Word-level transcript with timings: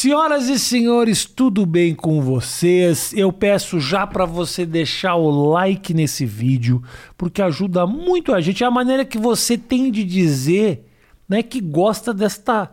Senhoras 0.00 0.48
e 0.48 0.60
senhores, 0.60 1.24
tudo 1.24 1.66
bem 1.66 1.92
com 1.92 2.22
vocês? 2.22 3.12
Eu 3.16 3.32
peço 3.32 3.80
já 3.80 4.06
para 4.06 4.24
você 4.24 4.64
deixar 4.64 5.16
o 5.16 5.28
like 5.50 5.92
nesse 5.92 6.24
vídeo, 6.24 6.80
porque 7.16 7.42
ajuda 7.42 7.84
muito 7.84 8.32
a 8.32 8.40
gente. 8.40 8.62
É 8.62 8.66
a 8.68 8.70
maneira 8.70 9.04
que 9.04 9.18
você 9.18 9.58
tem 9.58 9.90
de 9.90 10.04
dizer, 10.04 10.88
né, 11.28 11.42
que 11.42 11.60
gosta 11.60 12.14
desta 12.14 12.70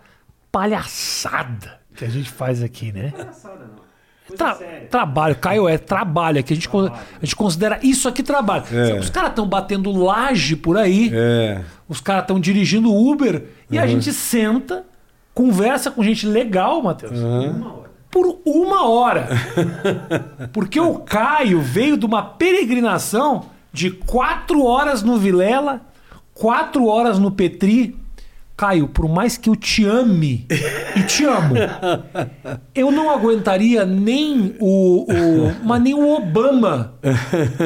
palhaçada 0.51 1.79
que 1.95 2.05
a 2.05 2.09
gente 2.09 2.29
faz 2.29 2.61
aqui, 2.61 2.91
né? 2.91 3.09
Palhaçada 3.09 3.71
não. 3.75 4.37
Tra 4.37 4.53
trabalho, 4.91 5.35
Caio, 5.37 5.67
é 5.67 5.79
trabalho. 5.79 6.43
Que 6.43 6.53
a 6.53 6.55
gente, 6.55 6.69
a 6.69 7.25
gente 7.25 7.35
considera 7.35 7.79
isso 7.81 8.07
aqui 8.07 8.21
trabalho. 8.21 8.65
É. 8.71 8.99
Os 8.99 9.09
caras 9.09 9.31
estão 9.31 9.47
batendo 9.47 9.91
laje 9.91 10.55
por 10.55 10.77
aí, 10.77 11.09
É. 11.11 11.63
os 11.89 11.99
caras 11.99 12.25
estão 12.25 12.39
dirigindo 12.39 12.93
Uber 12.93 13.45
e 13.71 13.79
a 13.79 13.87
gente 13.87 14.13
senta, 14.13 14.85
conversa 15.35 15.91
com 15.91 16.01
gente 16.01 16.25
legal, 16.25 16.81
Matheus. 16.81 17.19
Por 18.09 18.39
uma 18.45 18.87
hora. 18.87 19.27
Porque 20.53 20.79
o 20.79 20.99
Caio 20.99 21.61
veio 21.61 21.97
de 21.97 22.05
uma 22.05 22.23
peregrinação 22.23 23.47
de 23.73 23.91
quatro 23.91 24.63
horas 24.63 25.03
no 25.03 25.17
Vilela, 25.17 25.81
quatro 26.33 26.87
horas 26.87 27.19
no 27.19 27.29
Petri. 27.29 27.95
Caio, 28.57 28.87
por 28.87 29.09
mais 29.09 29.37
que 29.37 29.49
eu 29.49 29.55
te 29.55 29.85
ame 29.85 30.47
e 30.95 31.03
te 31.03 31.25
amo, 31.25 31.55
eu 32.73 32.89
não 32.89 33.09
aguentaria 33.09 33.85
nem 33.85 34.55
o, 34.61 35.05
o 35.11 35.55
mas 35.65 35.81
nem 35.81 35.93
o 35.93 36.15
Obama 36.15 36.93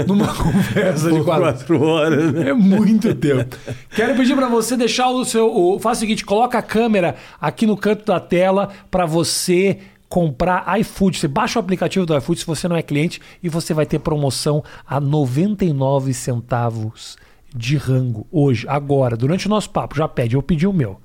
numa 0.07 0.27
conversa 0.33 1.11
de 1.11 1.23
quatro 1.23 1.59
quatro 1.59 1.83
horas, 1.83 2.33
né? 2.33 2.49
é 2.49 2.53
muito 2.53 3.13
tempo. 3.13 3.55
Quero 3.91 4.15
pedir 4.15 4.35
para 4.35 4.47
você 4.47 4.75
deixar 4.75 5.09
o 5.09 5.23
seu. 5.25 5.55
O, 5.55 5.79
faz 5.79 5.97
o 5.97 6.01
seguinte: 6.01 6.25
coloca 6.25 6.57
a 6.57 6.61
câmera 6.61 7.15
aqui 7.39 7.65
no 7.65 7.77
canto 7.77 8.05
da 8.05 8.19
tela 8.19 8.69
para 8.89 9.05
você 9.05 9.77
comprar 10.07 10.79
iFood. 10.79 11.19
Você 11.19 11.27
baixa 11.27 11.59
o 11.59 11.61
aplicativo 11.61 12.05
do 12.05 12.17
iFood 12.17 12.39
se 12.39 12.45
você 12.47 12.67
não 12.67 12.75
é 12.75 12.81
cliente 12.81 13.21
e 13.43 13.49
você 13.49 13.73
vai 13.73 13.85
ter 13.85 13.99
promoção 13.99 14.63
a 14.87 14.99
99 14.99 16.13
centavos 16.13 17.15
de 17.55 17.77
rango 17.77 18.27
hoje, 18.31 18.65
agora, 18.67 19.15
durante 19.17 19.47
o 19.47 19.49
nosso 19.49 19.69
papo. 19.69 19.95
Já 19.95 20.07
pede, 20.07 20.35
eu 20.35 20.41
pedi 20.41 20.65
o 20.67 20.73
meu. 20.73 20.99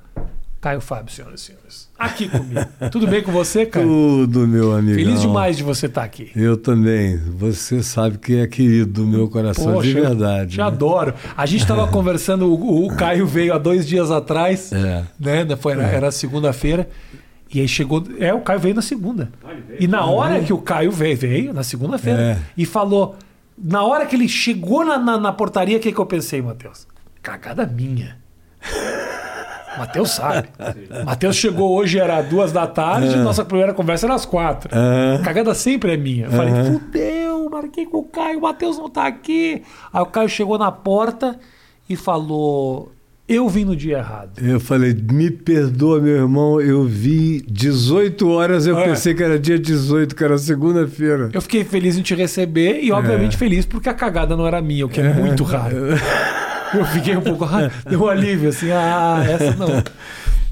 Caio 0.61 0.81
Fábio, 0.81 1.13
senhoras 1.13 1.43
e 1.43 1.45
senhores. 1.45 1.91
Aqui 1.99 2.27
comigo. 2.27 2.65
Tudo 2.91 3.07
bem 3.07 3.23
com 3.23 3.31
você, 3.31 3.67
Caio? 3.67 3.87
Tudo, 3.87 4.49
meu 4.49 4.73
amigo. 4.75 4.95
Feliz 4.97 5.21
demais 5.21 5.59
de 5.59 5.63
você 5.63 5.85
estar 5.85 6.03
aqui. 6.03 6.31
Eu 6.35 6.57
também. 6.57 7.19
Você 7.19 7.83
sabe 7.83 8.17
que 8.17 8.37
é 8.37 8.47
querido 8.47 9.03
do 9.03 9.07
meu 9.07 9.29
coração, 9.29 9.75
Poxa, 9.75 9.89
de 9.89 9.93
verdade. 9.95 10.53
Te 10.53 10.59
né? 10.59 10.65
adoro. 10.65 11.13
A 11.37 11.45
gente 11.45 11.61
estava 11.61 11.87
conversando, 11.93 12.47
o, 12.51 12.87
o 12.87 12.97
Caio 12.97 13.27
veio 13.27 13.53
há 13.53 13.59
dois 13.59 13.87
dias 13.87 14.11
atrás, 14.11 14.73
É. 14.73 15.05
né? 15.21 15.47
Foi, 15.61 15.73
era, 15.75 15.83
era 15.83 16.11
segunda-feira. 16.11 16.89
E 17.53 17.61
aí 17.61 17.69
chegou. 17.69 18.03
É, 18.19 18.33
o 18.33 18.41
Caio 18.41 18.59
veio 18.59 18.75
na 18.75 18.83
segunda. 18.83 19.29
E 19.79 19.87
na 19.87 20.07
hora 20.07 20.41
que 20.41 20.53
o 20.53 20.59
Caio 20.59 20.91
veio, 20.91 21.17
veio 21.17 21.53
na 21.53 21.63
segunda-feira, 21.63 22.21
É. 22.23 22.39
e 22.57 22.65
falou. 22.65 23.17
Na 23.57 23.85
hora 23.85 24.07
que 24.07 24.17
ele 24.17 24.29
chegou 24.29 24.85
na, 24.85 24.99
na, 24.99 25.19
na 25.19 25.33
portaria, 25.33 25.77
o 25.77 25.81
que, 25.81 25.93
que 25.93 25.99
eu 25.99 26.07
pensei, 26.07 26.43
Matheus? 26.43 26.87
Cagada 27.23 27.67
minha. 27.67 28.19
Matheus 29.79 30.11
sabe. 30.11 30.49
Matheus 31.05 31.37
chegou 31.37 31.77
hoje, 31.77 31.99
era 31.99 32.23
duas 32.23 32.53
da 32.53 32.67
tarde, 32.67 33.17
nossa 33.17 33.45
primeira 33.45 33.75
conversa 33.75 34.07
era 34.07 34.15
às 34.15 34.25
quatro. 34.25 34.71
É. 34.73 35.23
Cagada 35.23 35.55
sempre 35.55 35.95
é 35.95 35.97
minha. 35.97 36.27
Eu 36.27 36.31
falei, 36.31 36.55
fudeu, 36.65 37.51
marquei 37.51 37.87
com 37.87 37.99
o 37.99 38.05
Caio, 38.05 38.39
o 38.39 38.43
Matheus 38.43 38.79
não 38.79 38.89
tá 38.89 39.07
aqui. 39.07 39.63
Aí 39.93 40.03
o 40.03 40.07
Caio 40.07 40.29
chegou 40.29 40.59
na 40.59 40.71
porta 40.71 41.39
e 41.89 41.97
falou: 41.97 42.93
Eu 43.27 43.49
vim 43.49 43.65
no 43.65 43.75
dia 43.75 43.99
errado. 43.99 44.33
Eu 44.39 44.61
falei, 44.61 44.93
me 44.95 45.31
perdoa, 45.31 45.99
meu 45.99 46.15
irmão, 46.15 46.61
eu 46.61 46.85
vi 46.85 47.43
18 47.49 48.29
horas, 48.29 48.67
eu 48.67 48.79
É. 48.79 48.85
pensei 48.89 49.15
que 49.15 49.23
era 49.23 49.39
dia 49.39 49.59
18, 49.59 50.15
que 50.15 50.23
era 50.23 50.37
segunda-feira. 50.37 51.31
Eu 51.33 51.41
fiquei 51.41 51.65
feliz 51.65 51.97
em 51.97 52.03
te 52.03 52.15
receber 52.15 52.81
e, 52.83 52.93
obviamente, 52.93 53.37
feliz 53.39 53.65
porque 53.65 53.89
a 53.89 53.95
cagada 53.95 54.37
não 54.37 54.47
era 54.47 54.61
minha, 54.61 54.85
o 54.85 54.89
que 54.91 55.01
é, 55.01 55.13
muito 55.15 55.43
raro. 55.43 55.75
Eu 56.75 56.85
fiquei 56.87 57.17
um 57.17 57.21
pouco. 57.23 57.47
Deu 57.89 58.03
um 58.03 58.09
alívio, 58.09 58.49
assim, 58.49 58.71
ah, 58.73 59.25
essa 59.27 59.55
não. 59.57 59.69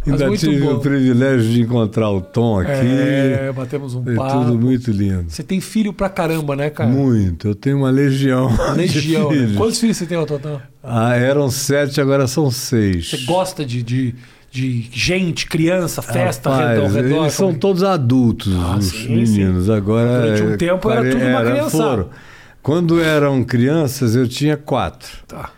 Mas 0.06 0.22
Ainda 0.22 0.36
tive 0.36 0.60
bom. 0.60 0.74
o 0.74 0.80
privilégio 0.80 1.50
de 1.52 1.60
encontrar 1.60 2.10
o 2.10 2.20
Tom 2.20 2.58
aqui. 2.60 2.70
É, 2.70 3.52
batemos 3.54 3.94
um 3.94 4.02
Foi 4.02 4.14
papo. 4.16 4.44
tudo 4.44 4.58
muito 4.58 4.90
lindo. 4.90 5.24
Você 5.28 5.42
tem 5.42 5.60
filho 5.60 5.92
pra 5.92 6.08
caramba, 6.08 6.54
né, 6.56 6.70
cara? 6.70 6.88
Muito. 6.88 7.48
Eu 7.48 7.54
tenho 7.54 7.76
uma 7.78 7.90
legião. 7.90 8.48
Legião. 8.76 9.30
né? 9.30 9.54
Quantos 9.56 9.78
filhos 9.78 9.96
você 9.96 10.06
tem 10.06 10.16
ao 10.16 10.26
total? 10.26 10.60
Ah, 10.82 11.14
eram 11.14 11.48
sete, 11.50 12.00
agora 12.00 12.26
são 12.26 12.50
seis. 12.50 13.10
Você 13.10 13.18
gosta 13.18 13.64
de, 13.64 13.82
de, 13.82 14.14
de 14.50 14.88
gente, 14.92 15.46
criança, 15.46 16.02
festa 16.02 16.50
Rapaz, 16.50 16.78
ao 16.80 16.88
redor? 16.88 17.22
Eles 17.22 17.34
são 17.34 17.48
Como- 17.48 17.58
todos 17.58 17.82
adultos, 17.82 18.52
Ah, 18.56 18.76
os 18.78 18.86
sim, 18.86 19.14
meninos. 19.14 19.70
Agora. 19.70 20.22
Durante 20.22 20.42
um 20.42 20.56
tempo 20.56 20.90
era 20.90 21.08
tudo 21.10 21.24
uma 21.24 21.40
criançada. 21.44 21.70
foram. 21.70 22.10
Quando 22.62 23.00
eram 23.00 23.42
crianças, 23.44 24.14
eu 24.16 24.26
tinha 24.28 24.56
quatro. 24.56 25.08
Tá. 25.26 25.50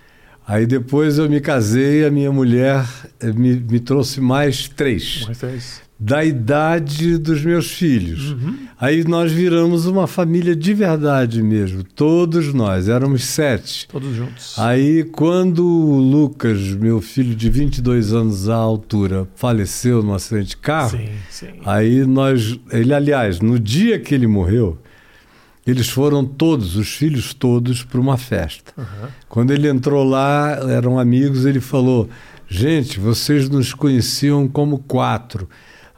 Aí 0.47 0.67
depois 0.67 1.17
eu 1.19 1.29
me 1.29 1.41
casei, 1.41 2.05
a 2.05 2.11
minha 2.11 2.31
mulher 2.31 2.85
eh, 3.19 3.33
me, 3.33 3.55
me 3.55 3.81
trouxe 3.81 4.21
mais 4.21 4.69
três. 4.69 5.27
É 5.43 5.47
isso. 5.55 5.81
Da 5.99 6.25
idade 6.25 7.17
dos 7.19 7.45
meus 7.45 7.71
filhos. 7.71 8.33
Uhum. 8.33 8.59
Aí 8.79 9.05
nós 9.05 9.31
viramos 9.31 9.87
uma 9.87 10.07
família 10.07 10.55
de 10.55 10.75
verdade 10.75 11.43
mesmo. 11.43 11.85
Todos 11.85 12.53
nós, 12.53 12.89
éramos 12.89 13.25
sete. 13.25 13.87
Todos 13.89 14.15
juntos. 14.15 14.59
Aí, 14.59 15.05
quando 15.05 15.65
o 15.65 15.99
Lucas, 15.99 16.61
meu 16.75 17.01
filho 17.01 17.35
de 17.35 17.49
22 17.49 18.13
anos 18.13 18.49
à 18.49 18.57
altura, 18.57 19.29
faleceu 19.37 20.03
num 20.03 20.13
acidente 20.13 20.49
de 20.49 20.57
carro, 20.57 20.99
sim, 20.99 21.09
sim. 21.31 21.61
aí 21.65 22.05
nós. 22.05 22.59
Ele, 22.71 22.93
aliás, 22.93 23.41
no 23.41 23.59
dia 23.59 23.99
que 23.99 24.15
ele 24.15 24.27
morreu, 24.27 24.77
eles 25.67 25.89
foram 25.89 26.25
todos, 26.25 26.77
os 26.77 26.89
filhos 26.89 27.33
todos, 27.33 27.83
para 27.83 28.01
uma 28.01 28.19
festa. 28.19 28.73
Aham. 28.77 29.09
Quando 29.29 29.53
ele 29.53 29.69
entrou 29.69 30.05
lá, 30.05 30.59
eram 30.69 30.99
amigos, 30.99 31.47
ele 31.47 31.61
falou: 31.61 32.09
Gente, 32.47 33.01
vocês 33.01 33.49
nos 33.49 33.73
conheciam 33.73 34.47
como 34.47 34.79
quatro. 34.79 35.49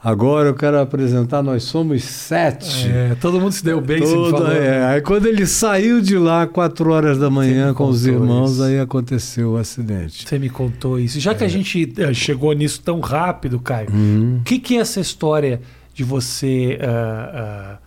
Agora 0.03 0.49
eu 0.49 0.53
quero 0.53 0.79
apresentar, 0.79 1.41
nós 1.41 1.63
somos 1.63 2.03
sete. 2.03 2.87
É, 2.87 3.15
todo 3.19 3.39
mundo 3.41 3.51
se 3.51 3.63
deu 3.65 3.81
bem, 3.81 3.99
Todo- 3.99 4.29
falou. 4.31 4.51
é. 4.51 4.85
Aí 4.93 5.01
quando 5.01 5.25
ele 5.25 5.45
saiu 5.47 5.99
de 5.99 6.17
lá, 6.17 6.45
quatro 6.45 6.91
horas 6.91 7.17
da 7.17 7.29
manhã, 7.31 7.73
com 7.73 7.85
os 7.87 8.05
irmãos, 8.05 8.53
isso. 8.53 8.63
aí 8.63 8.79
aconteceu 8.79 9.53
o 9.53 9.57
acidente. 9.57 10.27
Você 10.27 10.37
me 10.37 10.49
contou 10.49 10.99
isso. 10.99 11.19
Já 11.19 11.33
que 11.33 11.43
É. 11.43 11.47
a 11.47 11.49
gente 11.49 11.93
eh, 11.97 12.13
chegou 12.13 12.53
nisso 12.53 12.79
tão 12.83 12.99
rápido, 12.99 13.59
Caio, 13.59 13.89
Uhum. 13.91 14.37
o 14.39 14.43
que, 14.43 14.59
que 14.59 14.77
é 14.77 14.81
essa 14.81 14.99
história 14.99 15.61
de 15.95 16.03
você 16.03 16.77
ah, 16.79 17.31
ah, 17.33 17.77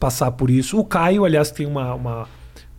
passar 0.00 0.32
por 0.32 0.50
isso? 0.50 0.76
O 0.76 0.84
Caio, 0.84 1.24
aliás, 1.24 1.52
tem 1.52 1.66
uma, 1.66 1.94
uma 1.94 2.26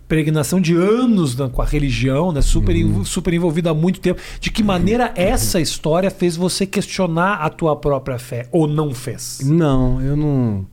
peregrinação 0.08 0.62
de 0.62 0.76
anos 0.76 1.36
né, 1.36 1.50
com 1.52 1.62
a 1.62 1.66
religião, 1.66 2.32
né, 2.32 2.42
super, 2.42 2.76
Uhum. 2.76 3.04
super 3.04 3.34
envolvido 3.34 3.70
há 3.70 3.74
muito 3.74 4.00
tempo. 4.00 4.22
De 4.40 4.52
que 4.52 4.64
maneira 4.64 5.12
essa 5.16 5.60
história 5.60 6.12
fez 6.12 6.36
você 6.36 6.66
questionar 6.66 7.36
a 7.36 7.50
tua 7.50 7.76
própria 7.76 8.20
fé? 8.20 8.48
Ou 8.52 8.68
não 8.68 8.94
fez? 8.94 9.40
Não, 9.44 10.02
eu 10.02 10.16
não. 10.16 10.66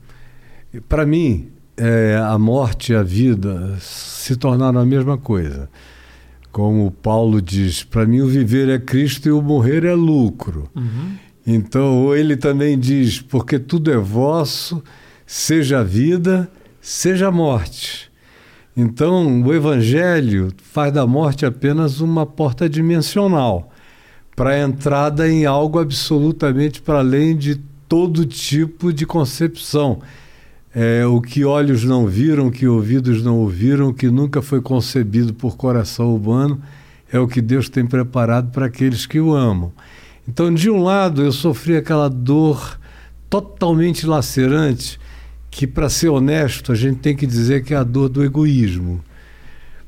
Para 0.88 1.04
mim, 1.06 1.48
é, 1.76 2.20
a 2.22 2.38
morte 2.38 2.93
e 2.93 2.94
a 2.94 3.03
vida 3.03 3.76
se 3.81 4.37
tornaram 4.37 4.81
a 4.81 4.87
mesma 4.87 5.16
coisa. 5.16 5.69
Como 6.50 6.91
Paulo 6.91 7.41
diz, 7.41 7.82
para 7.82 8.04
mim 8.04 8.20
o 8.20 8.26
viver 8.26 8.69
é 8.69 8.78
Cristo 8.78 9.26
e 9.28 9.32
o 9.32 9.41
morrer 9.41 9.84
é 9.84 9.94
lucro. 9.94 10.69
Uhum. 10.76 11.14
Então, 11.47 12.14
ele 12.14 12.37
também 12.37 12.78
diz: 12.78 13.20
porque 13.22 13.59
tudo 13.59 13.91
é 13.91 13.97
vosso, 13.97 14.82
seja 15.26 15.81
a 15.81 15.82
vida, 15.82 16.50
seja 16.81 17.28
a 17.28 17.32
morte. 17.32 18.12
Então, 18.77 19.43
o 19.43 19.53
Evangelho 19.53 20.49
faz 20.62 20.93
da 20.93 21.06
morte 21.06 21.44
apenas 21.44 22.00
uma 22.00 22.25
porta 22.25 22.69
dimensional 22.69 23.71
para 24.34 24.50
a 24.50 24.60
entrada 24.60 25.29
em 25.29 25.44
algo 25.44 25.79
absolutamente 25.79 26.81
para 26.81 26.99
além 27.00 27.37
de 27.37 27.56
todo 27.87 28.25
tipo 28.25 28.91
de 28.91 29.05
concepção. 29.05 30.00
É, 30.75 31.05
o 31.05 31.20
que 31.20 31.44
olhos 31.44 31.85
não 31.85 32.06
viram, 32.06 32.46
o 32.46 32.50
que 32.50 32.67
ouvidos 32.67 33.23
não 33.23 33.41
ouviram, 33.41 33.88
o 33.88 33.94
que 33.94 34.08
nunca 34.08 34.41
foi 34.41 34.62
concebido 34.62 35.35
por 35.35 35.55
coração 35.55 36.14
humano, 36.17 36.62
é 37.12 37.19
o 37.19 37.29
que 37.29 37.43
Deus 37.43 37.69
tem 37.69 37.85
preparado 37.85 38.50
para 38.52 38.67
aqueles 38.67 39.05
que 39.05 39.20
o 39.20 39.35
amam. 39.35 39.70
Então, 40.26 40.52
de 40.52 40.70
um 40.70 40.82
lado, 40.82 41.23
eu 41.23 41.31
sofri 41.31 41.76
aquela 41.76 42.08
dor 42.08 42.79
totalmente 43.29 44.06
lacerante, 44.06 44.99
que, 45.52 45.66
para 45.66 45.90
ser 45.90 46.08
honesto, 46.08 46.72
a 46.72 46.75
gente 46.75 47.00
tem 47.00 47.14
que 47.14 47.26
dizer 47.26 47.62
que 47.62 47.75
é 47.75 47.76
a 47.76 47.84
dor 47.84 48.08
do 48.08 48.25
egoísmo. 48.25 49.04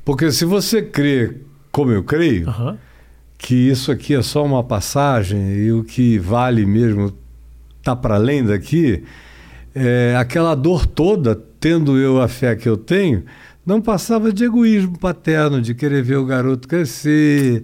Porque 0.05 0.31
se 0.31 0.45
você 0.45 0.83
crê, 0.83 1.37
como 1.71 1.91
eu 1.91 2.03
creio, 2.03 2.47
Aham. 2.47 2.77
que 3.35 3.55
isso 3.55 3.91
aqui 3.91 4.13
é 4.13 4.21
só 4.21 4.45
uma 4.45 4.63
passagem 4.63 5.55
e 5.55 5.71
o 5.71 5.83
que 5.83 6.19
vale 6.19 6.67
mesmo 6.67 7.11
está 7.79 7.95
para 7.95 8.13
além 8.13 8.45
daqui, 8.45 9.03
é, 9.73 10.15
aquela 10.15 10.53
dor 10.53 10.85
toda, 10.85 11.35
tendo 11.59 11.97
eu 11.97 12.21
a 12.21 12.27
fé 12.27 12.55
que 12.55 12.69
eu 12.69 12.77
tenho, 12.77 13.23
não 13.65 13.81
passava 13.81 14.31
de 14.31 14.43
egoísmo 14.43 14.99
paterno, 14.99 15.59
de 15.59 15.73
querer 15.73 16.03
ver 16.03 16.17
o 16.17 16.25
garoto 16.25 16.67
crescer, 16.67 17.63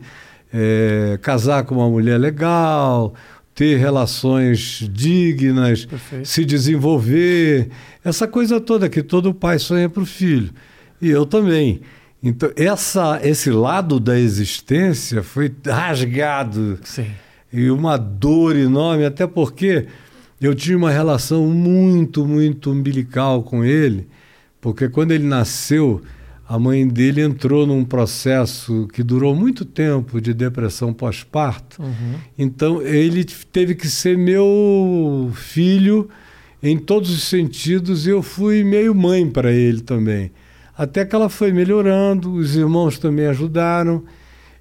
é, 0.51 1.19
casar 1.21 1.65
com 1.65 1.75
uma 1.75 1.87
mulher 1.87 2.17
legal, 2.17 3.13
ter 3.53 3.77
relações 3.77 4.87
dignas, 4.91 5.85
Perfeito. 5.85 6.27
se 6.27 6.45
desenvolver, 6.45 7.69
essa 8.03 8.27
coisa 8.27 8.59
toda 8.59 8.89
que 8.89 9.03
todo 9.03 9.33
pai 9.33 9.59
sonha 9.59 9.89
para 9.89 10.03
o 10.03 10.05
filho. 10.05 10.51
E 11.01 11.09
eu 11.09 11.25
também. 11.25 11.81
Então, 12.23 12.51
essa, 12.55 13.19
esse 13.23 13.49
lado 13.49 13.99
da 13.99 14.19
existência 14.19 15.23
foi 15.23 15.51
rasgado. 15.65 16.79
Sim. 16.83 17.07
E 17.51 17.69
uma 17.69 17.97
dor 17.97 18.55
enorme, 18.55 19.05
até 19.05 19.27
porque 19.27 19.87
eu 20.39 20.55
tinha 20.55 20.77
uma 20.77 20.91
relação 20.91 21.45
muito, 21.47 22.25
muito 22.25 22.71
umbilical 22.71 23.43
com 23.43 23.65
ele, 23.65 24.07
porque 24.59 24.87
quando 24.87 25.11
ele 25.11 25.25
nasceu, 25.25 26.01
a 26.51 26.59
mãe 26.59 26.85
dele 26.85 27.21
entrou 27.21 27.65
num 27.65 27.85
processo 27.85 28.85
que 28.91 29.01
durou 29.01 29.33
muito 29.33 29.63
tempo 29.63 30.19
de 30.19 30.33
depressão 30.33 30.91
pós-parto. 30.91 31.81
Uhum. 31.81 32.15
Então 32.37 32.81
ele 32.81 33.23
teve 33.23 33.73
que 33.73 33.87
ser 33.87 34.17
meu 34.17 35.31
filho 35.33 36.09
em 36.61 36.77
todos 36.77 37.09
os 37.09 37.23
sentidos 37.23 38.05
e 38.05 38.09
eu 38.09 38.21
fui 38.21 38.65
meio 38.65 38.93
mãe 38.93 39.29
para 39.29 39.49
ele 39.49 39.79
também. 39.79 40.29
Até 40.77 41.05
que 41.05 41.15
ela 41.15 41.29
foi 41.29 41.53
melhorando, 41.53 42.33
os 42.33 42.53
irmãos 42.53 42.99
também 42.99 43.27
ajudaram, 43.27 44.03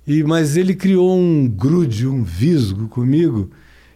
e 0.07 0.23
mas 0.23 0.57
ele 0.57 0.77
criou 0.77 1.19
um 1.19 1.49
grude, 1.49 2.07
um 2.07 2.23
visgo 2.23 2.87
comigo 2.87 3.51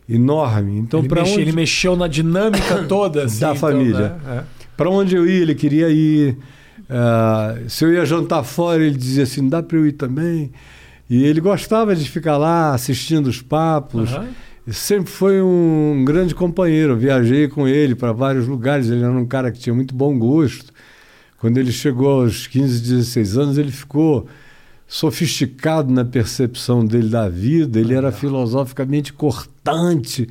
enorme. 0.09 0.79
Então 0.81 0.99
ele, 0.99 1.09
para 1.09 1.23
onde 1.23 1.41
ele 1.41 1.53
mexeu 1.53 1.95
na 1.95 2.09
dinâmica 2.09 2.83
toda 2.89 3.23
assim, 3.27 3.39
Da 3.39 3.51
então, 3.51 3.57
família. 3.61 4.19
né? 4.25 4.41
É. 4.41 4.43
para 4.77 4.91
onde 4.91 5.15
eu 5.15 5.25
ia, 5.29 5.43
ele 5.43 5.55
queria 5.55 5.89
ir. 5.91 6.37
Ah, 6.89 7.57
se 7.69 7.85
eu 7.85 7.93
ia 7.93 8.05
jantar 8.05 8.43
fora, 8.45 8.83
ele 8.83 8.97
dizia 8.97 9.25
assim: 9.25 9.49
dá 9.49 9.63
para 9.63 9.77
eu 9.77 9.87
ir 9.87 9.93
também. 9.93 10.53
E 11.09 11.25
ele 11.25 11.41
gostava 11.41 11.95
de 11.95 12.09
ficar 12.09 12.37
lá 12.37 12.75
assistindo 12.75 13.27
os 13.27 13.43
papos. 13.43 14.11
E 14.67 14.73
sempre 14.73 15.11
foi 15.11 15.43
um 15.43 16.03
grande 16.07 16.35
companheiro. 16.35 16.95
Eu 16.95 16.97
viajei 16.97 17.49
com 17.49 17.69
ele 17.69 17.95
para 17.95 18.13
vários 18.13 18.47
lugares. 18.47 18.89
Ele 18.89 19.03
era 19.03 19.13
um 19.13 19.27
cara 19.27 19.53
que 19.53 19.59
tinha 19.59 19.75
muito 19.75 19.95
bom 19.95 20.19
gosto. 20.19 20.73
Quando 21.39 21.59
ele 21.59 21.71
chegou 21.71 22.23
aos 22.23 22.47
15, 22.47 22.81
16 22.81 23.37
anos, 23.37 23.59
ele 23.59 23.71
ficou 23.71 24.27
sofisticado 24.87 25.93
na 25.93 26.05
percepção 26.05 26.85
dele 26.85 27.11
da 27.11 27.29
vida. 27.29 27.79
Ele 27.79 27.93
era 27.93 28.11
filosoficamente 28.11 29.13
cortante. 29.13 30.27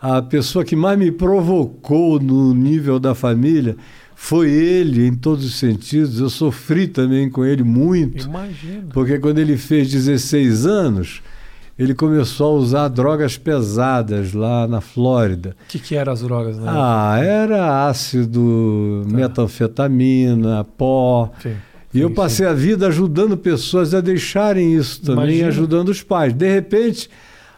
A 0.00 0.22
pessoa 0.22 0.64
que 0.64 0.76
mais 0.76 0.96
me 0.96 1.10
provocou 1.10 2.20
no 2.20 2.54
nível 2.54 3.00
da 3.00 3.14
família 3.14 3.76
foi 4.16 4.50
ele, 4.50 5.06
em 5.06 5.14
todos 5.14 5.44
os 5.44 5.56
sentidos. 5.56 6.18
Eu 6.20 6.30
sofri 6.30 6.86
também 6.88 7.28
com 7.28 7.44
ele 7.44 7.62
muito. 7.62 8.24
Imagina. 8.26 8.84
Porque 8.92 9.18
quando 9.18 9.38
ele 9.38 9.56
fez 9.56 9.90
16 9.90 10.66
anos, 10.66 11.22
ele 11.78 11.94
começou 11.94 12.56
a 12.56 12.58
usar 12.60 12.88
drogas 12.88 13.36
pesadas 13.36 14.32
lá 14.32 14.66
na 14.68 14.80
Flórida. 14.80 15.56
O 15.64 15.68
que, 15.68 15.78
que 15.78 15.96
eram 15.96 16.12
as 16.12 16.22
drogas, 16.22 16.56
né? 16.56 16.64
Ah, 16.68 17.18
era 17.22 17.86
ácido, 17.88 19.04
Tá. 19.08 19.16
metanfetamina, 19.16 20.64
pó. 20.76 21.30
Sim. 21.42 21.54
E 21.92 22.00
eu 22.00 22.10
passei 22.10 22.44
a 22.46 22.52
vida 22.52 22.88
ajudando 22.88 23.36
pessoas 23.36 23.94
a 23.94 24.00
deixarem 24.00 24.74
isso 24.74 25.00
também, 25.02 25.24
Imagina. 25.26 25.48
ajudando 25.48 25.88
os 25.90 26.02
pais. 26.02 26.32
De 26.32 26.52
repente, 26.52 27.08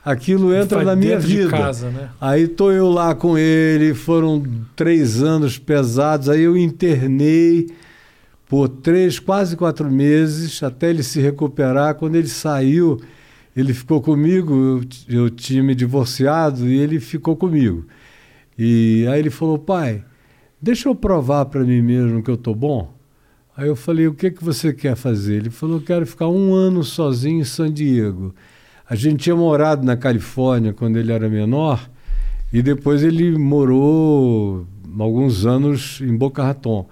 aquilo 0.06 0.54
entra 0.54 0.84
na 0.84 0.94
minha 0.94 1.18
vida. 1.18 1.50
casa, 1.50 1.90
né? 1.90 2.10
Aí 2.20 2.46
tô 2.46 2.70
eu 2.70 2.88
lá 2.88 3.12
com 3.12 3.36
ele, 3.36 3.92
foram 3.92 4.40
três 4.76 5.20
anos 5.20 5.58
pesados, 5.58 6.28
aí 6.28 6.42
eu 6.42 6.56
internei 6.56 7.66
por 8.48 8.68
três, 8.68 9.18
quase 9.18 9.56
quatro 9.56 9.90
meses, 9.90 10.62
até 10.62 10.90
ele 10.90 11.02
se 11.02 11.20
recuperar. 11.20 11.96
Quando 11.96 12.14
ele 12.14 12.28
saiu, 12.28 13.00
ele 13.56 13.74
ficou 13.74 14.00
comigo, 14.00 14.54
eu, 15.08 15.22
eu 15.22 15.30
tinha 15.30 15.60
me 15.60 15.74
divorciado 15.74 16.68
e 16.68 16.78
ele 16.78 17.00
ficou 17.00 17.34
comigo. 17.34 17.84
E 18.56 19.04
aí 19.10 19.18
ele 19.18 19.30
falou, 19.30 19.58
pai, 19.58 20.04
deixa 20.62 20.88
eu 20.88 20.94
provar 20.94 21.46
para 21.46 21.64
mim 21.64 21.82
mesmo 21.82 22.22
que 22.22 22.30
eu 22.30 22.36
tô 22.36 22.54
bom. 22.54 22.94
Aí 23.56 23.66
eu 23.66 23.74
falei, 23.74 24.06
o 24.06 24.14
que, 24.14 24.30
que 24.30 24.44
você 24.44 24.72
quer 24.72 24.94
fazer? 24.94 25.34
Ele 25.34 25.50
falou, 25.50 25.80
quero 25.80 26.06
ficar 26.06 26.28
um 26.28 26.54
ano 26.54 26.84
sozinho 26.84 27.40
em 27.40 27.44
San 27.44 27.72
Diego. 27.72 28.32
A 28.88 28.94
gente 28.94 29.24
tinha 29.24 29.34
morado 29.34 29.84
na 29.84 29.96
Califórnia 29.96 30.72
quando 30.72 30.96
ele 30.96 31.10
era 31.10 31.28
menor 31.28 31.90
e 32.52 32.62
depois 32.62 33.02
ele 33.02 33.36
morou 33.36 34.64
alguns 34.96 35.44
anos 35.44 36.00
em 36.00 36.16
Boca 36.16 36.44
Raton. 36.44 36.88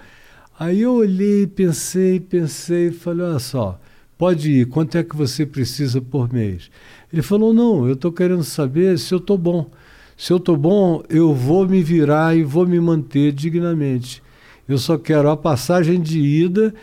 Aí 0.58 0.80
eu 0.80 0.94
olhei, 0.94 1.46
pensei, 1.46 2.18
pensei 2.18 2.90
falei, 2.90 3.26
olha 3.26 3.38
só, 3.38 3.80
pode 4.18 4.50
ir, 4.50 4.66
quanto 4.66 4.98
é 4.98 5.04
que 5.04 5.14
você 5.14 5.46
precisa 5.46 6.00
por 6.00 6.32
mês? 6.32 6.68
Ele 7.12 7.22
falou, 7.22 7.54
não, 7.54 7.86
eu 7.86 7.94
estou 7.94 8.10
querendo 8.10 8.42
saber 8.42 8.98
se 8.98 9.14
eu 9.14 9.18
estou 9.18 9.38
bom. 9.38 9.70
Se 10.16 10.32
eu 10.32 10.38
estou 10.38 10.56
bom, 10.56 11.02
eu 11.08 11.32
vou 11.32 11.68
me 11.68 11.80
virar 11.80 12.36
e 12.36 12.42
vou 12.42 12.66
me 12.66 12.80
manter 12.80 13.30
dignamente. 13.30 14.20
Eu 14.68 14.78
só 14.78 14.98
quero 14.98 15.30
a 15.30 15.36
passagem 15.36 16.00
de 16.00 16.18
ida 16.18 16.74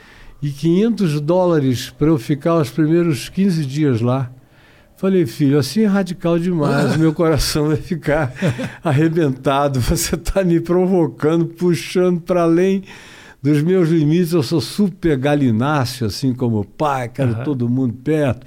e 0.42 0.52
500 0.52 1.19
dólares 1.19 1.90
para 1.90 2.08
eu 2.08 2.18
ficar 2.18 2.56
os 2.56 2.69
primeiros 2.69 3.28
15 3.28 3.66
dias 3.66 4.00
lá. 4.00 4.31
Falei, 5.01 5.25
filho, 5.25 5.57
assim 5.57 5.81
é 5.81 5.88
radical 5.88 6.38
demais, 6.38 6.95
meu 6.95 7.12
coração 7.12 7.69
vai 7.69 7.77
ficar 7.77 8.31
arrebentado. 8.83 9.81
Você 9.81 10.13
está 10.13 10.44
me 10.44 10.59
provocando, 10.59 11.48
puxando 11.48 12.21
para 12.21 12.44
além 12.44 12.83
dos 13.42 13.63
meus 13.63 13.89
limites. 13.89 14.31
Eu 14.31 14.44
sou 14.44 14.62
super 14.62 15.18
galináceo, 15.18 16.06
assim 16.06 16.36
como 16.36 16.63
pai, 16.63 17.09
quero 17.09 17.31
Aham. 17.31 17.44
todo 17.44 17.68
mundo 17.68 17.95
perto. 17.95 18.45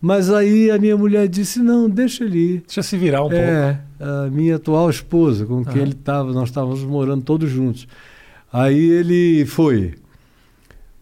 Mas 0.00 0.28
aí 0.28 0.72
a 0.72 0.76
minha 0.76 0.96
mulher 0.96 1.28
disse: 1.28 1.60
não, 1.60 1.88
deixa 1.88 2.24
ele 2.24 2.38
ir. 2.54 2.62
Deixa 2.66 2.82
se 2.82 2.96
virar 2.96 3.22
um 3.22 3.28
pouco. 3.28 3.44
É, 3.44 3.78
a 4.00 4.28
minha 4.28 4.56
atual 4.56 4.90
esposa, 4.90 5.46
com 5.46 5.64
quem 5.64 5.74
Aham. 5.74 5.82
ele 5.82 5.92
estava, 5.92 6.32
nós 6.32 6.48
estávamos 6.48 6.82
morando 6.82 7.22
todos 7.22 7.48
juntos. 7.48 7.86
Aí 8.52 8.90
ele 8.90 9.46
foi. 9.46 9.94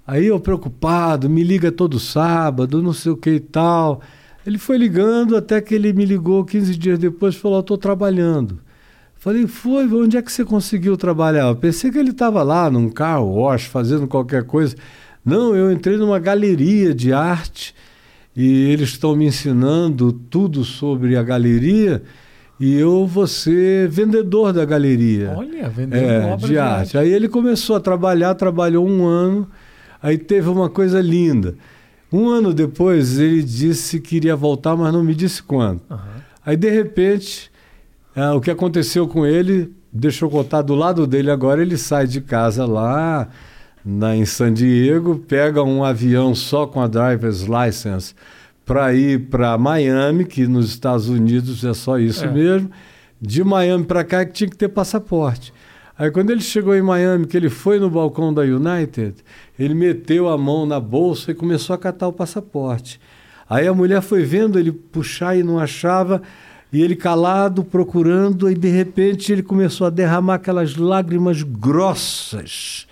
Aí 0.06 0.26
eu 0.26 0.38
preocupado, 0.38 1.30
me 1.30 1.42
liga 1.42 1.72
todo 1.72 1.98
sábado, 1.98 2.82
não 2.82 2.92
sei 2.92 3.12
o 3.12 3.16
que 3.16 3.30
e 3.30 3.40
tal. 3.40 4.02
Ele 4.46 4.58
foi 4.58 4.76
ligando 4.76 5.36
até 5.36 5.60
que 5.60 5.74
ele 5.74 5.92
me 5.92 6.04
ligou 6.04 6.44
15 6.44 6.76
dias 6.76 6.98
depois 6.98 7.34
e 7.34 7.38
falou: 7.38 7.60
estou 7.60 7.78
trabalhando. 7.78 8.60
Falei, 9.16 9.46
foi, 9.46 9.86
onde 9.86 10.18
é 10.18 10.22
que 10.22 10.30
você 10.30 10.44
conseguiu 10.44 10.98
trabalhar? 10.98 11.48
Eu 11.48 11.56
pensei 11.56 11.90
que 11.90 11.96
ele 11.96 12.10
estava 12.10 12.42
lá 12.42 12.70
num 12.70 12.90
carro, 12.90 13.40
wash, 13.40 13.64
fazendo 13.64 14.06
qualquer 14.06 14.44
coisa. 14.44 14.76
Não, 15.24 15.56
eu 15.56 15.72
entrei 15.72 15.96
numa 15.96 16.18
galeria 16.18 16.94
de 16.94 17.10
arte 17.10 17.74
e 18.36 18.70
eles 18.70 18.90
estão 18.90 19.16
me 19.16 19.24
ensinando 19.24 20.12
tudo 20.12 20.62
sobre 20.62 21.16
a 21.16 21.22
galeria 21.22 22.02
e 22.60 22.74
eu 22.74 23.06
vou 23.06 23.26
ser 23.26 23.88
vendedor 23.88 24.52
da 24.52 24.66
galeria. 24.66 25.32
Olha, 25.34 25.70
vendendo 25.70 26.04
É, 26.04 26.26
obra 26.26 26.46
de 26.46 26.58
arte. 26.58 26.98
Aí 26.98 27.10
ele 27.10 27.28
começou 27.28 27.76
a 27.76 27.80
trabalhar, 27.80 28.34
trabalhou 28.34 28.86
um 28.86 29.06
ano, 29.06 29.48
aí 30.02 30.18
teve 30.18 30.50
uma 30.50 30.68
coisa 30.68 31.00
linda. 31.00 31.54
Um 32.16 32.28
ano 32.28 32.52
depois 32.54 33.18
ele 33.18 33.42
disse 33.42 33.98
que 34.00 34.16
iria 34.16 34.36
voltar, 34.36 34.76
mas 34.76 34.92
não 34.92 35.02
me 35.02 35.14
disse 35.14 35.42
quando. 35.42 35.80
Aham. 35.90 36.00
Aí 36.46 36.56
de 36.56 36.68
repente, 36.70 37.50
ah, 38.14 38.34
o 38.34 38.40
que 38.40 38.50
aconteceu 38.50 39.08
com 39.08 39.24
ele, 39.26 39.72
deixa 39.92 40.24
eu 40.24 40.30
contar 40.30 40.62
do 40.62 40.74
lado 40.74 41.06
dele 41.06 41.30
agora, 41.30 41.62
ele 41.62 41.76
sai 41.78 42.06
de 42.06 42.20
casa 42.20 42.66
lá 42.66 43.28
na, 43.84 44.14
em 44.14 44.24
San 44.26 44.52
Diego, 44.52 45.16
pega 45.26 45.62
um 45.62 45.82
avião 45.82 46.34
só 46.34 46.66
com 46.66 46.80
a 46.82 46.86
driver's 46.86 47.46
license 47.46 48.14
para 48.66 48.92
ir 48.94 49.28
para 49.28 49.56
Miami, 49.56 50.24
que 50.26 50.46
nos 50.46 50.68
Estados 50.68 51.08
Unidos 51.08 51.64
é 51.64 51.72
só 51.74 51.98
isso 51.98 52.24
É. 52.24 52.30
mesmo. 52.30 52.70
De 53.20 53.42
Miami 53.42 53.84
para 53.84 54.04
cá 54.04 54.20
é 54.20 54.24
que 54.26 54.32
tinha 54.32 54.50
que 54.50 54.56
ter 54.56 54.68
passaporte. 54.68 55.52
Aí 55.96 56.10
quando 56.10 56.30
ele 56.30 56.40
chegou 56.40 56.74
em 56.74 56.82
Miami, 56.82 57.26
que 57.26 57.36
ele 57.36 57.48
foi 57.48 57.78
no 57.78 57.88
balcão 57.88 58.34
da 58.34 58.42
United, 58.42 59.14
ele 59.58 59.74
meteu 59.74 60.28
a 60.28 60.36
mão 60.36 60.66
na 60.66 60.80
bolsa 60.80 61.30
e 61.30 61.34
começou 61.34 61.74
a 61.74 61.78
catar 61.78 62.08
o 62.08 62.12
passaporte. 62.12 63.00
Aí 63.48 63.66
a 63.66 63.74
mulher 63.74 64.02
foi 64.02 64.24
vendo 64.24 64.58
ele 64.58 64.72
puxar 64.72 65.36
e 65.36 65.42
não 65.42 65.58
achava, 65.58 66.20
e 66.72 66.82
ele 66.82 66.96
calado, 66.96 67.62
procurando, 67.62 68.50
e 68.50 68.54
de 68.54 68.68
repente 68.68 69.30
ele 69.30 69.42
começou 69.42 69.86
a 69.86 69.90
derramar 69.90 70.34
aquelas 70.34 70.74
lágrimas 70.74 71.42
grossas, 71.42 72.88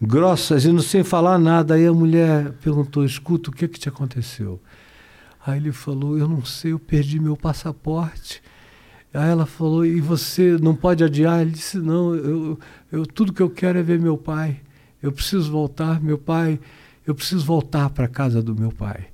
grossas, 0.00 0.64
e 0.64 0.72
não 0.72 0.80
sem 0.80 1.04
falar 1.04 1.38
nada. 1.38 1.74
Aí 1.74 1.86
a 1.86 1.92
mulher 1.92 2.52
perguntou: 2.62 3.04
Escuta, 3.04 3.50
o 3.50 3.52
que, 3.52 3.68
que 3.68 3.78
te 3.78 3.90
aconteceu? 3.90 4.58
Aí 5.44 5.58
ele 5.58 5.72
falou: 5.72 6.16
Eu 6.16 6.26
não 6.26 6.42
sei, 6.42 6.72
eu 6.72 6.78
perdi 6.78 7.20
meu 7.20 7.36
passaporte. 7.36 8.42
Aí 9.12 9.30
ela 9.30 9.46
falou: 9.46 9.84
E 9.84 10.00
você 10.00 10.56
não 10.60 10.74
pode 10.74 11.02
adiar? 11.02 11.40
Ele 11.40 11.50
disse: 11.50 11.78
Não, 11.78 12.14
eu, 12.14 12.58
eu, 12.92 13.06
tudo 13.06 13.32
que 13.32 13.42
eu 13.42 13.50
quero 13.50 13.78
é 13.78 13.82
ver 13.82 13.98
meu 13.98 14.16
pai. 14.16 14.60
Eu 15.02 15.10
preciso 15.10 15.50
voltar, 15.50 16.00
meu 16.00 16.18
pai. 16.18 16.60
Eu 17.06 17.14
preciso 17.14 17.44
voltar 17.44 17.90
para 17.90 18.04
a 18.04 18.08
casa 18.08 18.42
do 18.42 18.54
meu 18.54 18.70
pai. 18.70 19.06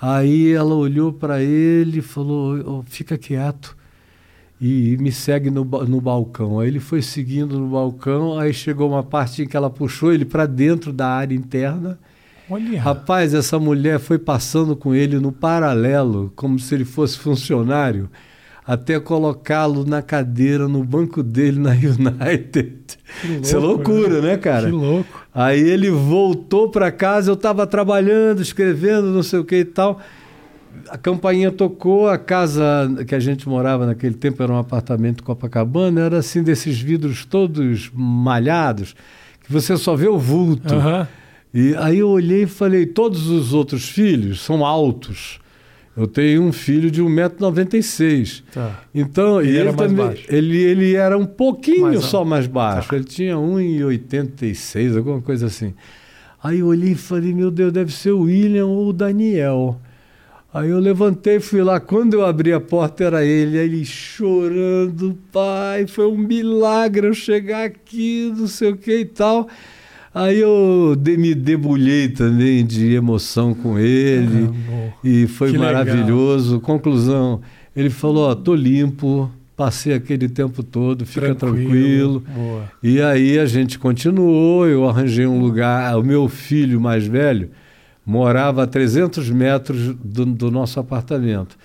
Aí 0.00 0.50
ela 0.52 0.74
olhou 0.74 1.12
para 1.12 1.42
ele 1.42 1.98
e 1.98 2.02
falou: 2.02 2.78
"Oh, 2.78 2.82
Fica 2.82 3.16
quieto 3.16 3.76
e 4.60 4.96
me 4.98 5.10
segue 5.10 5.50
no, 5.50 5.64
no 5.64 6.00
balcão. 6.00 6.60
Aí 6.60 6.68
ele 6.68 6.80
foi 6.80 7.00
seguindo 7.00 7.58
no 7.58 7.68
balcão, 7.68 8.38
aí 8.38 8.52
chegou 8.52 8.90
uma 8.90 9.02
parte 9.02 9.42
em 9.42 9.46
que 9.46 9.56
ela 9.56 9.70
puxou 9.70 10.12
ele 10.12 10.24
para 10.24 10.44
dentro 10.44 10.92
da 10.92 11.08
área 11.08 11.34
interna. 11.34 11.98
Olha. 12.48 12.80
Rapaz, 12.80 13.32
essa 13.32 13.58
mulher 13.58 13.98
foi 13.98 14.18
passando 14.18 14.76
com 14.76 14.94
ele 14.94 15.18
no 15.18 15.32
paralelo, 15.32 16.32
como 16.36 16.58
se 16.58 16.74
ele 16.74 16.84
fosse 16.84 17.16
funcionário. 17.16 18.10
Até 18.70 19.00
colocá-lo 19.00 19.84
na 19.84 20.00
cadeira, 20.00 20.68
no 20.68 20.84
banco 20.84 21.24
dele 21.24 21.58
na 21.58 21.72
United. 21.74 22.76
Louco, 23.24 23.42
Isso 23.42 23.56
é 23.56 23.58
loucura, 23.58 24.20
né? 24.20 24.28
né, 24.28 24.36
cara? 24.36 24.66
Que 24.66 24.70
louco. 24.70 25.26
Aí 25.34 25.60
ele 25.60 25.90
voltou 25.90 26.70
para 26.70 26.92
casa, 26.92 27.32
eu 27.32 27.34
estava 27.34 27.66
trabalhando, 27.66 28.40
escrevendo, 28.40 29.08
não 29.08 29.24
sei 29.24 29.40
o 29.40 29.44
que 29.44 29.56
e 29.56 29.64
tal. 29.64 29.98
A 30.88 30.96
campainha 30.96 31.50
tocou, 31.50 32.08
a 32.08 32.16
casa 32.16 32.62
que 33.08 33.14
a 33.16 33.18
gente 33.18 33.48
morava 33.48 33.86
naquele 33.86 34.14
tempo 34.14 34.40
era 34.40 34.52
um 34.52 34.58
apartamento 34.58 35.24
Copacabana, 35.24 36.02
era 36.02 36.18
assim 36.18 36.40
desses 36.40 36.78
vidros 36.78 37.24
todos 37.24 37.90
malhados, 37.92 38.94
que 39.42 39.52
você 39.52 39.76
só 39.76 39.96
vê 39.96 40.06
o 40.06 40.16
vulto. 40.16 40.76
Uhum. 40.76 41.06
E 41.52 41.74
aí 41.76 41.98
eu 41.98 42.08
olhei 42.08 42.44
e 42.44 42.46
falei, 42.46 42.86
todos 42.86 43.26
os 43.26 43.52
outros 43.52 43.88
filhos 43.88 44.40
são 44.40 44.64
altos. 44.64 45.40
Eu 46.00 46.06
tenho 46.06 46.42
um 46.42 46.50
filho 46.50 46.90
de 46.90 47.02
1,96m. 47.02 48.42
Tá. 48.54 48.80
Então, 48.94 49.38
ele, 49.38 49.50
ele 49.50 49.58
era 49.58 49.72
também, 49.74 49.96
mais 49.96 50.08
baixo. 50.08 50.26
Ele, 50.30 50.56
ele 50.56 50.94
era 50.94 51.18
um 51.18 51.26
pouquinho 51.26 51.82
Mais 51.82 52.00
só 52.06 52.24
mais 52.24 52.46
baixo. 52.46 52.88
Tá. 52.88 52.96
Ele 52.96 53.04
tinha 53.04 53.34
1,86m, 53.34 54.96
alguma 54.96 55.20
coisa 55.20 55.44
assim. 55.44 55.74
Aí 56.42 56.60
eu 56.60 56.68
olhei 56.68 56.92
e 56.92 56.94
falei, 56.94 57.34
meu 57.34 57.50
Deus, 57.50 57.70
deve 57.70 57.92
ser 57.92 58.12
o 58.12 58.22
William 58.22 58.64
ou 58.64 58.88
o 58.88 58.92
Daniel. 58.94 59.78
Aí 60.54 60.70
eu 60.70 60.78
levantei 60.78 61.36
e 61.36 61.40
fui 61.40 61.62
lá. 61.62 61.78
Quando 61.78 62.14
eu 62.14 62.24
abri 62.24 62.50
a 62.50 62.60
porta, 62.60 63.04
era 63.04 63.22
ele. 63.22 63.58
Aí 63.58 63.66
ele 63.66 63.84
chorando, 63.84 65.18
pai, 65.30 65.86
foi 65.86 66.06
um 66.06 66.16
milagre 66.16 67.08
eu 67.08 67.12
chegar 67.12 67.64
aqui, 67.64 68.32
não 68.34 68.46
sei 68.46 68.70
o 68.70 68.76
que 68.78 69.00
e 69.00 69.04
tal. 69.04 69.46
Aí 70.12 70.40
eu 70.40 70.96
de- 70.98 71.16
me 71.16 71.34
debulhei 71.34 72.08
também 72.08 72.64
de 72.66 72.94
emoção 72.94 73.54
com 73.54 73.78
ele. 73.78 74.50
E 75.04 75.26
foi 75.28 75.52
Que 75.52 75.58
legal. 75.58 75.72
maravilhoso. 75.72 76.58
Conclusão, 76.60 77.40
ele 77.76 77.90
falou, 77.90 78.28
ó, 78.28 78.34
tô 78.34 78.54
limpo, 78.54 79.30
passei 79.56 79.94
aquele 79.94 80.28
tempo 80.28 80.62
todo, 80.64 81.06
fica 81.06 81.34
tranquilo. 81.34 82.24
Boa. 82.34 82.64
E 82.82 83.00
aí 83.00 83.38
a 83.38 83.46
gente 83.46 83.78
continuou, 83.78 84.66
eu 84.66 84.88
arranjei 84.88 85.26
um 85.26 85.40
lugar, 85.40 85.96
o 85.96 86.02
meu 86.02 86.28
filho 86.28 86.80
mais 86.80 87.06
velho 87.06 87.50
morava 88.04 88.64
a 88.64 88.66
300 88.66 89.30
metros 89.30 89.94
do, 90.02 90.24
do 90.26 90.50
nosso 90.50 90.80
apartamento. 90.80 91.56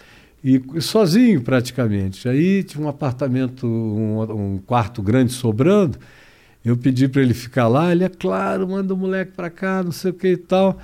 E 0.44 0.62
sozinho 0.80 1.42
praticamente. 1.42 2.30
Aí 2.30 2.62
tinha 2.64 2.86
um 2.86 2.88
apartamento, 2.88 3.66
um, 3.66 4.22
um 4.54 4.58
quarto 4.64 5.02
grande 5.02 5.32
sobrando. 5.34 5.98
Eu 6.65 6.75
pedi 6.75 7.07
para 7.07 7.22
ele 7.22 7.34
ficar 7.34 7.67
lá, 7.67 7.91
ele 7.91 8.03
é 8.03 8.10
claro, 8.10 8.67
manda 8.67 8.93
o 8.93 8.98
moleque 8.98 9.34
para 9.34 9.50
cá, 9.51 9.84
não 9.84 9.91
sei 9.91 10.12
o 10.12 10.13
que 10.13 10.29
e 10.29 10.38
tal. 10.38 10.79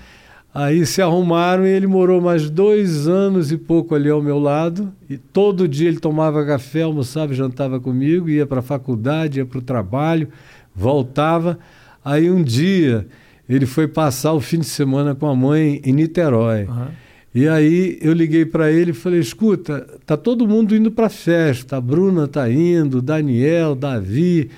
Aí 0.54 0.86
se 0.86 1.02
arrumaram 1.02 1.66
e 1.66 1.70
ele 1.70 1.88
morou 1.88 2.22
mais 2.22 2.50
dois 2.50 3.08
anos 3.08 3.52
e 3.52 3.58
pouco 3.58 3.96
ali 3.96 4.10
ao 4.10 4.22
meu 4.22 4.38
lado. 4.38 4.94
E 5.10 5.18
todo 5.18 5.68
dia 5.68 5.88
ele 5.88 6.00
tomava 6.00 6.46
café, 6.46 6.84
almoçava 6.84 7.34
jantava 7.34 7.80
comigo, 7.80 8.30
ia 8.30 8.46
para 8.46 8.60
a 8.60 8.64
faculdade, 8.64 9.40
ia 9.40 9.46
para 9.46 9.60
o 9.60 9.62
trabalho, 9.62 10.28
voltava. 10.76 11.58
Aí 12.04 12.30
um 12.30 12.44
dia 12.44 13.08
ele 13.50 13.66
foi 13.66 13.88
passar 13.88 14.34
o 14.34 14.42
fim 14.42 14.60
de 14.60 14.66
semana 14.66 15.16
com 15.16 15.28
a 15.28 15.36
mãe 15.36 15.82
em 15.84 15.94
Niterói. 15.94 16.64
Aham. 16.64 16.92
E 17.34 17.48
aí 17.48 17.98
eu 18.02 18.12
liguei 18.12 18.46
para 18.46 18.70
ele 18.70 18.92
e 18.92 18.94
falei: 18.94 19.20
escuta, 19.20 19.88
tá 20.06 20.18
todo 20.18 20.48
mundo 20.48 20.76
indo 20.76 20.92
para 20.92 21.08
a 21.08 21.10
festa. 21.10 21.78
A 21.78 21.82
Bruna 21.82 22.28
tá 22.28 22.52
indo, 22.52 23.02
Daniel, 23.02 23.74
Davi, 23.74 24.50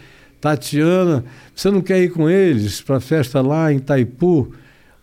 Tatiana. 0.43 1.23
Você 1.55 1.71
não 1.71 1.81
quer 1.81 2.03
ir 2.03 2.11
com 2.11 2.29
eles 2.29 2.81
para 2.81 2.97
a 2.97 2.99
festa 2.99 3.39
lá 3.39 3.71
em 3.71 3.77
Itaipu? 3.77 4.53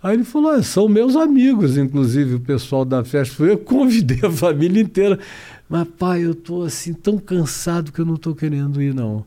Aí 0.03 0.15
ele 0.15 0.25
falou: 0.25 0.51
"Ah, 0.51 0.63
são 0.63 0.87
meus 0.87 1.17
amigos, 1.17 1.79
inclusive 1.79 2.35
o 2.35 2.41
pessoal 2.41 2.85
da 2.85 3.03
festa. 3.03 3.43
Eu 3.43 3.57
convidei 3.57 4.21
a 4.23 4.31
família 4.31 4.83
inteira. 4.83 5.19
Mas 5.67 5.89
pai, 5.99 6.27
eu 6.27 6.35
tô 6.35 6.63
assim 6.63 6.93
tão 6.93 7.17
cansado 7.17 7.91
que 7.91 8.01
eu 8.01 8.05
não 8.05 8.17
tô 8.17 8.35
querendo 8.35 8.83
ir 8.83 8.95
não. 8.95 9.25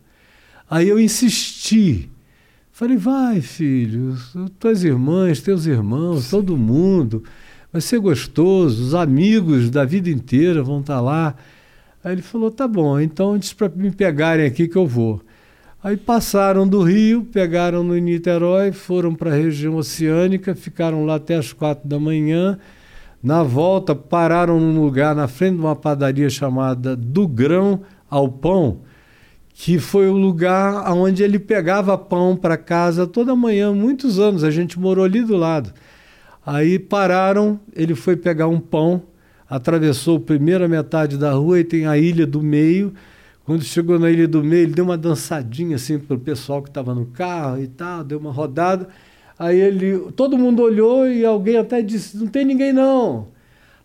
Aí 0.70 0.88
eu 0.88 1.00
insisti. 1.00 2.12
Falei, 2.72 2.98
vai, 2.98 3.42
filho, 3.42 4.16
tuas 4.60 4.84
irmãs, 4.84 5.42
teus 5.42 5.66
irmãos, 5.66 6.30
todo 6.30 6.58
mundo. 6.58 7.24
Vai 7.72 7.82
ser 7.82 8.00
gostoso, 8.00 8.84
os 8.84 8.94
amigos 8.94 9.70
da 9.70 9.84
vida 9.86 10.10
inteira 10.10 10.62
vão 10.62 10.80
estar 10.82 11.00
lá. 11.02 11.36
Aí 12.04 12.14
ele 12.14 12.22
falou, 12.22 12.52
tá 12.52 12.68
bom, 12.68 13.00
então 13.00 13.38
diz 13.38 13.54
para 13.54 13.70
me 13.70 13.92
pegarem 13.92 14.46
aqui 14.46 14.68
que 14.68 14.76
eu 14.76 14.86
vou. 14.86 15.22
Aí 15.84 15.98
passaram 15.98 16.66
do 16.66 16.82
Rio, 16.82 17.26
pegaram 17.26 17.84
no 17.84 17.98
Niterói, 17.98 18.72
foram 18.72 19.14
para 19.14 19.32
a 19.32 19.36
região 19.36 19.76
oceânica, 19.76 20.56
ficaram 20.56 21.06
lá 21.06 21.16
até 21.16 21.36
as 21.36 21.52
quatro 21.52 21.90
da 21.90 22.00
manhã. 22.00 22.58
Na 23.22 23.44
volta, 23.44 23.94
pararam 23.94 24.62
num 24.62 24.82
lugar 24.82 25.14
na 25.14 25.28
frente 25.28 25.56
de 25.56 25.60
uma 25.60 25.76
padaria 25.76 26.30
chamada 26.30 26.96
Do 26.96 27.28
Grão 27.28 27.82
ao 28.10 28.30
Pão, 28.30 28.78
que 29.54 29.78
foi 29.78 30.08
o 30.08 30.14
lugar 30.14 30.90
onde 30.94 31.22
ele 31.22 31.38
pegava 31.38 31.98
pão 31.98 32.34
para 32.38 32.56
casa 32.56 33.06
toda 33.06 33.36
manhã, 33.36 33.74
muitos 33.74 34.20
anos. 34.20 34.46
A 34.46 34.52
gente 34.52 34.80
morou 34.80 35.04
ali 35.04 35.22
do 35.22 35.36
lado. 35.36 35.74
Aí 36.46 36.80
pararam, 36.80 37.60
ele 37.76 37.94
foi 37.94 38.16
pegar 38.16 38.48
um 38.48 38.60
pão, 38.60 39.04
atravessou 39.50 40.16
a 40.16 40.22
primeira 40.22 40.66
metade 40.66 41.18
da 41.18 41.34
rua 41.34 41.60
e 41.60 41.66
tem 41.66 41.86
a 41.86 41.98
ilha 41.98 42.26
do 42.26 42.42
meio. 42.42 42.94
Quando 43.46 43.64
chegou 43.64 44.00
na 44.00 44.10
ilha 44.10 44.28
do 44.28 44.44
meio, 44.44 44.64
ele 44.64 44.74
deu 44.74 44.86
uma 44.86 44.98
dançadinha 44.98 45.76
assim 45.76 46.00
para 46.00 46.16
o 46.16 46.20
pessoal 46.20 46.62
que 46.62 46.70
estava 46.70 46.96
no 46.96 47.08
carro 47.08 47.62
e 47.62 47.68
tal, 47.68 48.04
deu 48.04 48.18
uma 48.18 48.32
rodada. 48.32 48.88
Aí 49.38 49.60
ele, 49.60 50.12
todo 50.16 50.38
mundo 50.38 50.62
olhou 50.62 51.08
e 51.08 51.26
alguém 51.26 51.58
até 51.58 51.82
disse: 51.82 52.16
Não 52.18 52.28
tem 52.28 52.46
ninguém 52.46 52.72
não. 52.72 53.28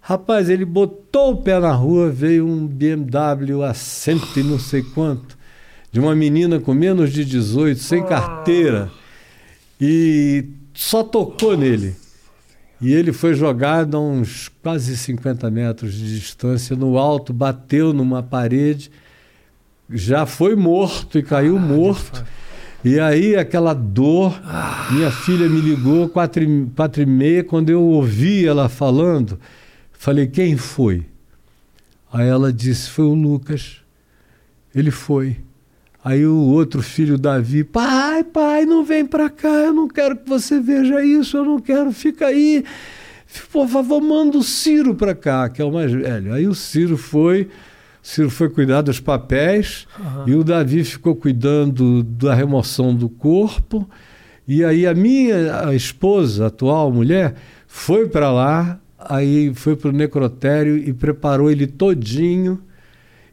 Rapaz, 0.00 0.48
ele 0.48 0.64
botou 0.64 1.32
o 1.32 1.36
pé 1.42 1.58
na 1.58 1.72
rua, 1.72 2.08
veio 2.08 2.46
um 2.46 2.66
BMW 2.66 3.62
a 3.62 3.74
cento 3.74 4.38
e 4.38 4.42
não 4.42 4.58
sei 4.58 4.82
quanto, 4.82 5.36
de 5.90 5.98
uma 5.98 6.14
menina 6.14 6.60
com 6.60 6.72
menos 6.72 7.12
de 7.12 7.24
18, 7.24 7.80
sem 7.80 8.02
carteira, 8.06 8.90
e 9.80 10.46
só 10.72 11.02
tocou 11.02 11.56
nele. 11.56 11.96
E 12.80 12.92
ele 12.92 13.12
foi 13.12 13.34
jogado 13.34 13.96
a 13.96 14.00
uns 14.00 14.48
quase 14.62 14.96
50 14.96 15.50
metros 15.50 15.92
de 15.94 16.18
distância, 16.18 16.76
no 16.76 16.96
alto, 16.96 17.32
bateu 17.32 17.92
numa 17.92 18.22
parede, 18.22 18.90
já 19.90 20.26
foi 20.26 20.54
morto 20.54 21.18
e 21.18 21.22
caiu 21.22 21.58
morto. 21.58 22.24
E 22.84 23.00
aí 23.00 23.34
aquela 23.36 23.74
dor, 23.74 24.40
minha 24.90 25.10
filha 25.10 25.48
me 25.48 25.60
ligou 25.60 26.08
quatro, 26.08 26.42
e- 26.42 26.66
quatro 26.76 27.02
e 27.02 27.06
meia, 27.06 27.42
quando 27.42 27.70
eu 27.70 27.82
ouvi 27.82 28.46
ela 28.46 28.68
falando, 28.68 29.38
falei, 29.92 30.26
quem 30.26 30.56
foi? 30.56 31.04
Aí 32.12 32.28
ela 32.28 32.52
disse, 32.52 32.88
foi 32.90 33.04
o 33.04 33.14
Lucas. 33.14 33.78
Ele 34.74 34.90
foi. 34.90 35.36
Aí 36.04 36.24
o 36.24 36.36
outro 36.36 36.80
filho, 36.80 37.18
Davi, 37.18 37.64
pai, 37.64 38.22
pai, 38.22 38.64
não 38.64 38.84
vem 38.84 39.04
pra 39.04 39.28
cá, 39.28 39.48
eu 39.48 39.72
não 39.72 39.88
quero 39.88 40.16
que 40.16 40.28
você 40.28 40.60
veja 40.60 41.04
isso, 41.04 41.36
eu 41.36 41.44
não 41.44 41.58
quero, 41.58 41.92
fica 41.92 42.26
aí. 42.26 42.64
Por 43.52 43.68
favor, 43.68 44.00
manda 44.00 44.38
o 44.38 44.42
Ciro 44.42 44.94
pra 44.94 45.14
cá, 45.14 45.48
que 45.48 45.60
é 45.60 45.64
o 45.64 45.72
mais 45.72 45.92
velho. 45.92 46.32
Aí 46.32 46.46
o 46.46 46.54
Ciro 46.54 46.96
foi, 46.96 47.48
Ciro 48.02 48.30
foi 48.30 48.48
cuidar 48.48 48.82
dos 48.82 49.00
papéis, 49.00 49.86
Aham. 49.98 50.24
e 50.26 50.34
o 50.34 50.44
Davi 50.44 50.84
ficou 50.84 51.14
cuidando 51.14 52.02
da 52.02 52.34
remoção 52.34 52.94
do 52.94 53.08
corpo. 53.08 53.88
E 54.46 54.64
aí 54.64 54.86
a 54.86 54.94
minha 54.94 55.66
a 55.68 55.74
esposa, 55.74 56.44
a 56.44 56.46
atual 56.48 56.90
mulher, 56.90 57.34
foi 57.66 58.08
para 58.08 58.30
lá, 58.32 58.80
aí 58.98 59.52
foi 59.54 59.76
para 59.76 59.90
o 59.90 59.92
necrotério 59.92 60.76
e 60.76 60.92
preparou 60.92 61.50
ele 61.50 61.66
todinho 61.66 62.58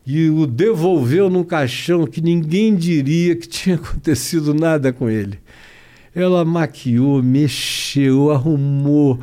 e 0.05 0.29
o 0.29 0.45
devolveu 0.45 1.29
num 1.29 1.43
caixão 1.43 2.05
que 2.05 2.21
ninguém 2.21 2.75
diria 2.75 3.35
que 3.35 3.47
tinha 3.49 3.75
acontecido 3.75 4.53
nada 4.53 4.93
com 4.93 5.09
ele. 5.09 5.39
Ela 6.13 6.45
maquiou, 6.45 7.21
mexeu, 7.23 8.31
arrumou, 8.31 9.19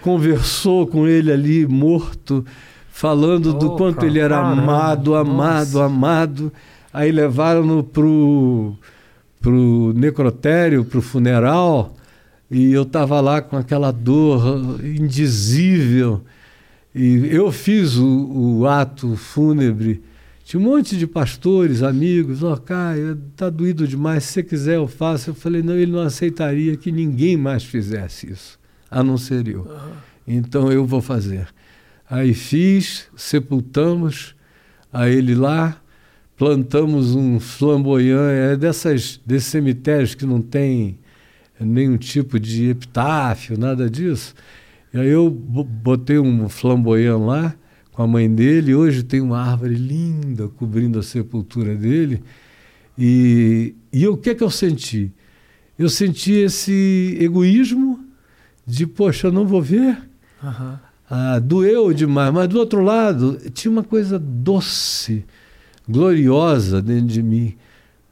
conversou 0.00 0.86
com 0.86 1.06
ele 1.06 1.30
ali 1.30 1.66
morto, 1.66 2.44
falando 2.92 3.54
do 3.54 3.72
Oh, 3.72 3.76
quanto 3.76 4.04
ele 4.04 4.18
era 4.18 4.36
caramba, 4.36 4.62
amado, 4.62 5.14
amado, 5.16 5.72
nossa. 5.72 5.84
amado. 5.84 6.52
Aí 6.92 7.10
levaram-no 7.10 7.82
pro 7.82 8.74
pro 9.40 9.92
necrotério, 9.96 10.84
pro 10.84 11.02
funeral, 11.02 11.96
e 12.48 12.72
eu 12.72 12.82
estava 12.82 13.20
lá 13.20 13.42
com 13.42 13.56
aquela 13.56 13.90
dor 13.90 14.78
indizível. 14.84 16.22
E 16.94 17.26
eu 17.28 17.50
fiz 17.50 17.96
o, 17.96 18.60
o 18.60 18.66
ato 18.68 19.16
fúnebre. 19.16 20.00
Tinha 20.44 20.60
um 20.60 20.64
monte 20.64 20.96
de 20.96 21.08
pastores, 21.08 21.82
amigos, 21.82 22.44
ó, 22.44 22.56
Caio, 22.56 23.18
tá 23.34 23.50
doído 23.50 23.88
demais, 23.88 24.22
se 24.24 24.34
você 24.34 24.42
quiser 24.44 24.76
eu 24.76 24.86
faço. 24.86 25.30
Eu 25.30 25.34
falei, 25.34 25.60
não, 25.60 25.74
ele 25.74 25.90
não 25.90 26.02
aceitaria 26.02 26.76
que 26.76 26.92
ninguém 26.92 27.36
mais 27.36 27.64
fizesse 27.64 28.30
isso, 28.30 28.60
a 28.88 29.02
não 29.02 29.18
ser 29.18 29.48
eu. 29.48 29.66
Então 30.28 30.70
eu 30.70 30.86
vou 30.86 31.00
fazer. 31.00 31.48
Aí 32.12 32.34
fiz, 32.34 33.08
sepultamos 33.16 34.34
a 34.92 35.08
ele 35.08 35.34
lá, 35.34 35.80
plantamos 36.36 37.14
um 37.14 37.40
flamboyant, 37.40 38.30
é 38.30 38.54
dessas, 38.54 39.18
desses 39.24 39.48
cemitérios 39.48 40.14
que 40.14 40.26
não 40.26 40.42
tem 40.42 40.98
nenhum 41.58 41.96
tipo 41.96 42.38
de 42.38 42.68
epitáfio, 42.68 43.58
nada 43.58 43.88
disso. 43.88 44.34
E 44.92 44.98
aí 44.98 45.08
eu 45.08 45.30
bo- 45.30 45.64
botei 45.64 46.18
um 46.18 46.50
flamboyant 46.50 47.18
lá, 47.24 47.54
com 47.92 48.02
a 48.02 48.06
mãe 48.06 48.30
dele. 48.30 48.74
Hoje 48.74 49.02
tem 49.02 49.22
uma 49.22 49.40
árvore 49.40 49.74
linda 49.74 50.48
cobrindo 50.48 50.98
a 50.98 51.02
sepultura 51.02 51.74
dele. 51.74 52.22
E, 52.98 53.74
e 53.90 54.06
o 54.06 54.18
que 54.18 54.28
é 54.28 54.34
que 54.34 54.44
eu 54.44 54.50
senti? 54.50 55.10
Eu 55.78 55.88
senti 55.88 56.32
esse 56.32 57.16
egoísmo 57.18 58.04
de, 58.66 58.86
poxa, 58.86 59.28
eu 59.28 59.32
não 59.32 59.46
vou 59.46 59.62
ver. 59.62 59.96
Uhum. 60.42 60.76
Ah, 61.14 61.38
doeu 61.38 61.92
demais, 61.92 62.32
mas 62.32 62.48
do 62.48 62.58
outro 62.58 62.80
lado 62.80 63.38
tinha 63.52 63.70
uma 63.70 63.82
coisa 63.82 64.18
doce, 64.18 65.26
gloriosa 65.86 66.80
dentro 66.80 67.08
de 67.08 67.22
mim, 67.22 67.54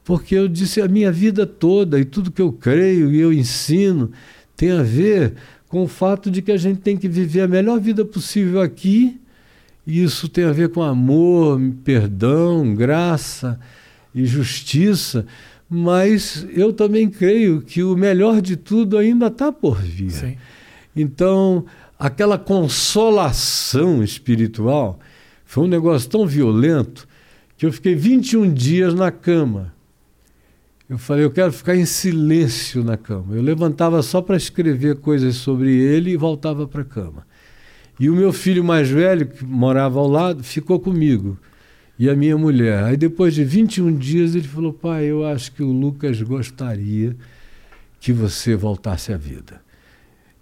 porque 0.05 0.35
eu 0.35 0.47
disse 0.47 0.83
a 0.83 0.87
minha 0.87 1.11
vida 1.11 1.47
toda 1.47 1.99
e 1.99 2.05
tudo 2.05 2.31
que 2.31 2.43
eu 2.43 2.53
creio 2.53 3.11
e 3.11 3.19
eu 3.19 3.33
ensino 3.33 4.11
tem 4.55 4.73
a 4.73 4.83
ver 4.83 5.33
com 5.67 5.83
o 5.83 5.89
fato 5.89 6.31
de 6.31 6.43
que 6.43 6.53
a 6.53 6.59
gente 6.59 6.83
tem 6.83 6.95
que 6.95 7.09
viver 7.09 7.41
a 7.41 7.49
melhor 7.49 7.81
vida 7.81 8.05
possível 8.05 8.61
aqui, 8.61 9.19
e 9.87 10.03
isso 10.03 10.29
tem 10.29 10.45
a 10.45 10.53
ver 10.53 10.69
com 10.69 10.83
amor, 10.83 11.59
perdão, 11.83 12.75
graça 12.75 13.59
e 14.15 14.27
justiça, 14.27 15.25
mas 15.71 16.47
eu 16.55 16.71
também 16.71 17.09
creio 17.09 17.63
que 17.63 17.83
o 17.83 17.97
melhor 17.97 18.43
de 18.43 18.57
tudo 18.57 18.99
ainda 18.99 19.29
está 19.29 19.51
por 19.51 19.81
vir. 19.81 20.11
Sim. 20.11 20.37
Então, 20.95 21.65
aquela 22.01 22.39
consolação 22.39 24.03
espiritual 24.03 24.99
foi 25.45 25.65
um 25.65 25.69
negócio 25.69 26.09
tão 26.09 26.27
violento 26.27 27.07
que 27.59 27.67
eu 27.67 27.73
fiquei 27.73 27.95
21 27.95 28.55
dias 28.55 28.95
na 28.95 29.11
cama. 29.11 29.75
Eu 30.89 30.97
falei, 30.97 31.25
eu 31.25 31.31
quero 31.31 31.53
ficar 31.53 31.77
em 31.77 31.85
silêncio 31.85 32.83
na 32.83 32.97
cama. 32.97 33.37
Eu 33.37 33.43
levantava 33.43 34.03
só 34.03 34.23
para 34.23 34.37
escrever 34.37 34.97
coisas 34.97 35.37
sobre 35.37 35.77
ele 35.77 36.13
e 36.13 36.17
voltava 36.17 36.67
para 36.67 36.81
a 36.81 36.85
cama. 36.85 37.27
E 37.99 38.09
o 38.09 38.17
meu 38.17 38.33
filho 38.33 38.65
mais 38.65 38.89
velho, 38.89 39.27
que 39.27 39.45
morava 39.45 40.01
ao 40.01 40.09
lado, 40.09 40.43
ficou 40.43 40.81
comigo. 40.81 41.37
E 41.99 42.09
a 42.09 42.17
minha 42.17 42.37
mulher. 42.37 42.83
Aí 42.85 42.97
depois 42.97 43.35
de 43.35 43.45
21 43.45 43.95
dias 43.95 44.35
ele 44.35 44.49
falou: 44.49 44.73
Pai, 44.73 45.05
eu 45.05 45.25
acho 45.27 45.53
que 45.53 45.63
o 45.63 45.71
Lucas 45.71 46.21
gostaria 46.23 47.15
que 48.01 48.11
você 48.11 48.57
voltasse 48.57 49.13
à 49.13 49.19
vida. 49.19 49.61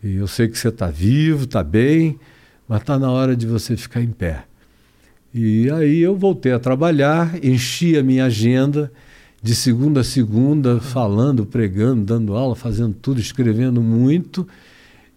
E 0.03 0.17
eu 0.17 0.27
sei 0.29 0.49
que 0.49 0.59
você 0.59 0.69
está 0.69 0.89
vivo, 0.89 1.45
está 1.45 1.63
bem, 1.63 2.19
mas 2.69 2.81
está 2.81 2.99
na 2.99 3.11
hora 3.11 3.37
de 3.37 3.47
você 3.47 3.77
ficar 3.77 4.01
em 4.01 4.11
pé. 4.11 4.45
E 5.35 5.71
aí 5.71 6.01
eu 6.01 6.17
voltei 6.17 6.53
a 6.53 6.59
trabalhar, 6.59 7.43
enchi 7.45 7.97
a 7.97 8.03
minha 8.03 8.25
agenda 8.25 8.91
de 9.43 9.55
segunda 9.55 10.01
a 10.01 10.05
segunda, 10.05 10.81
falando, 10.81 11.47
pregando, 11.47 12.05
dando 12.05 12.37
aula, 12.37 12.57
fazendo 12.57 12.95
tudo, 12.95 13.21
escrevendo 13.21 13.81
muito. 13.81 14.47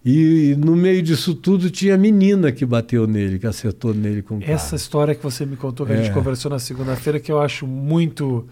E 0.04 0.56
no 0.58 0.74
meio 0.74 1.02
disso 1.02 1.34
tudo 1.34 1.70
tinha 1.70 1.94
a 1.94 1.98
menina 1.98 2.50
que 2.50 2.66
bateu 2.66 3.06
nele, 3.06 3.38
que 3.38 3.46
acertou 3.46 3.94
nele 3.94 4.22
com 4.22 4.36
o 4.36 4.40
carro. 4.40 4.52
Essa 4.52 4.76
história 4.76 5.14
que 5.14 5.22
você 5.22 5.46
me 5.46 5.56
contou, 5.56 5.86
que 5.86 5.92
é. 5.92 5.96
a 5.96 5.98
gente 5.98 6.10
é. 6.10 6.14
conversou 6.14 6.50
na 6.50 6.58
segunda-feira, 6.58 7.20
que 7.20 7.30
eu 7.30 7.40
acho 7.40 7.66
muito. 7.66 8.46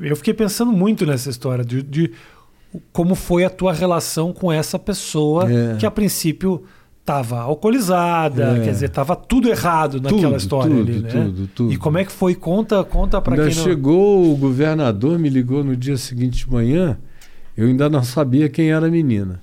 Eu 0.00 0.16
fiquei 0.16 0.34
pensando 0.34 0.72
muito 0.72 1.06
nessa 1.06 1.30
história 1.30 1.64
de, 1.64 1.82
de 1.82 2.12
como 2.92 3.14
foi 3.14 3.44
a 3.44 3.50
tua 3.50 3.72
relação 3.72 4.32
com 4.32 4.52
essa 4.52 4.78
pessoa 4.78 5.50
é. 5.50 5.76
que 5.76 5.86
a 5.86 5.90
princípio 5.90 6.64
estava 7.00 7.40
alcoolizada, 7.40 8.58
é. 8.58 8.64
quer 8.64 8.70
dizer, 8.70 8.86
estava 8.86 9.16
tudo 9.16 9.48
errado 9.48 10.00
naquela 10.00 10.22
tudo, 10.22 10.36
história 10.36 10.76
tudo, 10.76 10.90
ali, 10.90 11.00
né? 11.00 11.10
Tudo, 11.10 11.46
tudo. 11.48 11.72
E 11.72 11.76
como 11.76 11.98
é 11.98 12.04
que 12.04 12.12
foi? 12.12 12.34
Conta, 12.34 12.82
conta 12.84 13.20
para 13.20 13.36
quem 13.36 13.44
não... 13.46 13.64
chegou 13.64 14.32
o 14.32 14.36
governador, 14.36 15.18
me 15.18 15.28
ligou 15.28 15.64
no 15.64 15.76
dia 15.76 15.96
seguinte 15.96 16.44
de 16.44 16.50
manhã, 16.50 16.96
eu 17.56 17.66
ainda 17.66 17.90
não 17.90 18.02
sabia 18.04 18.48
quem 18.48 18.70
era 18.70 18.86
a 18.86 18.90
menina. 18.90 19.40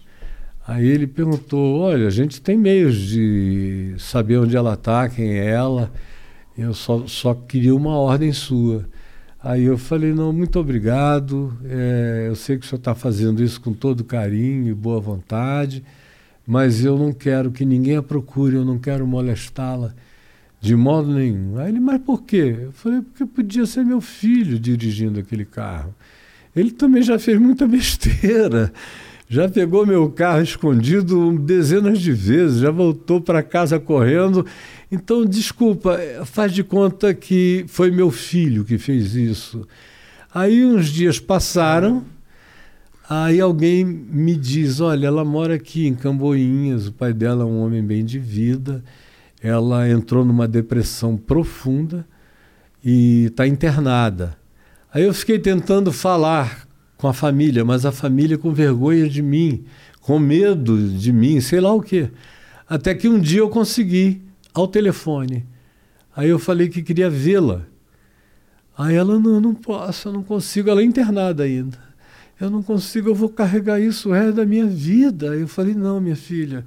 Aí 0.65 0.87
ele 0.87 1.07
perguntou: 1.07 1.79
Olha, 1.79 2.07
a 2.07 2.11
gente 2.11 2.39
tem 2.39 2.57
meios 2.57 2.95
de 2.95 3.95
saber 3.97 4.37
onde 4.37 4.55
ela 4.55 4.75
está, 4.75 5.09
quem 5.09 5.31
é 5.31 5.49
ela. 5.49 5.91
Eu 6.57 6.73
só, 6.73 7.07
só 7.07 7.33
queria 7.33 7.75
uma 7.75 7.97
ordem 7.97 8.31
sua. 8.31 8.85
Aí 9.41 9.63
eu 9.63 9.77
falei: 9.77 10.13
Não, 10.13 10.33
muito 10.33 10.59
obrigado. 10.59 11.57
É, 11.65 12.25
eu 12.27 12.35
sei 12.35 12.57
que 12.57 12.65
o 12.65 12.69
senhor 12.69 12.79
está 12.79 12.93
fazendo 12.93 13.43
isso 13.43 13.61
com 13.61 13.73
todo 13.73 14.03
carinho 14.03 14.67
e 14.67 14.73
boa 14.73 14.99
vontade, 14.99 15.83
mas 16.45 16.83
eu 16.83 16.97
não 16.97 17.13
quero 17.13 17.51
que 17.51 17.65
ninguém 17.65 17.97
a 17.97 18.03
procure, 18.03 18.55
eu 18.55 18.65
não 18.65 18.77
quero 18.77 19.07
molestá-la 19.07 19.93
de 20.59 20.75
modo 20.75 21.13
nenhum. 21.13 21.57
Aí 21.57 21.69
ele: 21.69 21.79
Mas 21.79 22.01
por 22.01 22.23
quê? 22.23 22.57
Eu 22.63 22.71
falei: 22.73 23.01
Porque 23.01 23.25
podia 23.25 23.65
ser 23.65 23.85
meu 23.85 24.01
filho 24.01 24.59
dirigindo 24.59 25.19
aquele 25.19 25.45
carro. 25.45 25.95
Ele 26.55 26.71
também 26.71 27.01
já 27.01 27.17
fez 27.17 27.39
muita 27.39 27.65
besteira 27.67 28.73
já 29.31 29.47
pegou 29.47 29.85
meu 29.85 30.09
carro 30.09 30.41
escondido 30.41 31.37
dezenas 31.37 31.99
de 31.99 32.11
vezes, 32.11 32.61
já 32.61 32.71
voltou 32.71 33.21
para 33.21 33.43
casa 33.43 33.79
correndo. 33.79 34.43
Então, 34.91 35.23
desculpa, 35.23 35.99
faz 36.25 36.51
de 36.51 36.63
conta 36.63 37.13
que 37.13 37.63
foi 37.67 37.91
meu 37.91 38.09
filho 38.09 38.65
que 38.65 38.79
fez 38.79 39.13
isso. 39.13 39.67
Aí 40.33 40.65
uns 40.65 40.87
dias 40.87 41.19
passaram, 41.19 42.03
aí 43.07 43.39
alguém 43.39 43.85
me 43.85 44.35
diz: 44.35 44.79
olha, 44.79 45.05
ela 45.05 45.23
mora 45.23 45.53
aqui 45.53 45.85
em 45.85 45.93
Camboinhas, 45.93 46.87
o 46.87 46.91
pai 46.91 47.13
dela 47.13 47.43
é 47.43 47.45
um 47.45 47.61
homem 47.61 47.83
bem 47.83 48.03
de 48.03 48.17
vida, 48.17 48.83
ela 49.43 49.87
entrou 49.87 50.25
numa 50.25 50.47
depressão 50.47 51.15
profunda 51.15 52.03
e 52.83 53.25
está 53.25 53.45
internada. 53.45 54.35
Aí 54.91 55.03
eu 55.03 55.13
fiquei 55.13 55.37
tentando 55.37 55.91
falar 55.91 56.67
com 56.99 57.07
a 57.07 57.13
família, 57.13 57.63
mas 57.63 57.85
a 57.85 57.93
família 57.93 58.37
com 58.37 58.53
vergonha 58.53 59.07
de 59.07 59.21
mim, 59.21 59.63
com 60.01 60.19
medo 60.19 60.77
de 60.77 61.13
mim, 61.13 61.39
sei 61.39 61.61
lá 61.61 61.73
o 61.73 61.81
quê. 61.81 62.09
Até 62.67 62.93
que 62.93 63.07
um 63.07 63.17
dia 63.17 63.39
eu 63.39 63.49
consegui 63.49 64.21
ao 64.53 64.67
telefone. 64.67 65.45
Aí 66.13 66.27
eu 66.27 66.37
falei 66.37 66.67
que 66.67 66.83
queria 66.83 67.09
vê-la. 67.09 67.61
Aí 68.77 68.95
ela, 68.95 69.17
não, 69.17 69.39
não 69.39 69.55
posso, 69.55 70.09
eu 70.09 70.13
não 70.13 70.21
consigo. 70.21 70.69
Ela 70.69 70.81
é 70.81 70.83
internada 70.83 71.43
ainda. 71.43 71.79
Eu 72.39 72.49
não 72.49 72.61
consigo, 72.61 73.09
eu 73.09 73.15
vou 73.15 73.29
carregar 73.29 73.79
isso 73.79 74.09
o 74.09 74.11
resto 74.11 74.33
da 74.33 74.45
minha 74.45 74.67
vida. 74.67 75.31
Aí 75.31 75.39
eu 75.39 75.47
falei, 75.47 75.73
não, 75.73 76.01
minha 76.01 76.17
filha, 76.17 76.65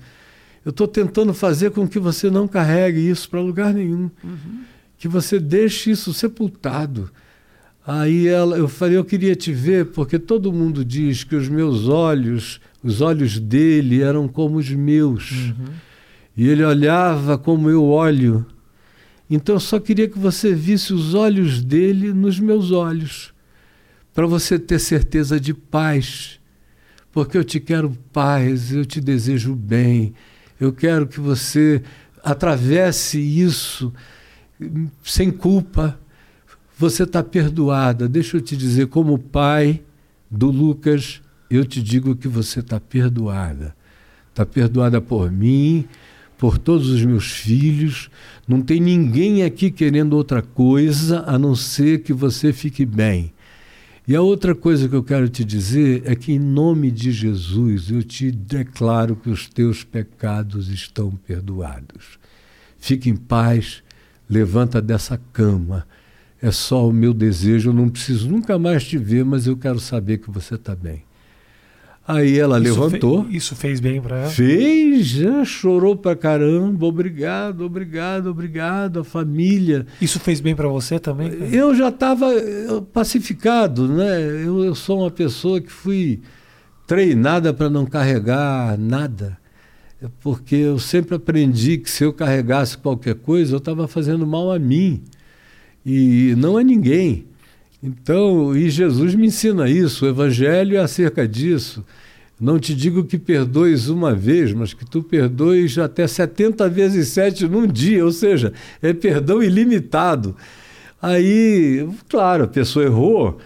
eu 0.65 0.71
estou 0.71 0.89
tentando 0.89 1.35
fazer 1.35 1.73
com 1.73 1.87
que 1.87 1.99
você 1.99 2.31
não 2.31 2.49
carregue 2.49 3.07
isso 3.07 3.29
para 3.29 3.41
lugar 3.41 3.75
nenhum. 3.75 4.11
Uhum. 4.25 4.65
Que 4.97 5.09
você 5.09 5.39
deixe 5.39 5.91
isso 5.91 6.15
sepultado. 6.15 7.11
Aí 7.85 8.29
ela, 8.29 8.57
eu 8.57 8.69
falei, 8.69 8.97
eu 8.97 9.05
queria 9.05 9.35
te 9.35 9.53
ver 9.53 9.87
porque 9.87 10.19
todo 10.19 10.53
mundo 10.53 10.85
diz 10.85 11.25
que 11.25 11.35
os 11.35 11.49
meus 11.49 11.89
olhos, 11.89 12.61
os 12.83 13.01
olhos 13.01 13.41
dele 13.41 14.03
eram 14.03 14.29
como 14.29 14.59
os 14.59 14.71
meus. 14.71 15.31
Uhum. 15.31 15.73
E 16.37 16.49
ele 16.49 16.65
olhava 16.65 17.37
como 17.37 17.69
eu 17.69 17.85
olho. 17.85 18.47
Então 19.29 19.57
eu 19.57 19.61
só 19.61 19.81
queria 19.81 20.09
que 20.09 20.19
você 20.19 20.55
visse 20.55 20.93
os 20.93 21.15
olhos 21.15 21.63
dele 21.63 22.13
nos 22.13 22.39
meus 22.39 22.71
olhos, 22.71 23.35
para 24.15 24.27
você 24.27 24.59
ter 24.59 24.79
certeza 24.79 25.41
de 25.41 25.53
paz. 25.53 26.39
Porque 27.11 27.37
eu 27.37 27.45
te 27.45 27.59
quero 27.59 27.97
paz, 28.13 28.73
eu 28.73 28.85
te 28.85 29.01
desejo 29.01 29.55
bem. 29.55 30.15
Eu 30.61 30.73
quero 30.73 31.07
que 31.07 31.19
você 31.19 31.83
atravesse 32.23 33.19
isso 33.19 33.93
sem 35.03 35.31
culpa 35.31 35.99
você 36.83 37.05
está 37.05 37.23
perdoada. 37.23 38.09
Deixa 38.09 38.37
eu 38.37 38.41
te 38.41 38.57
dizer, 38.57 38.89
como 38.89 39.17
pai 39.17 39.81
do 40.29 40.51
Lucas, 40.51 41.23
eu 41.49 41.65
te 41.65 41.81
digo 41.81 42.17
que 42.17 42.27
você 42.27 42.59
está 42.59 42.81
perdoada. 42.81 43.73
Está 44.31 44.45
perdoada 44.45 45.01
por 45.01 45.31
mim, 45.31 45.87
por 46.37 46.59
todos 46.59 46.89
os 46.89 47.05
meus 47.05 47.31
filhos. 47.31 48.11
Não 48.49 48.61
tem 48.61 48.81
ninguém 48.81 49.45
aqui 49.45 49.71
querendo 49.71 50.15
outra 50.15 50.43
coisa 50.43 51.23
a 51.25 51.39
não 51.39 51.55
ser 51.55 52.03
que 52.03 52.13
você 52.13 52.53
fique 52.53 52.85
bem. 52.85 53.33
E 54.09 54.17
a 54.17 54.21
outra 54.21 54.53
coisa 54.53 54.89
que 54.89 54.97
eu 54.97 55.05
quero 55.05 55.29
te 55.29 55.45
dizer 55.45 56.03
é 56.05 56.17
que, 56.17 56.33
em 56.33 56.39
nome 56.41 56.91
de 56.91 57.13
Jesus, 57.13 57.93
eu 57.93 58.03
te 58.03 58.33
declaro 58.33 59.15
que 59.15 59.31
os 59.31 59.49
teus 59.49 59.85
pecados 59.85 60.69
estão 60.69 61.13
perdoados. 61.13 62.19
Fique 62.77 63.09
em 63.09 63.15
paz, 63.15 63.85
levanta 64.29 64.83
dessa 64.83 65.17
cama 65.33 65.87
é 66.43 66.51
só 66.51 66.89
o 66.89 66.93
meu 66.93 67.15
desejo, 67.15 67.71
eu 67.71 67.75
não 67.75 67.89
preciso 67.89 68.29
nunca 68.29 68.59
mais 68.59 68.83
te 68.83 68.99
ver, 68.99 69.25
mas 69.25 69.47
eu 69.47 69.57
quero 69.57 69.79
saber 69.79 70.19
que 70.19 70.29
você 70.29 70.57
está 70.57 70.75
bem. 70.75 71.05
Aí 72.07 72.37
ela 72.37 72.59
isso 72.59 72.81
levantou. 72.81 73.25
Isso 73.31 73.55
fez 73.55 73.79
bem 73.79 74.03
para 74.03 74.23
ela? 74.23 74.29
Fez, 74.29 75.07
já 75.07 75.45
chorou 75.45 75.95
para 75.95 76.17
caramba. 76.17 76.85
Obrigado, 76.85 77.65
obrigado, 77.65 78.27
obrigado. 78.27 78.99
A 78.99 79.05
família. 79.05 79.87
Isso 80.01 80.19
fez 80.19 80.41
bem 80.41 80.57
para 80.57 80.67
você 80.67 80.99
também? 80.99 81.29
Eu 81.53 81.77
já 81.77 81.91
estava 81.91 82.27
pacificado, 82.93 83.87
né? 83.87 84.21
Eu, 84.45 84.65
eu 84.65 84.75
sou 84.75 85.03
uma 85.03 85.13
pessoa 85.13 85.61
que 85.61 85.71
fui 85.71 86.21
treinada 86.89 87.55
para 87.55 87.71
não 87.71 87.87
carregar 87.87 88.77
nada. 88.77 89.39
Porque 90.21 90.57
eu 90.57 90.81
sempre 90.81 91.15
aprendi 91.15 91.79
que 91.79 91.89
se 91.89 92.03
eu 92.03 92.13
carregasse 92.13 92.77
qualquer 92.77 93.15
coisa, 93.15 93.55
eu 93.55 93.59
estava 93.59 93.87
fazendo 93.87 94.27
mal 94.27 94.51
a 94.51 94.59
mim 94.59 95.05
e 95.85 96.35
não 96.37 96.59
é 96.59 96.65
ninguém. 96.65 97.27
Então, 97.83 98.57
e 98.57 98.71
Jesus 98.71 99.15
me 99.15 99.27
ensina 99.27 99.69
isso, 99.69 100.05
o 100.05 100.09
Evangelho 100.09 100.77
é 100.77 100.81
acerca 100.81 101.27
disso. 101.27 101.85
Não 102.41 102.59
te 102.59 102.75
digo 102.75 103.05
que 103.05 103.19
perdoes 103.19 103.89
uma 103.89 104.15
vez, 104.15 104.53
mas 104.53 104.75
que 104.75 104.85
tu 104.85 105.03
perdoes 105.03 105.79
até 105.79 106.07
70 106.07 106.69
vezes 106.69 107.09
7 107.09 107.47
num 107.47 107.67
dia, 107.67 108.05
ou 108.05 108.13
seja, 108.13 108.53
é 108.81 108.93
perdão 108.93 109.43
ilimitado. 109.43 110.37
Aí, 111.01 111.89
claro, 112.09 112.45
a 112.45 112.49
pessoa 112.49 112.85
errou. 112.85 113.39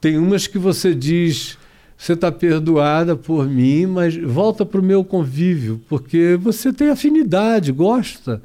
Tem 0.00 0.18
umas 0.18 0.46
que 0.46 0.58
você 0.58 0.94
diz, 0.94 1.58
você 1.96 2.14
está 2.14 2.32
perdoada 2.32 3.16
por 3.16 3.48
mim, 3.48 3.86
mas 3.86 4.16
volta 4.16 4.64
para 4.64 4.80
o 4.80 4.84
meu 4.84 5.04
convívio, 5.04 5.80
porque 5.88 6.38
você 6.40 6.72
tem 6.72 6.88
afinidade, 6.88 7.72
gosta 7.72 8.42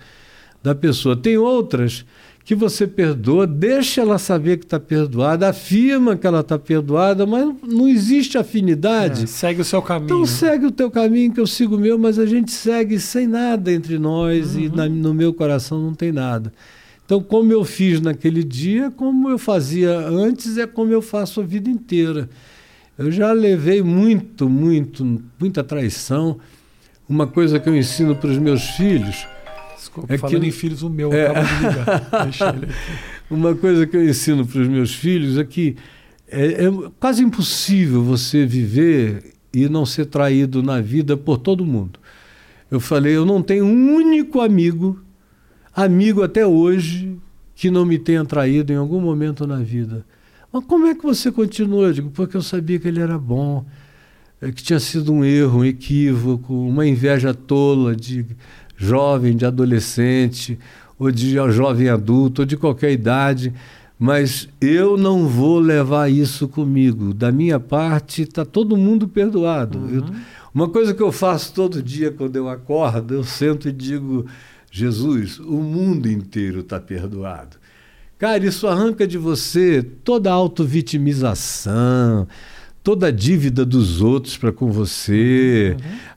da 0.61 0.75
pessoa. 0.75 1.15
Tem 1.15 1.37
outras 1.37 2.05
que 2.49 2.55
você 2.55 2.87
perdoa, 2.87 3.45
deixa 3.45 4.01
ela 4.01 4.17
saber 4.17 4.57
que 4.57 4.65
está 4.65 4.79
perdoada, 4.79 5.49
afirma 5.49 6.17
que 6.17 6.25
ela 6.25 6.39
está 6.39 6.57
perdoada, 6.57 7.23
mas 7.23 7.47
não 7.61 7.87
existe 7.87 8.39
afinidade. 8.39 9.25
É, 9.25 9.27
segue 9.27 9.61
o 9.61 9.63
seu 9.63 9.83
caminho. 9.83 10.05
Então 10.05 10.25
segue 10.25 10.65
o 10.65 10.71
teu 10.71 10.89
caminho, 10.89 11.31
que 11.31 11.39
eu 11.39 11.45
sigo 11.45 11.75
o 11.75 11.79
meu, 11.79 11.99
mas 11.99 12.17
a 12.17 12.25
gente 12.25 12.49
segue 12.49 12.99
sem 12.99 13.27
nada 13.27 13.71
entre 13.71 13.99
nós 13.99 14.55
uhum. 14.55 14.61
e 14.61 14.69
na, 14.69 14.89
no 14.89 15.13
meu 15.13 15.31
coração 15.31 15.79
não 15.79 15.93
tem 15.93 16.11
nada. 16.11 16.51
Então, 17.05 17.21
como 17.21 17.53
eu 17.53 17.63
fiz 17.63 18.01
naquele 18.01 18.43
dia, 18.43 18.89
como 18.89 19.29
eu 19.29 19.37
fazia 19.37 19.95
antes, 19.99 20.57
é 20.57 20.65
como 20.65 20.91
eu 20.91 21.03
faço 21.03 21.41
a 21.41 21.43
vida 21.43 21.69
inteira. 21.69 22.27
Eu 22.97 23.11
já 23.11 23.31
levei 23.31 23.83
muito, 23.83 24.49
muito, 24.49 25.21
muita 25.39 25.63
traição. 25.63 26.39
Uma 27.07 27.27
coisa 27.27 27.59
que 27.59 27.69
eu 27.69 27.77
ensino 27.77 28.15
para 28.15 28.31
os 28.31 28.39
meus 28.39 28.63
filhos 28.71 29.27
Desculpa, 29.89 30.13
é 30.13 30.17
falando 30.17 30.41
que... 30.41 30.47
em 30.47 30.51
filhos, 30.51 30.83
o 30.83 30.89
meu 30.89 31.11
é... 31.11 31.27
acaba 31.27 31.45
de 31.45 31.53
ligar. 31.55 32.59
Uma 33.29 33.55
coisa 33.55 33.85
que 33.85 33.97
eu 33.97 34.07
ensino 34.07 34.45
para 34.45 34.61
os 34.61 34.67
meus 34.67 34.93
filhos 34.93 35.37
é 35.37 35.43
que 35.43 35.75
é, 36.27 36.65
é 36.65 36.71
quase 36.99 37.23
impossível 37.23 38.03
você 38.03 38.45
viver 38.45 39.33
e 39.53 39.67
não 39.67 39.85
ser 39.85 40.05
traído 40.05 40.61
na 40.61 40.79
vida 40.79 41.17
por 41.17 41.37
todo 41.37 41.65
mundo. 41.65 41.99
Eu 42.69 42.79
falei, 42.79 43.15
eu 43.15 43.25
não 43.25 43.41
tenho 43.41 43.65
um 43.65 43.95
único 43.95 44.41
amigo, 44.41 44.99
amigo 45.75 46.21
até 46.21 46.45
hoje, 46.45 47.17
que 47.55 47.71
não 47.71 47.85
me 47.85 47.97
tenha 47.97 48.23
traído 48.23 48.71
em 48.71 48.75
algum 48.75 49.01
momento 49.01 49.47
na 49.47 49.57
vida. 49.57 50.05
Mas 50.51 50.63
como 50.65 50.85
é 50.85 50.95
que 50.95 51.03
você 51.03 51.31
continua? 51.31 51.87
Eu 51.87 51.93
digo, 51.93 52.09
porque 52.11 52.37
eu 52.37 52.41
sabia 52.41 52.79
que 52.79 52.87
ele 52.87 52.99
era 52.99 53.17
bom, 53.17 53.65
é, 54.41 54.51
que 54.51 54.63
tinha 54.63 54.79
sido 54.79 55.11
um 55.11 55.25
erro, 55.25 55.59
um 55.59 55.65
equívoco, 55.65 56.53
uma 56.53 56.85
inveja 56.85 57.33
tola 57.33 57.95
de 57.95 58.25
jovem, 58.79 59.35
de 59.35 59.45
adolescente, 59.45 60.57
ou 60.97 61.11
de 61.11 61.33
jovem 61.51 61.89
adulto, 61.89 62.41
ou 62.41 62.45
de 62.45 62.55
qualquer 62.55 62.91
idade, 62.93 63.53
mas 63.97 64.47
eu 64.61 64.97
não 64.97 65.27
vou 65.27 65.59
levar 65.59 66.09
isso 66.09 66.47
comigo. 66.47 67.13
Da 67.13 67.31
minha 67.31 67.59
parte, 67.59 68.21
está 68.21 68.45
todo 68.45 68.77
mundo 68.77 69.07
perdoado. 69.07 69.77
Uhum. 69.77 69.95
Eu, 69.95 70.05
uma 70.55 70.69
coisa 70.69 70.93
que 70.93 71.03
eu 71.03 71.11
faço 71.11 71.53
todo 71.53 71.83
dia 71.83 72.09
quando 72.09 72.37
eu 72.37 72.47
acordo, 72.47 73.13
eu 73.13 73.23
sento 73.23 73.67
e 73.67 73.71
digo: 73.73 74.25
Jesus, 74.71 75.37
o 75.39 75.57
mundo 75.57 76.09
inteiro 76.09 76.61
está 76.61 76.79
perdoado. 76.79 77.57
Cara, 78.17 78.45
isso 78.45 78.67
arranca 78.67 79.05
de 79.05 79.17
você 79.17 79.83
toda 80.03 80.29
a 80.29 80.33
autovitimização, 80.33 82.27
toda 82.81 83.07
a 83.07 83.11
dívida 83.11 83.65
dos 83.65 84.01
outros 84.01 84.37
para 84.37 84.51
com 84.51 84.71
você, 84.71 85.75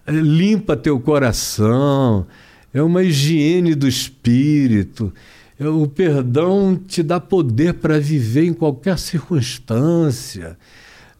uhum. 0.08 0.20
limpa 0.20 0.76
teu 0.76 0.98
coração 1.00 2.26
é 2.72 2.82
uma 2.82 3.02
higiene 3.02 3.74
do 3.74 3.86
espírito. 3.86 5.12
É, 5.58 5.66
o 5.68 5.86
perdão 5.86 6.76
te 6.76 7.02
dá 7.02 7.20
poder 7.20 7.74
para 7.74 8.00
viver 8.00 8.44
em 8.44 8.52
qualquer 8.54 8.98
circunstância. 8.98 10.56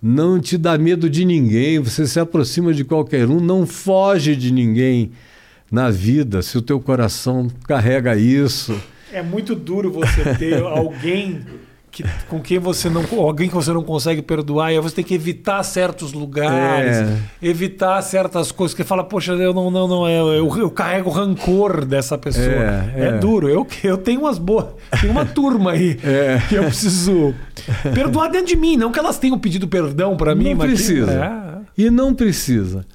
Não 0.02 0.40
te 0.40 0.58
dá 0.58 0.76
medo 0.76 1.08
de 1.08 1.24
ninguém, 1.24 1.78
você 1.78 2.06
se 2.06 2.18
aproxima 2.18 2.74
de 2.74 2.82
qualquer 2.84 3.28
um, 3.28 3.38
não 3.38 3.66
foge 3.66 4.34
de 4.34 4.52
ninguém 4.52 5.12
na 5.70 5.90
vida, 5.90 6.42
se 6.42 6.58
o 6.58 6.62
teu 6.62 6.80
coração 6.80 7.48
carrega 7.68 8.16
isso. 8.16 8.78
É 9.12 9.22
muito 9.22 9.54
duro 9.54 9.92
você 9.92 10.34
ter 10.34 10.60
alguém 10.64 11.40
que, 11.92 12.02
com 12.26 12.40
quem 12.40 12.58
você 12.58 12.88
não. 12.88 13.04
alguém 13.18 13.48
que 13.48 13.54
você 13.54 13.70
não 13.70 13.82
consegue 13.82 14.22
perdoar, 14.22 14.72
e 14.72 14.76
aí 14.76 14.82
você 14.82 14.96
tem 14.96 15.04
que 15.04 15.14
evitar 15.14 15.62
certos 15.62 16.14
lugares, 16.14 16.96
é. 16.96 17.18
evitar 17.42 18.00
certas 18.00 18.50
coisas, 18.50 18.74
que 18.74 18.82
fala, 18.82 19.04
poxa, 19.04 19.32
eu 19.32 19.52
não, 19.52 19.70
não, 19.70 19.86
não, 19.86 20.08
eu, 20.08 20.32
eu, 20.32 20.58
eu 20.58 20.70
carrego 20.70 21.10
rancor 21.10 21.84
dessa 21.84 22.16
pessoa. 22.16 22.46
É, 22.46 22.94
é, 22.96 23.04
é, 23.08 23.18
duro. 23.18 23.46
Eu, 23.46 23.66
eu 23.84 23.98
tenho 23.98 24.20
umas 24.20 24.38
boas. 24.38 24.68
Tem 24.98 25.10
uma 25.10 25.26
turma 25.26 25.72
aí 25.72 25.98
é. 26.02 26.40
que 26.48 26.54
eu 26.54 26.64
preciso 26.64 27.34
perdoar 27.94 28.28
dentro 28.28 28.46
de 28.46 28.56
mim, 28.56 28.78
não 28.78 28.90
que 28.90 28.98
elas 28.98 29.18
tenham 29.18 29.38
pedido 29.38 29.68
perdão 29.68 30.16
para 30.16 30.34
mim, 30.34 30.50
não 30.50 30.56
mas. 30.56 30.70
Precisa. 30.70 31.12
É. 31.12 31.84
E 31.84 31.90
não 31.90 32.14
precisa. 32.14 32.86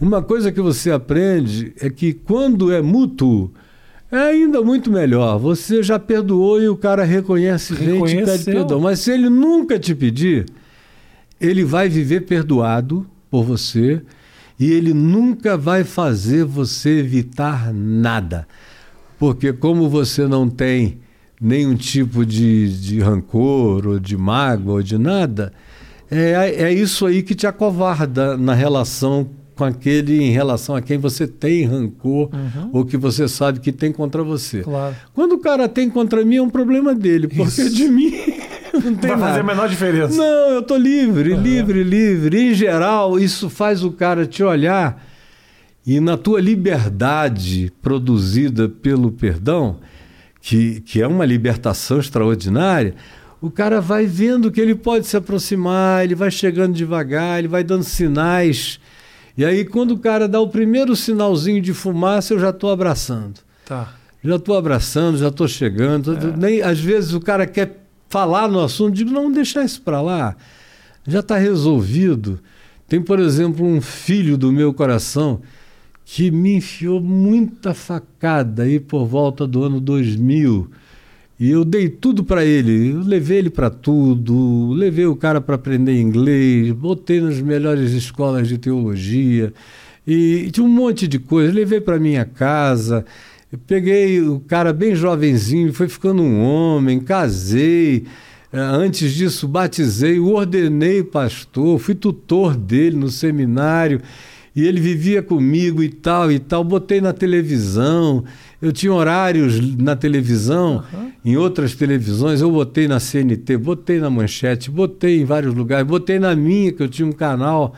Uma 0.00 0.20
coisa 0.20 0.50
que 0.50 0.60
você 0.60 0.90
aprende 0.90 1.72
é 1.80 1.88
que 1.88 2.12
quando 2.12 2.72
é 2.72 2.82
mútuo, 2.82 3.52
é 4.12 4.18
ainda 4.18 4.60
muito 4.60 4.92
melhor. 4.92 5.38
Você 5.38 5.82
já 5.82 5.98
perdoou 5.98 6.60
e 6.60 6.68
o 6.68 6.76
cara 6.76 7.02
reconhece, 7.02 7.74
vem 7.74 8.04
e 8.06 8.24
pede 8.24 8.44
perdão. 8.44 8.78
Mas 8.78 9.00
se 9.00 9.10
ele 9.10 9.30
nunca 9.30 9.78
te 9.78 9.94
pedir, 9.94 10.46
ele 11.40 11.64
vai 11.64 11.88
viver 11.88 12.20
perdoado 12.20 13.06
por 13.30 13.42
você 13.42 14.02
e 14.60 14.70
ele 14.70 14.92
nunca 14.92 15.56
vai 15.56 15.82
fazer 15.82 16.44
você 16.44 16.98
evitar 16.98 17.72
nada. 17.72 18.46
Porque 19.18 19.52
como 19.52 19.88
você 19.88 20.26
não 20.26 20.48
tem 20.48 20.98
nenhum 21.40 21.74
tipo 21.74 22.26
de, 22.26 22.80
de 22.80 23.00
rancor 23.00 23.86
ou 23.86 23.98
de 23.98 24.16
mágoa 24.16 24.74
ou 24.74 24.82
de 24.82 24.98
nada, 24.98 25.52
é, 26.10 26.64
é 26.64 26.72
isso 26.72 27.06
aí 27.06 27.22
que 27.22 27.34
te 27.34 27.46
acovarda 27.46 28.36
na 28.36 28.52
relação 28.52 29.30
com 29.54 29.64
aquele 29.64 30.22
em 30.22 30.30
relação 30.30 30.74
a 30.74 30.82
quem 30.82 30.98
você 30.98 31.26
tem 31.26 31.64
rancor 31.64 32.30
uhum. 32.32 32.70
ou 32.72 32.84
que 32.84 32.96
você 32.96 33.28
sabe 33.28 33.60
que 33.60 33.72
tem 33.72 33.92
contra 33.92 34.22
você. 34.22 34.62
Claro. 34.62 34.96
Quando 35.14 35.32
o 35.32 35.38
cara 35.38 35.68
tem 35.68 35.90
contra 35.90 36.24
mim 36.24 36.36
é 36.36 36.42
um 36.42 36.50
problema 36.50 36.94
dele, 36.94 37.28
porque 37.28 37.62
Isso. 37.62 37.74
de 37.74 37.88
mim 37.88 38.12
não 38.72 38.94
tem 38.94 39.10
Vai 39.10 39.18
fazer 39.18 39.40
a 39.40 39.44
menor 39.44 39.68
diferença. 39.68 40.16
Não, 40.16 40.50
eu 40.50 40.62
tô 40.62 40.76
livre, 40.76 41.34
uhum. 41.34 41.42
livre, 41.42 41.84
livre. 41.84 42.50
Em 42.50 42.54
geral, 42.54 43.18
isso 43.18 43.50
faz 43.50 43.84
o 43.84 43.92
cara 43.92 44.26
te 44.26 44.42
olhar 44.42 45.02
e 45.84 45.98
na 45.98 46.16
tua 46.16 46.40
liberdade 46.40 47.72
produzida 47.82 48.68
pelo 48.68 49.10
perdão, 49.10 49.78
que, 50.40 50.80
que 50.80 51.02
é 51.02 51.06
uma 51.06 51.24
libertação 51.24 51.98
extraordinária, 51.98 52.94
o 53.40 53.50
cara 53.50 53.80
vai 53.80 54.06
vendo 54.06 54.50
que 54.52 54.60
ele 54.60 54.76
pode 54.76 55.06
se 55.06 55.16
aproximar, 55.16 56.04
ele 56.04 56.14
vai 56.14 56.30
chegando 56.30 56.74
devagar, 56.74 57.40
ele 57.40 57.48
vai 57.48 57.64
dando 57.64 57.82
sinais 57.82 58.78
e 59.36 59.44
aí, 59.44 59.64
quando 59.64 59.92
o 59.92 59.98
cara 59.98 60.28
dá 60.28 60.40
o 60.40 60.48
primeiro 60.48 60.94
sinalzinho 60.94 61.60
de 61.60 61.72
fumaça, 61.72 62.34
eu 62.34 62.38
já 62.38 62.50
estou 62.50 62.70
abraçando. 62.70 63.40
Tá. 63.64 63.94
Já 64.22 64.36
estou 64.36 64.56
abraçando, 64.56 65.18
já 65.18 65.28
estou 65.28 65.48
chegando. 65.48 66.16
É. 66.16 66.36
Nem, 66.36 66.62
às 66.62 66.78
vezes 66.78 67.12
o 67.12 67.20
cara 67.20 67.46
quer 67.46 67.82
falar 68.08 68.46
no 68.48 68.60
assunto, 68.60 68.94
digo, 68.94 69.10
não, 69.10 69.32
deixar 69.32 69.64
isso 69.64 69.80
para 69.82 70.00
lá. 70.00 70.36
Já 71.06 71.20
está 71.20 71.36
resolvido. 71.36 72.38
Tem, 72.86 73.00
por 73.00 73.18
exemplo, 73.18 73.66
um 73.66 73.80
filho 73.80 74.36
do 74.36 74.52
meu 74.52 74.74
coração 74.74 75.40
que 76.04 76.30
me 76.30 76.56
enfiou 76.56 77.00
muita 77.00 77.72
facada 77.72 78.64
aí 78.64 78.78
por 78.78 79.06
volta 79.06 79.46
do 79.46 79.64
ano 79.64 79.80
2000 79.80 80.70
e 81.42 81.50
eu 81.50 81.64
dei 81.64 81.88
tudo 81.88 82.22
para 82.22 82.44
ele, 82.44 82.92
eu 82.92 83.00
levei 83.00 83.38
ele 83.38 83.50
para 83.50 83.68
tudo, 83.68 84.70
levei 84.74 85.06
o 85.06 85.16
cara 85.16 85.40
para 85.40 85.56
aprender 85.56 86.00
inglês, 86.00 86.70
botei 86.70 87.20
nas 87.20 87.40
melhores 87.40 87.90
escolas 87.90 88.46
de 88.46 88.58
teologia. 88.58 89.52
E, 90.06 90.48
tinha 90.52 90.64
um 90.64 90.68
monte 90.68 91.08
de 91.08 91.18
coisa. 91.18 91.52
Levei 91.52 91.80
para 91.80 91.98
minha 91.98 92.24
casa, 92.24 93.04
peguei 93.66 94.20
o 94.20 94.38
cara 94.38 94.72
bem 94.72 94.94
jovenzinho, 94.94 95.72
foi 95.72 95.88
ficando 95.88 96.22
um 96.22 96.40
homem, 96.44 97.00
casei. 97.00 98.04
Eh, 98.52 98.58
antes 98.60 99.12
disso, 99.12 99.48
batizei, 99.48 100.20
ordenei 100.20 101.02
pastor, 101.02 101.76
fui 101.80 101.96
tutor 101.96 102.56
dele 102.56 102.94
no 102.94 103.10
seminário 103.10 104.00
e 104.54 104.66
ele 104.66 104.80
vivia 104.80 105.22
comigo 105.22 105.82
e 105.82 105.88
tal 105.88 106.30
e 106.30 106.38
tal. 106.38 106.62
Botei 106.62 107.00
na 107.00 107.12
televisão, 107.12 108.24
eu 108.60 108.72
tinha 108.72 108.92
horários 108.92 109.60
na 109.76 109.96
televisão, 109.96 110.84
uhum. 110.92 111.12
em 111.24 111.36
outras 111.36 111.74
televisões, 111.74 112.40
eu 112.40 112.50
botei 112.50 112.86
na 112.86 113.00
CNT, 113.00 113.56
botei 113.56 113.98
na 113.98 114.10
Manchete, 114.10 114.70
botei 114.70 115.20
em 115.20 115.24
vários 115.24 115.54
lugares, 115.54 115.86
botei 115.86 116.18
na 116.18 116.36
minha, 116.36 116.72
que 116.72 116.82
eu 116.82 116.88
tinha 116.88 117.06
um 117.06 117.12
canal 117.12 117.74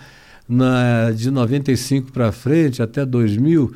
na, 0.48 1.10
de 1.10 1.30
95 1.30 2.12
para 2.12 2.32
frente, 2.32 2.82
até 2.82 3.06
2000, 3.06 3.72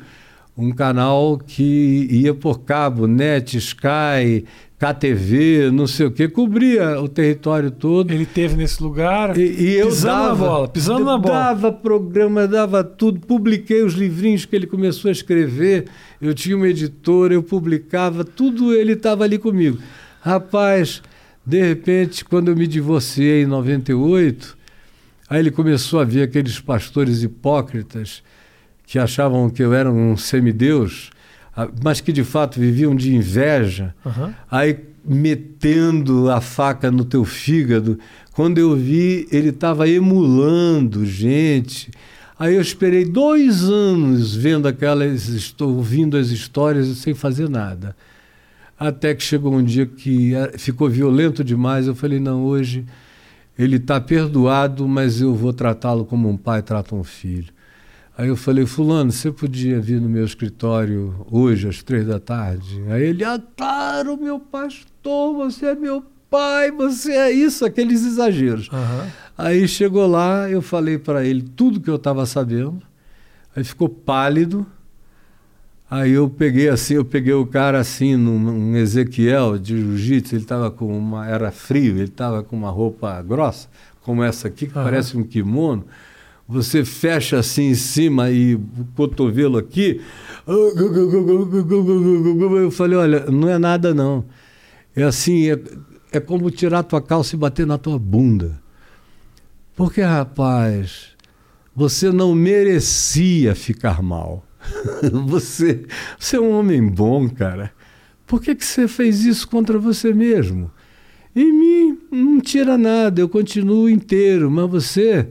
um 0.57 0.71
canal 0.71 1.37
que 1.37 2.07
ia 2.11 2.33
por 2.33 2.59
cabo, 2.59 3.07
net, 3.07 3.57
Sky, 3.57 4.45
KTV, 4.79 5.71
não 5.71 5.85
sei 5.85 6.05
o 6.05 6.11
que, 6.11 6.29
cobria 6.29 7.01
o 7.01 7.09
território 7.09 7.69
todo. 7.69 8.11
Ele 8.11 8.25
teve 8.25 8.55
nesse 8.55 8.81
lugar 8.81 9.37
e, 9.37 9.41
e 9.41 9.73
eu 9.75 9.87
pisando 9.87 10.13
dava, 10.13 10.29
na 10.29 10.35
bola, 10.35 10.67
pisando 10.69 11.05
na 11.05 11.17
bola. 11.17 11.33
Dava 11.33 11.71
programa, 11.71 12.47
dava 12.47 12.83
tudo, 12.83 13.19
publiquei 13.19 13.83
os 13.83 13.93
livrinhos 13.93 14.45
que 14.45 14.55
ele 14.55 14.65
começou 14.65 15.09
a 15.09 15.11
escrever. 15.11 15.85
Eu 16.21 16.33
tinha 16.33 16.55
uma 16.55 16.67
editora, 16.67 17.33
eu 17.33 17.43
publicava, 17.43 18.23
tudo 18.23 18.73
ele 18.73 18.93
estava 18.93 19.25
ali 19.25 19.37
comigo. 19.37 19.77
Rapaz, 20.21 21.01
de 21.45 21.61
repente, 21.61 22.23
quando 22.23 22.49
eu 22.49 22.55
me 22.55 22.65
divorciei 22.65 23.43
em 23.43 23.45
98, 23.45 24.57
Aí 25.29 25.39
ele 25.39 25.51
começou 25.51 25.99
a 25.99 26.03
ver 26.03 26.23
aqueles 26.23 26.59
pastores 26.59 27.21
hipócritas 27.21 28.23
que 28.87 28.97
achavam 28.97 29.47
que 29.47 29.61
eu 29.61 29.75
era 29.75 29.91
um 29.91 30.17
semideus, 30.17 31.11
mas 31.83 31.99
que 31.99 32.11
de 32.11 32.23
fato 32.23 32.59
viviam 32.59 32.95
de 32.95 33.15
inveja. 33.15 33.95
Uhum. 34.05 34.33
Aí 34.49 34.77
metendo 35.03 36.29
a 36.29 36.39
faca 36.41 36.91
no 36.91 37.03
teu 37.03 37.25
fígado. 37.25 37.97
Quando 38.33 38.57
eu 38.57 38.75
vi, 38.75 39.27
ele 39.31 39.49
estava 39.49 39.89
emulando 39.89 41.05
gente. 41.05 41.89
Aí 42.37 42.55
eu 42.55 42.61
esperei 42.61 43.03
dois 43.03 43.63
anos 43.63 44.35
vendo 44.35 44.67
aquelas, 44.67 45.27
estou 45.27 45.75
ouvindo 45.75 46.15
as 46.15 46.29
histórias 46.29 46.87
sem 46.99 47.13
fazer 47.13 47.49
nada. 47.49 47.95
Até 48.79 49.13
que 49.13 49.23
chegou 49.23 49.53
um 49.53 49.63
dia 49.63 49.85
que 49.85 50.33
eh, 50.33 50.57
ficou 50.57 50.89
violento 50.89 51.43
demais. 51.43 51.85
Eu 51.85 51.95
falei: 51.95 52.19
não, 52.19 52.45
hoje 52.45 52.85
ele 53.57 53.75
está 53.75 53.99
perdoado, 53.99 54.87
mas 54.87 55.19
eu 55.19 55.35
vou 55.35 55.51
tratá-lo 55.51 56.05
como 56.05 56.29
um 56.29 56.37
pai 56.37 56.61
trata 56.61 56.95
um 56.95 57.03
filho. 57.03 57.51
Aí 58.19 58.27
eu 58.27 58.35
falei: 58.35 58.65
Fulano, 58.65 59.13
você 59.13 59.31
podia 59.31 59.79
vir 59.79 60.01
no 60.01 60.09
meu 60.09 60.25
escritório 60.25 61.25
hoje, 61.31 61.69
às 61.69 61.81
três 61.81 62.05
da 62.05 62.19
tarde? 62.19 62.83
Aí 62.89 63.01
ele: 63.03 63.23
Ah, 63.23 63.41
claro, 63.55 64.17
meu 64.17 64.37
pastor, 64.37 65.35
você 65.37 65.67
é 65.67 65.75
meu 65.75 66.03
pai, 66.29 66.69
você 66.69 67.13
é 67.13 67.31
isso, 67.31 67.63
aqueles 67.63 68.05
exageros. 68.05 68.67
Uhum. 68.67 69.09
Aí 69.37 69.65
chegou 69.69 70.05
lá, 70.05 70.49
eu 70.49 70.61
falei 70.61 70.97
para 70.97 71.23
ele 71.23 71.41
tudo 71.41 71.79
que 71.79 71.89
eu 71.89 71.95
estava 71.95 72.25
sabendo. 72.25 72.81
Aí 73.55 73.63
ficou 73.63 73.87
pálido. 73.87 74.67
Aí 75.89 76.11
eu 76.11 76.29
peguei 76.29 76.67
assim, 76.67 76.95
eu 76.95 77.05
peguei 77.05 77.33
o 77.33 77.47
cara 77.47 77.79
assim 77.79 78.17
num, 78.17 78.75
Ezequiel 78.75 79.57
de 79.57 79.77
jiu-jitsu, 79.77 80.35
ele 80.35 80.43
estava 80.43 80.69
com 80.69 80.85
uma 80.85 81.25
era 81.25 81.51
frio, 81.51 81.95
ele 81.95 82.03
estava 82.03 82.43
com 82.43 82.57
uma 82.57 82.69
roupa 82.69 83.21
grossa, 83.21 83.69
como 84.01 84.21
essa 84.21 84.49
aqui 84.49 84.67
que 84.67 84.77
uhum. 84.77 84.83
parece 84.83 85.17
um 85.17 85.23
kimono. 85.23 85.85
Você 86.49 86.83
fecha 86.83 87.37
assim 87.37 87.69
em 87.69 87.75
cima 87.75 88.31
e 88.31 88.55
o 88.55 88.63
cotovelo 88.95 89.59
aqui. 89.59 90.01
Eu 92.57 92.71
falei, 92.71 92.97
olha, 92.97 93.27
não 93.27 93.47
é 93.47 93.59
nada 93.59 93.93
não. 93.93 94.25
É 94.95 95.03
assim, 95.03 95.51
é, 95.51 95.59
é 96.11 96.19
como 96.19 96.49
tirar 96.49 96.81
tua 96.81 97.03
calça 97.03 97.35
e 97.35 97.37
bater 97.37 97.67
na 97.67 97.77
tua 97.77 97.99
bunda. 97.99 98.59
Porque, 99.75 100.01
rapaz, 100.01 101.09
você 101.75 102.11
não 102.11 102.33
merecia 102.33 103.53
ficar 103.53 104.01
mal. 104.01 104.43
você, 105.27 105.85
você 106.17 106.37
é 106.37 106.41
um 106.41 106.51
homem 106.57 106.83
bom, 106.83 107.29
cara. 107.29 107.71
Por 108.25 108.41
que, 108.41 108.55
que 108.55 108.65
você 108.65 108.87
fez 108.87 109.23
isso 109.23 109.47
contra 109.47 109.77
você 109.77 110.11
mesmo? 110.11 110.71
Em 111.35 111.53
mim 111.53 111.99
não 112.11 112.41
tira 112.41 112.75
nada, 112.75 113.21
eu 113.21 113.29
continuo 113.29 113.87
inteiro, 113.87 114.49
mas 114.49 114.69
você, 114.69 115.29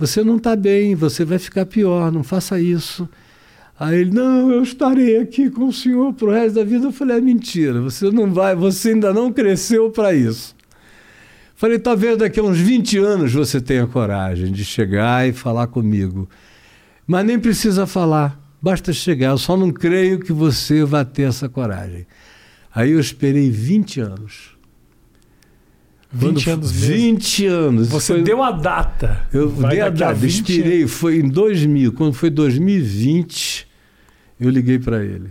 você 0.00 0.24
não 0.24 0.38
está 0.38 0.56
bem, 0.56 0.94
você 0.94 1.26
vai 1.26 1.38
ficar 1.38 1.66
pior, 1.66 2.10
não 2.10 2.24
faça 2.24 2.58
isso. 2.58 3.06
Aí 3.78 3.98
ele, 3.98 4.12
não, 4.12 4.50
eu 4.50 4.62
estarei 4.62 5.18
aqui 5.18 5.50
com 5.50 5.66
o 5.66 5.72
senhor 5.72 6.14
pro 6.14 6.30
resto 6.30 6.54
da 6.54 6.64
vida. 6.64 6.86
Eu 6.86 6.92
falei, 6.92 7.18
é 7.18 7.20
mentira, 7.20 7.82
você 7.82 8.10
não 8.10 8.32
vai, 8.32 8.56
você 8.56 8.92
ainda 8.92 9.12
não 9.12 9.30
cresceu 9.30 9.90
para 9.90 10.14
isso. 10.14 10.56
Falei, 11.54 11.78
talvez 11.78 12.16
daqui 12.16 12.40
a 12.40 12.42
uns 12.42 12.56
20 12.56 12.96
anos 12.96 13.34
você 13.34 13.60
tenha 13.60 13.86
coragem 13.86 14.50
de 14.50 14.64
chegar 14.64 15.28
e 15.28 15.34
falar 15.34 15.66
comigo. 15.66 16.26
Mas 17.06 17.26
nem 17.26 17.38
precisa 17.38 17.86
falar. 17.86 18.40
Basta 18.62 18.94
chegar, 18.94 19.32
eu 19.32 19.38
só 19.38 19.54
não 19.54 19.70
creio 19.70 20.18
que 20.18 20.32
você 20.32 20.82
vá 20.82 21.04
ter 21.04 21.24
essa 21.24 21.46
coragem. 21.46 22.06
Aí 22.74 22.92
eu 22.92 23.00
esperei 23.00 23.50
20 23.50 24.00
anos. 24.00 24.56
20 26.12 26.44
Quando, 26.44 26.54
anos 26.54 26.72
mesmo. 26.72 26.96
20 26.96 27.46
anos. 27.46 27.88
Você 27.88 28.14
foi, 28.14 28.22
deu 28.22 28.42
a 28.42 28.50
data. 28.50 29.26
Eu 29.32 29.48
Vai 29.48 29.70
dei 29.70 29.80
a 29.80 29.88
data, 29.88 30.26
esperei, 30.26 30.86
foi 30.86 31.18
em 31.18 31.28
2000. 31.28 31.92
Quando 31.92 32.14
foi 32.14 32.30
2020, 32.30 33.66
eu 34.40 34.50
liguei 34.50 34.78
para 34.78 35.04
ele. 35.04 35.30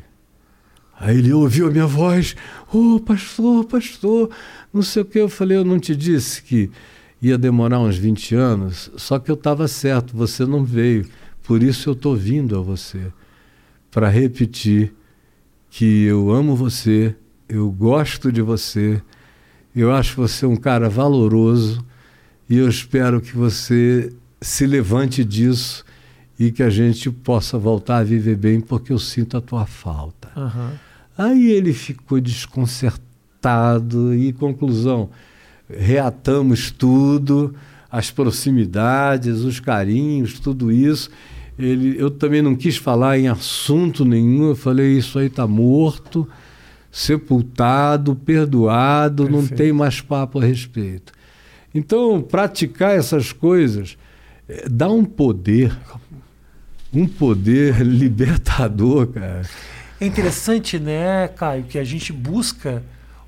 Aí 0.97 1.17
ele 1.17 1.31
ouviu 1.31 1.67
a 1.67 1.71
minha 1.71 1.87
voz, 1.87 2.35
ô 2.73 2.95
oh, 2.95 2.99
pastor, 2.99 3.65
pastor, 3.65 4.29
não 4.73 4.81
sei 4.81 5.01
o 5.01 5.05
que. 5.05 5.19
Eu 5.19 5.29
falei, 5.29 5.57
eu 5.57 5.63
não 5.63 5.79
te 5.79 5.95
disse 5.95 6.43
que 6.43 6.69
ia 7.21 7.37
demorar 7.37 7.79
uns 7.79 7.97
20 7.97 8.35
anos, 8.35 8.91
só 8.97 9.19
que 9.19 9.29
eu 9.29 9.35
estava 9.35 9.67
certo, 9.67 10.15
você 10.15 10.45
não 10.45 10.63
veio. 10.63 11.05
Por 11.43 11.63
isso 11.63 11.89
eu 11.89 11.93
estou 11.93 12.15
vindo 12.15 12.57
a 12.57 12.61
você 12.61 13.11
para 13.91 14.09
repetir 14.09 14.93
que 15.69 16.03
eu 16.03 16.31
amo 16.31 16.55
você, 16.55 17.15
eu 17.47 17.69
gosto 17.71 18.31
de 18.31 18.41
você, 18.41 19.01
eu 19.79 19.93
acho 19.93 20.15
você 20.15 20.45
um 20.45 20.55
cara 20.55 20.89
valoroso 20.89 21.83
e 22.49 22.57
eu 22.57 22.67
espero 22.67 23.21
que 23.21 23.35
você 23.35 24.11
se 24.41 24.65
levante 24.65 25.23
disso 25.23 25.83
e 26.39 26.51
que 26.51 26.63
a 26.63 26.69
gente 26.69 27.11
possa 27.11 27.57
voltar 27.57 27.97
a 27.97 28.03
viver 28.03 28.37
bem, 28.37 28.61
porque 28.61 28.93
eu 28.93 28.99
sinto 28.99 29.35
a 29.35 29.41
tua 29.41 29.65
falta. 29.65 30.29
Uhum. 30.35 30.69
Aí 31.17 31.51
ele 31.51 31.73
ficou 31.73 32.19
desconcertado 32.21 34.15
e, 34.15 34.31
conclusão, 34.31 35.09
reatamos 35.69 36.71
tudo, 36.71 37.53
as 37.91 38.09
proximidades, 38.09 39.41
os 39.41 39.59
carinhos, 39.59 40.39
tudo 40.39 40.71
isso. 40.71 41.09
Ele, 41.57 41.95
eu 41.99 42.09
também 42.09 42.41
não 42.41 42.55
quis 42.55 42.77
falar 42.77 43.19
em 43.19 43.27
assunto 43.27 44.05
nenhum, 44.05 44.49
eu 44.49 44.55
falei, 44.55 44.97
isso 44.97 45.19
aí 45.19 45.27
está 45.27 45.45
morto, 45.45 46.25
sepultado, 46.91 48.15
perdoado, 48.15 49.23
Perfeito. 49.23 49.49
não 49.49 49.57
tem 49.57 49.71
mais 49.71 50.01
papo 50.01 50.39
a 50.39 50.45
respeito. 50.45 51.13
Então, 51.73 52.21
praticar 52.21 52.97
essas 52.97 53.31
coisas 53.31 53.97
é, 54.47 54.67
dá 54.69 54.89
um 54.89 55.05
poder, 55.05 55.75
um 56.93 57.07
poder 57.07 57.81
libertador, 57.85 59.07
cara. 59.07 59.43
É 60.01 60.05
interessante, 60.05 60.79
né, 60.79 61.27
Caio, 61.27 61.63
que 61.63 61.77
a 61.77 61.83
gente 61.83 62.11
busca 62.11 62.81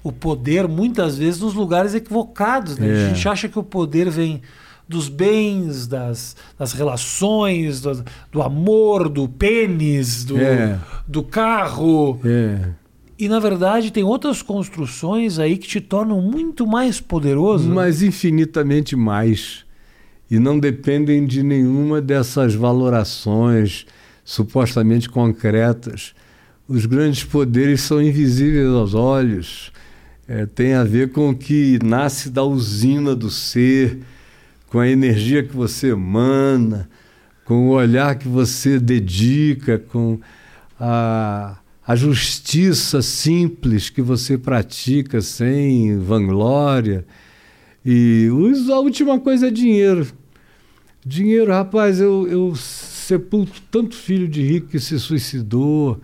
o 0.04 0.12
poder 0.12 0.68
muitas 0.68 1.18
vezes 1.18 1.40
nos 1.42 1.54
lugares 1.54 1.94
equivocados. 1.94 2.78
Né? 2.78 2.88
É. 2.88 3.06
A 3.06 3.14
gente 3.14 3.28
acha 3.28 3.48
que 3.48 3.60
o 3.60 3.64
poder 3.64 4.10
vem 4.10 4.42
dos 4.88 5.08
bens, 5.08 5.88
das, 5.88 6.36
das 6.58 6.74
relações, 6.74 7.82
do, 7.82 8.04
do 8.32 8.42
amor, 8.42 9.08
do 9.08 9.28
pênis, 9.28 10.26
do, 10.26 10.40
é. 10.40 10.80
do 11.08 11.24
carro. 11.24 12.20
É. 12.26 12.81
E 13.22 13.30
na 13.30 13.38
verdade 13.38 13.92
tem 13.92 14.04
outras 14.04 14.42
construções 14.42 15.38
aí 15.38 15.56
que 15.56 15.68
te 15.68 15.80
tornam 15.80 16.20
muito 16.20 16.66
mais 16.66 17.00
poderoso. 17.00 17.70
Mas 17.70 18.02
infinitamente 18.02 18.96
mais. 18.96 19.64
E 20.32 20.40
não 20.40 20.58
dependem 20.58 21.24
de 21.28 21.44
nenhuma 21.44 22.02
dessas 22.02 22.56
valorações 22.56 23.86
supostamente 24.26 25.08
concretas. 25.08 26.16
Os 26.68 26.88
grandes 26.88 27.24
poderes 27.24 27.82
são 27.82 28.02
invisíveis 28.02 28.70
aos 28.70 28.96
olhos. 28.96 29.72
É, 30.28 30.48
tem 30.48 30.74
a 30.74 30.84
ver 30.84 31.12
com 31.12 31.30
o 31.30 31.36
que 31.36 31.78
nasce 31.84 32.28
da 32.28 32.44
usina 32.44 33.16
do 33.16 33.30
ser 33.30 34.00
com 34.66 34.80
a 34.80 34.90
energia 34.90 35.44
que 35.44 35.56
você 35.56 35.92
emana, 35.92 36.90
com 37.46 37.68
o 37.68 37.74
olhar 37.74 38.16
que 38.16 38.28
você 38.28 38.80
dedica, 38.80 39.78
com 39.78 40.20
a, 40.80 41.61
a 41.86 41.96
justiça 41.96 43.02
simples 43.02 43.90
que 43.90 44.02
você 44.02 44.38
pratica 44.38 45.22
sem 45.22 45.98
vanglória. 45.98 47.06
E 47.84 48.28
a 48.72 48.80
última 48.80 49.20
coisa 49.20 49.48
é 49.48 49.52
dinheiro. 49.52 50.08
Dinheiro, 51.04 51.52
rapaz, 51.52 52.00
eu, 52.00 52.28
eu 52.28 52.56
sepulto 52.56 53.62
tanto 53.72 53.96
filho 53.96 54.28
de 54.28 54.42
rico 54.42 54.68
que 54.68 54.80
se 54.80 55.00
suicidou, 55.00 56.00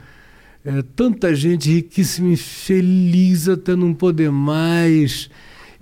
é, 0.66 0.82
tanta 0.96 1.36
gente 1.36 1.70
riquíssima, 1.70 2.30
infeliz 2.30 3.48
até 3.48 3.76
não 3.76 3.94
poder 3.94 4.32
mais 4.32 5.30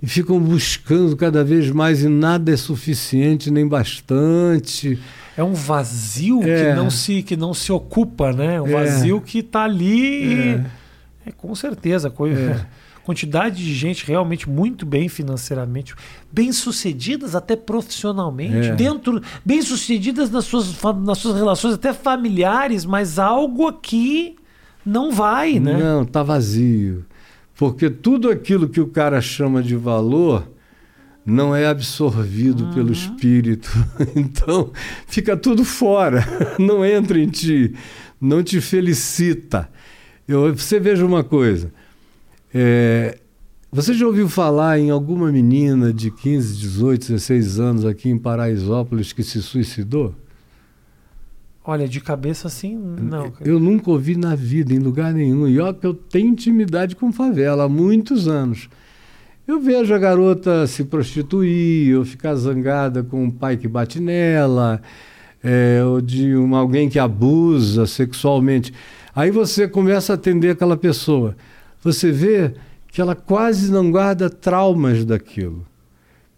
e 0.02 0.06
ficam 0.06 0.38
buscando 0.38 1.16
cada 1.16 1.42
vez 1.42 1.70
mais 1.70 2.02
e 2.02 2.08
nada 2.08 2.52
é 2.52 2.56
suficiente 2.56 3.50
nem 3.50 3.66
bastante. 3.66 4.98
É 5.36 5.42
um 5.42 5.52
vazio 5.52 6.42
é. 6.42 6.70
que 6.70 6.74
não 6.74 6.90
se 6.90 7.22
que 7.22 7.36
não 7.36 7.52
se 7.52 7.70
ocupa, 7.72 8.32
né? 8.32 8.60
Um 8.60 8.68
é. 8.68 8.72
vazio 8.72 9.20
que 9.20 9.38
está 9.38 9.64
ali. 9.64 10.34
É. 10.34 10.64
é. 11.26 11.32
com 11.32 11.54
certeza, 11.54 12.10
coisa. 12.10 12.40
É. 12.40 12.66
Quantidade 13.06 13.64
de 13.64 13.72
gente 13.72 14.04
realmente 14.04 14.50
muito 14.50 14.84
bem 14.84 15.08
financeiramente, 15.08 15.94
bem 16.32 16.50
sucedidas 16.50 17.36
até 17.36 17.54
profissionalmente, 17.54 18.70
é. 18.70 18.74
dentro, 18.74 19.22
bem 19.44 19.62
sucedidas 19.62 20.28
nas 20.28 20.44
suas, 20.46 20.82
nas 21.04 21.18
suas 21.18 21.36
relações 21.36 21.74
até 21.74 21.92
familiares, 21.92 22.84
mas 22.84 23.16
algo 23.16 23.68
aqui 23.68 24.34
não 24.84 25.12
vai, 25.12 25.60
né? 25.60 25.78
Não, 25.78 26.04
tá 26.04 26.24
vazio. 26.24 27.04
Porque 27.56 27.88
tudo 27.88 28.30
aquilo 28.30 28.68
que 28.68 28.80
o 28.80 28.86
cara 28.86 29.20
chama 29.20 29.62
de 29.62 29.74
valor 29.74 30.46
não 31.24 31.56
é 31.56 31.66
absorvido 31.66 32.66
uhum. 32.66 32.74
pelo 32.74 32.92
espírito. 32.92 33.70
Então, 34.14 34.70
fica 35.06 35.36
tudo 35.36 35.64
fora, 35.64 36.24
não 36.58 36.84
entra 36.84 37.18
em 37.18 37.28
ti, 37.28 37.74
não 38.20 38.42
te 38.42 38.60
felicita. 38.60 39.68
Eu, 40.28 40.54
você 40.54 40.78
veja 40.78 41.04
uma 41.04 41.24
coisa: 41.24 41.72
é, 42.54 43.18
Você 43.72 43.94
já 43.94 44.06
ouviu 44.06 44.28
falar 44.28 44.78
em 44.78 44.90
alguma 44.90 45.32
menina 45.32 45.92
de 45.92 46.10
15, 46.10 46.58
18, 46.58 47.00
16 47.12 47.60
anos 47.60 47.84
aqui 47.86 48.08
em 48.08 48.18
Paraisópolis 48.18 49.12
que 49.12 49.22
se 49.22 49.42
suicidou? 49.42 50.14
Olha, 51.68 51.88
de 51.88 52.00
cabeça 52.00 52.46
assim, 52.46 52.76
não. 52.76 53.32
Eu 53.40 53.58
nunca 53.58 53.90
ouvi 53.90 54.16
na 54.16 54.36
vida, 54.36 54.72
em 54.72 54.78
lugar 54.78 55.12
nenhum. 55.12 55.48
E 55.48 55.58
olha 55.58 55.74
que 55.74 55.84
eu 55.84 55.94
tenho 55.94 56.28
intimidade 56.28 56.94
com 56.94 57.12
favela 57.12 57.64
há 57.64 57.68
muitos 57.68 58.28
anos. 58.28 58.68
Eu 59.48 59.60
vejo 59.60 59.92
a 59.92 59.98
garota 59.98 60.64
se 60.68 60.84
prostituir, 60.84 61.96
ou 61.96 62.04
ficar 62.04 62.36
zangada 62.36 63.02
com 63.02 63.24
um 63.24 63.30
pai 63.30 63.56
que 63.56 63.66
bate 63.66 64.00
nela, 64.00 64.80
é, 65.42 65.82
ou 65.84 66.00
de 66.00 66.36
um, 66.36 66.54
alguém 66.54 66.88
que 66.88 67.00
abusa 67.00 67.84
sexualmente. 67.84 68.72
Aí 69.14 69.32
você 69.32 69.66
começa 69.66 70.12
a 70.12 70.14
atender 70.14 70.50
aquela 70.50 70.76
pessoa. 70.76 71.36
Você 71.82 72.12
vê 72.12 72.54
que 72.92 73.00
ela 73.00 73.16
quase 73.16 73.72
não 73.72 73.90
guarda 73.90 74.30
traumas 74.30 75.04
daquilo. 75.04 75.66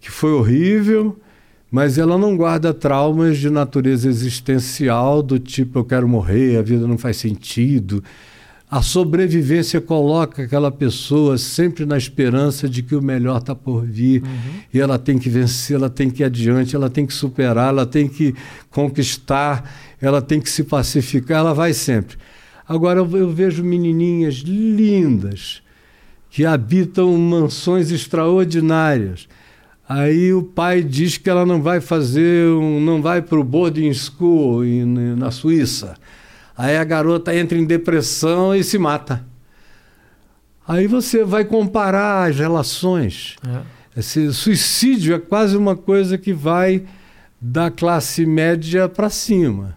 Que 0.00 0.10
foi 0.10 0.32
horrível, 0.32 1.18
mas 1.70 1.98
ela 1.98 2.16
não 2.16 2.36
guarda 2.36 2.72
traumas 2.72 3.38
de 3.38 3.50
natureza 3.50 4.08
existencial, 4.08 5.22
do 5.22 5.38
tipo 5.38 5.78
eu 5.78 5.84
quero 5.84 6.08
morrer, 6.08 6.56
a 6.56 6.62
vida 6.62 6.86
não 6.86 6.96
faz 6.96 7.18
sentido. 7.18 8.02
A 8.70 8.82
sobrevivência 8.82 9.80
coloca 9.80 10.42
aquela 10.42 10.70
pessoa 10.70 11.38
sempre 11.38 11.86
na 11.86 11.96
esperança 11.96 12.68
de 12.68 12.82
que 12.82 12.94
o 12.94 13.02
melhor 13.02 13.38
está 13.38 13.54
por 13.54 13.84
vir 13.84 14.22
uhum. 14.22 14.60
e 14.74 14.78
ela 14.78 14.98
tem 14.98 15.18
que 15.18 15.30
vencer, 15.30 15.76
ela 15.76 15.88
tem 15.88 16.10
que 16.10 16.22
ir 16.22 16.26
adiante, 16.26 16.76
ela 16.76 16.90
tem 16.90 17.06
que 17.06 17.14
superar, 17.14 17.70
ela 17.70 17.86
tem 17.86 18.06
que 18.06 18.34
conquistar, 18.70 19.96
ela 20.00 20.20
tem 20.20 20.38
que 20.38 20.50
se 20.50 20.64
pacificar, 20.64 21.38
ela 21.38 21.54
vai 21.54 21.72
sempre. 21.72 22.18
Agora 22.68 23.00
eu 23.00 23.30
vejo 23.30 23.64
menininhas 23.64 24.36
lindas 24.36 25.62
que 26.28 26.44
habitam 26.44 27.16
mansões 27.16 27.90
extraordinárias. 27.90 29.26
Aí 29.88 30.34
o 30.34 30.42
pai 30.42 30.82
diz 30.82 31.16
que 31.16 31.30
ela 31.30 31.46
não 31.46 31.62
vai 31.62 31.80
fazer, 31.80 32.46
um, 32.50 32.78
não 32.80 33.00
vai 33.00 33.22
para 33.22 33.38
o 33.38 33.44
boarding 33.44 33.92
school 33.94 34.62
na 35.16 35.30
Suíça 35.30 35.96
Aí 36.58 36.76
a 36.76 36.82
garota 36.82 37.32
entra 37.32 37.56
em 37.56 37.64
depressão 37.64 38.52
e 38.52 38.64
se 38.64 38.78
mata. 38.78 39.24
Aí 40.66 40.88
você 40.88 41.22
vai 41.24 41.44
comparar 41.44 42.28
as 42.28 42.36
relações. 42.36 43.36
É. 43.46 44.00
Esse 44.00 44.34
suicídio 44.34 45.14
é 45.14 45.20
quase 45.20 45.56
uma 45.56 45.76
coisa 45.76 46.18
que 46.18 46.32
vai 46.32 46.84
da 47.40 47.70
classe 47.70 48.26
média 48.26 48.88
para 48.88 49.08
cima. 49.08 49.76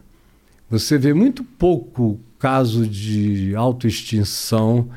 Você 0.72 0.98
vê 0.98 1.14
muito 1.14 1.44
pouco 1.44 2.20
caso 2.40 2.88
de 2.88 3.54
autoextinção 3.56 4.90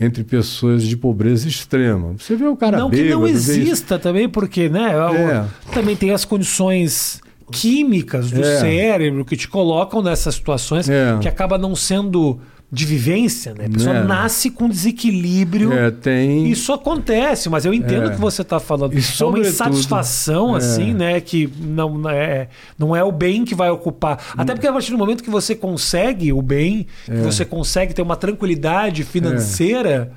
entre 0.00 0.22
pessoas 0.22 0.84
de 0.84 0.96
pobreza 0.96 1.48
extrema. 1.48 2.14
Você 2.18 2.36
vê 2.36 2.46
o 2.46 2.56
cara 2.56 2.78
Não 2.78 2.88
bêbado, 2.88 3.08
que 3.08 3.14
não 3.14 3.26
exista 3.26 3.98
também, 3.98 4.28
porque 4.28 4.68
né, 4.68 4.92
é. 4.92 5.44
também 5.72 5.96
tem 5.96 6.12
as 6.12 6.24
condições 6.24 7.20
químicas 7.50 8.30
do 8.30 8.42
é. 8.42 8.60
cérebro 8.60 9.24
que 9.24 9.36
te 9.36 9.48
colocam 9.48 10.02
nessas 10.02 10.34
situações 10.34 10.88
é. 10.88 11.18
que 11.20 11.28
acaba 11.28 11.58
não 11.58 11.74
sendo 11.74 12.38
de 12.70 12.84
vivência, 12.84 13.54
né? 13.54 13.64
A 13.64 13.70
pessoa 13.70 13.96
é. 13.96 14.04
nasce 14.04 14.50
com 14.50 14.68
desequilíbrio. 14.68 15.72
É, 15.72 15.90
tem... 15.90 16.50
Isso 16.50 16.70
acontece, 16.70 17.48
mas 17.48 17.64
eu 17.64 17.72
entendo 17.72 18.04
é. 18.04 18.06
o 18.08 18.10
que 18.10 18.20
você 18.20 18.42
está 18.42 18.60
falando. 18.60 18.92
E 18.92 18.98
é 18.98 19.24
uma 19.24 19.38
insatisfação, 19.38 20.54
é. 20.54 20.58
assim, 20.58 20.92
né? 20.92 21.18
Que 21.18 21.50
não 21.58 22.08
é, 22.08 22.48
não 22.78 22.94
é 22.94 23.02
o 23.02 23.10
bem 23.10 23.44
que 23.44 23.54
vai 23.54 23.70
ocupar. 23.70 24.22
Até 24.36 24.52
porque 24.52 24.66
a 24.66 24.72
partir 24.72 24.90
do 24.90 24.98
momento 24.98 25.24
que 25.24 25.30
você 25.30 25.54
consegue 25.54 26.30
o 26.30 26.42
bem, 26.42 26.86
que 27.06 27.12
é. 27.12 27.22
você 27.22 27.42
consegue 27.42 27.94
ter 27.94 28.02
uma 28.02 28.16
tranquilidade 28.16 29.02
financeira. 29.02 30.12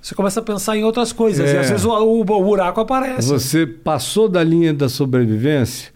Você 0.00 0.14
começa 0.14 0.38
a 0.38 0.42
pensar 0.42 0.76
em 0.76 0.84
outras 0.84 1.12
coisas. 1.12 1.50
E 1.50 1.56
às 1.56 1.70
vezes 1.70 1.84
o, 1.84 1.90
o, 1.90 2.20
o 2.20 2.24
buraco 2.24 2.80
aparece. 2.80 3.28
Você 3.28 3.66
passou 3.66 4.28
da 4.28 4.44
linha 4.44 4.72
da 4.72 4.88
sobrevivência 4.88 5.90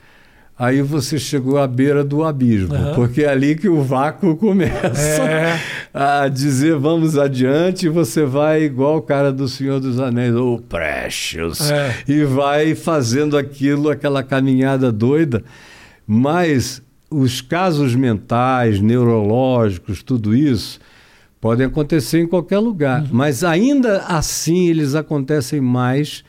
aí 0.59 0.83
você 0.83 1.19
chegou 1.19 1.59
à 1.59 1.67
beira 1.67 2.05
do 2.05 2.23
abismo, 2.23 2.75
uhum. 2.75 2.95
porque 2.95 3.23
é 3.23 3.29
ali 3.29 3.57
que 3.57 3.69
o 3.69 3.83
vácuo 3.83 4.37
começa 4.37 5.23
é. 5.23 5.61
a 5.93 6.29
dizer 6.29 6.77
vamos 6.77 7.19
adiante, 7.19 7.87
e 7.87 7.89
você 7.89 8.25
vai 8.25 8.63
igual 8.63 8.99
o 8.99 9.03
cara 9.03 9.33
do 9.33 9.49
Senhor 9.49 9.81
dos 9.81 9.99
Anéis, 9.99 10.35
o 10.35 10.55
oh, 10.55 10.59
Precious, 10.59 11.71
é. 11.71 11.97
e 12.07 12.25
vai 12.25 12.75
fazendo 12.75 13.37
aquilo, 13.37 13.91
aquela 13.91 14.23
caminhada 14.23 14.93
doida, 14.93 15.43
mas 16.07 16.81
os 17.11 17.41
casos 17.41 17.95
mentais, 17.95 18.81
neurológicos, 18.81 20.03
tudo 20.03 20.35
isso, 20.35 20.79
podem 21.41 21.67
acontecer 21.67 22.21
em 22.21 22.27
qualquer 22.27 22.59
lugar, 22.59 23.03
uhum. 23.03 23.09
mas 23.13 23.45
ainda 23.45 23.99
assim 24.07 24.69
eles 24.69 24.95
acontecem 24.95 25.61
mais 25.61 26.25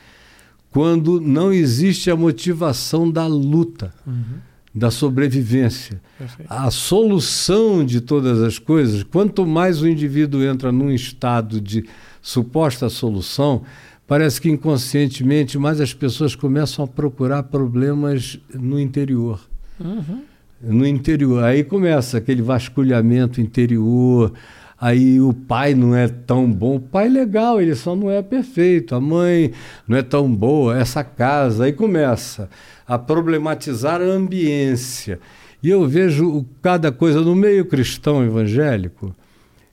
quando 0.75 1.21
não 1.21 1.53
existe 1.53 2.11
a 2.11 2.17
motivação 2.17 3.09
da 3.09 3.25
luta, 3.25 3.93
uhum. 4.05 4.39
da 4.73 4.91
sobrevivência. 4.91 6.01
Perfeito. 6.17 6.51
A 6.51 6.69
solução 6.69 7.85
de 7.85 8.01
todas 8.01 8.41
as 8.41 8.59
coisas, 8.59 9.01
quanto 9.01 9.45
mais 9.45 9.81
o 9.81 9.88
indivíduo 9.88 10.43
entra 10.43 10.73
num 10.73 10.91
estado 10.91 11.61
de 11.61 11.85
suposta 12.21 12.89
solução, 12.89 13.61
parece 14.05 14.41
que 14.41 14.49
inconscientemente 14.49 15.57
mais 15.57 15.79
as 15.79 15.93
pessoas 15.93 16.35
começam 16.35 16.83
a 16.83 16.88
procurar 16.89 17.43
problemas 17.43 18.38
no 18.53 18.77
interior. 18.77 19.39
Uhum. 19.79 20.23
No 20.61 20.85
interior. 20.85 21.41
Aí 21.41 21.63
começa 21.63 22.17
aquele 22.17 22.41
vasculhamento 22.41 23.39
interior, 23.39 24.33
aí 24.86 25.19
o 25.19 25.34
pai 25.34 25.74
não 25.74 25.95
é 25.95 26.08
tão 26.08 26.52
bom. 26.52 26.76
O 26.76 26.80
pai 26.80 27.08
é 27.08 27.10
legal, 27.10 27.60
ele 27.60 27.74
só 27.74 27.95
não 27.95 28.12
é 28.12 28.21
perfeito. 28.21 28.93
A 28.93 29.02
mãe 29.02 29.52
não 29.88 29.98
é 29.98 30.04
tão 30.04 30.32
boa, 30.32 30.78
essa 30.78 31.04
casa. 31.04 31.65
Aí 31.65 31.74
começa 31.74 32.48
a 32.88 33.00
problematizar 33.00 34.00
a 34.00 34.06
ambiência. 34.06 35.19
E 35.63 35.71
eu 35.71 35.88
vejo 35.88 36.45
cada 36.62 36.91
coisa 36.91 37.21
no 37.21 37.34
meio 37.34 37.65
cristão 37.65 38.24
evangélico, 38.24 39.15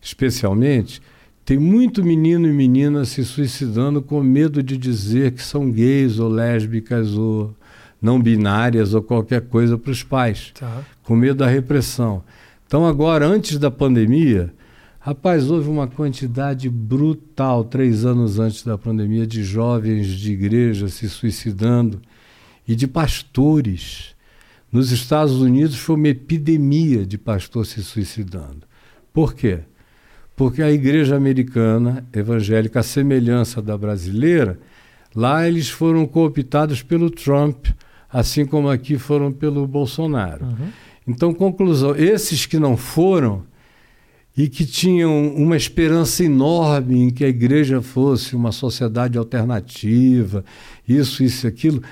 especialmente, 0.00 1.02
tem 1.44 1.58
muito 1.58 2.02
menino 2.02 2.48
e 2.48 2.52
menina 2.52 3.04
se 3.04 3.22
suicidando 3.22 4.00
com 4.00 4.22
medo 4.22 4.62
de 4.62 4.78
dizer 4.78 5.32
que 5.32 5.42
são 5.42 5.70
gays 5.70 6.18
ou 6.18 6.30
lésbicas 6.30 7.12
ou 7.12 7.54
não 8.00 8.18
binárias 8.18 8.94
ou 8.94 9.02
qualquer 9.02 9.42
coisa 9.42 9.76
para 9.76 9.90
os 9.90 10.02
pais, 10.02 10.52
tá. 10.58 10.82
com 11.02 11.14
medo 11.14 11.38
da 11.38 11.46
repressão. 11.46 12.24
Então, 12.66 12.86
agora, 12.86 13.26
antes 13.26 13.58
da 13.58 13.70
pandemia, 13.70 14.50
Rapaz, 15.04 15.50
houve 15.50 15.68
uma 15.68 15.88
quantidade 15.88 16.70
brutal, 16.70 17.64
três 17.64 18.04
anos 18.04 18.38
antes 18.38 18.62
da 18.62 18.78
pandemia, 18.78 19.26
de 19.26 19.42
jovens 19.42 20.06
de 20.06 20.32
igreja 20.32 20.86
se 20.86 21.08
suicidando 21.08 22.00
e 22.68 22.76
de 22.76 22.86
pastores. 22.86 24.14
Nos 24.70 24.92
Estados 24.92 25.40
Unidos 25.40 25.76
foi 25.76 25.96
uma 25.96 26.06
epidemia 26.06 27.04
de 27.04 27.18
pastor 27.18 27.66
se 27.66 27.82
suicidando. 27.82 28.62
Por 29.12 29.34
quê? 29.34 29.58
Porque 30.36 30.62
a 30.62 30.70
igreja 30.70 31.16
americana, 31.16 32.06
evangélica, 32.12 32.78
à 32.78 32.82
semelhança 32.84 33.60
da 33.60 33.76
brasileira, 33.76 34.56
lá 35.12 35.48
eles 35.48 35.68
foram 35.68 36.06
cooptados 36.06 36.80
pelo 36.80 37.10
Trump, 37.10 37.66
assim 38.08 38.46
como 38.46 38.70
aqui 38.70 38.96
foram 38.96 39.32
pelo 39.32 39.66
Bolsonaro. 39.66 40.44
Uhum. 40.44 40.68
Então, 41.08 41.34
conclusão: 41.34 41.92
esses 41.96 42.46
que 42.46 42.60
não 42.60 42.76
foram 42.76 43.50
e 44.36 44.48
que 44.48 44.64
tinham 44.64 45.28
uma 45.34 45.56
esperança 45.56 46.24
enorme 46.24 47.02
em 47.02 47.10
que 47.10 47.24
a 47.24 47.28
igreja 47.28 47.82
fosse 47.82 48.34
uma 48.34 48.50
sociedade 48.50 49.18
alternativa, 49.18 50.44
isso, 50.88 51.22
isso 51.22 51.46
e 51.46 51.48
aquilo, 51.48 51.82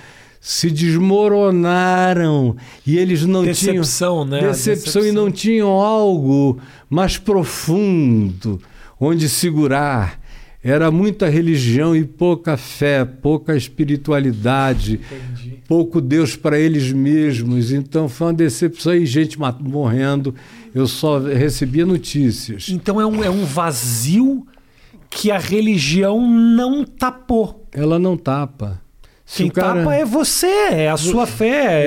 se 0.40 0.70
desmoronaram 0.70 2.56
e 2.86 2.96
eles 2.96 3.26
não 3.26 3.44
decepção, 3.44 4.24
tinham 4.24 4.40
né? 4.40 4.48
decepção, 4.48 4.74
decepção 4.74 5.06
e 5.06 5.12
não 5.12 5.30
tinham 5.30 5.68
algo 5.68 6.58
mais 6.88 7.18
profundo 7.18 8.58
onde 8.98 9.28
segurar. 9.28 10.18
Era 10.62 10.90
muita 10.90 11.26
religião 11.26 11.96
e 11.96 12.04
pouca 12.04 12.54
fé, 12.54 13.02
pouca 13.02 13.56
espiritualidade, 13.56 15.00
Entendi. 15.10 15.58
pouco 15.66 16.02
Deus 16.02 16.36
para 16.36 16.58
eles 16.58 16.92
mesmos. 16.92 17.72
Então 17.72 18.10
foi 18.10 18.26
uma 18.26 18.34
decepção 18.34 18.94
e 18.94 19.06
gente 19.06 19.38
morrendo 19.38 20.34
eu 20.74 20.86
só 20.86 21.18
recebia 21.18 21.84
notícias. 21.84 22.68
Então 22.68 23.00
é 23.00 23.06
um, 23.06 23.24
é 23.24 23.30
um 23.30 23.44
vazio 23.44 24.46
que 25.08 25.30
a 25.30 25.38
religião 25.38 26.20
não 26.28 26.84
tapou. 26.84 27.66
Ela 27.72 27.98
não 27.98 28.16
tapa. 28.16 28.80
Se 29.26 29.44
Quem 29.44 29.50
cara... 29.50 29.80
tapa 29.80 29.94
é 29.94 30.04
você, 30.04 30.46
é 30.46 30.90
a 30.90 30.96
sua 30.96 31.26
fé. 31.26 31.86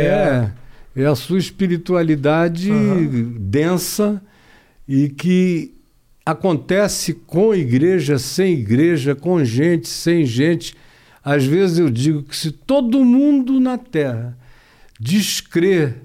É, 0.95 1.01
é, 1.01 1.03
é 1.03 1.05
a 1.05 1.15
sua 1.15 1.37
espiritualidade 1.37 2.71
uhum. 2.71 3.35
densa 3.39 4.21
e 4.87 5.09
que 5.09 5.73
acontece 6.25 7.13
com 7.13 7.53
igreja, 7.53 8.17
sem 8.17 8.53
igreja, 8.53 9.15
com 9.15 9.43
gente, 9.43 9.87
sem 9.87 10.25
gente. 10.25 10.75
Às 11.23 11.45
vezes 11.45 11.79
eu 11.79 11.89
digo 11.89 12.23
que 12.23 12.35
se 12.35 12.51
todo 12.51 13.03
mundo 13.03 13.59
na 13.59 13.77
Terra 13.77 14.37
descrer 14.99 16.03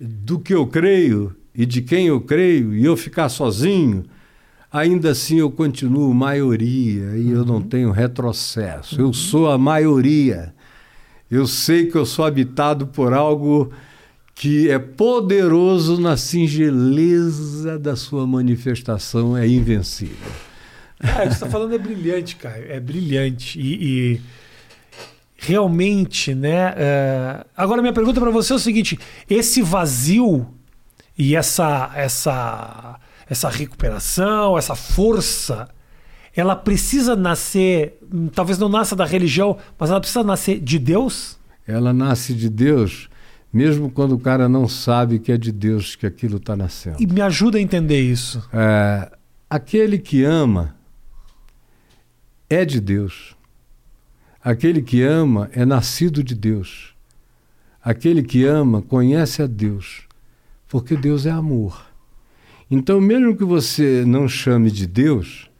do 0.00 0.38
que 0.38 0.54
eu 0.54 0.66
creio, 0.66 1.36
e 1.54 1.64
de 1.64 1.80
quem 1.80 2.08
eu 2.08 2.20
creio 2.20 2.74
e 2.74 2.84
eu 2.84 2.96
ficar 2.96 3.28
sozinho, 3.28 4.04
ainda 4.72 5.10
assim 5.10 5.38
eu 5.38 5.50
continuo 5.50 6.12
maioria 6.12 7.16
e 7.16 7.30
eu 7.30 7.44
não 7.44 7.62
tenho 7.62 7.90
retrocesso. 7.92 9.00
Eu 9.00 9.12
sou 9.12 9.50
a 9.50 9.56
maioria. 9.56 10.52
Eu 11.30 11.46
sei 11.46 11.86
que 11.86 11.96
eu 11.96 12.04
sou 12.04 12.24
habitado 12.24 12.88
por 12.88 13.12
algo 13.12 13.72
que 14.34 14.68
é 14.68 14.78
poderoso 14.78 16.00
na 16.00 16.16
singeleza 16.16 17.78
da 17.78 17.94
sua 17.94 18.26
manifestação, 18.26 19.36
é 19.36 19.46
invencível. 19.46 20.32
O 21.00 21.06
que 21.06 21.12
você 21.12 21.28
está 21.28 21.48
falando 21.48 21.74
é 21.74 21.78
brilhante, 21.78 22.36
cara. 22.36 22.64
É 22.68 22.80
brilhante. 22.80 23.60
E, 23.60 24.14
e 24.14 24.20
realmente, 25.36 26.34
né? 26.34 26.74
É... 26.76 27.46
Agora, 27.56 27.82
minha 27.82 27.92
pergunta 27.92 28.20
para 28.20 28.30
você 28.30 28.52
é 28.52 28.56
o 28.56 28.58
seguinte: 28.58 28.98
esse 29.28 29.62
vazio 29.62 30.46
e 31.16 31.36
essa, 31.36 31.90
essa, 31.94 32.98
essa 33.28 33.48
recuperação, 33.48 34.58
essa 34.58 34.74
força, 34.74 35.68
ela 36.34 36.56
precisa 36.56 37.14
nascer, 37.14 37.98
talvez 38.34 38.58
não 38.58 38.68
nasça 38.68 38.96
da 38.96 39.04
religião, 39.04 39.56
mas 39.78 39.90
ela 39.90 40.00
precisa 40.00 40.24
nascer 40.24 40.60
de 40.60 40.78
Deus? 40.78 41.38
Ela 41.66 41.92
nasce 41.92 42.34
de 42.34 42.48
Deus 42.50 43.08
mesmo 43.54 43.88
quando 43.88 44.16
o 44.16 44.18
cara 44.18 44.48
não 44.48 44.66
sabe 44.66 45.20
que 45.20 45.30
é 45.30 45.38
de 45.38 45.52
Deus 45.52 45.94
que 45.94 46.04
aquilo 46.04 46.38
está 46.38 46.56
nascendo. 46.56 46.96
E 46.98 47.06
me 47.06 47.20
ajuda 47.20 47.56
a 47.56 47.60
entender 47.60 48.00
isso. 48.00 48.42
É, 48.52 49.08
aquele 49.48 49.96
que 49.96 50.24
ama 50.24 50.74
é 52.50 52.64
de 52.64 52.80
Deus. 52.80 53.36
Aquele 54.42 54.82
que 54.82 55.02
ama 55.02 55.48
é 55.52 55.64
nascido 55.64 56.24
de 56.24 56.34
Deus. 56.34 56.96
Aquele 57.80 58.24
que 58.24 58.44
ama 58.44 58.82
conhece 58.82 59.40
a 59.40 59.46
Deus, 59.46 60.02
porque 60.68 60.96
Deus 60.96 61.26
é 61.26 61.30
amor. 61.30 61.86
Então, 62.70 63.00
mesmo 63.00 63.36
que 63.36 63.44
você 63.44 64.04
não 64.06 64.26
chame 64.26 64.70
de 64.70 64.86
Deus, 64.86 65.50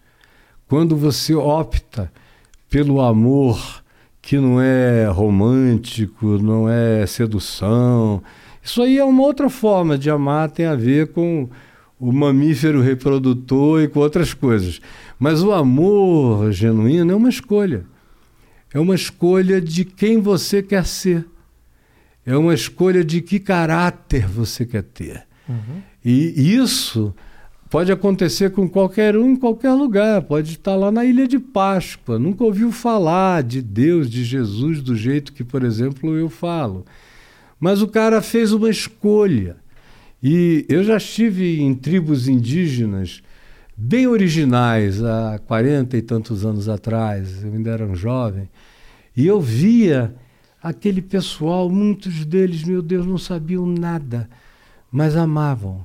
quando 0.67 0.97
você 0.97 1.35
opta 1.35 2.11
pelo 2.71 3.01
amor 3.01 3.85
que 4.21 4.39
não 4.39 4.61
é 4.61 5.07
romântico, 5.07 6.39
não 6.39 6.69
é 6.69 7.07
sedução. 7.07 8.23
Isso 8.63 8.83
aí 8.83 8.99
é 8.99 9.05
uma 9.05 9.23
outra 9.23 9.51
forma 9.51 9.99
de 9.99 10.09
amar, 10.09 10.51
tem 10.51 10.65
a 10.65 10.75
ver 10.75 11.09
com 11.09 11.49
o 12.01 12.11
mamífero 12.11 12.81
reprodutor 12.81 13.83
e 13.83 13.89
com 13.89 14.01
outras 14.01 14.33
coisas. 14.33 14.81
Mas 15.19 15.43
o 15.43 15.53
amor 15.53 16.51
genuíno 16.51 17.13
é 17.13 17.15
uma 17.15 17.29
escolha. 17.29 17.85
É 18.73 18.81
uma 18.81 18.95
escolha 18.95 19.61
de 19.61 19.85
quem 19.85 20.21
você 20.21 20.63
quer 20.63 20.85
ser. 20.87 21.25
É 22.27 22.37
uma 22.37 22.55
escolha 22.55 23.05
de 23.05 23.21
que 23.21 23.39
caráter 23.39 24.27
você 24.27 24.65
quer 24.65 24.83
ter. 24.83 25.27
Uhum. 25.49 25.83
E 26.05 26.55
isso 26.57 27.15
Pode 27.75 27.91
acontecer 27.91 28.53
com 28.53 28.69
qualquer 28.69 29.17
um 29.17 29.33
em 29.33 29.37
qualquer 29.37 29.73
lugar. 29.73 30.23
Pode 30.23 30.53
estar 30.53 30.77
lá 30.77 30.93
na 30.93 31.05
Ilha 31.05 31.27
de 31.27 31.41
Páscoa. 31.41 32.21
Nunca 32.21 32.45
ouviu 32.45 32.71
falar 32.71 33.43
de 33.43 33.61
Deus, 33.61 34.09
de 34.09 34.23
Jesus, 34.23 34.81
do 34.81 34.95
jeito 34.95 35.33
que, 35.33 35.43
por 35.43 35.65
exemplo, 35.65 36.17
eu 36.17 36.29
falo. 36.29 36.87
Mas 37.59 37.83
o 37.83 37.89
cara 37.89 38.23
fez 38.23 38.53
uma 38.53 38.71
escolha. 38.71 39.57
E 40.23 40.65
eu 40.69 40.85
já 40.85 40.99
estive 40.99 41.61
em 41.61 41.75
tribos 41.75 42.29
indígenas 42.29 43.25
bem 43.77 44.07
originais 44.07 45.03
há 45.03 45.41
40 45.45 45.97
e 45.97 46.03
tantos 46.03 46.47
anos 46.47 46.69
atrás. 46.69 47.43
Eu 47.43 47.55
ainda 47.55 47.71
era 47.71 47.85
um 47.85 47.97
jovem. 47.97 48.49
E 49.17 49.27
eu 49.27 49.41
via 49.41 50.15
aquele 50.65 51.01
pessoal, 51.01 51.71
muitos 51.71 52.25
deles, 52.25 52.65
meu 52.65 52.83
Deus, 52.83 53.07
não 53.07 53.19
sabiam 53.19 53.65
nada, 53.67 54.29
mas 54.91 55.15
amavam 55.15 55.85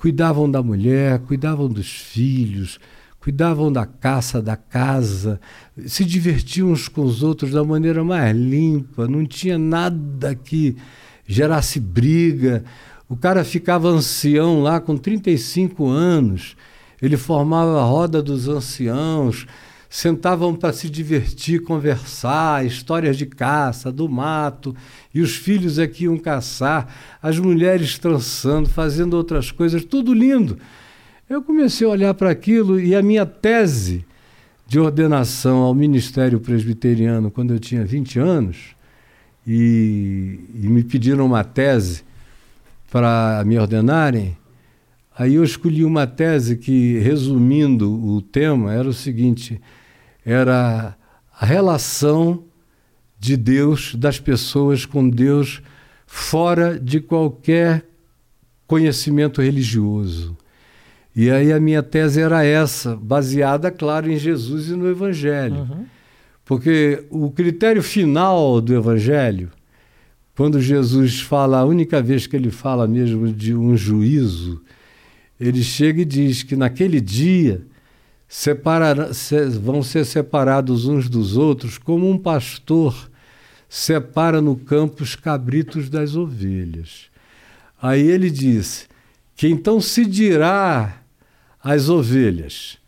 cuidavam 0.00 0.50
da 0.50 0.62
mulher, 0.62 1.18
cuidavam 1.20 1.68
dos 1.68 1.90
filhos, 1.90 2.80
cuidavam 3.20 3.70
da 3.70 3.84
caça, 3.84 4.40
da 4.40 4.56
casa, 4.56 5.38
se 5.86 6.06
divertiam 6.06 6.70
uns 6.70 6.88
com 6.88 7.02
os 7.02 7.22
outros 7.22 7.50
da 7.50 7.62
maneira 7.62 8.02
mais 8.02 8.34
limpa, 8.34 9.06
não 9.06 9.26
tinha 9.26 9.58
nada 9.58 10.34
que 10.34 10.74
gerasse 11.26 11.78
briga. 11.78 12.64
O 13.10 13.14
cara 13.14 13.44
ficava 13.44 13.88
ancião 13.88 14.62
lá 14.62 14.80
com 14.80 14.96
35 14.96 15.86
anos, 15.86 16.56
ele 17.02 17.18
formava 17.18 17.78
a 17.78 17.84
roda 17.84 18.22
dos 18.22 18.48
anciãos, 18.48 19.46
sentavam 19.90 20.54
para 20.54 20.72
se 20.72 20.88
divertir, 20.88 21.64
conversar, 21.64 22.64
histórias 22.64 23.18
de 23.18 23.26
caça, 23.26 23.90
do 23.90 24.08
mato, 24.08 24.74
e 25.12 25.20
os 25.20 25.34
filhos 25.34 25.80
é 25.80 25.86
que 25.88 26.04
iam 26.04 26.16
caçar, 26.16 26.94
as 27.20 27.40
mulheres 27.40 27.98
trançando, 27.98 28.68
fazendo 28.68 29.14
outras 29.14 29.50
coisas, 29.50 29.84
tudo 29.84 30.14
lindo. 30.14 30.56
Eu 31.28 31.42
comecei 31.42 31.84
a 31.84 31.90
olhar 31.90 32.14
para 32.14 32.30
aquilo 32.30 32.78
e 32.78 32.94
a 32.94 33.02
minha 33.02 33.26
tese 33.26 34.04
de 34.64 34.78
ordenação 34.78 35.58
ao 35.58 35.74
ministério 35.74 36.38
presbiteriano 36.38 37.28
quando 37.28 37.52
eu 37.52 37.58
tinha 37.58 37.84
20 37.84 38.20
anos, 38.20 38.76
e, 39.44 40.38
e 40.54 40.68
me 40.68 40.84
pediram 40.84 41.26
uma 41.26 41.42
tese 41.42 42.04
para 42.88 43.42
me 43.44 43.58
ordenarem, 43.58 44.36
Aí 45.20 45.34
eu 45.34 45.44
escolhi 45.44 45.84
uma 45.84 46.06
tese 46.06 46.56
que, 46.56 46.98
resumindo 47.00 47.92
o 47.92 48.22
tema, 48.22 48.72
era 48.72 48.88
o 48.88 48.92
seguinte: 48.94 49.60
era 50.24 50.96
a 51.38 51.46
relação 51.46 52.44
de 53.18 53.36
Deus, 53.36 53.94
das 53.94 54.18
pessoas 54.18 54.86
com 54.86 55.08
Deus, 55.08 55.62
fora 56.06 56.78
de 56.78 57.00
qualquer 57.00 57.84
conhecimento 58.66 59.42
religioso. 59.42 60.36
E 61.14 61.30
aí 61.30 61.52
a 61.52 61.60
minha 61.60 61.82
tese 61.82 62.20
era 62.20 62.44
essa, 62.44 62.96
baseada, 62.96 63.70
claro, 63.70 64.10
em 64.10 64.16
Jesus 64.16 64.68
e 64.68 64.72
no 64.72 64.88
Evangelho. 64.88 65.56
Uhum. 65.56 65.86
Porque 66.44 67.04
o 67.10 67.30
critério 67.30 67.82
final 67.82 68.60
do 68.60 68.74
Evangelho, 68.74 69.50
quando 70.36 70.60
Jesus 70.60 71.20
fala, 71.20 71.58
a 71.58 71.64
única 71.64 72.00
vez 72.00 72.26
que 72.26 72.36
ele 72.36 72.50
fala 72.50 72.86
mesmo 72.88 73.32
de 73.32 73.54
um 73.54 73.76
juízo, 73.76 74.62
ele 75.38 75.62
chega 75.62 76.02
e 76.02 76.04
diz 76.04 76.42
que 76.42 76.56
naquele 76.56 77.00
dia 77.00 77.62
separar, 78.30 79.12
se, 79.12 79.44
vão 79.46 79.82
ser 79.82 80.06
separados 80.06 80.86
uns 80.86 81.08
dos 81.08 81.36
outros, 81.36 81.76
como 81.76 82.08
um 82.08 82.16
pastor 82.16 83.10
separa 83.68 84.40
no 84.40 84.54
campo 84.54 85.02
os 85.02 85.16
cabritos 85.16 85.90
das 85.90 86.14
ovelhas. 86.14 87.06
Aí 87.82 88.06
ele 88.06 88.30
diz 88.30 88.88
que 89.34 89.48
então 89.48 89.80
se 89.80 90.06
dirá 90.06 91.02
às 91.62 91.88
ovelhas: 91.88 92.78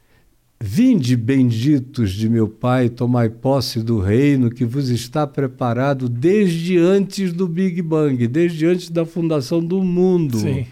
Vinde, 0.60 1.16
benditos 1.16 2.12
de 2.12 2.28
meu 2.28 2.46
Pai, 2.46 2.88
tomai 2.88 3.28
posse 3.28 3.82
do 3.82 3.98
reino 3.98 4.48
que 4.48 4.64
vos 4.64 4.90
está 4.90 5.26
preparado 5.26 6.08
desde 6.08 6.78
antes 6.78 7.32
do 7.32 7.48
Big 7.48 7.82
Bang, 7.82 8.28
desde 8.28 8.64
antes 8.66 8.90
da 8.90 9.04
fundação 9.04 9.60
do 9.64 9.82
mundo. 9.82 10.38
Sim. 10.38 10.66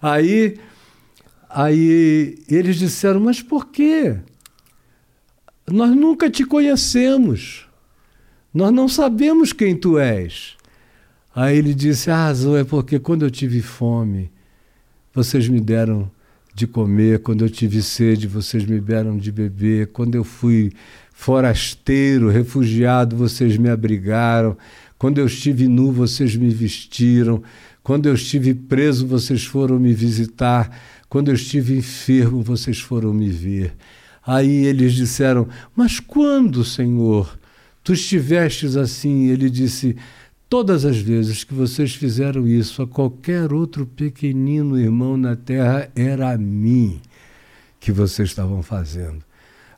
Aí 0.00 0.56
Aí 1.54 2.36
eles 2.48 2.76
disseram: 2.76 3.20
Mas 3.20 3.40
por 3.40 3.68
quê? 3.68 4.16
Nós 5.70 5.94
nunca 5.94 6.28
te 6.28 6.44
conhecemos. 6.44 7.68
Nós 8.52 8.72
não 8.72 8.88
sabemos 8.88 9.52
quem 9.52 9.76
tu 9.76 9.96
és. 9.96 10.56
Aí 11.32 11.56
ele 11.56 11.72
disse: 11.72 12.10
A 12.10 12.16
razão 12.16 12.56
é 12.56 12.64
porque 12.64 12.98
quando 12.98 13.24
eu 13.24 13.30
tive 13.30 13.62
fome, 13.62 14.32
vocês 15.14 15.48
me 15.48 15.60
deram 15.60 16.10
de 16.52 16.66
comer, 16.66 17.20
quando 17.20 17.44
eu 17.44 17.50
tive 17.50 17.82
sede, 17.82 18.26
vocês 18.26 18.64
me 18.64 18.80
deram 18.80 19.16
de 19.16 19.30
beber, 19.30 19.88
quando 19.92 20.16
eu 20.16 20.24
fui 20.24 20.72
forasteiro, 21.12 22.30
refugiado, 22.30 23.16
vocês 23.16 23.56
me 23.56 23.68
abrigaram, 23.68 24.56
quando 24.98 25.18
eu 25.18 25.26
estive 25.26 25.68
nu, 25.68 25.92
vocês 25.92 26.34
me 26.34 26.48
vestiram, 26.50 27.42
quando 27.82 28.06
eu 28.08 28.14
estive 28.14 28.54
preso, 28.54 29.06
vocês 29.06 29.44
foram 29.44 29.78
me 29.78 29.92
visitar. 29.92 30.70
Quando 31.14 31.28
eu 31.28 31.34
estive 31.36 31.78
enfermo, 31.78 32.42
vocês 32.42 32.80
foram 32.80 33.14
me 33.14 33.30
ver. 33.30 33.72
Aí 34.26 34.66
eles 34.66 34.94
disseram: 34.94 35.46
Mas 35.72 36.00
quando, 36.00 36.64
Senhor, 36.64 37.38
tu 37.84 37.92
estivestes 37.92 38.76
assim? 38.76 39.26
Ele 39.26 39.48
disse: 39.48 39.94
Todas 40.48 40.84
as 40.84 40.98
vezes 40.98 41.44
que 41.44 41.54
vocês 41.54 41.94
fizeram 41.94 42.48
isso 42.48 42.82
a 42.82 42.86
qualquer 42.88 43.52
outro 43.52 43.86
pequenino 43.86 44.76
irmão 44.76 45.16
na 45.16 45.36
terra, 45.36 45.88
era 45.94 46.32
a 46.32 46.36
mim 46.36 47.00
que 47.78 47.92
vocês 47.92 48.30
estavam 48.30 48.60
fazendo. 48.60 49.22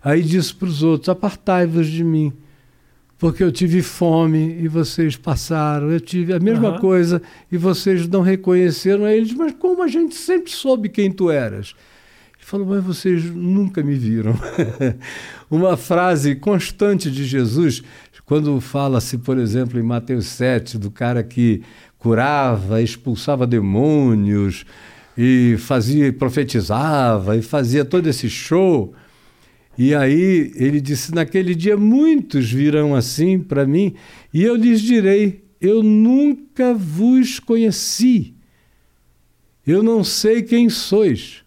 Aí 0.02 0.22
disse 0.22 0.54
para 0.54 0.68
os 0.68 0.82
outros: 0.82 1.10
Apartai-vos 1.10 1.88
de 1.88 2.02
mim 2.02 2.32
porque 3.18 3.42
eu 3.42 3.50
tive 3.50 3.82
fome 3.82 4.58
e 4.60 4.68
vocês 4.68 5.16
passaram, 5.16 5.90
eu 5.90 6.00
tive 6.00 6.34
a 6.34 6.40
mesma 6.40 6.72
uhum. 6.72 6.78
coisa 6.78 7.22
e 7.50 7.56
vocês 7.56 8.06
não 8.06 8.20
reconheceram. 8.20 9.04
Aí 9.04 9.16
ele 9.16 9.26
disse, 9.26 9.38
mas 9.38 9.54
como 9.58 9.82
a 9.82 9.88
gente 9.88 10.14
sempre 10.14 10.50
soube 10.50 10.88
quem 10.88 11.10
tu 11.10 11.30
eras? 11.30 11.74
Ele 12.36 12.44
falou, 12.44 12.66
mas 12.66 12.84
vocês 12.84 13.24
nunca 13.24 13.82
me 13.82 13.94
viram. 13.94 14.34
Uma 15.50 15.76
frase 15.76 16.34
constante 16.34 17.10
de 17.10 17.24
Jesus, 17.24 17.82
quando 18.24 18.60
fala-se, 18.60 19.16
por 19.18 19.38
exemplo, 19.38 19.78
em 19.78 19.82
Mateus 19.82 20.26
7, 20.26 20.76
do 20.76 20.90
cara 20.90 21.22
que 21.22 21.62
curava, 21.98 22.82
expulsava 22.82 23.46
demônios, 23.46 24.66
e 25.16 25.56
fazia, 25.58 26.12
profetizava 26.12 27.36
e 27.36 27.42
fazia 27.42 27.84
todo 27.84 28.06
esse 28.08 28.28
show. 28.28 28.92
E 29.78 29.94
aí 29.94 30.52
ele 30.54 30.80
disse: 30.80 31.14
Naquele 31.14 31.54
dia 31.54 31.76
muitos 31.76 32.50
virão 32.50 32.94
assim 32.94 33.38
para 33.38 33.66
mim, 33.66 33.94
e 34.32 34.42
eu 34.42 34.56
lhes 34.56 34.80
direi: 34.80 35.44
Eu 35.60 35.82
nunca 35.82 36.72
vos 36.74 37.38
conheci. 37.38 38.34
Eu 39.66 39.82
não 39.82 40.04
sei 40.04 40.42
quem 40.42 40.68
sois. 40.68 41.42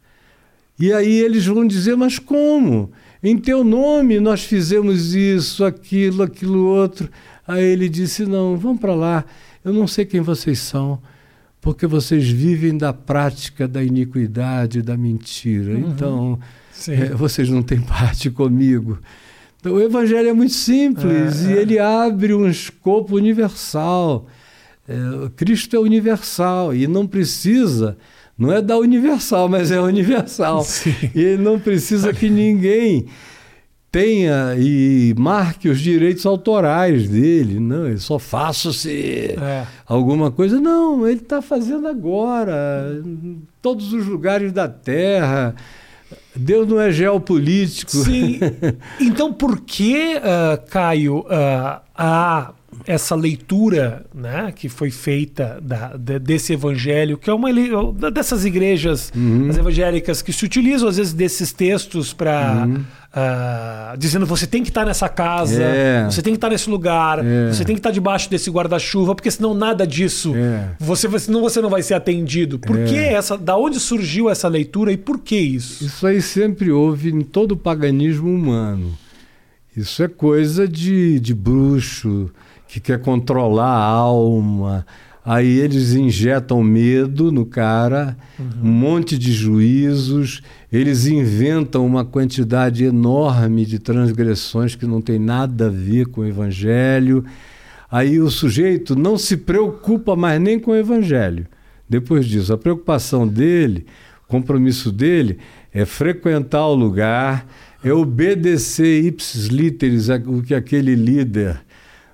E 0.79 0.93
aí 0.93 1.19
eles 1.19 1.45
vão 1.45 1.65
dizer: 1.65 1.95
Mas 1.95 2.19
como? 2.19 2.91
Em 3.21 3.37
teu 3.37 3.63
nome 3.63 4.19
nós 4.19 4.43
fizemos 4.43 5.13
isso, 5.13 5.65
aquilo, 5.65 6.23
aquilo 6.23 6.65
outro. 6.65 7.09
Aí 7.47 7.63
ele 7.63 7.89
disse: 7.89 8.25
Não, 8.25 8.55
vão 8.55 8.77
para 8.77 8.93
lá. 8.93 9.25
Eu 9.63 9.73
não 9.73 9.87
sei 9.87 10.05
quem 10.05 10.21
vocês 10.21 10.59
são, 10.59 11.01
porque 11.61 11.85
vocês 11.85 12.29
vivem 12.29 12.77
da 12.77 12.93
prática 12.93 13.67
da 13.67 13.83
iniquidade, 13.83 14.81
da 14.81 14.95
mentira. 14.95 15.73
Uhum. 15.73 15.89
Então 15.89 16.39
é, 16.87 17.13
vocês 17.13 17.49
não 17.49 17.61
têm 17.61 17.81
parte 17.81 18.29
comigo. 18.29 18.99
Então, 19.59 19.73
o 19.73 19.81
Evangelho 19.81 20.29
é 20.29 20.33
muito 20.33 20.53
simples 20.53 21.45
é, 21.45 21.51
e 21.51 21.57
é. 21.57 21.61
ele 21.61 21.79
abre 21.79 22.33
um 22.33 22.49
escopo 22.49 23.15
universal. 23.15 24.27
É, 24.87 24.95
Cristo 25.35 25.75
é 25.75 25.79
universal 25.79 26.73
e 26.73 26.87
não 26.87 27.05
precisa, 27.05 27.97
não 28.37 28.53
é 28.53 28.61
da 28.61 28.77
universal, 28.77 29.49
mas 29.49 29.69
é 29.69 29.79
universal. 29.79 30.63
Sim. 30.65 30.95
E 31.13 31.37
não 31.37 31.59
precisa 31.59 32.13
que 32.13 32.29
ninguém 32.29 33.07
tenha 33.91 34.55
e 34.57 35.13
marque 35.17 35.69
os 35.69 35.79
direitos 35.79 36.25
autorais 36.25 37.09
dele. 37.09 37.59
Não, 37.59 37.87
eu 37.87 37.97
só 37.97 38.19
faço 38.19 38.71
se 38.73 39.35
é. 39.39 39.65
alguma 39.85 40.31
coisa. 40.31 40.59
Não, 40.59 41.07
ele 41.07 41.21
está 41.21 41.41
fazendo 41.41 41.87
agora, 41.87 43.01
em 43.03 43.41
todos 43.61 43.93
os 43.93 44.05
lugares 44.05 44.51
da 44.51 44.67
Terra. 44.67 45.55
Deus 46.35 46.67
não 46.67 46.79
é 46.79 46.91
geopolítico. 46.91 47.91
Sim. 47.91 48.39
Então, 48.99 49.33
por 49.33 49.61
que, 49.61 50.15
uh, 50.17 50.69
Caio, 50.69 51.19
uh, 51.19 51.81
há 51.95 52.53
essa 52.85 53.15
leitura 53.15 54.05
né, 54.13 54.51
que 54.55 54.69
foi 54.69 54.91
feita 54.91 55.59
da, 55.61 55.95
de, 55.95 56.19
desse 56.19 56.53
evangelho, 56.53 57.17
que 57.17 57.29
é 57.29 57.33
uma 57.33 57.49
dessas 58.11 58.45
igrejas 58.45 59.11
uhum. 59.15 59.49
evangélicas 59.49 60.21
que 60.21 60.31
se 60.31 60.45
utilizam 60.45 60.87
às 60.87 60.97
vezes 60.97 61.13
desses 61.13 61.51
textos 61.51 62.13
para. 62.13 62.65
Uhum. 62.67 62.83
Uh, 63.09 63.97
dizendo 63.97 64.23
você 64.23 64.45
tem 64.45 64.61
que 64.61 64.69
estar 64.69 64.85
nessa 64.85 65.09
casa, 65.09 65.63
é. 65.63 66.05
você 66.05 66.21
tem 66.21 66.31
que 66.31 66.37
estar 66.37 66.47
nesse 66.51 66.69
lugar, 66.69 67.25
é. 67.25 67.47
você 67.47 67.65
tem 67.65 67.73
que 67.75 67.79
estar 67.79 67.89
debaixo 67.89 68.29
desse 68.29 68.51
guarda-chuva, 68.51 69.15
porque 69.15 69.31
senão 69.31 69.55
nada 69.55 69.87
disso 69.87 70.31
é. 70.35 70.69
você 70.77 71.09
senão 71.17 71.41
você 71.41 71.59
não 71.59 71.71
vai 71.71 71.81
ser 71.81 71.95
atendido. 71.95 72.59
Por 72.59 72.77
é. 72.77 72.85
que 72.85 72.95
essa? 72.95 73.35
Da 73.35 73.57
onde 73.57 73.79
surgiu 73.79 74.29
essa 74.29 74.47
leitura 74.47 74.91
e 74.91 74.97
por 74.97 75.17
que 75.17 75.35
isso? 75.35 75.83
Isso 75.83 76.05
aí 76.05 76.21
sempre 76.21 76.69
houve 76.69 77.09
em 77.09 77.21
todo 77.21 77.53
o 77.53 77.57
paganismo 77.57 78.29
humano. 78.29 78.95
Isso 79.75 80.03
é 80.03 80.07
coisa 80.07 80.67
de, 80.67 81.19
de 81.19 81.33
bruxo 81.33 82.29
que 82.69 82.79
quer 82.79 83.01
controlar 83.01 83.65
a 83.65 83.83
alma, 83.83 84.85
Aí 85.23 85.59
eles 85.59 85.93
injetam 85.93 86.63
medo 86.63 87.31
no 87.31 87.45
cara, 87.45 88.17
uhum. 88.39 88.49
um 88.63 88.71
monte 88.71 89.15
de 89.15 89.31
juízos, 89.31 90.41
eles 90.73 91.05
inventam 91.05 91.85
uma 91.85 92.03
quantidade 92.03 92.83
enorme 92.83 93.63
de 93.63 93.77
transgressões 93.77 94.73
que 94.73 94.87
não 94.87 95.01
tem 95.01 95.19
nada 95.19 95.67
a 95.67 95.69
ver 95.69 96.07
com 96.07 96.21
o 96.21 96.25
evangelho. 96.25 97.23
Aí 97.91 98.19
o 98.19 98.31
sujeito 98.31 98.95
não 98.95 99.19
se 99.19 99.37
preocupa 99.37 100.15
mais 100.15 100.41
nem 100.41 100.59
com 100.59 100.71
o 100.71 100.75
evangelho. 100.75 101.45
Depois 101.87 102.25
disso, 102.25 102.51
a 102.51 102.57
preocupação 102.57 103.27
dele, 103.27 103.85
o 104.25 104.27
compromisso 104.27 104.91
dele 104.91 105.37
é 105.71 105.85
frequentar 105.85 106.65
o 106.65 106.73
lugar, 106.73 107.45
é 107.83 107.93
obedecer 107.93 109.03
ipsis 109.05 109.45
literis 109.45 110.09
o 110.25 110.41
que 110.41 110.55
aquele 110.55 110.95
líder 110.95 111.61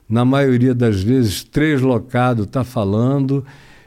na 0.08 0.24
maioria 0.24 0.74
das 0.74 1.02
vezes, 1.02 1.44
translocado, 1.44 2.44
está 2.44 2.64
falando 2.64 3.46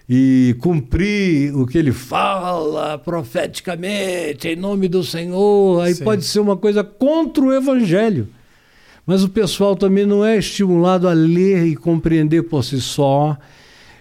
e 0.09 0.57
cumprir 0.61 1.55
o 1.55 1.66
que 1.66 1.77
ele 1.77 1.93
fala 1.93 2.99
profeticamente, 2.99 4.49
em 4.49 4.57
nome 4.57 4.89
do 4.89 5.05
Senhor. 5.05 5.83
Aí 5.83 5.95
Sim. 5.95 6.05
pode 6.05 6.25
ser 6.25 6.41
uma 6.41 6.57
coisa 6.57 6.83
contra 6.83 7.45
o 7.45 7.53
Evangelho. 7.53 8.29
Mas 9.07 9.23
o 9.23 9.29
pessoal 9.29 9.77
também 9.77 10.07
não 10.07 10.25
é 10.25 10.39
estimulado 10.39 11.09
a 11.09 11.12
ler 11.12 11.66
e 11.66 11.77
compreender 11.77 12.43
por 12.43 12.64
si 12.64 12.81
só. 12.81 13.37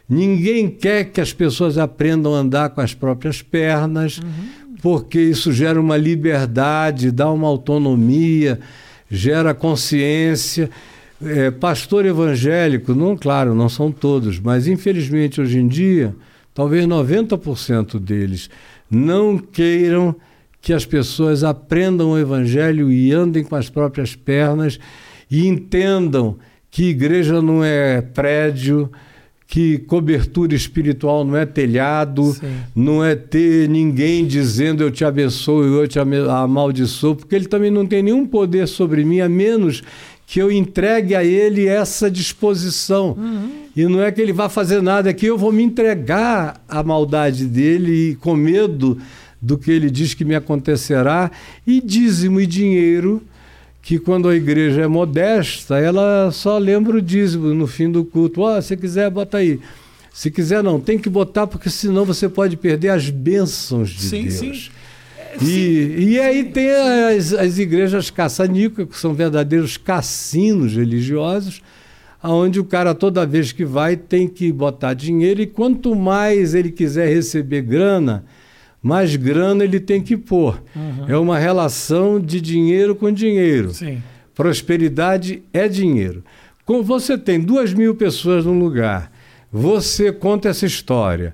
Ninguém 0.07 0.70
quer 0.70 1.05
que 1.05 1.20
as 1.20 1.34
pessoas 1.34 1.78
aprendam 1.78 2.34
a 2.34 2.39
andar 2.39 2.70
com 2.70 2.80
as 2.80 2.93
próprias 2.93 3.41
pernas, 3.41 4.20
uhum. 4.20 4.76
porque 4.82 5.20
isso 5.20 5.51
gera 5.51 5.80
uma 5.80 5.97
liberdade, 5.97 7.11
dá 7.11 7.30
uma 7.30 7.47
autonomia, 7.47 8.59
gera 9.09 9.53
consciência. 9.53 10.70
É, 11.22 11.49
pastor 11.49 12.05
evangélico, 12.05 12.93
não, 12.93 13.18
claro, 13.18 13.55
não 13.55 13.68
são 13.68 13.91
todos, 13.91 14.39
mas 14.39 14.68
infelizmente 14.68 15.41
hoje 15.41 15.59
em 15.59 15.68
dia, 15.68 16.15
talvez 16.53 16.86
90% 16.86 17.99
deles 17.99 18.49
não 18.89 19.38
queiram 19.38 20.15
que 20.61 20.74
as 20.74 20.86
pessoas 20.86 21.43
aprendam 21.43 22.11
o 22.11 22.20
evangelho 22.20 22.91
e 22.91 23.11
andem 23.11 23.43
com 23.43 23.55
as 23.55 23.70
próprias 23.70 24.15
pernas 24.15 24.80
e 25.30 25.47
entendam 25.47 26.38
que 26.70 26.89
igreja 26.89 27.41
não 27.41 27.63
é 27.63 28.01
prédio, 28.01 28.91
que 29.47 29.78
cobertura 29.80 30.53
espiritual 30.53 31.24
não 31.24 31.38
é 31.38 31.45
telhado, 31.45 32.34
Sim. 32.34 32.47
não 32.76 33.03
é 33.03 33.15
ter 33.15 33.70
ninguém 33.70 34.28
dizendo 34.28 34.84
eu 34.84 34.91
te 34.91 35.05
abençoo 35.05 35.63
e 35.63 35.82
eu 35.82 35.88
te 35.88 35.97
amaldiçoo, 35.99 37.15
porque 37.15 37.34
ele 37.34 37.47
também 37.47 37.72
não 37.72 37.86
tem 37.86 38.03
nenhum 38.03 38.26
poder 38.26 38.68
sobre 38.68 39.05
mim, 39.05 39.22
a 39.22 39.30
menos 39.30 39.82
que 40.28 40.41
eu 40.41 40.51
entregue 40.51 41.15
a 41.15 41.23
ele 41.23 41.67
essa 41.67 42.11
disposição. 42.11 43.15
Uhum. 43.17 43.49
E 43.73 43.86
não 43.86 44.03
é 44.03 44.11
que 44.11 44.21
ele 44.21 44.34
vá 44.34 44.49
fazer 44.49 44.82
nada, 44.82 45.09
é 45.09 45.13
que 45.13 45.25
eu 45.25 45.38
vou 45.38 45.53
me 45.53 45.63
entregar 45.63 46.61
à 46.67 46.84
maldade 46.84 47.45
dele 47.45 48.11
e 48.11 48.15
com 48.15 48.36
medo 48.36 48.99
do 49.41 49.57
que 49.57 49.71
ele 49.71 49.89
diz 49.89 50.13
que 50.13 50.25
me 50.25 50.36
acontecerá. 50.36 51.32
E 51.65 51.80
dízimo 51.80 52.41
e 52.41 52.45
dinheiro, 52.45 53.23
que 53.82 53.97
quando 53.97 54.28
a 54.28 54.36
igreja 54.36 54.82
é 54.82 54.88
modesta, 54.88 55.80
ela 55.80 56.30
só 56.34 56.57
lembra 56.57 56.97
o 56.97 57.01
dízimo 57.01 57.53
no 57.53 57.65
fim 57.65 57.89
do 57.89 58.03
culto. 58.03 58.41
Ó, 58.41 58.57
oh, 58.57 58.61
se 58.61 58.75
quiser, 58.75 59.09
bota 59.09 59.38
aí. 59.38 59.61
Se 60.11 60.30
quiser, 60.30 60.61
não, 60.61 60.78
tem 60.78 60.99
que 60.99 61.09
botar, 61.09 61.47
porque 61.47 61.69
senão 61.69 62.03
você 62.03 62.28
pode 62.28 62.57
perder 62.57 62.89
as 62.89 63.09
bênçãos 63.09 63.91
de 63.91 64.01
sim, 64.01 64.23
Deus. 64.23 64.34
Sim. 64.34 64.71
E, 65.41 65.95
e 65.97 66.19
aí 66.19 66.43
tem 66.45 66.69
as, 66.71 67.34
as 67.34 67.57
igrejas 67.57 68.09
caça-níqueis, 68.09 68.88
que 68.88 68.97
são 68.97 69.13
verdadeiros 69.13 69.78
cassinos 69.78 70.73
religiosos, 70.73 71.61
onde 72.23 72.59
o 72.59 72.65
cara 72.65 72.93
toda 72.95 73.25
vez 73.25 73.51
que 73.51 73.63
vai 73.63 73.95
tem 73.95 74.28
que 74.28 74.51
botar 74.51 74.93
dinheiro 74.93 75.41
e 75.41 75.47
quanto 75.47 75.95
mais 75.95 76.53
ele 76.53 76.71
quiser 76.71 77.07
receber 77.13 77.61
grana, 77.61 78.25
mais 78.82 79.15
grana 79.15 79.63
ele 79.63 79.80
tem 79.80 80.01
que 80.01 80.17
pôr. 80.17 80.61
Uhum. 80.75 81.05
É 81.07 81.17
uma 81.17 81.38
relação 81.38 82.19
de 82.19 82.39
dinheiro 82.41 82.95
com 82.95 83.11
dinheiro. 83.11 83.73
Sim. 83.73 84.01
Prosperidade 84.34 85.41
é 85.51 85.67
dinheiro. 85.67 86.23
Como 86.65 86.84
você 86.84 87.17
tem 87.17 87.39
duas 87.39 87.73
mil 87.73 87.95
pessoas 87.95 88.45
num 88.45 88.59
lugar, 88.59 89.11
você 89.51 90.11
conta 90.11 90.49
essa 90.49 90.65
história. 90.65 91.34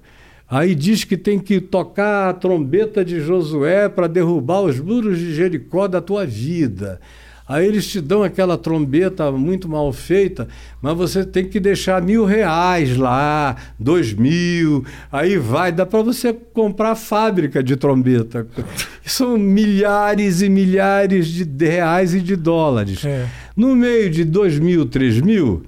Aí 0.54 0.76
diz 0.76 1.04
que 1.04 1.18
tem 1.18 1.40
que 1.40 1.60
tocar 1.60 2.30
a 2.30 2.34
trombeta 2.34 3.04
de 3.04 3.20
Josué 3.20 3.90
para 3.90 4.06
derrubar 4.06 4.62
os 4.62 4.80
muros 4.80 5.18
de 5.18 5.34
Jericó 5.34 5.88
da 5.88 6.00
tua 6.00 6.28
vida. 6.28 7.02
Aí 7.48 7.66
eles 7.66 7.88
te 7.88 8.00
dão 8.00 8.22
aquela 8.22 8.56
trombeta 8.56 9.32
muito 9.32 9.68
mal 9.68 9.92
feita, 9.92 10.48
mas 10.80 10.96
você 10.96 11.26
tem 11.26 11.46
que 11.46 11.60
deixar 11.60 12.04
mil 12.04 12.24
reais 12.24 12.96
lá, 12.96 13.56
dois 13.80 14.14
mil, 14.14 14.86
aí 15.12 15.40
vai, 15.40 15.72
dá 15.72 15.88
para 15.88 16.04
você 16.04 16.32
comprar 16.32 16.94
fábrica 16.94 17.64
de 17.64 17.76
trombeta. 17.76 18.46
São 19.04 19.40
milhares 19.40 20.44
e 20.44 20.50
milhares 20.50 21.30
de 21.30 21.66
reais 21.66 22.14
e 22.14 22.20
de 22.20 22.36
dólares. 22.36 23.04
É. 23.04 23.26
No 23.58 23.76
meio 23.76 24.08
de 24.08 24.24
dois 24.24 24.60
mil, 24.60 24.86
três 24.86 25.20
mil, 25.20 25.64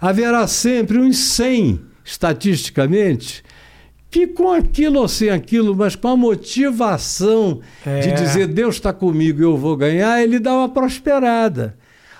haverá 0.00 0.46
sempre 0.46 0.96
uns 0.96 1.18
cem, 1.18 1.82
estatisticamente, 2.02 3.44
que 4.12 4.26
com 4.26 4.52
aquilo 4.52 5.00
ou 5.00 5.08
sem 5.08 5.30
aquilo, 5.30 5.74
mas 5.74 5.96
com 5.96 6.08
a 6.08 6.16
motivação 6.16 7.60
é. 7.84 8.00
de 8.00 8.12
dizer 8.12 8.46
Deus 8.46 8.74
está 8.74 8.92
comigo 8.92 9.40
e 9.40 9.42
eu 9.42 9.56
vou 9.56 9.74
ganhar, 9.74 10.22
ele 10.22 10.38
dá 10.38 10.52
uma 10.54 10.68
prosperada. 10.68 11.74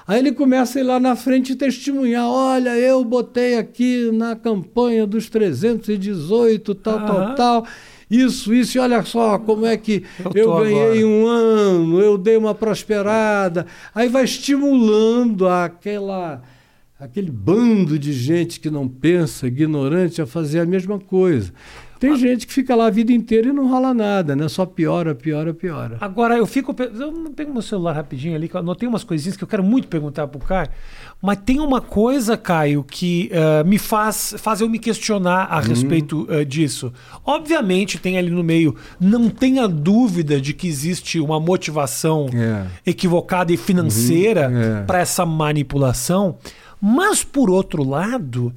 Aí 0.08 0.18
ele 0.18 0.32
começa 0.32 0.78
a 0.78 0.80
ir 0.80 0.84
lá 0.84 0.98
na 0.98 1.14
frente 1.14 1.52
e 1.52 1.54
testemunhar: 1.54 2.26
olha, 2.26 2.70
eu 2.78 3.04
botei 3.04 3.58
aqui 3.58 4.10
na 4.10 4.34
campanha 4.34 5.06
dos 5.06 5.28
318, 5.28 6.74
tal, 6.76 6.96
Aham. 6.96 7.06
tal, 7.06 7.34
tal. 7.34 7.66
Isso, 8.10 8.54
isso, 8.54 8.78
e 8.78 8.80
olha 8.80 9.02
só 9.04 9.38
como 9.38 9.66
é 9.66 9.76
que 9.76 10.02
eu, 10.34 10.44
eu 10.44 10.56
ganhei 10.60 11.02
agora. 11.02 11.06
um 11.06 11.26
ano, 11.26 12.00
eu 12.00 12.16
dei 12.16 12.38
uma 12.38 12.54
prosperada. 12.54 13.66
Aí 13.94 14.08
vai 14.08 14.24
estimulando 14.24 15.46
aquela 15.46 16.42
aquele 17.02 17.32
bando 17.32 17.98
de 17.98 18.12
gente 18.12 18.60
que 18.60 18.70
não 18.70 18.86
pensa, 18.86 19.48
ignorante, 19.48 20.22
a 20.22 20.26
fazer 20.26 20.60
a 20.60 20.66
mesma 20.66 21.00
coisa. 21.00 21.52
Tem 22.02 22.16
gente 22.16 22.48
que 22.48 22.52
fica 22.52 22.74
lá 22.74 22.86
a 22.86 22.90
vida 22.90 23.12
inteira 23.12 23.50
e 23.50 23.52
não 23.52 23.68
rola 23.68 23.94
nada, 23.94 24.34
né? 24.34 24.48
Só 24.48 24.66
piora, 24.66 25.14
piora, 25.14 25.54
piora. 25.54 25.98
Agora, 26.00 26.36
eu 26.36 26.44
fico. 26.46 26.74
Eu 26.78 27.30
pego 27.30 27.52
meu 27.52 27.62
celular 27.62 27.92
rapidinho 27.92 28.34
ali, 28.34 28.48
que 28.48 28.56
eu 28.56 28.60
anotei 28.60 28.88
umas 28.88 29.04
coisinhas 29.04 29.36
que 29.36 29.44
eu 29.44 29.46
quero 29.46 29.62
muito 29.62 29.86
perguntar 29.86 30.26
pro 30.26 30.40
Caio. 30.40 30.68
Mas 31.22 31.38
tem 31.44 31.60
uma 31.60 31.80
coisa, 31.80 32.36
Caio, 32.36 32.82
que 32.82 33.30
uh, 33.30 33.64
me 33.64 33.78
faz, 33.78 34.34
faz 34.38 34.60
eu 34.60 34.68
me 34.68 34.80
questionar 34.80 35.46
a 35.48 35.58
uhum. 35.58 35.62
respeito 35.62 36.22
uh, 36.28 36.44
disso. 36.44 36.92
Obviamente, 37.24 37.98
tem 37.98 38.18
ali 38.18 38.30
no 38.30 38.42
meio, 38.42 38.74
não 38.98 39.30
tenha 39.30 39.68
dúvida 39.68 40.40
de 40.40 40.52
que 40.52 40.66
existe 40.66 41.20
uma 41.20 41.38
motivação 41.38 42.26
é. 42.34 42.66
equivocada 42.84 43.52
e 43.52 43.56
financeira 43.56 44.48
uhum. 44.48 44.78
é. 44.78 44.82
para 44.82 44.98
essa 44.98 45.24
manipulação. 45.24 46.36
Mas, 46.80 47.22
por 47.22 47.48
outro 47.48 47.88
lado, 47.88 48.52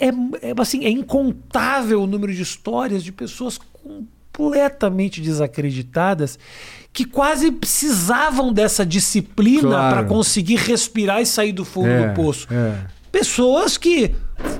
é, 0.00 0.08
é, 0.08 0.54
assim, 0.56 0.84
é 0.84 0.90
incontável 0.90 2.02
o 2.02 2.06
número 2.06 2.32
de 2.34 2.42
histórias 2.42 3.04
de 3.04 3.12
pessoas 3.12 3.58
completamente 3.58 5.20
desacreditadas 5.20 6.38
que 6.92 7.04
quase 7.04 7.50
precisavam 7.52 8.52
dessa 8.52 8.84
disciplina 8.84 9.68
claro. 9.68 9.96
para 9.96 10.04
conseguir 10.04 10.56
respirar 10.56 11.20
e 11.20 11.26
sair 11.26 11.52
do 11.52 11.64
fundo 11.64 11.88
é, 11.88 12.08
do 12.08 12.14
poço. 12.14 12.48
É. 12.50 12.74
Pessoas 13.12 13.76
que 13.76 14.14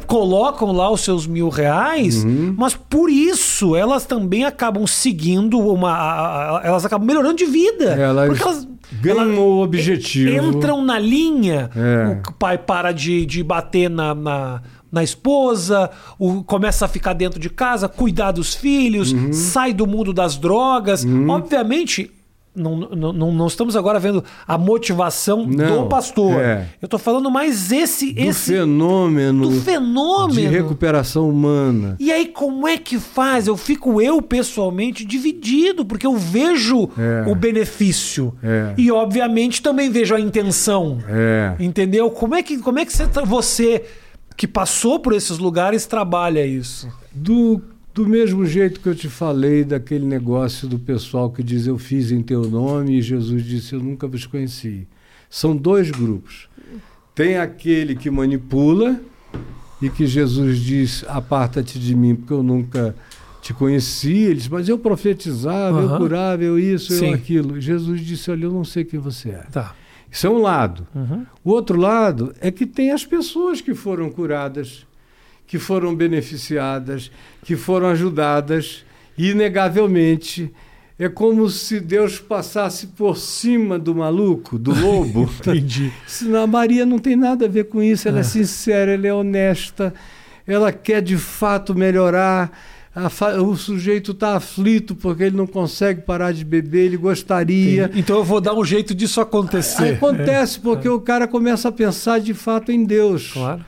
colocam 0.06 0.72
lá 0.72 0.90
os 0.90 1.00
seus 1.00 1.26
mil 1.26 1.48
reais, 1.48 2.24
uhum. 2.24 2.54
mas 2.56 2.74
por 2.74 3.08
isso 3.08 3.76
elas 3.76 4.04
também 4.04 4.44
acabam 4.44 4.86
seguindo 4.86 5.58
uma. 5.58 5.92
A, 5.92 6.58
a, 6.58 6.66
elas 6.66 6.84
acabam 6.84 7.06
melhorando 7.06 7.36
de 7.36 7.46
vida. 7.46 7.92
Elas 7.92 8.28
porque 8.28 8.42
elas 8.42 8.68
ganham 9.00 9.38
o 9.38 9.62
objetivo. 9.62 10.48
Entram 10.48 10.84
na 10.84 10.98
linha, 10.98 11.70
é. 11.76 12.20
o 12.28 12.32
pai 12.32 12.58
para 12.58 12.92
de, 12.92 13.24
de 13.24 13.42
bater 13.42 13.88
na, 13.88 14.14
na 14.14 14.62
na 14.90 15.02
esposa, 15.02 15.90
o, 16.18 16.42
começa 16.42 16.84
a 16.84 16.88
ficar 16.88 17.12
dentro 17.12 17.38
de 17.38 17.48
casa, 17.48 17.88
cuidar 17.88 18.32
dos 18.32 18.54
filhos, 18.54 19.12
uhum. 19.12 19.32
sai 19.32 19.72
do 19.72 19.86
mundo 19.86 20.12
das 20.12 20.36
drogas. 20.36 21.04
Uhum. 21.04 21.28
Obviamente, 21.28 22.10
não, 22.54 22.76
não, 22.76 23.12
não, 23.32 23.46
estamos 23.46 23.76
agora 23.76 24.00
vendo 24.00 24.24
a 24.46 24.58
motivação 24.58 25.46
não, 25.46 25.84
do 25.84 25.88
pastor. 25.88 26.32
É. 26.40 26.66
Eu 26.82 26.86
estou 26.86 26.98
falando 26.98 27.30
mais 27.30 27.70
esse, 27.70 28.12
do 28.12 28.20
esse 28.20 28.52
fenômeno, 28.52 29.48
do 29.48 29.60
fenômeno 29.60 30.40
de 30.40 30.46
recuperação 30.48 31.30
humana. 31.30 31.96
E 32.00 32.10
aí 32.10 32.26
como 32.26 32.66
é 32.66 32.76
que 32.76 32.98
faz? 32.98 33.46
Eu 33.46 33.56
fico 33.56 34.02
eu 34.02 34.20
pessoalmente 34.20 35.04
dividido 35.04 35.84
porque 35.84 36.04
eu 36.04 36.16
vejo 36.16 36.90
é. 36.98 37.30
o 37.30 37.36
benefício 37.36 38.34
é. 38.42 38.74
e 38.76 38.90
obviamente 38.90 39.62
também 39.62 39.88
vejo 39.88 40.14
a 40.14 40.20
intenção. 40.20 40.98
É. 41.08 41.54
Entendeu? 41.60 42.10
Como 42.10 42.34
é 42.34 42.42
que 42.42 42.58
como 42.58 42.80
é 42.80 42.84
que 42.84 42.92
você, 42.92 43.06
você 43.24 43.84
que 44.36 44.46
passou 44.46 44.98
por 44.98 45.12
esses 45.12 45.38
lugares 45.38 45.86
trabalha 45.86 46.44
isso? 46.44 46.92
Do 47.12 47.62
do 47.92 48.06
mesmo 48.06 48.46
jeito 48.46 48.80
que 48.80 48.88
eu 48.88 48.94
te 48.94 49.08
falei 49.08 49.64
daquele 49.64 50.06
negócio 50.06 50.68
do 50.68 50.78
pessoal 50.78 51.30
que 51.30 51.42
diz 51.42 51.66
eu 51.66 51.76
fiz 51.76 52.12
em 52.12 52.22
teu 52.22 52.48
nome 52.48 52.98
e 52.98 53.02
Jesus 53.02 53.44
disse 53.44 53.74
eu 53.74 53.80
nunca 53.80 54.06
vos 54.06 54.26
conheci. 54.26 54.86
São 55.28 55.56
dois 55.56 55.90
grupos. 55.90 56.48
Tem 57.14 57.36
aquele 57.36 57.94
que 57.94 58.10
manipula 58.10 59.00
e 59.82 59.90
que 59.90 60.06
Jesus 60.06 60.58
diz 60.58 61.04
aparta-te 61.08 61.78
de 61.78 61.94
mim 61.94 62.14
porque 62.14 62.32
eu 62.32 62.42
nunca 62.42 62.94
te 63.42 63.52
conheci. 63.52 64.16
Eles, 64.16 64.48
mas 64.48 64.68
eu 64.68 64.78
profetizava, 64.78 65.80
uhum. 65.80 65.92
eu 65.92 65.98
curava, 65.98 66.42
eu 66.42 66.58
isso, 66.58 66.92
Sim. 66.92 67.08
eu 67.08 67.14
aquilo. 67.14 67.60
Jesus 67.60 68.00
disse 68.00 68.30
olha 68.30 68.44
eu 68.44 68.52
não 68.52 68.64
sei 68.64 68.84
quem 68.84 69.00
você 69.00 69.30
é. 69.30 69.46
Tá. 69.50 69.74
Isso 70.10 70.26
é 70.26 70.30
um 70.30 70.38
lado. 70.38 70.86
Uhum. 70.94 71.24
O 71.44 71.50
outro 71.50 71.78
lado 71.78 72.34
é 72.40 72.50
que 72.50 72.66
tem 72.66 72.90
as 72.90 73.04
pessoas 73.04 73.60
que 73.60 73.74
foram 73.74 74.10
curadas 74.10 74.86
que 75.50 75.58
foram 75.58 75.96
beneficiadas, 75.96 77.10
que 77.42 77.56
foram 77.56 77.88
ajudadas, 77.88 78.84
inegavelmente. 79.18 80.48
É 80.96 81.08
como 81.08 81.50
se 81.50 81.80
Deus 81.80 82.20
passasse 82.20 82.86
por 82.86 83.16
cima 83.16 83.76
do 83.76 83.92
maluco, 83.92 84.56
do 84.56 84.72
lobo. 84.72 85.28
Entendi. 85.42 85.92
A 86.40 86.46
Maria 86.46 86.86
não 86.86 87.00
tem 87.00 87.16
nada 87.16 87.46
a 87.46 87.48
ver 87.48 87.64
com 87.64 87.82
isso, 87.82 88.06
ela 88.06 88.18
é, 88.18 88.20
é 88.20 88.22
sincera, 88.22 88.92
ela 88.92 89.08
é 89.08 89.12
honesta, 89.12 89.92
ela 90.46 90.70
quer 90.70 91.02
de 91.02 91.18
fato 91.18 91.74
melhorar. 91.74 92.56
O 93.42 93.56
sujeito 93.56 94.12
está 94.12 94.36
aflito 94.36 94.94
porque 94.94 95.24
ele 95.24 95.36
não 95.36 95.46
consegue 95.46 96.02
parar 96.02 96.32
de 96.32 96.44
beber, 96.44 96.86
ele 96.86 96.96
gostaria. 96.96 97.84
Entendi. 97.84 98.00
Então 98.00 98.16
eu 98.16 98.24
vou 98.24 98.40
dar 98.40 98.54
um 98.54 98.64
jeito 98.64 98.94
disso 98.94 99.20
acontecer. 99.20 99.94
Acontece 99.94 100.58
porque 100.60 100.88
é. 100.88 100.90
o 100.90 101.00
cara 101.00 101.26
começa 101.28 101.68
a 101.68 101.72
pensar 101.72 102.20
de 102.20 102.34
fato 102.34 102.70
em 102.70 102.84
Deus. 102.84 103.32
Claro. 103.32 103.64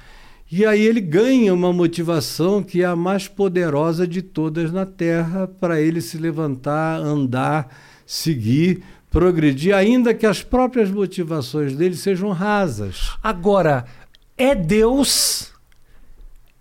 E 0.54 0.66
aí 0.66 0.82
ele 0.82 1.00
ganha 1.00 1.54
uma 1.54 1.72
motivação 1.72 2.62
que 2.62 2.82
é 2.82 2.84
a 2.84 2.94
mais 2.94 3.26
poderosa 3.26 4.06
de 4.06 4.20
todas 4.20 4.70
na 4.70 4.84
Terra 4.84 5.48
para 5.48 5.80
ele 5.80 6.02
se 6.02 6.18
levantar, 6.18 6.98
andar, 6.98 7.74
seguir, 8.04 8.82
progredir, 9.10 9.74
ainda 9.74 10.12
que 10.12 10.26
as 10.26 10.42
próprias 10.42 10.90
motivações 10.90 11.74
dele 11.74 11.96
sejam 11.96 12.32
rasas. 12.32 13.12
Agora, 13.22 13.86
é 14.36 14.54
Deus, 14.54 15.52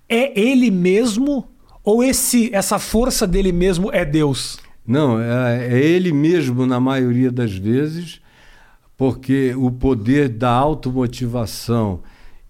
é 0.08 0.40
ele 0.40 0.72
mesmo 0.72 1.51
ou 1.84 2.04
esse 2.04 2.54
essa 2.54 2.78
força 2.80 3.26
dele 3.26 3.52
mesmo 3.52 3.92
é 3.92 4.06
Deus? 4.06 4.60
Não, 4.86 5.20
é, 5.20 5.68
é 5.68 5.80
ele 5.80 6.12
mesmo 6.12 6.66
na 6.66 6.80
maioria 6.80 7.32
das 7.32 7.54
vezes, 7.54 8.20
porque 8.98 9.54
o 9.56 9.72
poder 9.72 10.30
da 10.30 10.52
automotivação 10.52 12.02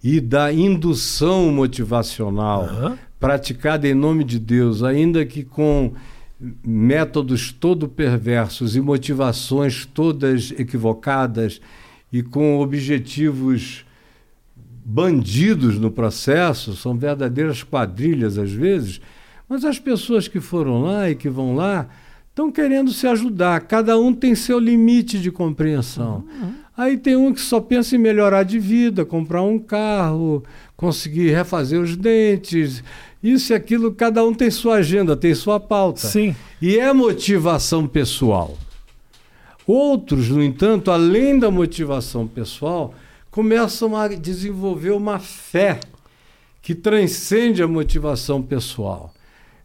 e 0.02 0.20
da 0.20 0.52
indução 0.52 1.52
motivacional 1.52 2.64
uhum. 2.64 2.98
praticada 3.20 3.86
em 3.86 3.94
nome 3.94 4.24
de 4.24 4.38
Deus, 4.38 4.82
ainda 4.82 5.24
que 5.24 5.44
com 5.44 5.92
métodos 6.64 7.52
todo 7.52 7.88
perversos 7.88 8.74
e 8.74 8.80
motivações 8.80 9.86
todas 9.86 10.52
equivocadas 10.58 11.60
e 12.12 12.22
com 12.22 12.58
objetivos 12.58 13.84
bandidos 14.84 15.78
no 15.78 15.90
processo, 15.90 16.74
são 16.74 16.98
verdadeiras 16.98 17.62
quadrilhas 17.62 18.36
às 18.36 18.50
vezes, 18.50 19.00
mas 19.52 19.66
as 19.66 19.78
pessoas 19.78 20.26
que 20.26 20.40
foram 20.40 20.80
lá 20.80 21.10
e 21.10 21.14
que 21.14 21.28
vão 21.28 21.54
lá 21.54 21.86
estão 22.30 22.50
querendo 22.50 22.90
se 22.90 23.06
ajudar, 23.06 23.60
cada 23.60 23.98
um 23.98 24.10
tem 24.14 24.34
seu 24.34 24.58
limite 24.58 25.20
de 25.20 25.30
compreensão. 25.30 26.24
Uhum. 26.40 26.54
Aí 26.74 26.96
tem 26.96 27.16
um 27.16 27.34
que 27.34 27.40
só 27.42 27.60
pensa 27.60 27.94
em 27.94 27.98
melhorar 27.98 28.44
de 28.44 28.58
vida, 28.58 29.04
comprar 29.04 29.42
um 29.42 29.58
carro, 29.58 30.42
conseguir 30.74 31.32
refazer 31.32 31.78
os 31.78 31.94
dentes, 31.94 32.82
isso 33.22 33.52
e 33.52 33.54
aquilo, 33.54 33.92
cada 33.92 34.24
um 34.24 34.32
tem 34.32 34.50
sua 34.50 34.76
agenda, 34.76 35.14
tem 35.14 35.34
sua 35.34 35.60
pauta. 35.60 36.08
Sim. 36.08 36.34
E 36.58 36.78
é 36.78 36.90
motivação 36.90 37.86
pessoal. 37.86 38.56
Outros, 39.66 40.30
no 40.30 40.42
entanto, 40.42 40.90
além 40.90 41.38
da 41.38 41.50
motivação 41.50 42.26
pessoal, 42.26 42.94
começam 43.30 43.94
a 43.94 44.08
desenvolver 44.08 44.92
uma 44.92 45.18
fé 45.18 45.78
que 46.62 46.74
transcende 46.74 47.62
a 47.62 47.68
motivação 47.68 48.40
pessoal. 48.40 49.11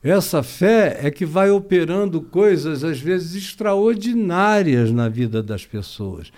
Essa 0.07 0.41
fé 0.41 0.99
é 1.03 1.11
que 1.11 1.25
vai 1.25 1.49
operando 1.49 2.21
coisas, 2.21 2.83
às 2.83 2.99
vezes, 2.99 3.35
extraordinárias 3.35 4.91
na 4.91 5.09
vida 5.09 5.43
das 5.43 5.65
pessoas 5.65 6.31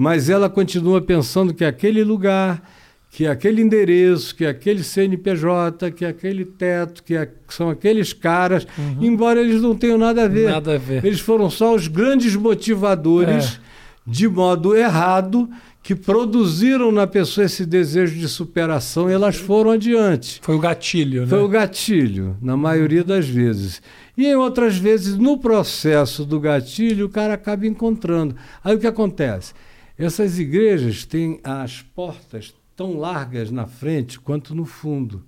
mas 0.00 0.30
ela 0.30 0.48
continua 0.48 1.02
pensando 1.02 1.52
que 1.52 1.62
aquele 1.62 2.02
lugar, 2.02 2.62
que 3.10 3.26
aquele 3.26 3.60
endereço, 3.60 4.34
que 4.34 4.46
aquele 4.46 4.82
CNPJ, 4.82 5.90
que 5.90 6.06
aquele 6.06 6.42
teto, 6.42 7.02
que, 7.02 7.14
são 7.50 7.68
aqueles 7.68 8.14
caras, 8.14 8.66
uhum. 8.78 9.04
embora 9.04 9.42
eles 9.42 9.60
não 9.60 9.76
tenham 9.76 9.98
nada 9.98 10.24
a 10.24 10.26
ver. 10.26 10.48
Nada 10.48 10.76
a 10.76 10.78
ver. 10.78 11.04
Eles 11.04 11.20
foram 11.20 11.50
só 11.50 11.74
os 11.74 11.86
grandes 11.86 12.34
motivadores, 12.34 13.56
é. 13.56 13.58
de 14.06 14.26
modo 14.26 14.74
errado, 14.74 15.50
que 15.82 15.94
produziram 15.94 16.92
na 16.92 17.06
pessoa 17.06 17.46
esse 17.46 17.64
desejo 17.64 18.18
de 18.18 18.28
superação 18.28 19.08
e 19.08 19.12
elas 19.12 19.36
foram 19.36 19.70
adiante. 19.70 20.38
Foi 20.42 20.54
o 20.54 20.58
gatilho, 20.58 21.22
né? 21.22 21.26
Foi 21.26 21.42
o 21.42 21.48
gatilho, 21.48 22.36
na 22.40 22.56
maioria 22.56 23.02
das 23.02 23.26
vezes. 23.26 23.80
E 24.16 24.26
em 24.26 24.34
outras 24.34 24.76
vezes, 24.76 25.16
no 25.16 25.38
processo 25.38 26.24
do 26.26 26.38
gatilho, 26.38 27.06
o 27.06 27.08
cara 27.08 27.34
acaba 27.34 27.66
encontrando. 27.66 28.36
Aí 28.62 28.76
o 28.76 28.78
que 28.78 28.86
acontece? 28.86 29.54
Essas 29.96 30.38
igrejas 30.38 31.04
têm 31.04 31.40
as 31.42 31.82
portas 31.82 32.54
tão 32.76 32.98
largas 32.98 33.50
na 33.50 33.66
frente 33.66 34.20
quanto 34.20 34.54
no 34.54 34.64
fundo, 34.64 35.24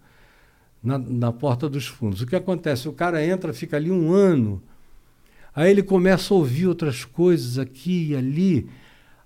na, 0.83 0.99
na 0.99 1.33
porta 1.33 1.69
dos 1.69 1.87
fundos. 1.87 2.21
O 2.21 2.27
que 2.27 2.37
acontece? 2.37 2.89
O 2.89 2.93
cara 2.93 3.25
entra, 3.25 3.53
fica 3.53 3.77
ali 3.77 3.91
um 3.91 4.13
ano, 4.13 4.63
aí 5.55 5.71
ele 5.71 5.83
começa 5.83 6.33
a 6.33 6.37
ouvir 6.37 6.67
outras 6.67 7.05
coisas 7.05 7.59
aqui 7.59 8.09
e 8.11 8.17
ali. 8.17 8.69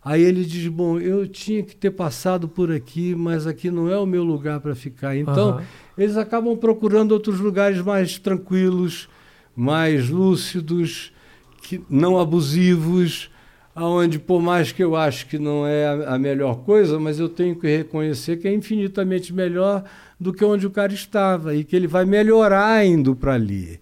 Aí 0.06 0.22
ele 0.22 0.44
diz: 0.44 0.68
Bom, 0.68 1.00
eu 1.00 1.26
tinha 1.26 1.64
que 1.64 1.74
ter 1.74 1.90
passado 1.90 2.46
por 2.46 2.70
aqui, 2.70 3.12
mas 3.12 3.44
aqui 3.44 3.72
não 3.72 3.90
é 3.90 3.98
o 3.98 4.06
meu 4.06 4.22
lugar 4.22 4.60
para 4.60 4.72
ficar. 4.72 5.16
Então, 5.16 5.56
uhum. 5.56 5.64
eles 5.98 6.16
acabam 6.16 6.56
procurando 6.56 7.10
outros 7.10 7.40
lugares 7.40 7.82
mais 7.82 8.16
tranquilos, 8.16 9.08
mais 9.56 10.08
lúcidos, 10.08 11.12
que, 11.60 11.82
não 11.90 12.20
abusivos, 12.20 13.28
aonde 13.74 14.20
por 14.20 14.40
mais 14.40 14.70
que 14.70 14.84
eu 14.84 14.94
acho 14.94 15.26
que 15.26 15.40
não 15.40 15.66
é 15.66 15.88
a, 15.88 16.14
a, 16.14 16.18
melhor 16.20 16.58
coisa, 16.58 17.00
mas 17.00 17.18
eu 17.18 17.28
tenho 17.28 17.56
que 17.56 17.66
reconhecer 17.66 18.36
que 18.36 18.46
é 18.46 18.54
infinitamente 18.54 19.34
melhor 19.34 19.82
do 20.20 20.32
que 20.32 20.44
onde 20.44 20.68
o 20.68 20.70
cara 20.70 20.94
estava 20.94 21.52
e 21.52 21.64
que 21.64 21.74
ele 21.74 21.88
vai 21.88 22.04
melhorar 22.04 22.86
indo 22.86 23.16
para 23.16 23.34
ali. 23.34 23.80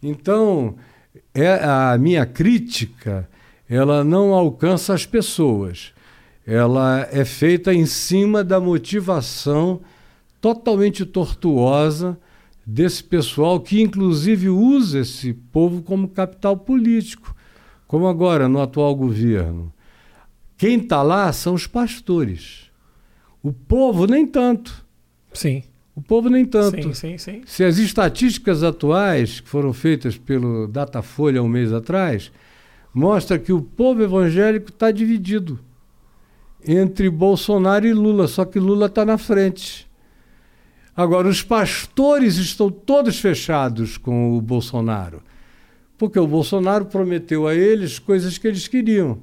Então, 0.00 0.76
é 1.34 1.48
a 1.64 1.98
minha 1.98 2.24
crítica, 2.24 3.28
ela 3.68 4.02
não 4.02 4.32
alcança 4.32 4.94
as 4.94 5.04
pessoas. 5.04 5.92
Ela 6.46 7.06
é 7.12 7.24
feita 7.24 7.74
em 7.74 7.84
cima 7.84 8.42
da 8.42 8.58
motivação 8.58 9.80
totalmente 10.40 11.04
tortuosa 11.04 12.18
desse 12.64 13.04
pessoal 13.04 13.60
que 13.60 13.80
inclusive 13.80 14.48
usa 14.48 15.00
esse 15.00 15.32
povo 15.32 15.82
como 15.82 16.08
capital 16.08 16.56
político, 16.56 17.34
como 17.86 18.06
agora 18.06 18.48
no 18.48 18.60
atual 18.60 18.94
governo. 18.94 19.72
Quem 20.56 20.78
está 20.78 21.02
lá 21.02 21.32
são 21.32 21.54
os 21.54 21.66
pastores. 21.66 22.70
O 23.42 23.52
povo 23.52 24.06
nem 24.06 24.26
tanto. 24.26 24.84
Sim. 25.32 25.62
O 25.94 26.02
povo 26.02 26.28
nem 26.28 26.44
tanto. 26.44 26.94
Sim, 26.94 27.16
sim, 27.16 27.18
sim. 27.18 27.42
Se 27.46 27.64
as 27.64 27.78
estatísticas 27.78 28.62
atuais, 28.62 29.40
que 29.40 29.48
foram 29.48 29.72
feitas 29.72 30.16
pelo 30.16 30.66
Datafolha 30.66 31.42
um 31.42 31.48
mês 31.48 31.72
atrás, 31.72 32.30
mostra 32.98 33.38
que 33.38 33.52
o 33.52 33.62
povo 33.62 34.02
evangélico 34.02 34.70
está 34.70 34.90
dividido 34.90 35.60
entre 36.66 37.08
Bolsonaro 37.08 37.86
e 37.86 37.92
Lula, 37.92 38.26
só 38.26 38.44
que 38.44 38.58
Lula 38.58 38.86
está 38.86 39.04
na 39.04 39.16
frente. 39.16 39.88
Agora, 40.96 41.28
os 41.28 41.40
pastores 41.40 42.36
estão 42.38 42.68
todos 42.68 43.20
fechados 43.20 43.96
com 43.96 44.36
o 44.36 44.40
Bolsonaro, 44.40 45.22
porque 45.96 46.18
o 46.18 46.26
Bolsonaro 46.26 46.86
prometeu 46.86 47.46
a 47.46 47.54
eles 47.54 48.00
coisas 48.00 48.36
que 48.36 48.48
eles 48.48 48.66
queriam, 48.66 49.18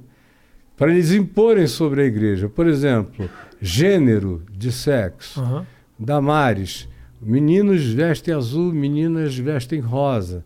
para 0.74 0.90
eles 0.90 1.12
imporem 1.12 1.66
sobre 1.66 2.00
a 2.00 2.06
igreja. 2.06 2.48
Por 2.48 2.66
exemplo, 2.66 3.28
gênero 3.60 4.42
de 4.50 4.72
sexo. 4.72 5.38
Aham. 5.38 5.66
Damares, 5.98 6.88
meninos 7.20 7.84
vestem 7.84 8.34
azul, 8.34 8.72
meninas 8.72 9.36
vestem 9.36 9.80
rosa. 9.80 10.44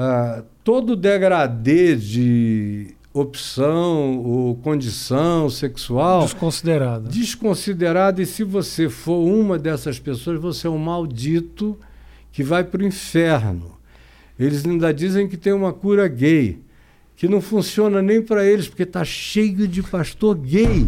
Ah, 0.00 0.42
todo 0.62 0.94
degradê 0.94 1.96
de 1.96 2.94
opção 3.12 4.18
ou 4.24 4.54
condição 4.56 5.50
sexual 5.50 6.22
Desconsiderado. 6.22 7.08
desconsiderado, 7.08 8.22
e 8.22 8.26
se 8.26 8.44
você 8.44 8.88
for 8.88 9.18
uma 9.26 9.58
dessas 9.58 9.98
pessoas, 9.98 10.40
você 10.40 10.68
é 10.68 10.70
um 10.70 10.78
maldito 10.78 11.76
que 12.30 12.44
vai 12.44 12.62
para 12.62 12.80
o 12.82 12.86
inferno. 12.86 13.72
Eles 14.38 14.64
ainda 14.64 14.94
dizem 14.94 15.26
que 15.26 15.36
tem 15.36 15.52
uma 15.52 15.72
cura 15.72 16.06
gay, 16.06 16.60
que 17.16 17.26
não 17.26 17.40
funciona 17.40 18.00
nem 18.00 18.22
para 18.22 18.44
eles, 18.46 18.68
porque 18.68 18.84
está 18.84 19.04
cheio 19.04 19.66
de 19.66 19.82
pastor 19.82 20.36
gay 20.36 20.86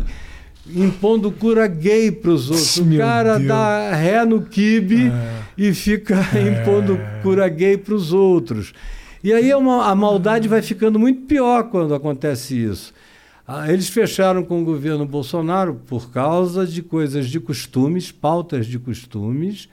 impondo 0.72 1.32
cura 1.32 1.66
gay 1.66 2.12
para 2.12 2.30
os 2.30 2.48
outros. 2.48 2.76
O 2.76 2.96
cara 2.98 3.36
Deus. 3.38 3.48
dá 3.48 3.92
ré 3.96 4.24
no 4.24 4.42
kibe 4.42 5.08
É. 5.08 5.42
e 5.58 5.74
fica 5.74 6.14
impondo 6.38 6.96
cura 7.22 7.48
gay 7.48 7.76
para 7.76 7.94
os 7.94 8.12
outros. 8.12 8.72
E 9.22 9.32
aí 9.32 9.50
é 9.50 9.54
a 9.54 9.94
maldade 9.94 10.48
vai 10.48 10.62
ficando 10.62 10.98
muito 10.98 11.22
pior 11.26 11.64
quando 11.64 11.94
acontece 11.94 12.56
isso. 12.56 12.94
Ah, 13.46 13.70
Eles 13.70 13.88
fecharam 13.88 14.42
com 14.42 14.62
o 14.62 14.64
governo 14.64 15.04
Bolsonaro 15.04 15.74
por 15.86 16.10
causa 16.10 16.66
de 16.66 16.82
coisas 16.82 17.28
de 17.28 17.38
costumes, 17.38 18.10
pautas 18.10 18.66
de 18.66 18.78
costumes, 18.78 19.68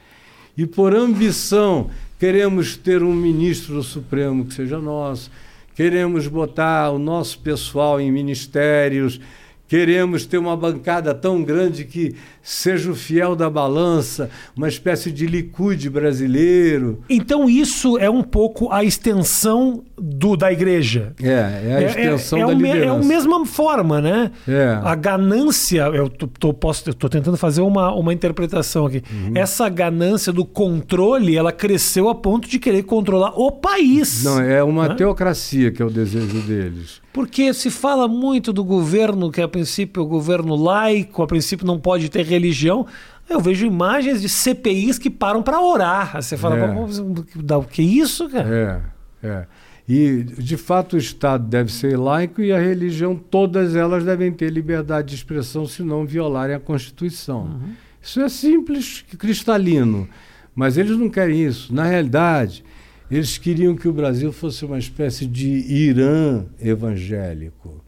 e 0.57 0.65
por 0.65 0.93
ambição 0.93 1.89
queremos 2.19 2.75
ter 2.75 3.03
um 3.03 3.13
ministro 3.13 3.75
do 3.75 3.83
Supremo 3.83 4.45
que 4.45 4.53
seja 4.53 4.79
nosso, 4.79 5.31
queremos 5.75 6.27
botar 6.27 6.89
o 6.89 6.99
nosso 6.99 7.39
pessoal 7.39 8.01
em 8.01 8.11
ministérios, 8.11 9.21
queremos 9.67 10.25
ter 10.25 10.39
uma 10.39 10.57
bancada 10.57 11.13
tão 11.13 11.43
grande 11.43 11.85
que 11.85 12.15
seja 12.49 12.89
o 12.91 12.95
fiel 12.95 13.35
da 13.35 13.49
balança, 13.49 14.29
uma 14.55 14.69
espécie 14.69 15.11
de 15.11 15.27
licude 15.27 15.89
brasileiro. 15.89 16.99
Então 17.09 17.49
isso 17.49 17.97
é 17.97 18.09
um 18.09 18.23
pouco 18.23 18.71
a 18.71 18.85
extensão 18.85 19.83
do, 19.97 20.37
da 20.37 20.49
igreja. 20.51 21.13
É, 21.21 21.27
é 21.71 21.75
a 21.75 21.81
extensão 21.83 22.39
é, 22.39 22.41
da 22.45 22.47
o 22.47 22.55
me- 22.55 22.63
liderança. 22.71 22.85
É 23.01 23.05
a 23.05 23.07
mesma 23.07 23.45
forma, 23.45 23.99
né? 23.99 24.31
É. 24.47 24.79
A 24.81 24.95
ganância, 24.95 25.81
eu 25.93 26.07
tô, 26.09 26.27
tô, 26.27 26.53
posso, 26.53 26.89
eu 26.89 26.93
tô 26.93 27.09
tentando 27.09 27.35
fazer 27.35 27.61
uma, 27.61 27.93
uma 27.93 28.13
interpretação 28.13 28.85
aqui. 28.85 29.03
Uhum. 29.11 29.33
Essa 29.35 29.67
ganância 29.67 30.31
do 30.31 30.45
controle, 30.45 31.35
ela 31.35 31.51
cresceu 31.51 32.07
a 32.07 32.15
ponto 32.15 32.47
de 32.47 32.59
querer 32.59 32.83
controlar 32.83 33.33
o 33.37 33.51
país. 33.51 34.23
Não, 34.23 34.39
é 34.39 34.63
uma 34.63 34.89
Né? 34.89 34.95
teocracia 34.95 35.69
que 35.71 35.81
é 35.81 35.85
o 35.85 35.89
desejo 35.89 36.39
deles. 36.41 37.01
Porque 37.11 37.51
se 37.51 37.71
fala 37.71 38.07
muito 38.07 38.53
do 38.53 38.63
governo, 38.63 39.31
que 39.31 39.41
a 39.41 39.47
princípio 39.47 40.01
é 40.01 40.03
o 40.03 40.07
governo 40.07 40.55
laico, 40.55 41.23
a 41.23 41.27
princípio 41.27 41.65
não 41.65 41.79
pode 41.79 42.09
ter 42.09 42.23
religião. 42.37 42.85
Eu 43.29 43.39
vejo 43.41 43.65
imagens 43.65 44.21
de 44.21 44.29
CPIs 44.29 44.97
que 44.97 45.09
param 45.09 45.43
para 45.43 45.59
orar. 45.61 46.21
Você 46.21 46.37
fala, 46.37 46.57
É. 46.57 46.67
"Mas, 46.67 47.03
dá 47.35 47.57
o 47.57 47.63
que 47.63 47.81
isso, 47.81 48.29
cara? 48.29 48.83
É, 49.23 49.27
é. 49.27 49.45
E, 49.89 50.23
de 50.23 50.57
fato, 50.57 50.93
o 50.95 50.99
Estado 50.99 51.45
deve 51.47 51.71
ser 51.71 51.97
laico 51.97 52.41
e 52.41 52.51
a 52.51 52.59
religião, 52.59 53.15
todas 53.15 53.73
elas 53.75 54.03
devem 54.03 54.31
ter 54.31 54.49
liberdade 54.49 55.09
de 55.09 55.15
expressão 55.15 55.65
se 55.65 55.81
não 55.81 56.05
violarem 56.05 56.55
a 56.55 56.59
Constituição. 56.59 57.59
Isso 58.01 58.19
é 58.19 58.27
simples, 58.27 59.05
cristalino. 59.17 60.07
Mas 60.53 60.77
eles 60.77 60.97
não 60.97 61.09
querem 61.09 61.45
isso. 61.45 61.73
Na 61.73 61.85
realidade, 61.85 62.65
eles 63.09 63.37
queriam 63.37 63.75
que 63.75 63.87
o 63.87 63.93
Brasil 63.93 64.33
fosse 64.33 64.65
uma 64.65 64.77
espécie 64.77 65.25
de 65.25 65.47
Irã 65.49 66.45
evangélico. 66.59 67.81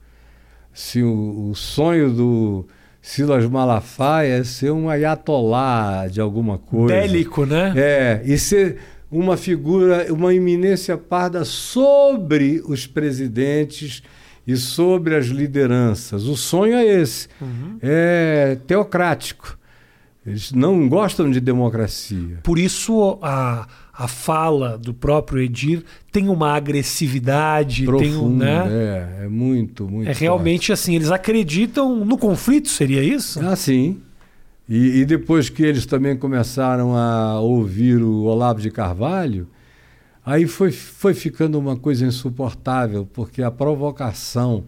Se 0.73 1.01
o, 1.03 1.49
o 1.49 1.55
sonho 1.55 2.09
do 2.13 2.65
Silas 3.01 3.45
Malafaia 3.45 4.39
é 4.39 4.43
ser 4.43 4.71
um 4.71 4.89
ayatolá 4.89 6.07
de 6.07 6.19
alguma 6.19 6.57
coisa. 6.57 6.95
Bélico, 6.95 7.45
né? 7.45 7.73
É, 7.75 8.21
e 8.25 8.37
ser 8.37 8.77
uma 9.11 9.37
figura, 9.37 10.11
uma 10.13 10.33
eminência 10.33 10.97
parda 10.97 11.43
sobre 11.45 12.61
os 12.65 12.85
presidentes 12.85 14.03
e 14.45 14.55
sobre 14.57 15.15
as 15.15 15.27
lideranças. 15.27 16.25
O 16.25 16.35
sonho 16.35 16.75
é 16.75 16.85
esse. 16.85 17.27
É 17.81 18.57
teocrático. 18.67 19.57
Eles 20.25 20.51
não 20.51 20.87
gostam 20.87 21.31
de 21.31 21.39
democracia. 21.39 22.39
Por 22.43 22.59
isso 22.59 23.17
a, 23.21 23.67
a 24.01 24.07
fala 24.07 24.77
do 24.77 24.93
próprio 24.93 25.41
Edir 25.43 25.83
tem 26.09 26.29
uma 26.29 26.53
agressividade, 26.53 27.79
tem 27.85 27.85
um, 27.85 27.97
Profundo, 27.97 28.35
né? 28.37 28.65
é, 29.19 29.25
é 29.25 29.27
muito, 29.27 29.89
muito. 29.89 30.09
É 30.09 30.13
realmente 30.13 30.71
assim, 30.71 30.95
eles 30.95 31.11
acreditam 31.11 32.05
no 32.05 32.17
conflito, 32.17 32.69
seria 32.69 33.03
isso? 33.03 33.39
forte. 33.41 33.51
Ah, 33.51 33.55
sim. 33.57 33.99
E, 34.69 34.99
e 35.01 35.05
depois 35.05 35.49
que 35.49 35.63
eles 35.63 35.85
também 35.85 36.15
começaram 36.15 36.95
a 36.95 37.41
ouvir 37.41 38.01
o 38.01 38.21
Olavo 38.23 38.61
de 38.61 38.71
Carvalho, 38.71 39.49
aí 40.25 40.47
foi, 40.47 40.71
foi 40.71 41.13
ficando 41.13 41.59
uma 41.59 41.75
coisa 41.75 42.05
insuportável, 42.05 43.05
porque 43.11 43.43
a 43.43 43.51
provocação 43.51 44.63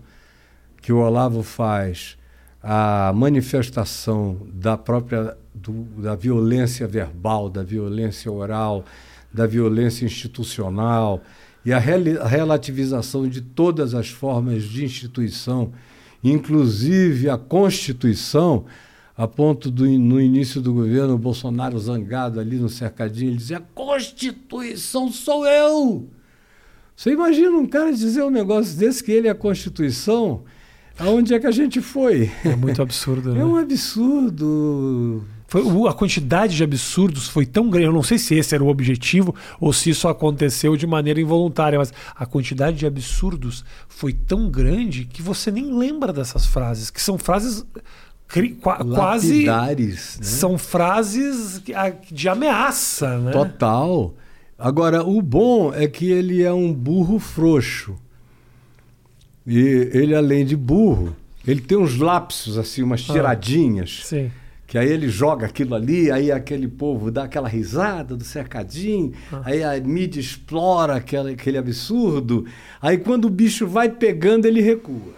que 0.82 0.92
o 0.92 0.98
Olavo 0.98 1.42
faz, 1.42 2.18
a 2.62 3.14
manifestação 3.16 4.40
da 4.54 4.76
própria 4.78 5.38
do- 5.54 6.02
da 6.02 6.16
violência 6.16 6.86
verbal, 6.86 7.50
da 7.50 7.64
violência 7.64 8.30
oral, 8.30 8.84
da 9.34 9.48
violência 9.48 10.06
institucional 10.06 11.22
e 11.66 11.72
a, 11.72 11.80
rel- 11.80 12.22
a 12.22 12.28
relativização 12.28 13.28
de 13.28 13.42
todas 13.42 13.94
as 13.94 14.10
formas 14.10 14.64
de 14.64 14.84
instituição, 14.84 15.72
inclusive 16.24 17.30
a 17.30 17.38
Constituição, 17.38 18.66
a 19.16 19.28
ponto 19.28 19.70
do, 19.70 19.86
no 19.86 20.20
início 20.20 20.62
do 20.62 20.74
governo, 20.74 21.14
o 21.14 21.18
Bolsonaro 21.18 21.78
zangado 21.80 22.40
ali 22.40 22.58
no 22.58 22.70
cercadinho, 22.70 23.30
ele 23.32 23.38
dizia: 23.38 23.58
a 23.58 23.62
Constituição 23.62 25.12
sou 25.12 25.46
eu! 25.46 26.08
Você 26.96 27.12
imagina 27.12 27.52
um 27.58 27.66
cara 27.66 27.92
dizer 27.92 28.24
um 28.24 28.30
negócio 28.30 28.78
desse, 28.78 29.04
que 29.04 29.12
ele 29.12 29.28
é 29.28 29.32
a 29.32 29.36
Constituição? 29.36 30.44
Aonde 31.00 31.34
é 31.34 31.40
que 31.40 31.48
a 31.48 31.52
gente 31.52 31.82
foi? 31.82 32.30
É 32.46 32.56
muito 32.56 32.82
absurdo, 32.82 33.34
né? 33.34 33.42
É 33.42 33.46
um 33.46 33.56
absurdo. 33.58 35.24
Foi, 35.52 35.62
a 35.90 35.92
quantidade 35.92 36.56
de 36.56 36.64
absurdos 36.64 37.28
foi 37.28 37.46
tão 37.46 37.70
grande. 37.70 37.88
Eu 37.88 37.92
não 37.92 38.02
sei 38.02 38.18
se 38.18 38.36
esse 38.36 38.56
era 38.56 38.64
o 38.64 38.70
objetivo 38.70 39.36
ou 39.60 39.74
se 39.74 39.90
isso 39.90 40.08
aconteceu 40.08 40.78
de 40.78 40.88
maneira 40.88 41.20
involuntária, 41.20 41.78
mas 41.78 41.94
a 42.16 42.26
quantidade 42.26 42.78
de 42.78 42.86
absurdos 42.86 43.66
foi 43.90 44.14
tão 44.14 44.50
grande 44.50 45.04
que 45.04 45.22
você 45.22 45.52
nem 45.52 45.78
lembra 45.78 46.14
dessas 46.14 46.46
frases, 46.46 46.90
que 46.90 47.02
são 47.02 47.18
frases 47.18 47.66
quase. 48.96 49.44
Né? 50.20 50.26
São 50.26 50.58
frases 50.58 51.62
de 52.10 52.30
ameaça, 52.30 53.18
né? 53.20 53.34
Total. 53.34 54.14
Agora, 54.58 55.04
o 55.04 55.22
bom 55.22 55.74
é 55.74 55.86
que 55.86 56.10
ele 56.10 56.42
é 56.42 56.54
um 56.54 56.74
burro 56.74 57.20
frouxo. 57.20 57.98
E 59.46 59.58
ele, 59.92 60.16
além 60.16 60.46
de 60.46 60.56
burro, 60.56 61.14
ele 61.46 61.60
tem 61.60 61.78
uns 61.78 61.98
lapsos, 61.98 62.58
assim, 62.58 62.84
umas 62.84 63.06
Ah. 63.10 63.12
tiradinhas. 63.12 64.04
Sim. 64.06 64.32
Que 64.72 64.78
aí 64.78 64.90
ele 64.90 65.10
joga 65.10 65.48
aquilo 65.48 65.76
ali, 65.76 66.10
aí 66.10 66.32
aquele 66.32 66.66
povo 66.66 67.12
dá 67.12 67.26
aquela 67.26 67.50
risada 67.50 68.16
do 68.16 68.24
cercadinho, 68.24 69.12
Ah. 69.30 69.42
aí 69.44 69.62
a 69.62 69.78
mídia 69.82 70.22
explora 70.22 70.96
aquele, 70.96 71.34
aquele 71.34 71.58
absurdo. 71.58 72.46
Aí 72.82 72.98
quando 72.98 73.26
o 73.26 73.30
bicho 73.30 73.68
vai 73.68 73.90
pegando, 73.90 74.46
ele 74.46 74.62
recua. 74.62 75.14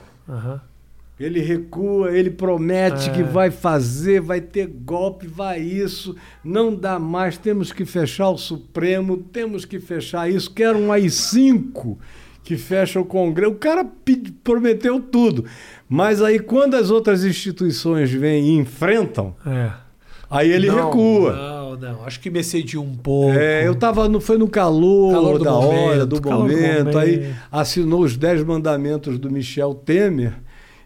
Ele 1.20 1.40
recua, 1.40 2.18
ele 2.18 2.32
promete 2.32 3.12
é. 3.12 3.14
que 3.14 3.22
vai 3.22 3.52
fazer, 3.52 4.20
vai 4.22 4.42
ter 4.42 4.66
golpe, 4.66 5.28
vai 5.28 5.60
isso, 5.62 6.16
não 6.44 6.74
dá 6.74 6.98
mais, 6.98 7.38
temos 7.38 7.72
que 7.72 7.86
fechar 7.86 8.30
o 8.30 8.38
Supremo, 8.40 9.18
temos 9.18 9.66
que 9.66 9.80
fechar 9.80 10.28
isso, 10.28 10.50
quero 10.50 10.80
um 10.80 10.92
AI-5 10.92 11.96
que 12.44 12.58
fecha 12.58 13.00
o 13.00 13.06
Congresso. 13.06 13.52
O 13.54 13.56
cara 13.56 13.86
prometeu 14.44 15.00
tudo. 15.00 15.46
Mas 15.88 16.22
aí, 16.22 16.40
quando 16.40 16.76
as 16.76 16.90
outras 16.90 17.24
instituições 17.24 18.12
vêm 18.12 18.50
e 18.50 18.58
enfrentam, 18.58 19.36
é. 19.46 19.72
aí 20.30 20.52
ele 20.52 20.68
não, 20.68 20.86
recua. 20.86 21.34
Não, 21.34 21.78
não. 21.78 22.06
Acho 22.06 22.20
que 22.20 22.30
me 22.30 22.40
excedi 22.40 22.78
um 22.78 22.96
pouco. 22.96 23.38
É, 23.38 23.68
eu 23.68 23.76
tava 23.76 24.10
no, 24.10 24.20
foi 24.20 24.38
no 24.38 24.48
calor, 24.48 25.14
calor 25.14 25.44
da 25.44 25.52
momento, 25.52 25.80
hora, 25.80 26.06
do 26.06 26.22
momento, 26.22 26.86
momento. 26.86 26.98
Aí 26.98 27.34
assinou 27.52 28.02
os 28.02 28.18
Dez 28.18 28.44
Mandamentos 28.44 29.18
do 29.18 29.32
Michel 29.32 29.74
Temer. 29.74 30.34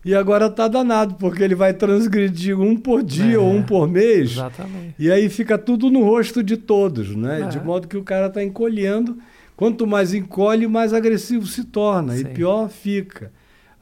E 0.05 0.15
agora 0.15 0.49
tá 0.49 0.69
danado, 0.69 1.15
porque 1.15 1.43
ele 1.43 1.55
vai 1.55 1.73
transgredir 1.73 2.57
um 2.57 2.77
por 2.77 3.03
dia 3.03 3.35
é, 3.35 3.37
ou 3.37 3.51
um 3.51 3.61
por 3.61 3.89
mês. 3.89 4.31
Exatamente. 4.31 4.95
E 4.97 5.11
aí 5.11 5.27
fica 5.27 5.57
tudo 5.57 5.89
no 5.89 6.03
rosto 6.03 6.41
de 6.41 6.55
todos, 6.55 7.13
né? 7.13 7.41
É. 7.41 7.47
De 7.47 7.59
modo 7.59 7.89
que 7.89 7.97
o 7.97 8.03
cara 8.03 8.29
tá 8.29 8.41
encolhendo. 8.41 9.17
Quanto 9.57 9.87
mais 9.87 10.13
encolhe, 10.13 10.67
mais 10.67 10.93
agressivo 10.93 11.47
se 11.47 11.63
torna. 11.63 12.15
Sim. 12.15 12.21
E 12.21 12.25
pior 12.25 12.69
fica. 12.69 13.31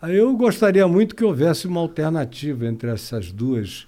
Eu 0.02 0.36
gostaria 0.38 0.88
muito 0.88 1.14
que 1.14 1.24
houvesse 1.24 1.68
uma 1.68 1.82
alternativa 1.82 2.66
entre 2.66 2.90
essas 2.90 3.30
duas 3.30 3.86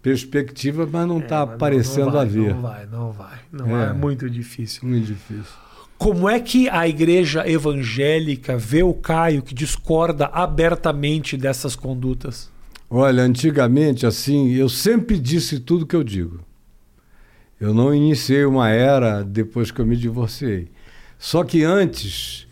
perspectivas, 0.00 0.88
mas 0.88 1.08
não 1.08 1.18
está 1.18 1.42
é, 1.42 1.56
parecendo 1.56 2.06
não, 2.06 2.12
não 2.12 2.20
haver. 2.20 2.54
Não 2.54 2.62
vai, 2.62 2.86
não 2.86 3.12
vai. 3.12 3.38
Não 3.50 3.66
é, 3.66 3.70
vai. 3.70 3.90
é 3.90 3.92
muito 3.92 4.30
difícil. 4.30 4.88
Muito 4.88 5.06
difícil. 5.06 5.64
Como 5.98 6.28
é 6.28 6.38
que 6.38 6.68
a 6.68 6.86
igreja 6.86 7.48
evangélica 7.48 8.56
vê 8.56 8.82
o 8.82 8.94
Caio 8.94 9.42
que 9.42 9.54
discorda 9.54 10.26
abertamente 10.26 11.36
dessas 11.36 11.74
condutas? 11.74 12.48
Olha, 12.88 13.22
antigamente, 13.22 14.06
assim, 14.06 14.52
eu 14.52 14.68
sempre 14.68 15.18
disse 15.18 15.58
tudo 15.58 15.86
que 15.86 15.96
eu 15.96 16.04
digo. 16.04 16.40
Eu 17.60 17.74
não 17.74 17.94
iniciei 17.94 18.44
uma 18.44 18.68
era 18.68 19.24
depois 19.24 19.70
que 19.70 19.80
eu 19.80 19.86
me 19.86 19.96
divorciei. 19.96 20.68
Só 21.18 21.44
que 21.44 21.62
antes, 21.62 22.46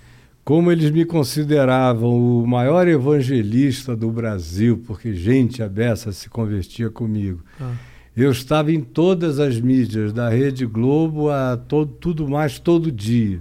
como 0.44 0.72
eles 0.72 0.90
me 0.90 1.04
consideravam 1.04 2.42
o 2.42 2.46
maior 2.46 2.88
evangelista 2.88 3.94
do 3.94 4.10
Brasil, 4.10 4.82
porque 4.86 5.14
gente 5.14 5.62
abessa 5.62 6.12
se 6.12 6.28
convertia 6.28 6.90
comigo. 6.90 7.40
Ah. 7.60 7.74
Eu 8.14 8.30
estava 8.30 8.70
em 8.70 8.80
todas 8.80 9.38
as 9.38 9.58
mídias, 9.58 10.12
da 10.12 10.28
Rede 10.28 10.66
Globo 10.66 11.30
a 11.30 11.56
todo, 11.56 11.92
tudo 11.94 12.28
mais 12.28 12.58
todo 12.58 12.92
dia. 12.92 13.38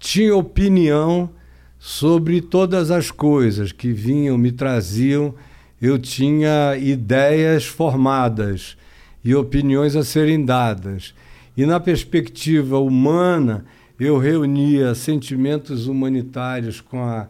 Tinha 0.00 0.34
opinião 0.34 1.30
sobre 1.78 2.40
todas 2.40 2.90
as 2.90 3.10
coisas 3.10 3.70
que 3.70 3.92
vinham, 3.92 4.36
me 4.36 4.50
traziam. 4.50 5.34
Eu 5.80 5.98
tinha 5.98 6.76
ideias 6.76 7.66
formadas 7.66 8.76
e 9.24 9.34
opiniões 9.34 9.94
a 9.94 10.02
serem 10.02 10.44
dadas. 10.44 11.14
E 11.56 11.64
na 11.64 11.78
perspectiva 11.78 12.78
humana, 12.78 13.64
eu 14.00 14.16
reunia 14.16 14.94
sentimentos 14.94 15.86
humanitários 15.86 16.80
com 16.80 17.04
a 17.04 17.28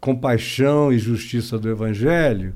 compaixão 0.00 0.92
e 0.92 0.98
justiça 0.98 1.56
do 1.56 1.70
Evangelho 1.70 2.54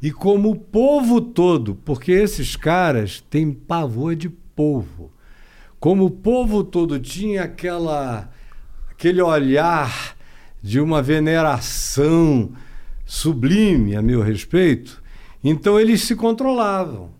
e 0.00 0.10
como 0.10 0.50
o 0.50 0.56
povo 0.56 1.20
todo, 1.20 1.74
porque 1.74 2.10
esses 2.10 2.56
caras 2.56 3.20
têm 3.20 3.52
pavor 3.52 4.16
de 4.16 4.30
povo. 4.30 5.12
Como 5.78 6.06
o 6.06 6.10
povo 6.10 6.64
todo 6.64 6.98
tinha 6.98 7.42
aquela 7.42 8.30
aquele 8.90 9.20
olhar 9.20 10.16
de 10.62 10.80
uma 10.80 11.02
veneração 11.02 12.52
sublime 13.04 13.94
a 13.94 14.00
meu 14.00 14.22
respeito, 14.22 15.02
então 15.44 15.78
eles 15.78 16.00
se 16.00 16.16
controlavam. 16.16 17.15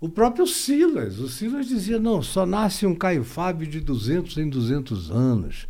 O 0.00 0.08
próprio 0.08 0.46
Silas, 0.46 1.18
o 1.18 1.28
Silas 1.28 1.66
dizia: 1.66 1.98
"Não, 1.98 2.22
só 2.22 2.46
nasce 2.46 2.86
um 2.86 2.94
Caio 2.94 3.22
Fábio 3.22 3.66
de 3.66 3.80
200 3.80 4.38
em 4.38 4.48
200 4.48 5.10
anos". 5.10 5.66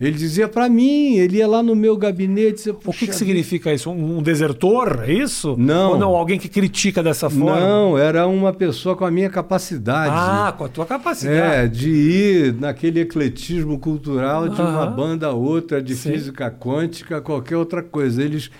Ele 0.00 0.16
dizia 0.16 0.46
para 0.46 0.68
mim, 0.68 1.16
ele 1.16 1.38
ia 1.38 1.46
lá 1.48 1.60
no 1.60 1.74
meu 1.74 1.96
gabinete. 1.96 2.54
Dizia, 2.54 2.72
o 2.72 2.92
que, 2.92 3.08
que 3.08 3.14
significa 3.14 3.72
isso? 3.72 3.90
Um, 3.90 4.18
um 4.18 4.22
desertor? 4.22 5.02
É 5.04 5.12
isso? 5.12 5.56
Não. 5.58 5.92
Ou 5.92 5.98
não? 5.98 6.14
Alguém 6.14 6.38
que 6.38 6.48
critica 6.48 7.02
dessa 7.02 7.28
forma? 7.28 7.58
Não, 7.58 7.98
era 7.98 8.24
uma 8.28 8.52
pessoa 8.52 8.94
com 8.94 9.04
a 9.04 9.10
minha 9.10 9.28
capacidade. 9.28 10.14
Ah, 10.14 10.54
com 10.56 10.64
a 10.64 10.68
tua 10.68 10.86
capacidade. 10.86 11.36
É, 11.36 11.66
de 11.66 11.90
ir 11.90 12.54
naquele 12.54 13.00
ecletismo 13.00 13.76
cultural 13.76 14.48
de 14.48 14.60
uma 14.60 14.86
banda 14.86 15.26
a 15.26 15.32
outra, 15.32 15.82
de 15.82 15.96
Sim. 15.96 16.12
física 16.12 16.48
quântica, 16.48 17.20
qualquer 17.20 17.56
outra 17.56 17.82
coisa. 17.82 18.22
Eles, 18.22 18.52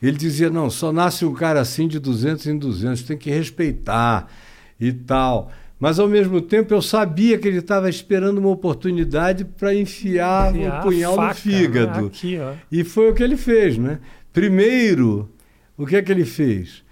ele 0.00 0.16
dizia: 0.16 0.48
não, 0.48 0.70
só 0.70 0.90
nasce 0.90 1.26
um 1.26 1.34
cara 1.34 1.60
assim 1.60 1.86
de 1.86 1.98
200 1.98 2.46
em 2.46 2.56
200, 2.56 3.02
tem 3.02 3.18
que 3.18 3.30
respeitar 3.30 4.26
e 4.80 4.92
tal. 4.92 5.50
Mas 5.78 5.98
ao 5.98 6.08
mesmo 6.08 6.40
tempo 6.40 6.74
eu 6.74 6.82
sabia 6.82 7.38
que 7.38 7.46
ele 7.46 7.58
estava 7.58 7.88
esperando 7.88 8.38
uma 8.38 8.48
oportunidade 8.48 9.44
para 9.44 9.74
enfiar, 9.74 10.54
enfiar 10.54 10.80
um 10.80 10.82
punhal 10.82 11.14
faca, 11.14 11.28
no 11.28 11.34
fígado. 11.34 12.00
Né? 12.02 12.06
Aqui, 12.06 12.38
e 12.70 12.82
foi 12.82 13.10
o 13.10 13.14
que 13.14 13.22
ele 13.22 13.36
fez, 13.36 13.78
né? 13.78 14.00
Primeiro, 14.32 15.28
o 15.76 15.86
que 15.86 15.96
é 15.96 16.02
que 16.02 16.10
ele 16.10 16.24
fez? 16.24 16.82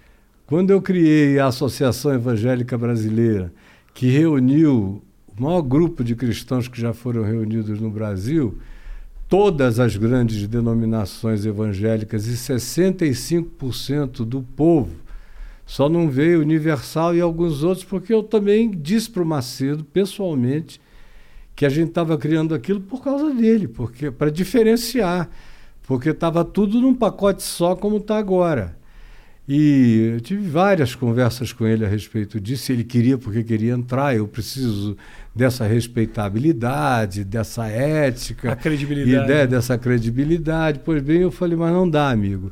Quando 0.45 0.71
eu 0.71 0.81
criei 0.81 1.37
a 1.39 1.47
Associação 1.47 2.13
Evangélica 2.13 2.77
Brasileira, 2.77 3.51
que 3.93 4.07
reuniu 4.07 5.01
o 5.27 5.41
maior 5.41 5.61
grupo 5.61 6.03
de 6.03 6.15
cristãos 6.15 6.69
que 6.69 6.79
já 6.79 6.93
foram 6.93 7.23
reunidos 7.23 7.81
no 7.81 7.89
Brasil, 7.89 8.57
todas 9.27 9.77
as 9.79 9.97
grandes 9.97 10.47
denominações 10.47 11.45
evangélicas 11.45 12.27
e 12.27 12.37
65% 12.37 14.23
do 14.23 14.41
povo 14.41 15.06
só 15.67 15.89
não 15.89 16.09
veio 16.09 16.39
Universal 16.39 17.13
e 17.13 17.19
alguns 17.19 17.61
outros, 17.61 17.83
porque 17.83 18.13
eu 18.13 18.23
também 18.23 18.71
disse 18.71 19.09
para 19.09 19.21
o 19.21 19.25
Macedo, 19.25 19.83
pessoalmente, 19.83 20.79
que 21.53 21.65
a 21.65 21.69
gente 21.69 21.89
estava 21.89 22.17
criando 22.17 22.55
aquilo 22.55 22.79
por 22.79 23.03
causa 23.03 23.33
dele, 23.33 23.67
porque 23.67 24.09
para 24.09 24.31
diferenciar, 24.31 25.29
porque 25.85 26.09
estava 26.09 26.45
tudo 26.45 26.79
num 26.79 26.95
pacote 26.95 27.43
só 27.43 27.75
como 27.75 27.97
está 27.97 28.17
agora. 28.17 28.77
E 29.45 30.11
eu 30.13 30.21
tive 30.21 30.49
várias 30.49 30.93
conversas 30.93 31.53
com 31.53 31.65
ele 31.65 31.85
a 31.85 31.87
respeito 31.87 32.39
disso. 32.39 32.69
Ele 32.69 32.83
queria 32.83 33.17
porque 33.17 33.41
queria 33.43 33.73
entrar. 33.73 34.13
Eu 34.13 34.27
preciso 34.27 34.97
dessa 35.33 35.65
respeitabilidade, 35.65 37.23
dessa 37.23 37.65
ética, 37.67 38.51
a 38.51 38.55
credibilidade. 38.57 39.31
E 39.31 39.47
dessa 39.47 39.77
credibilidade. 39.77 40.81
Pois 40.83 41.01
bem, 41.01 41.21
eu 41.21 41.31
falei, 41.31 41.55
mas 41.55 41.71
não 41.71 41.89
dá, 41.89 42.09
amigo. 42.09 42.51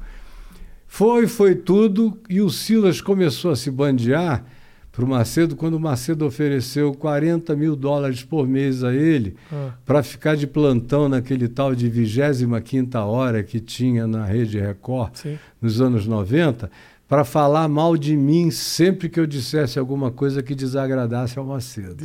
Foi, 0.96 1.28
foi 1.28 1.56
tudo, 1.56 2.18
e 2.30 2.40
o 2.40 2.50
Silas 2.50 3.02
começou 3.02 3.52
a 3.52 3.56
se 3.58 3.70
bandear 3.70 4.46
para 4.94 5.04
o 5.04 5.08
Macedo 5.10 5.54
quando 5.54 5.74
o 5.74 5.80
Macedo 5.80 6.26
ofereceu 6.26 6.94
40 6.94 7.54
mil 7.54 7.76
dólares 7.76 8.24
por 8.24 8.48
mês 8.48 8.82
a 8.82 8.94
ele 8.94 9.36
ah. 9.52 9.74
para 9.86 10.02
ficar 10.02 10.38
de 10.38 10.48
plantão 10.48 11.10
naquele 11.10 11.50
tal 11.50 11.76
de 11.76 11.90
25 11.90 12.98
hora 13.00 13.44
que 13.44 13.60
tinha 13.60 14.08
na 14.08 14.24
Rede 14.24 14.58
Record 14.58 15.16
Sim. 15.16 15.38
nos 15.62 15.82
anos 15.82 16.08
90 16.08 16.72
para 17.10 17.26
falar 17.26 17.68
mal 17.68 17.98
de 17.98 18.16
mim 18.16 18.50
sempre 18.50 19.10
que 19.10 19.20
eu 19.20 19.28
dissesse 19.28 19.78
alguma 19.78 20.12
coisa 20.12 20.42
que 20.42 20.56
desagradasse 20.56 21.38
ao 21.38 21.44
Macedo. 21.44 21.98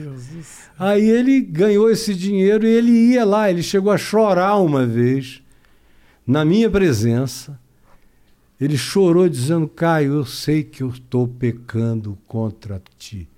Aí 0.76 1.08
ele 1.08 1.40
ganhou 1.40 1.88
esse 1.88 2.12
dinheiro 2.12 2.66
e 2.66 2.70
ele 2.70 2.90
ia 2.90 3.24
lá, 3.24 3.48
ele 3.48 3.62
chegou 3.62 3.92
a 3.92 3.96
chorar 3.96 4.56
uma 4.56 4.84
vez 4.84 5.40
na 6.26 6.44
minha 6.44 6.68
presença 6.68 7.56
ele 8.60 8.76
chorou 8.76 9.28
dizendo: 9.28 9.66
Caio, 9.66 10.14
eu 10.14 10.24
sei 10.24 10.62
que 10.62 10.82
eu 10.82 10.90
estou 10.90 11.26
pecando 11.26 12.18
contra 12.26 12.82
ti, 12.98 13.28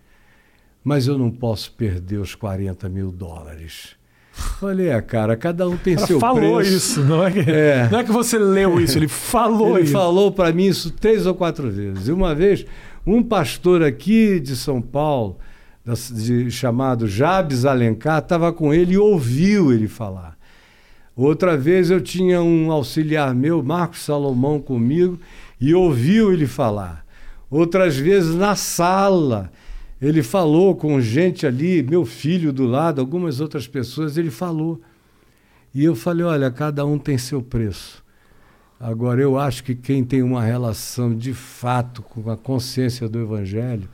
mas 0.83 1.07
eu 1.07 1.16
não 1.16 1.31
posso 1.31 1.73
perder 1.73 2.18
os 2.18 2.35
40 2.35 2.89
mil 2.89 3.12
dólares. 3.12 3.97
Falei, 4.33 4.89
é, 4.89 5.01
cara, 5.03 5.37
cada 5.37 5.68
um 5.68 5.77
tem 5.77 5.97
seu 5.99 6.18
falou 6.18 6.57
preço. 6.57 6.73
isso, 6.73 7.05
não 7.05 7.23
é, 7.23 7.31
que, 7.31 7.41
é. 7.41 7.89
não 7.91 7.99
é 7.99 8.05
que 8.05 8.11
você 8.11 8.39
leu 8.39 8.81
isso, 8.81 8.97
ele 8.97 9.07
falou 9.07 9.77
ele 9.77 9.85
isso. 9.85 9.93
falou 9.93 10.33
para 10.33 10.51
mim 10.53 10.64
isso 10.64 10.91
três 10.91 11.27
ou 11.27 11.35
quatro 11.35 11.70
vezes. 11.70 12.09
E 12.09 12.12
uma 12.12 12.35
vez, 12.35 12.64
um 13.07 13.23
pastor 13.23 13.83
aqui 13.83 14.41
de 14.41 14.57
São 14.57 14.81
Paulo, 14.81 15.37
de, 16.11 16.51
chamado 16.51 17.07
Jabes 17.07 17.66
Alencar, 17.66 18.20
estava 18.20 18.53
com 18.53 18.73
ele 18.73 18.95
e 18.95 18.99
ouviu 18.99 19.70
ele 19.70 19.87
falar. 19.87 20.39
Outra 21.17 21.57
vez 21.57 21.91
eu 21.91 22.01
tinha 22.01 22.43
um 22.43 22.73
auxiliar 22.73 23.35
meu, 23.35 23.63
Marcos 23.63 24.01
Salomão, 24.01 24.61
comigo, 24.61 25.19
e 25.61 25.75
ouviu 25.75 26.33
ele 26.33 26.47
falar. 26.47 27.05
Outras 27.51 27.97
vezes 27.97 28.35
na 28.35 28.57
sala, 28.57 29.53
ele 30.01 30.23
falou 30.23 30.75
com 30.75 31.01
gente 31.01 31.47
ali, 31.47 31.83
meu 31.83 32.05
filho 32.05 32.53
do 32.53 32.65
lado, 32.67 33.01
algumas 33.01 33.41
outras 33.41 33.69
pessoas, 33.69 34.17
ele 34.17 34.31
falou. 34.31 34.81
E 35.75 35.85
eu 35.85 35.95
falei: 35.95 36.25
olha, 36.25 36.51
cada 36.51 36.85
um 36.85 36.99
tem 36.99 37.19
seu 37.19 37.43
preço. 37.43 38.03
Agora, 38.81 39.21
eu 39.21 39.39
acho 39.39 39.63
que 39.63 39.75
quem 39.75 40.03
tem 40.03 40.23
uma 40.23 40.43
relação 40.43 41.15
de 41.15 41.33
fato 41.33 42.03
com 42.03 42.29
a 42.31 42.37
consciência 42.37 43.09
do 43.09 43.21
Evangelho 43.21 43.89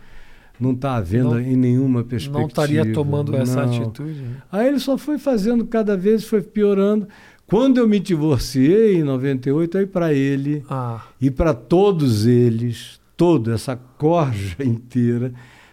não 0.59 0.73
está 0.73 0.97
havendo 0.97 1.31
não, 1.31 1.41
em 1.41 1.57
nenhuma 1.57 2.03
perspectiva. 2.03 2.41
Não 2.41 2.49
estaria 2.49 2.93
tomando 2.93 3.37
essa 3.37 3.63
atitude. 3.63 4.21
Né? 4.21 4.37
Aí 4.51 4.69
ele 4.69 4.81
só 4.81 4.99
foi 4.99 5.19
fazendo 5.19 5.65
cada 5.67 5.97
vez, 5.97 6.25
foi 6.25 6.43
piorando. 6.43 7.07
Quando 7.47 7.79
eu 7.79 7.89
me 7.89 7.99
divorciei 7.99 8.97
em 8.97 9.03
98, 9.03 9.79
aí 9.79 9.87
para 9.87 10.13
ele 10.13 10.63
Ah, 10.69 11.03
e 11.21 11.31
para 11.31 11.55
todos 11.55 12.27
eles, 12.27 13.01
toda 13.17 13.55
essa 13.55 13.77
corja 13.97 14.57
inteira, 14.63 15.33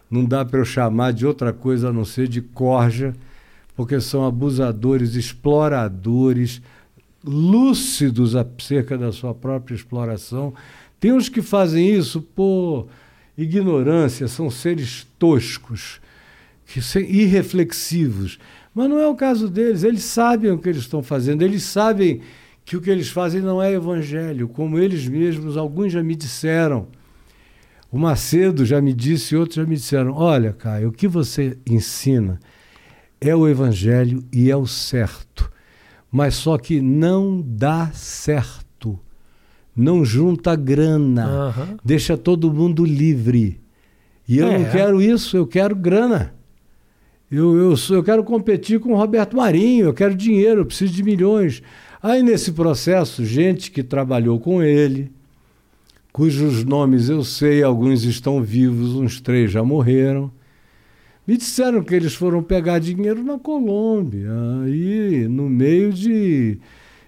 não 0.09 0.23
dá 0.23 0.45
para 0.45 0.59
eu 0.59 0.65
chamar 0.65 1.11
de 1.11 1.25
outra 1.25 1.51
coisa 1.51 1.89
a 1.89 1.93
não 1.93 2.05
ser 2.05 2.27
de 2.27 2.41
corja, 2.41 3.13
porque 3.75 3.99
são 3.99 4.25
abusadores, 4.25 5.15
exploradores, 5.15 6.61
lúcidos 7.23 8.35
acerca 8.35 8.97
da 8.97 9.11
sua 9.11 9.33
própria 9.33 9.75
exploração. 9.75 10.53
Tem 10.99 11.11
uns 11.11 11.27
que 11.27 11.41
fazem 11.41 11.89
isso 11.93 12.21
por 12.21 12.87
ignorância, 13.37 14.27
são 14.27 14.49
seres 14.49 15.07
toscos, 15.19 15.99
que 16.65 16.79
irreflexivos. 16.99 18.39
Mas 18.73 18.89
não 18.89 18.99
é 18.99 19.07
o 19.07 19.15
caso 19.15 19.47
deles, 19.47 19.83
eles 19.83 20.03
sabem 20.03 20.51
o 20.51 20.57
que 20.57 20.69
eles 20.69 20.81
estão 20.81 21.01
fazendo, 21.01 21.41
eles 21.41 21.63
sabem 21.63 22.21
que 22.65 22.75
o 22.75 22.81
que 22.81 22.89
eles 22.89 23.09
fazem 23.09 23.41
não 23.41 23.61
é 23.61 23.71
evangelho, 23.71 24.47
como 24.47 24.79
eles 24.79 25.07
mesmos, 25.07 25.55
alguns 25.55 25.93
já 25.93 26.01
me 26.01 26.15
disseram. 26.15 26.87
O 27.91 27.97
Macedo 27.97 28.65
já 28.65 28.81
me 28.81 28.93
disse, 28.93 29.35
outros 29.35 29.55
já 29.55 29.65
me 29.65 29.75
disseram: 29.75 30.13
Olha, 30.13 30.51
Caio, 30.51 30.89
o 30.89 30.91
que 30.91 31.07
você 31.07 31.57
ensina 31.65 32.39
é 33.21 33.35
o 33.35 33.47
evangelho 33.47 34.23
e 34.33 34.49
é 34.49 34.57
o 34.57 34.65
certo, 34.65 35.49
mas 36.11 36.35
só 36.35 36.57
que 36.57 36.81
não 36.81 37.41
dá 37.45 37.91
certo. 37.93 38.64
Não 39.75 40.05
junta 40.05 40.55
grana, 40.55 41.25
aham. 41.25 41.77
deixa 41.83 42.15
todo 42.17 42.53
mundo 42.53 42.85
livre. 42.85 43.59
E 44.27 44.37
eu 44.37 44.47
É. 44.47 44.57
não 44.57 44.65
quero 44.71 45.01
isso, 45.01 45.35
eu 45.35 45.45
quero 45.45 45.75
grana. 45.75 46.33
Eu, 47.29 47.57
eu, 47.57 47.75
sou- 47.75 47.97
eu 47.97 48.03
quero 48.03 48.23
competir 48.23 48.79
com 48.79 48.93
o 48.93 48.95
Roberto 48.95 49.35
Marinho, 49.35 49.85
eu 49.87 49.93
quero 49.93 50.15
dinheiro, 50.15 50.61
eu 50.61 50.65
preciso 50.65 50.93
de 50.93 51.03
milhões. 51.03 51.61
Aí 52.01 52.23
nesse 52.23 52.51
processo, 52.53 53.25
gente 53.25 53.69
que 53.71 53.83
trabalhou 53.83 54.39
com 54.39 54.61
ele, 54.63 55.11
cujos 56.13 56.63
nomes 56.63 57.09
eu 57.09 57.23
sei, 57.23 57.61
alguns 57.63 58.03
estão 58.03 58.41
vivos, 58.41 58.93
uns 58.95 59.19
três 59.19 59.51
já 59.51 59.63
morreram, 59.63 60.31
me 61.27 61.35
disseram 61.35 61.83
que 61.83 61.93
eles 61.95 62.13
foram 62.13 62.41
pegar 62.43 62.79
dinheiro 62.79 63.23
na 63.23 63.37
Colômbia, 63.39 64.29
aí 64.63 65.27
no 65.27 65.49
meio 65.49 65.91
de 65.91 66.59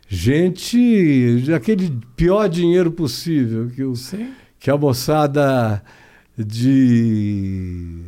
gente, 0.08 1.44
daquele 1.48 2.00
pior 2.16 2.48
dinheiro 2.48 2.92
possível 2.92 3.70
que 3.70 3.84
o 3.84 3.96
Sim. 3.96 4.30
que 4.60 4.72
a 4.72 4.78
moçada 4.78 5.84
de 6.38 8.06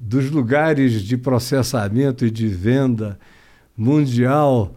dos 0.00 0.30
lugares 0.30 1.02
de 1.02 1.16
processamento 1.16 2.24
e 2.26 2.30
de 2.30 2.46
venda 2.48 3.18
mundial 3.76 4.74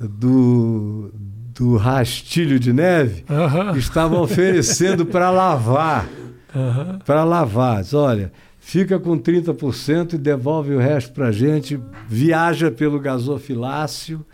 do, 0.00 1.10
do 1.54 1.76
rastilho 1.76 2.58
de 2.58 2.72
neve 2.72 3.24
Aham. 3.28 3.76
estavam 3.76 4.20
oferecendo 4.22 5.04
para 5.06 5.30
lavar, 5.30 6.06
Aham. 6.54 6.98
para 7.04 7.24
lavar. 7.24 7.82
Olha, 7.94 8.32
fica 8.58 8.98
com 8.98 9.18
30% 9.18 10.14
e 10.14 10.18
devolve 10.18 10.74
o 10.74 10.78
resto 10.78 11.12
para 11.12 11.28
a 11.28 11.32
gente, 11.32 11.80
viaja 12.08 12.70
pelo 12.70 13.00
gasofilácio 13.00 14.24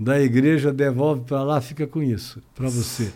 da 0.00 0.18
igreja, 0.20 0.72
devolve 0.72 1.22
para 1.26 1.42
lá, 1.42 1.60
fica 1.60 1.86
com 1.86 2.02
isso, 2.02 2.42
para 2.54 2.68
você. 2.68 3.10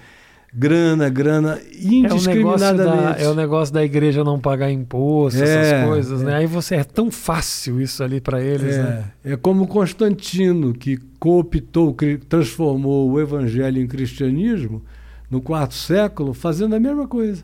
Grana, 0.56 1.08
grana, 1.08 1.58
É 1.58 1.86
o, 1.86 1.88
da, 1.88 2.14
indiscriminadamente. 2.14 3.22
é 3.24 3.28
o 3.28 3.34
negócio 3.34 3.74
da 3.74 3.82
igreja 3.84 4.22
não 4.22 4.38
pagar 4.38 4.70
imposto, 4.70 5.42
É, 5.42 5.42
essas 5.42 5.88
coisas, 5.88 6.22
é. 6.22 6.24
né? 6.26 6.34
Aí 6.36 6.46
você 6.46 6.76
é 6.76 6.84
tão 6.84 7.10
fácil 7.10 7.80
isso 7.80 8.04
ali 8.04 8.20
para 8.20 8.40
eles, 8.40 8.76
né? 8.76 9.04
É, 9.24 9.32
é 9.32 9.36
como 9.36 9.66
Constantino, 9.66 10.72
que 10.72 10.96
cooptou, 11.18 11.96
transformou 12.28 13.10
o 13.10 13.20
evangelho 13.20 13.82
em 13.82 13.86
cristianismo 13.88 14.80
no 15.28 15.40
quarto 15.40 15.74
século, 15.74 16.32
fazendo 16.32 16.76
a 16.76 16.78
mesma 16.80 17.08
coisa. 17.08 17.42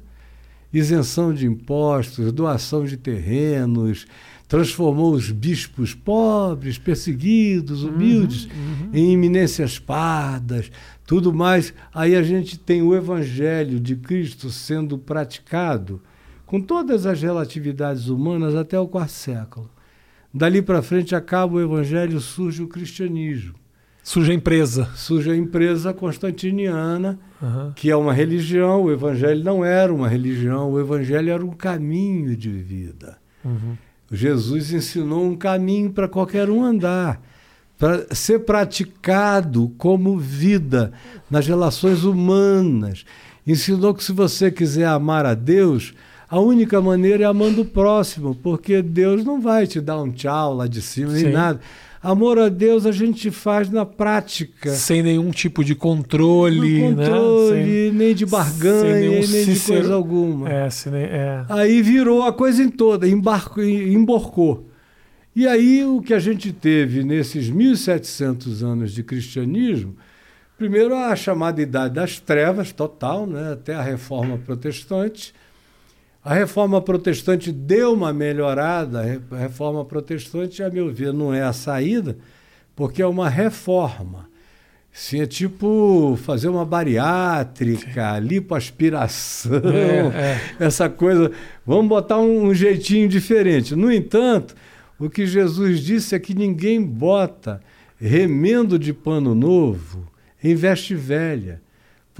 Isenção 0.72 1.34
de 1.34 1.46
impostos, 1.46 2.30
doação 2.30 2.84
de 2.84 2.96
terrenos, 2.96 4.06
transformou 4.50 5.12
os 5.12 5.30
bispos 5.30 5.94
pobres, 5.94 6.76
perseguidos, 6.76 7.84
humildes, 7.84 8.46
Uhum. 8.46 8.90
em 8.92 9.12
eminências 9.12 9.78
pardas, 9.78 10.72
tudo 11.06 11.32
mais. 11.32 11.72
Aí 11.94 12.16
a 12.16 12.22
gente 12.24 12.58
tem 12.58 12.82
o 12.82 12.92
evangelho 12.92 13.78
de 13.78 13.94
Cristo 13.94 14.50
sendo 14.50 14.98
praticado 14.98 16.02
com 16.44 16.60
todas 16.60 17.06
as 17.06 17.22
relatividades 17.22 18.08
humanas 18.08 18.56
até 18.56 18.76
o 18.76 18.88
quarto 18.88 19.12
século. 19.12 19.70
Dali 20.34 20.60
para 20.60 20.82
frente 20.82 21.14
acaba 21.14 21.54
o 21.54 21.60
evangelho, 21.60 22.18
surge 22.18 22.60
o 22.60 22.66
cristianismo. 22.66 23.54
Suja 24.02 24.32
a 24.32 24.34
empresa. 24.34 24.88
Surge 24.96 25.30
a 25.30 25.36
empresa 25.36 25.94
constantiniana, 25.94 27.20
Aham. 27.40 27.72
que 27.76 27.88
é 27.88 27.94
uma 27.94 28.12
religião. 28.12 28.82
O 28.82 28.90
evangelho 28.90 29.44
não 29.44 29.64
era 29.64 29.94
uma 29.94 30.08
religião, 30.08 30.72
o 30.72 30.80
evangelho 30.80 31.30
era 31.30 31.44
um 31.44 31.50
caminho 31.52 32.36
de 32.36 32.50
vida. 32.50 33.16
Uhum. 33.44 33.76
Jesus 34.10 34.72
ensinou 34.72 35.24
um 35.24 35.36
caminho 35.36 35.90
para 35.90 36.08
qualquer 36.08 36.50
um 36.50 36.64
andar, 36.64 37.20
para 37.78 38.14
ser 38.14 38.40
praticado 38.40 39.72
como 39.78 40.18
vida 40.18 40.92
nas 41.30 41.46
relações 41.46 42.04
humanas. 42.04 43.04
Ensinou 43.46 43.94
que 43.94 44.04
se 44.04 44.12
você 44.12 44.50
quiser 44.50 44.86
amar 44.86 45.24
a 45.24 45.34
Deus, 45.34 45.94
a 46.28 46.38
única 46.38 46.80
maneira 46.80 47.24
é 47.24 47.26
amando 47.26 47.62
o 47.62 47.64
próximo, 47.64 48.34
porque 48.34 48.82
Deus 48.82 49.24
não 49.24 49.40
vai 49.40 49.66
te 49.66 49.80
dar 49.80 50.00
um 50.00 50.10
tchau 50.10 50.54
lá 50.54 50.66
de 50.66 50.82
cima 50.82 51.12
nem 51.12 51.24
Sim. 51.24 51.32
nada. 51.32 51.60
Amor 52.02 52.38
a 52.38 52.48
Deus 52.48 52.86
a 52.86 52.92
gente 52.92 53.30
faz 53.30 53.68
na 53.68 53.84
prática. 53.84 54.70
Sem 54.70 55.02
nenhum 55.02 55.30
tipo 55.30 55.62
de 55.62 55.74
controle, 55.74 56.90
né? 56.94 57.04
controle, 57.06 57.90
nem 57.92 58.14
de 58.14 58.24
barganha, 58.24 59.22
sem 59.22 59.36
nem 59.36 59.44
de 59.44 59.54
Cícero- 59.54 59.80
coisa 59.80 59.94
alguma. 59.94 60.46
Sem, 60.48 60.56
é, 60.56 60.70
sem 60.70 60.94
é. 60.94 61.44
Aí 61.48 61.82
virou 61.82 62.22
a 62.22 62.32
coisa 62.32 62.62
em 62.62 62.70
toda, 62.70 63.06
embarcou, 63.06 63.62
emborcou. 63.62 64.66
E 65.36 65.46
aí 65.46 65.84
o 65.84 66.00
que 66.00 66.14
a 66.14 66.18
gente 66.18 66.52
teve 66.52 67.04
nesses 67.04 67.50
1700 67.50 68.62
anos 68.62 68.92
de 68.92 69.02
cristianismo, 69.02 69.94
primeiro 70.56 70.94
a 70.94 71.14
chamada 71.14 71.60
Idade 71.60 71.94
das 71.94 72.18
Trevas, 72.18 72.72
total, 72.72 73.26
né, 73.26 73.52
até 73.52 73.74
a 73.74 73.82
Reforma 73.82 74.38
Protestante. 74.38 75.34
A 76.22 76.34
Reforma 76.34 76.80
Protestante 76.82 77.50
deu 77.50 77.94
uma 77.94 78.12
melhorada, 78.12 79.00
a 79.00 79.02
Re- 79.04 79.20
a 79.30 79.36
Reforma 79.36 79.84
Protestante, 79.84 80.62
a 80.62 80.68
meu 80.68 80.92
ver, 80.92 81.12
não 81.14 81.32
é 81.32 81.42
a 81.42 81.52
saída, 81.52 82.18
porque 82.76 83.00
é 83.00 83.06
uma 83.06 83.28
reforma. 83.28 84.28
Sim, 84.92 85.20
é 85.22 85.26
tipo 85.26 86.18
fazer 86.22 86.48
uma 86.48 86.64
bariátrica, 86.64 88.18
lipoaspiração, 88.18 89.52
É, 89.72 90.36
é. 90.60 90.64
essa 90.66 90.88
coisa. 90.90 91.30
Vamos 91.64 91.88
botar 91.88 92.18
um, 92.18 92.46
um 92.48 92.54
jeitinho 92.54 93.08
diferente. 93.08 93.74
No 93.76 93.90
entanto, 93.90 94.54
o 94.98 95.08
que 95.08 95.26
Jesus 95.26 95.80
disse 95.80 96.14
é 96.14 96.18
que 96.18 96.34
ninguém 96.34 96.82
bota 96.82 97.60
remendo 97.98 98.78
de 98.78 98.92
pano 98.92 99.34
novo 99.34 100.06
em 100.42 100.54
veste 100.54 100.94
velha, 100.94 101.62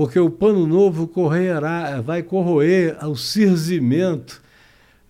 porque 0.00 0.18
o 0.18 0.30
pano 0.30 0.66
novo 0.66 1.06
correrá, 1.06 2.00
vai 2.00 2.22
corroer 2.22 2.96
o 3.06 3.14
cirzimento 3.14 4.40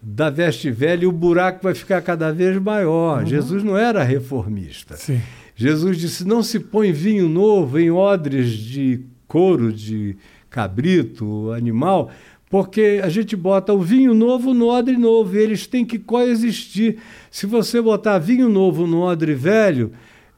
da 0.02 0.30
veste 0.30 0.68
velha 0.68 1.04
e 1.04 1.06
o 1.06 1.12
buraco 1.12 1.60
vai 1.62 1.76
ficar 1.76 2.02
cada 2.02 2.32
vez 2.32 2.60
maior. 2.60 3.24
Jesus 3.24 3.62
não 3.62 3.78
era 3.78 4.02
reformista. 4.02 4.96
Sim. 4.96 5.20
Jesus 5.54 5.96
disse: 5.96 6.26
não 6.26 6.42
se 6.42 6.58
põe 6.58 6.90
vinho 6.90 7.28
novo 7.28 7.78
em 7.78 7.88
odres 7.88 8.50
de 8.50 9.02
couro 9.28 9.72
de 9.72 10.16
cabrito, 10.50 11.52
animal, 11.52 12.10
porque 12.50 13.00
a 13.00 13.08
gente 13.08 13.36
bota 13.36 13.72
o 13.72 13.80
vinho 13.80 14.12
novo 14.12 14.52
no 14.52 14.66
odre 14.66 14.96
novo, 14.96 15.36
e 15.36 15.38
eles 15.38 15.68
têm 15.68 15.84
que 15.84 16.00
coexistir. 16.00 16.98
Se 17.30 17.46
você 17.46 17.80
botar 17.80 18.18
vinho 18.18 18.48
novo 18.48 18.88
no 18.88 19.02
odre 19.02 19.34
velho, 19.34 19.92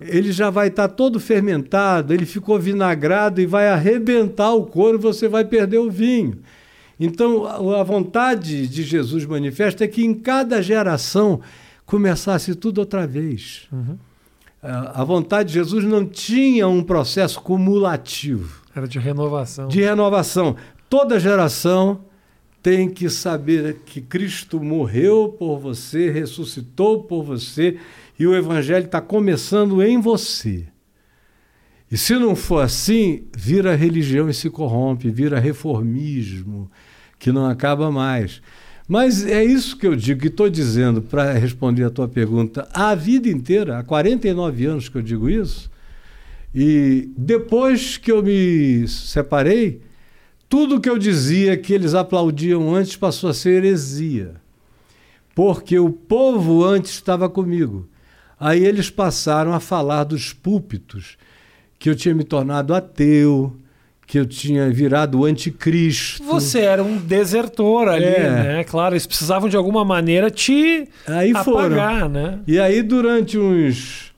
ele 0.07 0.33
já 0.33 0.51
vai 0.51 0.69
estar 0.69 0.89
todo 0.89 1.19
fermentado, 1.21 2.13
ele 2.13 2.27
ficou 2.27 2.59
vinagrado 2.59 3.41
e 3.41 3.47
vai 3.47 3.69
arrebentar 3.69 4.53
o 4.53 4.67
couro, 4.67 4.99
você 4.99 5.29
vai 5.29 5.45
perder 5.45 5.79
o 5.79 5.91
vinho. 5.91 6.39
Então, 6.99 7.47
a 7.47 7.83
vontade 7.83 8.67
de 8.69 8.83
Jesus 8.83 9.25
manifesta 9.25 9.85
é 9.85 9.89
que 9.89 10.05
em 10.05 10.15
cada 10.15 10.63
geração 10.63 11.41
começasse 11.85 12.55
tudo 12.55 12.79
outra 12.79 13.07
vez. 13.07 13.63
Uhum. 13.73 13.99
A 14.63 15.03
vontade 15.03 15.49
de 15.49 15.55
Jesus 15.55 15.85
não 15.85 16.07
tinha 16.07 16.69
um 16.69 16.85
processo 16.85 17.41
cumulativo 17.41 18.63
Era 18.75 18.87
de 18.87 18.99
renovação. 19.01 19.67
de 19.67 19.81
renovação. 19.81 20.55
Toda 20.89 21.19
geração 21.19 22.05
tem 22.63 22.89
que 22.89 23.11
saber 23.11 23.81
que 23.85 24.01
Cristo 24.01 24.63
morreu 24.63 25.35
por 25.37 25.59
você, 25.59 26.11
ressuscitou 26.11 27.03
por 27.03 27.25
você 27.25 27.77
e 28.23 28.27
o 28.27 28.37
Evangelho 28.37 28.87
está 28.87 29.01
começando 29.01 29.83
em 29.83 30.01
você. 30.01 30.69
E 31.91 31.99
se 31.99 32.15
não 32.15 32.37
for 32.37 32.61
assim, 32.61 33.25
vira 33.37 33.75
religião 33.75 34.31
e 34.31 34.35
se 34.35 34.49
corrompe, 34.49 35.11
vira 35.11 35.41
reformismo, 35.41 36.71
que 37.19 37.33
não 37.33 37.47
acaba 37.47 37.91
mais. 37.91 38.41
Mas 38.87 39.27
é 39.27 39.45
isso 39.45 39.77
que 39.77 39.87
eu 39.87 39.97
digo, 39.97 40.21
que 40.21 40.29
estou 40.29 40.49
dizendo 40.49 41.03
para 41.03 41.33
responder 41.33 41.83
a 41.83 41.91
tua 41.91 42.07
pergunta. 42.07 42.69
A 42.73 42.95
vida 42.95 43.29
inteira, 43.29 43.79
há 43.79 43.83
49 43.83 44.67
anos 44.67 44.89
que 44.89 44.97
eu 44.97 45.03
digo 45.03 45.29
isso, 45.29 45.69
E 46.55 47.11
depois 47.17 47.97
que 47.97 48.13
eu 48.13 48.23
me 48.23 48.87
separei, 48.87 49.81
tudo 50.51 50.81
que 50.81 50.89
eu 50.89 50.99
dizia 50.99 51.57
que 51.57 51.73
eles 51.73 51.95
aplaudiam 51.95 52.75
antes 52.75 52.95
passou 52.95 53.31
a 53.31 53.35
ser 53.35 53.65
heresia. 53.65 54.35
Porque 55.35 55.79
o 55.79 55.91
povo 55.91 56.63
antes 56.63 56.93
estava 56.93 57.29
comigo. 57.29 57.89
Aí 58.45 58.67
eles 58.67 58.91
passaram 58.91 59.55
a 59.55 59.61
falar 59.61 60.03
dos 60.03 60.33
púlpitos, 60.33 61.17
que 61.79 61.89
eu 61.89 61.95
tinha 61.95 62.13
me 62.13 62.25
tornado 62.25 62.75
ateu, 62.75 63.57
que 64.05 64.19
eu 64.19 64.27
tinha 64.27 64.69
virado 64.69 65.25
anticristo. 65.25 66.25
Você 66.25 66.59
era 66.59 66.83
um 66.83 66.97
desertor 66.97 67.87
ali, 67.87 68.05
é. 68.05 68.31
né? 68.31 68.65
Claro, 68.65 68.95
eles 68.95 69.07
precisavam 69.07 69.49
de 69.49 69.57
alguma 69.57 69.85
maneira 69.85 70.29
te 70.29 70.89
aí 71.07 71.31
apagar, 71.31 72.01
foram. 72.01 72.09
né? 72.09 72.41
E 72.45 72.59
aí 72.59 72.83
durante 72.83 73.39
uns, 73.39 74.13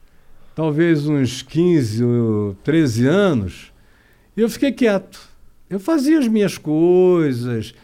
talvez 0.55 1.07
uns 1.07 1.43
15 1.43 2.03
ou 2.03 2.55
13 2.65 3.07
anos, 3.07 3.73
eu 4.35 4.49
fiquei 4.49 4.73
quieto. 4.73 5.21
Eu 5.69 5.79
fazia 5.79 6.19
as 6.19 6.29
minhas 6.29 6.57
coisas, 6.57 7.75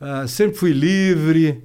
uh, 0.00 0.26
sempre 0.26 0.56
fui 0.56 0.72
livre 0.72 1.62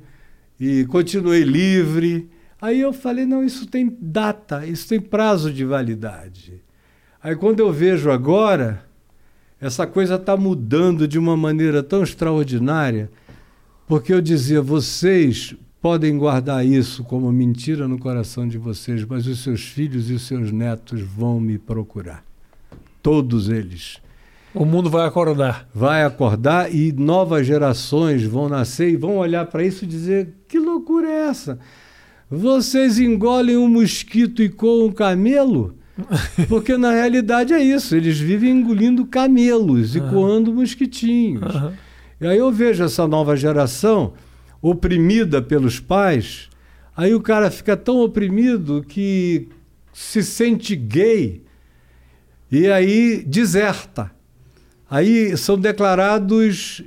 e 0.60 0.84
continuei 0.88 1.44
livre. 1.44 2.35
Aí 2.66 2.82
eu 2.82 2.91
falei, 2.91 3.28
não, 3.28 3.43
isso 3.43 3.68
tem 3.68 3.95
data, 4.01 4.66
isso 4.66 4.88
tem 4.88 4.99
prazo 4.99 5.53
de 5.53 5.63
validade. 5.63 6.63
Aí 7.22 7.36
quando 7.36 7.59
eu 7.59 7.72
vejo 7.72 8.09
agora, 8.09 8.84
essa 9.61 9.86
coisa 9.86 10.16
está 10.16 10.36
mudando 10.36 11.07
de 11.07 11.20
uma 11.20 11.38
maneira 11.38 11.84
tão 11.84 12.01
extraordinária, 12.01 13.11
porque 13.88 14.11
eu 14.11 14.20
dizia, 14.20 14.63
vocês 14.63 15.55
podem 15.80 16.18
guardar 16.18 16.66
isso 16.66 17.03
como 17.03 17.32
mentira 17.32 17.88
no 17.88 17.99
coração 17.99 18.47
de 18.47 18.57
vocês, 18.57 19.05
mas 19.05 19.28
os 19.28 19.43
seus 19.43 19.61
filhos 19.61 20.09
e 20.09 20.16
os 20.16 20.26
seus 20.26 20.51
netos 20.51 21.01
vão 21.01 21.39
me 21.39 21.59
procurar. 21.59 22.26
Todos 22.99 23.47
eles. 23.47 24.01
O 24.55 24.66
mundo 24.66 24.89
vai 24.89 25.07
acordar. 25.07 25.70
Vai 25.72 26.03
acordar 26.03 26.74
e 26.74 26.91
novas 26.91 27.45
gerações 27.45 28.24
vão 28.24 28.49
nascer 28.49 28.89
e 28.89 28.97
vão 28.97 29.18
olhar 29.18 29.45
para 29.45 29.63
isso 29.63 29.84
e 29.84 29.88
dizer: 29.88 30.34
que 30.47 30.57
loucura 30.57 31.07
é 31.07 31.28
essa? 31.28 31.59
Vocês 32.30 33.00
engolem 33.00 33.58
um 33.58 33.68
mosquito 33.68 34.42
e 34.42 34.50
coam 34.50 34.88
um 34.88 34.92
camelo? 34.92 35.76
Porque 36.50 36.78
na 36.78 36.92
realidade 36.92 37.54
é 37.54 37.64
isso, 37.64 37.96
eles 37.96 38.20
vivem 38.20 38.52
engolindo 38.52 39.06
camelos 39.06 39.96
uhum. 39.96 40.08
e 40.08 40.10
coando 40.10 40.54
mosquitinhos. 40.54 41.56
Uhum. 41.56 41.72
E 42.20 42.28
aí 42.28 42.38
eu 42.38 42.52
vejo 42.52 42.84
essa 42.84 43.08
nova 43.08 43.36
geração 43.36 44.14
oprimida 44.62 45.42
pelos 45.42 45.80
pais, 45.80 46.50
aí 46.96 47.14
o 47.14 47.22
cara 47.22 47.52
fica 47.52 47.78
tão 47.78 48.00
oprimido 48.00 48.84
que 48.88 49.48
se 49.94 50.24
sente 50.24 50.76
gay 50.76 51.44
e 52.52 52.68
aí 52.68 53.24
deserta. 53.26 54.12
Aí 54.90 55.36
são 55.38 55.58
declarados 55.58 56.84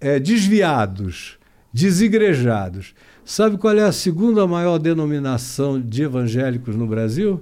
é, 0.00 0.18
desviados, 0.18 1.38
desigrejados. 1.72 2.94
Sabe 3.24 3.56
qual 3.56 3.76
é 3.76 3.82
a 3.82 3.92
segunda 3.92 4.46
maior 4.46 4.78
denominação 4.78 5.80
de 5.80 6.02
evangélicos 6.02 6.76
no 6.76 6.86
Brasil? 6.86 7.40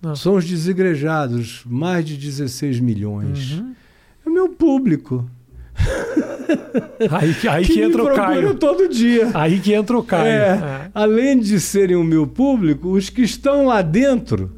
Não. 0.00 0.14
São 0.14 0.34
os 0.34 0.44
desigrejados, 0.44 1.62
mais 1.66 2.04
de 2.04 2.16
16 2.16 2.80
milhões. 2.80 3.52
Uhum. 3.52 3.74
É 4.24 4.28
o 4.28 4.32
meu 4.32 4.48
público. 4.48 5.28
Aí, 7.10 7.34
aí 7.48 7.64
que, 7.64 7.74
que 7.74 7.80
entra 7.80 8.02
o 8.02 8.14
Caio. 8.14 8.54
todo 8.54 8.88
dia. 8.88 9.30
Aí 9.32 9.60
que 9.60 9.72
entra 9.72 9.96
o 9.96 10.02
Caio. 10.02 10.26
É, 10.26 10.48
é. 10.48 10.90
Além 10.92 11.38
de 11.38 11.58
serem 11.60 11.96
o 11.96 12.04
meu 12.04 12.26
público, 12.26 12.90
os 12.90 13.08
que 13.08 13.22
estão 13.22 13.66
lá 13.66 13.80
dentro 13.80 14.50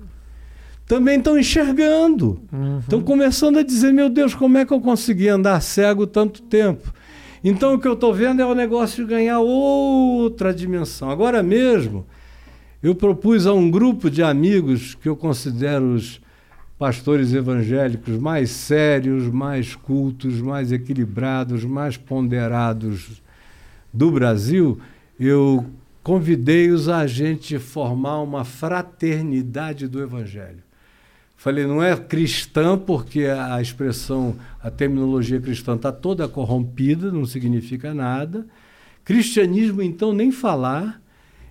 também 0.87 1.19
estão 1.19 1.39
enxergando. 1.39 2.41
Uhum. 2.53 2.79
Estão 2.81 3.01
começando 3.01 3.59
a 3.59 3.63
dizer: 3.63 3.93
meu 3.93 4.09
Deus, 4.09 4.35
como 4.35 4.59
é 4.59 4.65
que 4.65 4.73
eu 4.73 4.81
consegui 4.81 5.29
andar 5.29 5.61
cego 5.61 6.07
tanto 6.07 6.43
tempo? 6.43 6.93
Então 7.45 7.75
o 7.75 7.79
que 7.79 7.89
eu 7.89 7.95
estou 7.95 8.15
vendo 8.15 8.41
é 8.41 8.47
o 8.47 8.55
negócio 8.55 9.05
de 9.05 9.11
ganhar 9.11 9.41
outra 9.41 10.55
dimensão. 10.55 11.11
Agora 11.11 11.43
mesmo, 11.43 12.07
eu 12.83 12.95
propus 12.95 13.47
a 13.47 13.53
um 13.53 13.71
grupo 13.71 14.11
de 14.11 14.23
amigos 14.23 14.95
que 14.95 15.09
eu 15.09 15.17
considero 15.17 15.95
os 15.95 16.21
pastores 16.79 17.33
evangélicos 17.33 18.19
mais 18.19 18.51
sérios, 18.51 19.29
mais 19.29 19.77
cultos, 19.77 20.41
mais 20.41 20.73
equilibrados, 20.73 21.65
mais 21.65 21.97
ponderados 21.97 23.23
do 23.93 24.11
Brasil, 24.11 24.81
eu 25.21 25.65
convidei-os 26.03 26.89
a 26.89 27.07
gente 27.07 27.59
formar 27.59 28.21
uma 28.21 28.45
fraternidade 28.45 29.87
do 29.87 30.03
Evangelho. 30.03 30.63
Falei, 31.43 31.67
não 31.67 31.83
é 31.83 31.97
cristã, 31.97 32.79
porque 32.79 33.25
a 33.25 33.61
expressão, 33.61 34.37
a 34.63 34.71
terminologia 34.71 35.41
cristã 35.41 35.75
está 35.75 35.91
toda 35.91 36.29
corrompida, 36.29 37.11
não 37.11 37.27
significa 37.27 37.93
nada. 37.93 38.47
Cristianismo, 39.05 39.83
então, 39.83 40.13
nem 40.13 40.31
falar. 40.31 41.03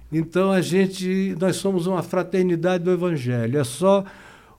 Então, 0.09 0.49
a 0.49 0.61
gente, 0.61 1.35
nós 1.37 1.57
somos 1.57 1.87
uma 1.87 2.01
fraternidade 2.01 2.85
do 2.85 2.91
Evangelho. 2.91 3.59
É 3.59 3.65
só 3.65 4.05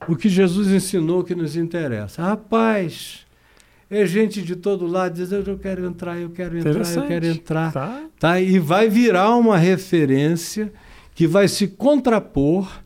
o 0.07 0.15
que 0.15 0.29
Jesus 0.29 0.67
ensinou 0.67 1.23
que 1.23 1.33
nos 1.33 1.55
interessa. 1.55 2.21
Rapaz, 2.21 3.25
é 3.89 4.05
gente 4.05 4.39
de 4.39 4.55
todo 4.55 4.85
lado 4.85 5.15
dizendo, 5.15 5.49
eu 5.49 5.57
quero 5.57 5.83
entrar, 5.83 6.15
eu 6.15 6.29
quero 6.29 6.59
entrar, 6.59 6.95
eu 6.95 7.07
quero 7.07 7.25
entrar. 7.25 7.73
Tá. 7.73 8.03
tá. 8.19 8.39
E 8.39 8.59
vai 8.59 8.87
virar 8.87 9.35
uma 9.35 9.57
referência 9.57 10.71
que 11.15 11.25
vai 11.25 11.47
se 11.47 11.69
contrapor 11.69 12.82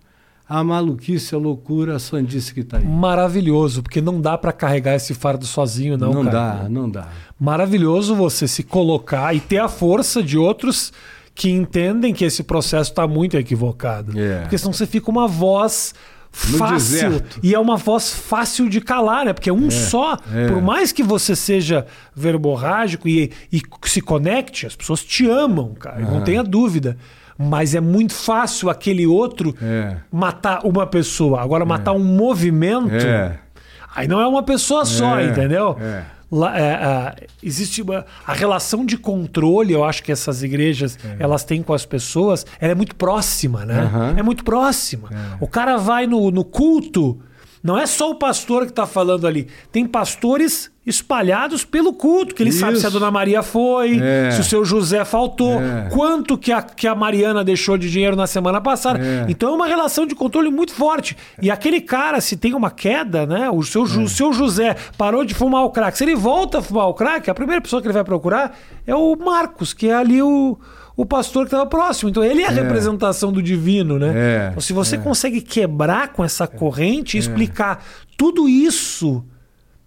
a 0.49 0.63
maluquice, 0.63 1.35
a 1.35 1.37
loucura, 1.37 1.95
a 1.95 1.99
sandice 1.99 2.53
que 2.53 2.61
está 2.61 2.77
aí. 2.77 2.85
Maravilhoso, 2.85 3.83
porque 3.83 3.99
não 3.99 4.21
dá 4.21 4.37
para 4.37 4.53
carregar 4.53 4.95
esse 4.95 5.13
fardo 5.13 5.45
sozinho, 5.45 5.97
não. 5.97 6.13
Não 6.13 6.23
cara. 6.23 6.63
dá, 6.63 6.69
não 6.69 6.89
dá. 6.89 7.07
Maravilhoso 7.39 8.15
você 8.15 8.47
se 8.47 8.63
colocar 8.63 9.35
e 9.35 9.39
ter 9.39 9.57
a 9.57 9.67
força 9.67 10.23
de 10.23 10.37
outros 10.37 10.93
que 11.35 11.51
entendem 11.51 12.13
que 12.13 12.25
esse 12.25 12.43
processo 12.43 12.91
está 12.91 13.07
muito 13.07 13.37
equivocado. 13.37 14.17
É. 14.17 14.41
Porque 14.41 14.57
senão 14.57 14.73
você 14.73 14.87
fica 14.87 15.11
uma 15.11 15.27
voz 15.27 15.93
fácil. 16.31 17.21
E 17.43 17.53
é 17.53 17.59
uma 17.59 17.75
voz 17.77 18.09
fácil 18.11 18.69
de 18.69 18.79
calar, 18.79 19.25
né? 19.25 19.33
Porque 19.33 19.49
é 19.49 19.53
um 19.53 19.67
é, 19.67 19.71
só. 19.71 20.17
É. 20.33 20.47
Por 20.47 20.61
mais 20.61 20.91
que 20.91 21.03
você 21.03 21.35
seja 21.35 21.85
verborrágico 22.15 23.07
e, 23.07 23.31
e 23.51 23.61
se 23.83 24.01
conecte, 24.01 24.65
as 24.65 24.75
pessoas 24.75 25.03
te 25.03 25.29
amam, 25.29 25.73
cara. 25.73 25.99
Não 25.99 26.21
tenha 26.21 26.43
dúvida. 26.43 26.97
Mas 27.37 27.75
é 27.75 27.79
muito 27.79 28.13
fácil 28.13 28.69
aquele 28.69 29.05
outro 29.05 29.55
é. 29.61 29.97
matar 30.11 30.65
uma 30.65 30.87
pessoa. 30.87 31.41
Agora, 31.41 31.63
é. 31.63 31.67
matar 31.67 31.93
um 31.93 32.03
movimento. 32.03 32.95
É. 32.95 33.39
Aí 33.95 34.07
não 34.07 34.19
é 34.19 34.27
uma 34.27 34.43
pessoa 34.43 34.85
só, 34.85 35.19
é. 35.19 35.25
entendeu? 35.25 35.77
É. 35.79 36.03
Lá, 36.29 36.59
é, 36.59 37.27
existe 37.41 37.81
uma, 37.81 38.05
a 38.25 38.33
relação 38.33 38.85
de 38.85 38.97
controle, 38.97 39.71
eu 39.71 39.85
acho 39.85 40.03
que 40.03 40.11
essas 40.11 40.43
igrejas 40.43 40.99
elas 41.19 41.45
têm 41.45 41.63
com 41.63 41.73
as 41.73 41.85
pessoas, 41.85 42.45
ela 42.59 42.73
é 42.73 42.75
muito 42.75 42.95
próxima, 42.97 43.63
né? 43.63 43.83
Uhum. 43.83 44.19
É 44.19 44.21
muito 44.21 44.43
próxima. 44.43 45.09
O 45.39 45.47
cara 45.47 45.77
vai 45.77 46.05
no, 46.05 46.29
no 46.29 46.43
culto, 46.43 47.17
não 47.67 47.77
é 47.77 47.85
só 47.85 48.09
o 48.09 48.15
pastor 48.15 48.63
que 48.63 48.71
está 48.71 48.87
falando 48.87 49.27
ali. 49.27 49.45
Tem 49.73 49.85
pastores 49.85 50.71
espalhados 50.85 51.65
pelo 51.65 51.91
culto, 51.91 52.33
que 52.33 52.41
ele 52.41 52.51
Isso. 52.51 52.61
sabe 52.61 52.79
se 52.79 52.87
a 52.87 52.89
Dona 52.89 53.11
Maria 53.11 53.43
foi, 53.43 53.99
é. 54.01 54.31
se 54.31 54.39
o 54.39 54.43
seu 54.45 54.63
José 54.63 55.03
faltou, 55.03 55.59
é. 55.61 55.89
quanto 55.91 56.37
que 56.37 56.49
a, 56.49 56.61
que 56.61 56.87
a 56.87 56.95
Mariana 56.95 57.43
deixou 57.43 57.77
de 57.77 57.91
dinheiro 57.91 58.15
na 58.15 58.25
semana 58.25 58.61
passada. 58.61 59.05
É. 59.05 59.25
Então 59.27 59.49
é 59.49 59.51
uma 59.51 59.67
relação 59.67 60.05
de 60.05 60.15
controle 60.15 60.49
muito 60.49 60.71
forte. 60.71 61.17
E 61.41 61.51
aquele 61.51 61.81
cara, 61.81 62.21
se 62.21 62.37
tem 62.37 62.53
uma 62.53 62.71
queda, 62.71 63.25
né? 63.25 63.49
O 63.49 63.61
seu, 63.63 63.81
o 63.81 64.07
seu 64.07 64.31
José 64.31 64.77
parou 64.97 65.25
de 65.25 65.33
fumar 65.33 65.65
o 65.65 65.69
crack. 65.69 65.97
Se 65.97 66.05
ele 66.05 66.15
volta 66.15 66.59
a 66.59 66.61
fumar 66.61 66.87
o 66.87 66.93
crack, 66.93 67.29
a 67.29 67.35
primeira 67.35 67.61
pessoa 67.61 67.81
que 67.81 67.87
ele 67.87 67.93
vai 67.93 68.05
procurar 68.05 68.57
é 68.85 68.95
o 68.95 69.13
Marcos, 69.17 69.73
que 69.73 69.89
é 69.89 69.93
ali 69.93 70.21
o 70.21 70.57
o 70.97 71.05
pastor 71.05 71.43
que 71.43 71.49
estava 71.53 71.69
próximo. 71.69 72.09
Então 72.09 72.23
ele 72.23 72.41
é 72.41 72.47
a 72.47 72.51
é. 72.51 72.55
representação 72.55 73.31
do 73.31 73.41
divino, 73.41 73.99
né? 73.99 74.13
É. 74.15 74.47
Então, 74.49 74.59
se 74.59 74.73
você 74.73 74.95
é. 74.95 74.97
consegue 74.97 75.39
quebrar 75.39 76.11
com 76.11 76.25
essa 76.25 76.47
corrente 76.47 77.15
e 77.15 77.19
é. 77.19 77.21
explicar 77.21 77.85
tudo 78.17 78.49
isso 78.49 79.23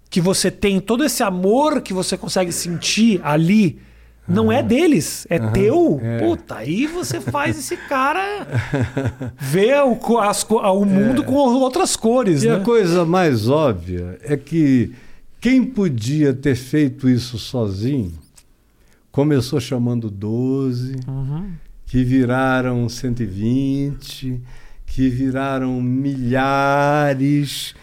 que 0.08 0.20
você 0.20 0.50
tem, 0.50 0.80
todo 0.80 1.04
esse 1.04 1.22
amor 1.22 1.80
que 1.82 1.92
você 1.92 2.16
consegue 2.16 2.52
sentir 2.52 3.20
ali, 3.24 3.78
não 4.26 4.52
é 4.52 4.62
deles, 4.62 5.26
é 5.28 5.40
uhum, 5.40 5.52
teu. 5.52 6.00
É. 6.00 6.18
Puta, 6.18 6.56
aí 6.56 6.86
você 6.86 7.20
faz 7.20 7.58
esse 7.58 7.76
cara 7.76 8.46
ver 9.36 9.82
o, 9.82 10.18
as, 10.18 10.44
o 10.48 10.84
mundo 10.84 11.22
é. 11.22 11.24
com 11.24 11.34
outras 11.34 11.96
cores. 11.96 12.44
E 12.44 12.48
né? 12.48 12.54
a 12.54 12.60
coisa 12.60 13.04
mais 13.04 13.48
óbvia 13.48 14.16
é 14.22 14.36
que 14.36 14.92
quem 15.40 15.64
podia 15.64 16.32
ter 16.32 16.54
feito 16.54 17.08
isso 17.08 17.36
sozinho 17.36 18.12
começou 19.10 19.60
chamando 19.60 20.10
12, 20.10 20.96
uhum. 21.06 21.52
que 21.86 22.04
viraram 22.04 22.88
120, 22.88 24.40
que 24.86 25.08
viraram 25.08 25.80
milhares 25.80 27.74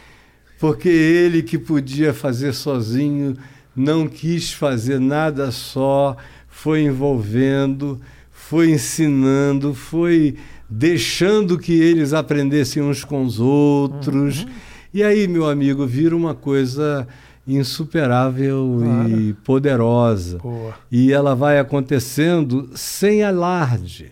porque 0.60 0.90
ele 0.90 1.44
que 1.44 1.58
podia 1.58 2.14
fazer 2.14 2.54
sozinho 2.54 3.36
não 3.76 4.08
quis 4.08 4.52
fazer 4.52 5.00
nada 5.00 5.52
só, 5.52 6.18
foi 6.48 6.82
envolvendo, 6.82 8.02
foi 8.32 8.72
ensinando, 8.72 9.74
foi 9.74 10.36
deixando 10.68 11.60
que 11.60 11.74
eles 11.74 12.12
aprendessem 12.12 12.82
uns 12.82 13.04
com 13.04 13.24
os 13.24 13.40
outros. 13.40 14.44
Uhum. 14.44 14.50
E 14.94 15.04
aí, 15.04 15.28
meu 15.28 15.48
amigo, 15.48 15.86
vira 15.86 16.16
uma 16.16 16.34
coisa 16.34 17.08
insuperável 17.48 18.80
claro. 18.84 19.10
e 19.10 19.34
poderosa. 19.34 20.38
Boa. 20.40 20.76
E 20.92 21.14
ela 21.14 21.34
vai 21.34 21.60
acontecendo 21.60 22.70
sem 22.76 23.24
alarde. 23.24 24.12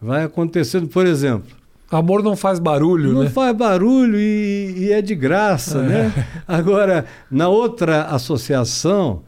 Vai 0.00 0.24
acontecendo, 0.24 0.88
por 0.88 1.06
exemplo. 1.06 1.56
Amor 1.90 2.22
não 2.22 2.36
faz 2.36 2.58
barulho, 2.58 3.12
não 3.12 3.20
né? 3.20 3.24
Não 3.24 3.30
faz 3.30 3.56
barulho 3.56 4.18
e, 4.18 4.74
e, 4.76 4.92
é 4.92 5.00
de 5.00 5.14
graça, 5.14 5.78
é. 5.78 5.82
né? 5.82 6.26
Agora, 6.46 7.06
na 7.30 7.48
outra 7.48 8.02
associação, 8.04 9.22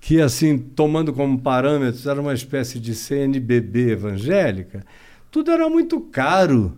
que 0.00 0.20
assim, 0.20 0.58
tomando 0.58 1.12
como 1.12 1.38
parâmetros, 1.38 2.06
era 2.06 2.20
uma 2.20 2.34
espécie 2.34 2.78
de 2.78 2.94
CNBB 2.94 3.92
evangélica, 3.92 4.84
tudo 5.30 5.50
era 5.50 5.70
muito 5.70 5.98
caro. 6.00 6.76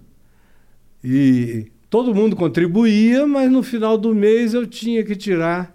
E 1.03 1.67
todo 1.91 2.15
mundo 2.15 2.37
contribuía, 2.37 3.27
mas 3.27 3.51
no 3.51 3.63
final 3.63 3.99
do 3.99 4.15
mês 4.15 4.55
eu 4.55 4.67
tinha 4.67 5.05
que 5.05 5.17
tirar 5.17 5.75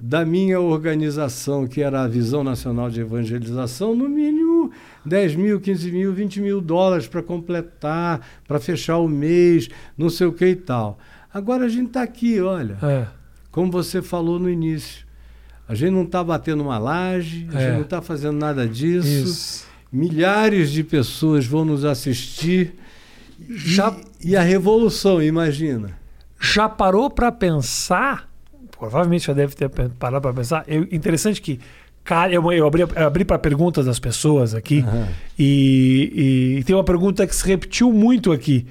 da 0.00 0.24
minha 0.24 0.60
organização, 0.60 1.66
que 1.66 1.80
era 1.80 2.02
a 2.02 2.08
Visão 2.08 2.42
Nacional 2.42 2.90
de 2.90 3.00
Evangelização, 3.00 3.94
no 3.94 4.08
mínimo 4.08 4.70
10 5.04 5.36
mil, 5.36 5.60
15 5.60 5.92
mil, 5.92 6.12
20 6.12 6.40
mil 6.40 6.60
dólares 6.60 7.06
para 7.06 7.22
completar, 7.22 8.26
para 8.46 8.58
fechar 8.58 8.98
o 8.98 9.08
mês, 9.08 9.68
não 9.96 10.08
sei 10.10 10.26
o 10.26 10.32
que 10.32 10.46
e 10.46 10.56
tal. 10.56 10.98
Agora 11.32 11.64
a 11.66 11.68
gente 11.68 11.88
está 11.88 12.02
aqui, 12.02 12.40
olha, 12.40 12.78
é. 12.82 13.06
como 13.50 13.70
você 13.70 14.00
falou 14.00 14.38
no 14.38 14.48
início. 14.48 15.04
A 15.66 15.74
gente 15.74 15.92
não 15.92 16.02
está 16.02 16.22
batendo 16.22 16.62
uma 16.62 16.78
laje, 16.78 17.48
a 17.52 17.58
é. 17.58 17.66
gente 17.66 17.74
não 17.74 17.82
está 17.82 18.02
fazendo 18.02 18.38
nada 18.38 18.68
disso. 18.68 19.08
Isso. 19.08 19.66
Milhares 19.90 20.70
de 20.70 20.84
pessoas 20.84 21.46
vão 21.46 21.64
nos 21.64 21.84
assistir. 21.84 22.74
Já... 23.48 23.94
E, 24.22 24.30
e 24.30 24.36
a 24.36 24.42
revolução, 24.42 25.22
imagina. 25.22 25.98
Já 26.38 26.68
parou 26.68 27.08
para 27.08 27.32
pensar? 27.32 28.28
Provavelmente 28.78 29.26
já 29.26 29.32
deve 29.32 29.54
ter 29.54 29.68
parado 29.98 30.22
para 30.22 30.34
pensar. 30.34 30.64
Eu, 30.66 30.82
interessante 30.90 31.40
que 31.40 31.60
eu, 32.30 32.52
eu 32.52 32.66
abri, 32.66 32.82
abri 32.82 33.24
para 33.24 33.38
perguntas 33.38 33.86
das 33.86 33.98
pessoas 33.98 34.54
aqui 34.54 34.80
uhum. 34.80 35.06
e, 35.38 36.56
e, 36.58 36.64
tem 36.64 36.76
uma 36.76 36.84
pergunta 36.84 37.26
que 37.26 37.34
se 37.34 37.46
repetiu 37.46 37.90
muito 37.92 38.30
aqui, 38.30 38.66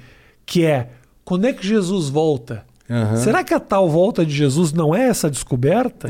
que 0.46 0.64
é 0.64 0.88
quando 1.24 1.46
é 1.46 1.52
que 1.52 1.66
Jesus 1.66 2.08
volta? 2.08 2.64
Uhum. 2.88 3.16
Será 3.16 3.42
que 3.42 3.54
a 3.54 3.58
tal 3.58 3.88
volta 3.88 4.26
de 4.26 4.32
Jesus 4.32 4.72
não 4.72 4.94
é 4.94 5.08
essa 5.08 5.30
descoberta? 5.30 6.08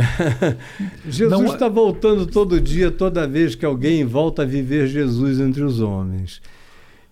Jesus 1.08 1.52
está 1.52 1.66
é... 1.66 1.70
voltando 1.70 2.26
todo 2.26 2.60
dia, 2.60 2.90
toda 2.90 3.28
vez 3.28 3.54
que 3.54 3.64
alguém 3.64 4.04
volta 4.04 4.42
a 4.42 4.44
viver 4.44 4.88
Jesus 4.88 5.38
entre 5.38 5.62
os 5.62 5.80
homens. 5.80 6.42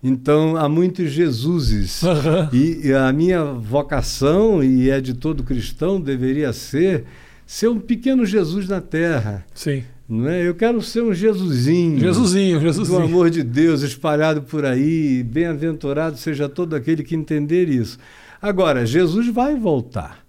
Então 0.03 0.57
há 0.57 0.67
muitos 0.67 1.09
Jesuses. 1.11 2.03
Uhum. 2.03 2.49
E, 2.51 2.87
e, 2.87 2.93
a 2.93 3.11
minha 3.13 3.43
vocação, 3.45 4.61
e 4.61 4.89
é 4.89 4.99
de 4.99 5.13
todo 5.13 5.43
cristão, 5.43 6.01
deveria 6.01 6.51
ser 6.51 7.05
ser 7.45 7.69
um 7.69 7.79
pequeno 7.79 8.25
Jesus 8.25 8.67
na 8.67 8.81
terra. 8.81 9.45
Sim. 9.53 9.83
Não 10.07 10.27
é? 10.27 10.45
Eu 10.45 10.53
quero 10.53 10.81
ser 10.81 11.01
um 11.01 11.13
Jesusinho. 11.13 11.99
Jesusinho, 11.99 12.59
Jesusinho. 12.59 12.99
Do 12.99 13.05
amor 13.05 13.29
de 13.29 13.43
Deus 13.43 13.81
espalhado 13.81 14.41
por 14.41 14.65
aí. 14.65 15.23
Bem-aventurado 15.23 16.17
seja 16.17 16.49
todo 16.49 16.75
aquele 16.75 17.03
que 17.03 17.15
entender 17.15 17.69
isso. 17.69 17.97
Agora, 18.41 18.85
Jesus 18.85 19.27
vai 19.29 19.55
voltar. 19.55 20.23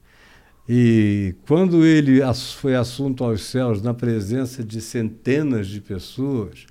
E 0.68 1.34
quando 1.46 1.84
ele 1.84 2.20
foi 2.56 2.74
assunto 2.74 3.24
aos 3.24 3.42
céus 3.42 3.82
na 3.82 3.92
presença 3.92 4.62
de 4.62 4.80
centenas 4.80 5.66
de 5.66 5.80
pessoas 5.80 6.66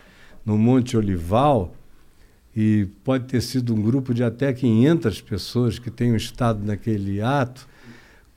no 0.46 0.58
Monte 0.58 0.98
Olival, 0.98 1.76
e 2.56 2.88
pode 3.04 3.26
ter 3.26 3.42
sido 3.42 3.74
um 3.74 3.82
grupo 3.82 4.14
de 4.14 4.24
até 4.24 4.54
500 4.54 5.22
pessoas 5.22 5.80
que 5.80 5.90
tenham 5.90 6.16
estado 6.16 6.66
naquele 6.66 7.22
ato, 7.22 7.68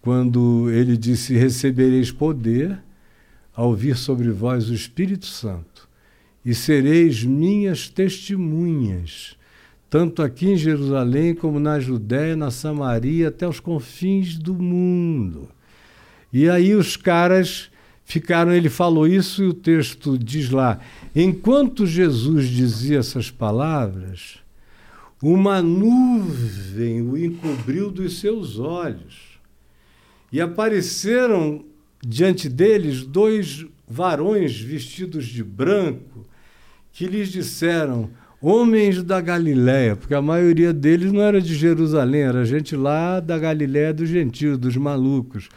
quando 0.00 0.70
ele 0.70 0.96
disse: 0.96 1.34
Recebereis 1.34 2.10
poder 2.10 2.78
ao 3.54 3.74
vir 3.74 3.96
sobre 3.96 4.30
vós 4.30 4.68
o 4.68 4.74
Espírito 4.74 5.26
Santo, 5.26 5.88
e 6.44 6.54
sereis 6.54 7.24
minhas 7.24 7.88
testemunhas 7.88 9.36
tanto 9.88 10.22
aqui 10.22 10.50
em 10.50 10.56
Jerusalém 10.56 11.34
como 11.34 11.60
na 11.60 11.78
Judéia, 11.78 12.36
na 12.36 12.50
Samaria, 12.50 13.28
até 13.28 13.48
os 13.48 13.60
confins 13.60 14.36
do 14.36 14.54
mundo. 14.54 15.48
E 16.32 16.50
aí 16.50 16.74
os 16.74 16.96
caras 16.96 17.70
ficaram, 18.06 18.52
ele 18.52 18.70
falou 18.70 19.06
isso 19.06 19.42
e 19.42 19.48
o 19.48 19.52
texto 19.52 20.16
diz 20.16 20.48
lá: 20.48 20.78
enquanto 21.14 21.84
Jesus 21.84 22.48
dizia 22.48 23.00
essas 23.00 23.30
palavras, 23.30 24.38
uma 25.20 25.60
nuvem 25.60 27.02
o 27.02 27.18
encobriu 27.18 27.90
dos 27.90 28.20
seus 28.20 28.58
olhos. 28.58 29.36
E 30.32 30.40
apareceram 30.40 31.64
diante 32.00 32.48
deles 32.48 33.04
dois 33.04 33.66
varões 33.88 34.60
vestidos 34.60 35.26
de 35.26 35.42
branco, 35.42 36.24
que 36.92 37.06
lhes 37.06 37.30
disseram: 37.30 38.10
homens 38.40 39.02
da 39.02 39.20
Galiléia, 39.20 39.96
porque 39.96 40.14
a 40.14 40.22
maioria 40.22 40.72
deles 40.72 41.10
não 41.10 41.22
era 41.22 41.40
de 41.40 41.54
Jerusalém, 41.56 42.22
era 42.22 42.44
gente 42.44 42.76
lá 42.76 43.18
da 43.18 43.36
Galiléia 43.36 43.92
dos 43.92 44.08
gentios, 44.08 44.58
dos 44.58 44.76
malucos. 44.76 45.48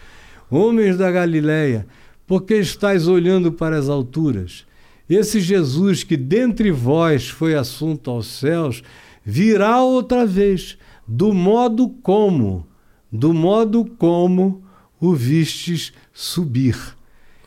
Homens 0.50 0.98
da 0.98 1.12
Galiléia, 1.12 1.86
por 2.30 2.43
que 2.43 2.53
estáis 2.53 3.10
olhando 3.10 3.51
para 3.51 3.77
as 3.77 3.89
alturas? 3.89 4.65
Esse 5.10 5.41
Jesus 5.41 6.03
que 6.03 6.15
dentre 6.15 6.72
vós 6.72 7.27
foi 7.27 7.56
assunto 7.56 8.10
aos 8.10 8.27
céus, 8.27 8.81
virá 9.26 9.84
outra 9.84 10.26
vez, 10.26 10.77
do 11.06 11.34
modo 11.34 11.89
como, 11.89 12.65
do 13.11 13.34
modo 13.34 13.84
como 13.97 14.64
o 15.01 15.14
vistes 15.14 15.91
subir. 16.14 16.77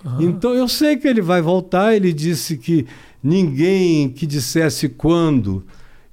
Uhum. 0.05 0.21
Então 0.21 0.53
eu 0.53 0.67
sei 0.69 0.97
que 0.97 1.09
ele 1.09 1.23
vai 1.23 1.41
voltar, 1.41 1.95
ele 1.95 2.13
disse 2.13 2.59
que 2.59 2.87
Ninguém 3.23 4.09
que 4.09 4.27
dissesse 4.27 4.89
quando 4.89 5.65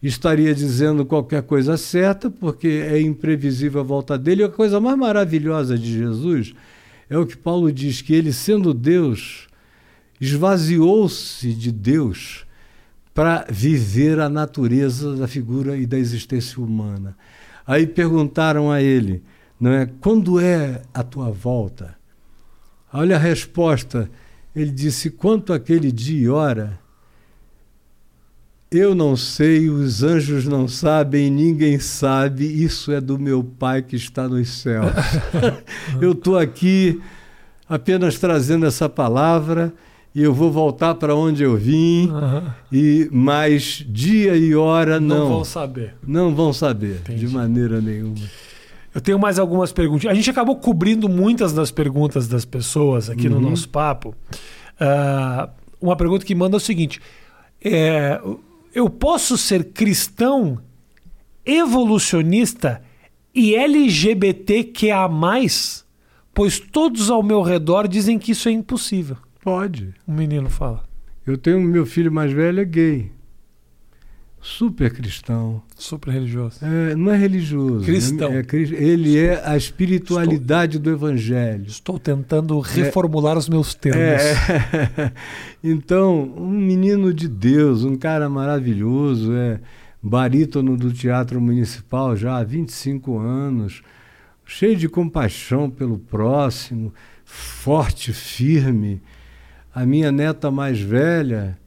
estaria 0.01 0.53
dizendo 0.53 1.03
qualquer 1.03 1.41
coisa 1.41 1.75
certa, 1.75 2.29
porque 2.29 2.67
é 2.67 3.01
imprevisível 3.01 3.81
a 3.81 3.83
volta 3.83 4.17
dele. 4.17 4.43
E 4.43 4.45
a 4.45 4.49
coisa 4.49 4.79
mais 4.79 4.95
maravilhosa 4.95 5.77
de 5.77 5.91
Jesus 5.91 6.53
é 7.09 7.17
o 7.17 7.25
que 7.25 7.35
Paulo 7.35 7.71
diz: 7.71 8.01
que 8.01 8.13
ele, 8.13 8.31
sendo 8.31 8.73
Deus, 8.73 9.47
esvaziou-se 10.19 11.53
de 11.53 11.71
Deus 11.71 12.45
para 13.13 13.45
viver 13.49 14.19
a 14.19 14.29
natureza 14.29 15.15
da 15.15 15.27
figura 15.27 15.75
e 15.75 15.85
da 15.85 15.97
existência 15.97 16.61
humana. 16.61 17.17
Aí 17.65 17.85
perguntaram 17.85 18.71
a 18.71 18.81
ele, 18.81 19.23
não 19.59 19.71
é, 19.71 19.85
quando 19.99 20.39
é 20.39 20.81
a 20.93 21.03
tua 21.03 21.29
volta? 21.31 21.97
Olha 22.93 23.15
a 23.15 23.19
resposta. 23.19 24.09
Ele 24.55 24.71
disse: 24.71 25.09
quanto 25.09 25.53
aquele 25.53 25.91
dia 25.91 26.21
e 26.21 26.29
hora, 26.29 26.79
eu 28.71 28.93
não 28.93 29.15
sei, 29.15 29.67
os 29.69 30.03
anjos 30.03 30.45
não 30.45 30.67
sabem, 30.67 31.31
ninguém 31.31 31.79
sabe, 31.79 32.45
isso 32.45 32.91
é 32.91 33.01
do 33.01 33.17
meu 33.17 33.43
Pai 33.43 33.81
que 33.81 33.95
está 33.95 34.27
nos 34.27 34.49
céus. 34.49 34.91
eu 35.99 36.11
estou 36.11 36.37
aqui 36.37 37.01
apenas 37.67 38.19
trazendo 38.19 38.67
essa 38.67 38.87
palavra 38.87 39.73
e 40.13 40.21
eu 40.21 40.33
vou 40.33 40.51
voltar 40.51 40.95
para 40.95 41.15
onde 41.15 41.43
eu 41.43 41.55
vim, 41.55 42.09
uhum. 42.09 42.43
e 42.71 43.09
mais 43.11 43.83
dia 43.87 44.35
e 44.35 44.55
hora 44.55 44.99
não, 44.99 45.19
não 45.19 45.29
vão 45.29 45.43
saber. 45.43 45.95
Não 46.05 46.35
vão 46.35 46.53
saber, 46.53 46.97
Entendi. 47.01 47.25
de 47.25 47.33
maneira 47.33 47.81
nenhuma. 47.81 48.15
Eu 48.93 49.01
tenho 49.01 49.19
mais 49.19 49.39
algumas 49.39 49.71
perguntas. 49.71 50.09
A 50.09 50.13
gente 50.13 50.29
acabou 50.29 50.55
cobrindo 50.55 51.07
muitas 51.07 51.53
das 51.53 51.71
perguntas 51.71 52.27
das 52.27 52.43
pessoas 52.43 53.09
aqui 53.09 53.27
uhum. 53.27 53.39
no 53.39 53.49
nosso 53.49 53.69
papo. 53.69 54.15
Uh, 54.79 55.49
uma 55.79 55.95
pergunta 55.95 56.25
que 56.25 56.33
manda 56.33 56.55
é 56.55 56.57
o 56.57 56.59
seguinte: 56.59 56.99
é, 57.63 58.19
eu 58.73 58.89
posso 58.89 59.37
ser 59.37 59.65
cristão, 59.65 60.59
evolucionista 61.45 62.81
e 63.33 63.55
LGBTQA+, 63.55 65.09
pois 66.33 66.59
todos 66.59 67.09
ao 67.09 67.23
meu 67.23 67.41
redor 67.41 67.87
dizem 67.87 68.17
que 68.19 68.31
isso 68.31 68.49
é 68.49 68.51
impossível. 68.51 69.17
Pode. 69.41 69.93
O 70.07 70.11
menino 70.11 70.49
fala. 70.49 70.83
Eu 71.25 71.37
tenho 71.37 71.61
meu 71.61 71.85
filho 71.85 72.11
mais 72.11 72.31
velho 72.31 72.59
é 72.59 72.65
gay 72.65 73.18
super 74.41 74.91
cristão. 74.91 75.61
Super 75.75 76.11
religioso. 76.11 76.59
É, 76.61 76.95
não 76.95 77.11
é 77.11 77.17
religioso. 77.17 77.85
Cristão. 77.85 78.31
É, 78.31 78.39
é, 78.39 78.83
ele 78.83 79.17
é 79.17 79.41
a 79.45 79.57
espiritualidade 79.57 80.77
estou, 80.77 80.91
do 80.91 80.97
Evangelho. 80.97 81.65
Estou 81.67 81.99
tentando 81.99 82.59
reformular 82.59 83.35
é, 83.35 83.39
os 83.39 83.49
meus 83.49 83.73
termos. 83.73 84.01
É, 84.01 85.11
então, 85.63 86.33
um 86.37 86.49
menino 86.49 87.13
de 87.13 87.27
Deus, 87.27 87.83
um 87.83 87.95
cara 87.95 88.29
maravilhoso, 88.29 89.33
é 89.33 89.59
barítono 90.01 90.77
do 90.77 90.93
Teatro 90.93 91.41
Municipal 91.41 92.15
já 92.15 92.37
há 92.37 92.43
25 92.43 93.19
anos, 93.19 93.81
cheio 94.45 94.75
de 94.75 94.87
compaixão 94.87 95.69
pelo 95.69 95.99
próximo, 95.99 96.93
forte, 97.25 98.13
firme. 98.13 99.01
A 99.75 99.85
minha 99.85 100.11
neta 100.11 100.49
mais 100.49 100.79
velha 100.79 101.57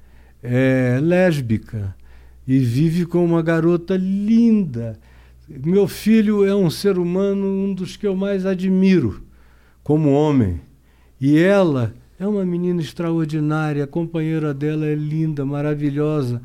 é 0.43 0.99
lésbica 1.01 1.95
e 2.47 2.59
vive 2.59 3.07
com 3.07 3.25
uma 3.25 3.43
garota 3.43 3.97
linda. 3.97 4.99
Meu 5.49 5.87
filho 5.87 6.45
é 6.45 6.55
um 6.55 6.71
ser 6.71 6.99
humano, 6.99 7.47
um 7.47 7.75
dos 7.75 7.97
que 7.97 8.07
eu 8.07 8.17
mais 8.17 8.47
admiro 8.47 9.23
como 9.83 10.13
homem. 10.13 10.61
E 11.21 11.39
ela 11.39 11.93
é 12.19 12.27
uma 12.27 12.45
menina 12.45 12.81
extraordinária, 12.81 13.85
a 13.85 13.87
companheira 13.87 14.55
dela 14.55 14.87
é 14.87 14.95
linda, 14.95 15.45
maravilhosa. 15.45 16.41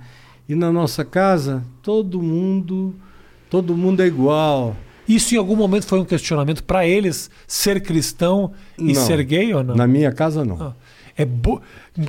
E 0.50 0.56
na 0.56 0.72
nossa 0.72 1.04
casa, 1.06 1.64
todo 1.82 2.22
mundo, 2.22 2.96
todo 3.50 3.76
mundo 3.76 4.02
é 4.02 4.08
igual. 4.08 4.76
Isso 5.08 5.34
em 5.36 5.38
algum 5.38 5.56
momento 5.56 5.86
foi 5.86 6.00
um 6.00 6.06
questionamento 6.06 6.64
para 6.64 6.86
eles 6.86 7.30
ser 7.48 7.82
cristão 7.82 8.52
e 8.78 8.94
Não. 8.94 8.96
ser 9.06 9.24
gay 9.24 9.54
ou 9.54 9.64
não? 9.64 9.76
Na 9.76 9.88
minha 9.88 10.12
casa 10.12 10.44
não. 10.44 10.62
Ah. 10.62 10.74
É 11.16 11.26
bo... 11.26 11.62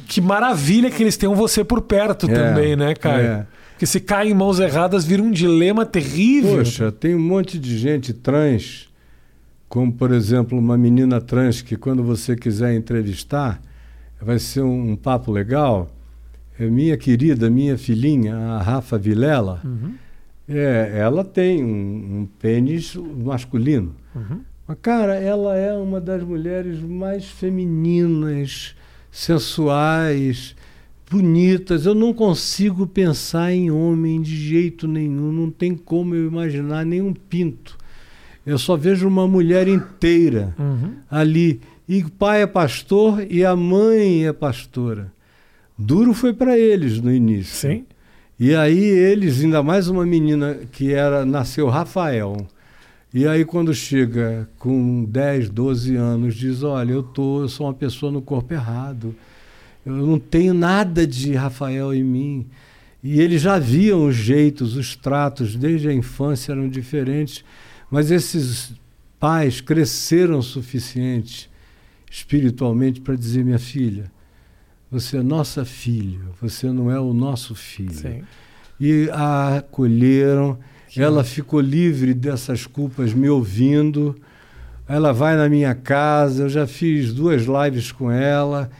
Que 0.06 0.20
maravilha 0.20 0.90
que 0.90 1.02
eles 1.02 1.16
tenham 1.16 1.34
você 1.34 1.62
por 1.64 1.80
perto 1.82 2.28
É, 2.28 2.34
também, 2.34 2.76
né, 2.76 2.94
Caio? 2.94 3.26
é. 3.26 3.46
Porque 3.78 3.86
se 3.86 4.00
cai 4.00 4.28
em 4.28 4.34
mãos 4.34 4.58
erradas, 4.58 5.04
vira 5.04 5.22
um 5.22 5.30
dilema 5.30 5.86
terrível. 5.86 6.56
Poxa, 6.56 6.90
tem 6.90 7.14
um 7.14 7.20
monte 7.20 7.60
de 7.60 7.78
gente 7.78 8.12
trans, 8.12 8.88
como 9.68 9.92
por 9.92 10.10
exemplo 10.10 10.58
uma 10.58 10.76
menina 10.76 11.20
trans 11.20 11.62
que 11.62 11.76
quando 11.76 12.02
você 12.02 12.34
quiser 12.34 12.74
entrevistar, 12.74 13.62
vai 14.20 14.40
ser 14.40 14.62
um, 14.62 14.90
um 14.90 14.96
papo 14.96 15.30
legal. 15.30 15.88
É 16.58 16.66
minha 16.68 16.96
querida, 16.96 17.48
minha 17.48 17.78
filhinha, 17.78 18.34
a 18.36 18.60
Rafa 18.60 18.98
Vilela, 18.98 19.60
Uhum, 19.64 19.94
é, 20.48 20.94
ela 20.98 21.22
tem 21.22 21.62
um, 21.62 22.22
um 22.22 22.28
pênis 22.40 22.96
masculino. 22.96 23.94
uhum. 24.12 24.40
Mas, 24.66 24.76
cara, 24.82 25.14
ela 25.14 25.54
é 25.54 25.72
uma 25.72 26.00
das 26.00 26.20
mulheres 26.24 26.80
mais 26.80 27.26
femininas, 27.26 28.74
sensuais, 29.08 30.56
bonitas. 31.10 31.86
Eu 31.86 31.94
não 31.94 32.12
consigo 32.12 32.86
pensar 32.86 33.52
em 33.52 33.70
homem 33.70 34.20
de 34.20 34.34
jeito 34.36 34.86
nenhum. 34.86 35.32
Não 35.32 35.50
tem 35.50 35.74
como 35.74 36.14
eu 36.14 36.26
imaginar 36.26 36.84
nenhum 36.84 37.12
pinto. 37.12 37.76
Eu 38.46 38.58
só 38.58 38.76
vejo 38.76 39.06
uma 39.06 39.26
mulher 39.28 39.68
inteira 39.68 40.54
Uhum. 40.58 40.92
ali. 41.10 41.60
E 41.88 42.02
o 42.02 42.10
pai 42.10 42.42
é 42.42 42.46
pastor 42.46 43.24
e 43.30 43.44
a 43.44 43.56
mãe 43.56 44.26
é 44.26 44.32
pastora. 44.32 45.12
Duro 45.78 46.12
foi 46.12 46.32
para 46.34 46.58
eles 46.58 47.00
no 47.00 47.12
início. 47.12 47.70
Sim. 47.70 47.84
E 48.38 48.54
aí 48.54 48.78
eles, 48.78 49.42
ainda 49.42 49.62
mais 49.62 49.88
uma 49.88 50.04
menina 50.06 50.58
que 50.70 50.92
era 50.92 51.24
nasceu 51.24 51.66
Rafael. 51.68 52.46
E 53.12 53.26
aí 53.26 53.44
quando 53.44 53.72
chega 53.74 54.48
com 54.58 55.04
10, 55.04 55.48
12 55.50 55.96
anos, 55.96 56.34
diz, 56.34 56.62
olha, 56.62 56.92
eu 56.92 57.02
tô, 57.02 57.40
eu 57.42 57.48
sou 57.48 57.66
uma 57.66 57.74
pessoa 57.74 58.12
no 58.12 58.20
corpo 58.20 58.52
errado. 58.52 59.14
Eu 59.88 60.06
não 60.06 60.18
tenho 60.18 60.52
nada 60.52 61.06
de 61.06 61.34
Rafael 61.34 61.94
em 61.94 62.04
mim. 62.04 62.46
E 63.02 63.20
eles 63.20 63.40
já 63.40 63.58
viam 63.58 64.06
os 64.06 64.16
jeitos, 64.16 64.76
os 64.76 64.94
tratos, 64.94 65.56
desde 65.56 65.88
a 65.88 65.94
infância 65.94 66.52
eram 66.52 66.68
diferentes, 66.68 67.44
mas 67.90 68.10
esses 68.10 68.72
pais 69.18 69.60
cresceram 69.60 70.38
o 70.38 70.42
suficiente 70.42 71.48
espiritualmente 72.10 73.00
para 73.00 73.14
dizer, 73.14 73.44
minha 73.44 73.58
filha, 73.58 74.10
você 74.90 75.18
é 75.18 75.22
nossa 75.22 75.64
filha, 75.64 76.20
você 76.40 76.70
não 76.70 76.90
é 76.90 76.98
o 76.98 77.12
nosso 77.12 77.54
filho 77.54 77.94
Sim. 77.94 78.22
e 78.80 79.08
a 79.12 79.56
acolheram. 79.58 80.58
Que 80.88 81.02
ela 81.02 81.22
ficou 81.22 81.60
livre 81.60 82.14
dessas 82.14 82.66
culpas 82.66 83.12
me 83.12 83.28
ouvindo. 83.28 84.16
Ela 84.88 85.12
vai 85.12 85.36
na 85.36 85.46
minha 85.46 85.74
casa, 85.74 86.44
eu 86.44 86.48
já 86.48 86.66
fiz 86.66 87.12
duas 87.12 87.42
lives 87.42 87.92
com 87.92 88.10
ela. 88.10 88.70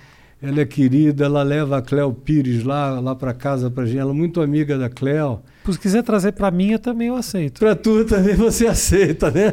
Ela 0.41 0.61
é 0.61 0.65
querida, 0.65 1.25
ela 1.25 1.43
leva 1.43 1.79
a 1.79 1.83
Cléo 1.83 2.13
Pires 2.13 2.63
lá, 2.63 3.01
lá 3.01 3.13
para 3.15 3.35
casa 3.35 3.69
para 3.71 3.85
gente. 3.87 3.99
Ela 3.99 4.13
é 4.13 4.15
muito 4.15 4.41
amiga 4.41 4.79
da 4.79 4.89
Cléo. 4.89 5.41
Se 5.69 5.79
quiser 5.79 6.03
trazer 6.05 6.31
para 6.33 6.49
mim, 6.51 6.71
eu 6.71 6.79
também 6.79 7.09
eu 7.09 7.17
aceito. 7.17 7.59
Para 7.59 7.75
tu 7.75 8.05
também 8.05 8.35
você 8.37 8.67
aceita, 8.69 9.31
né? 9.33 9.53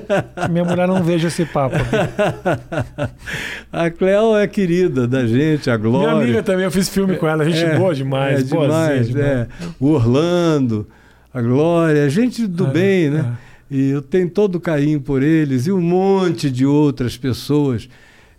Minha 0.49 0.63
mulher 0.63 0.87
não 0.87 1.03
veja 1.03 1.27
esse 1.27 1.43
papo. 1.43 1.75
A 3.71 3.89
Cléo 3.89 4.35
é 4.37 4.47
querida 4.47 5.07
da 5.07 5.25
gente, 5.25 5.69
a 5.69 5.77
Glória. 5.77 6.09
Minha 6.13 6.23
amiga 6.23 6.43
também, 6.43 6.65
eu 6.65 6.71
fiz 6.71 6.87
filme 6.89 7.17
com 7.17 7.27
ela, 7.27 7.43
gente 7.43 7.63
É, 7.63 7.77
boa 7.77 7.93
demais, 7.93 8.39
é 8.39 8.43
demais, 8.43 9.07
demais. 9.07 9.25
é. 9.25 9.47
O 9.79 9.87
Orlando, 9.89 10.87
a 11.33 11.41
Glória, 11.41 12.09
gente 12.09 12.47
do 12.47 12.67
É, 12.67 12.69
bem, 12.71 13.09
né? 13.09 13.35
é. 13.41 13.75
E 13.75 13.89
eu 13.89 14.01
tenho 14.01 14.29
todo 14.29 14.55
o 14.55 14.59
carinho 14.59 15.01
por 15.01 15.23
eles 15.23 15.65
e 15.67 15.71
um 15.71 15.81
monte 15.81 16.49
de 16.51 16.65
outras 16.65 17.17
pessoas. 17.17 17.89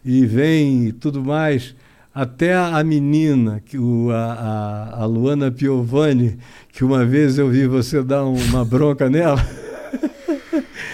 E 0.05 0.25
vem 0.25 0.87
e 0.87 0.93
tudo 0.93 1.23
mais. 1.23 1.75
Até 2.17 2.55
a, 2.55 2.83
menina, 2.83 3.61
que 3.63 3.77
o, 3.77 4.11
a, 4.11 5.01
a, 5.01 5.05
Luana 5.05 5.51
Piovani, 5.51 6.39
que 6.73 6.83
uma 6.83 7.05
vez 7.05 7.37
eu 7.37 7.51
vi 7.51 7.67
você 7.67 8.03
dar 8.03 8.25
um- 8.25 8.37
uma 8.37 8.65
bronca 8.65 9.11
nela. 9.11 9.37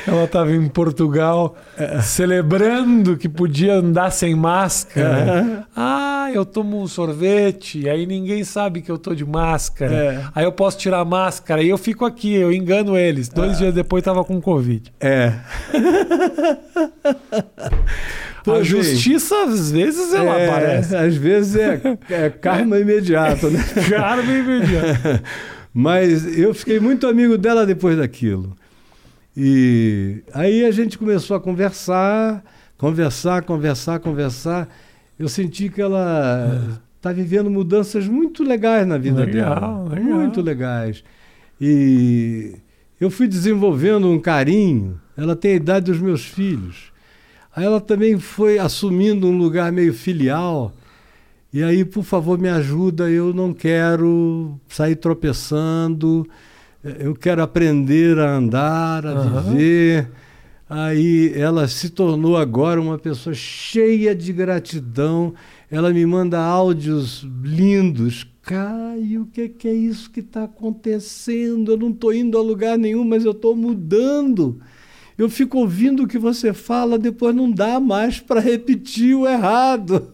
Ela 0.05 0.25
estava 0.25 0.51
em 0.51 0.69
Portugal 0.69 1.55
celebrando 2.03 3.17
que 3.17 3.29
podia 3.29 3.75
andar 3.75 4.11
sem 4.11 4.35
máscara. 4.35 5.65
Ah, 5.77 6.29
eu 6.35 6.45
tomo 6.45 6.83
um 6.83 6.89
sorvete, 6.89 7.89
aí 7.89 8.05
ninguém 8.05 8.43
sabe 8.43 8.83
que 8.83 8.91
eu 8.91 8.99
tô 8.99 9.15
de 9.15 9.25
máscara. 9.25 9.95
É. 9.95 10.25
Aí 10.35 10.45
eu 10.45 10.51
posso 10.51 10.77
tirar 10.77 10.99
a 10.99 11.05
máscara 11.05 11.63
e 11.63 11.69
eu 11.69 11.79
fico 11.79 12.05
aqui, 12.05 12.35
eu 12.35 12.53
engano 12.53 12.97
eles. 12.97 13.29
Dois 13.29 13.59
dias 13.59 13.73
depois 13.73 14.03
tava 14.03 14.25
com 14.25 14.41
Covid. 14.41 14.93
É. 15.01 15.35
a 18.51 18.63
justiça, 18.63 19.45
às 19.45 19.71
vezes, 19.71 20.13
ela 20.13 20.39
É, 20.39 20.49
aparece. 20.49 20.97
Às 20.97 21.15
vezes 21.17 21.57
é, 21.57 21.81
é 22.11 22.31
karma 22.31 22.79
imediato, 22.79 23.51
né? 23.51 23.63
Bem 24.27 24.39
imediato. 24.41 25.23
Mas 25.75 26.39
eu 26.39 26.53
fiquei 26.53 26.79
muito 26.81 27.07
amigo 27.07 27.39
dela 27.39 27.65
depois 27.65 27.97
daquilo. 27.97 28.57
E 29.37 30.23
aí 30.35 30.65
a 30.65 30.71
gente 30.71 30.99
começou 30.99 31.35
a 31.37 31.41
conversar, 31.41 32.45
conversar, 32.77 33.43
conversar, 33.43 33.99
conversar. 34.01 34.69
Eu 35.19 35.29
senti 35.29 35.71
que 35.71 35.81
ela 35.81 36.81
está 36.97 37.13
vivendo 37.13 37.51
mudanças 37.51 38.07
muito 38.07 38.45
legais 38.45 38.87
na 38.87 38.99
vida 38.99 39.25
Legal, 39.25 39.55
dela. 39.89 39.95
legal. 39.95 40.19
Muito 40.19 40.41
legais. 40.43 41.03
E 41.61 42.53
eu 43.01 43.11
fui 43.11 43.27
desenvolvendo 43.27 44.11
um 44.11 44.19
carinho. 44.19 45.01
Ela 45.17 45.35
tem 45.35 45.53
a 45.53 45.57
idade 45.57 45.87
dos 45.91 46.01
meus 46.01 46.25
filhos. 46.25 46.92
Aí 47.55 47.65
ela 47.65 47.81
também 47.81 48.19
foi 48.19 48.59
assumindo 48.59 49.27
um 49.27 49.37
lugar 49.37 49.71
meio 49.71 49.93
filial. 49.93 50.73
E 51.53 51.63
aí, 51.63 51.85
por 51.85 52.03
favor, 52.03 52.39
me 52.39 52.49
ajuda. 52.49 53.11
Eu 53.11 53.35
não 53.35 53.53
quero 53.53 54.59
sair 54.69 54.97
tropeçando. 54.97 56.27
Eu 56.83 57.15
quero 57.15 57.43
aprender 57.43 58.19
a 58.19 58.37
andar, 58.37 59.07
a 59.07 59.11
Aham. 59.11 59.43
viver. 59.43 60.11
Aí 60.69 61.31
ela 61.37 61.69
se 61.69 61.91
tornou 61.91 62.39
agora 62.39 62.81
uma 62.81 62.99
pessoa 62.99 63.35
cheia 63.35 64.15
de 64.15 64.33
gratidão. 64.33 65.35
Ela 65.71 65.93
me 65.93 66.07
manda 66.07 66.41
áudios 66.41 67.27
lindos. 67.45 68.27
Caio, 68.41 69.23
o 69.23 69.27
que, 69.27 69.49
que 69.51 69.69
é 69.69 69.75
isso 69.75 70.11
que 70.11 70.21
está 70.21 70.45
acontecendo? 70.45 71.73
Eu 71.73 71.77
não 71.77 71.91
estou 71.91 72.15
indo 72.15 72.39
a 72.39 72.43
lugar 72.43 72.79
nenhum, 72.79 73.05
mas 73.05 73.25
eu 73.27 73.33
estou 73.33 73.55
mudando. 73.55 74.59
Eu 75.17 75.29
fico 75.29 75.59
ouvindo 75.59 76.05
o 76.05 76.07
que 76.09 76.19
você 76.19 76.53
fala, 76.53 76.99
depois 76.99 77.35
não 77.35 77.51
dá 77.51 77.79
mais 77.79 78.19
para 78.21 78.41
repetir 78.41 79.15
o 79.17 79.27
errado. 79.29 80.09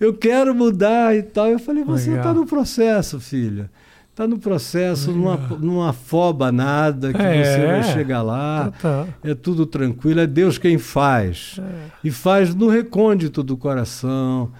Eu 0.00 0.12
quero 0.14 0.54
mudar 0.54 1.16
e 1.16 1.22
tal. 1.22 1.48
Eu 1.48 1.58
falei, 1.58 1.84
você 1.84 2.10
está 2.16 2.32
no 2.34 2.44
processo, 2.46 3.20
filha. 3.20 3.70
Está 4.10 4.26
no 4.26 4.38
processo, 4.38 5.12
não, 5.12 5.30
a- 5.30 5.58
não 5.60 5.82
afoba 5.82 6.50
nada, 6.50 7.12
que 7.12 7.20
É. 7.20 7.44
você 7.44 7.66
vai 7.66 7.82
chegar 7.92 8.22
lá. 8.22 8.72
Tá, 8.80 9.06
É 9.22 9.34
tudo 9.34 9.66
tranquilo, 9.66 10.20
é 10.20 10.26
Deus 10.26 10.56
quem 10.56 10.78
faz. 10.78 11.54
tá. 11.56 11.62
E 12.02 12.10
faz 12.10 12.54
no 12.54 12.68
recôndito 12.68 13.42
do 13.42 13.56
coração. 13.58 14.50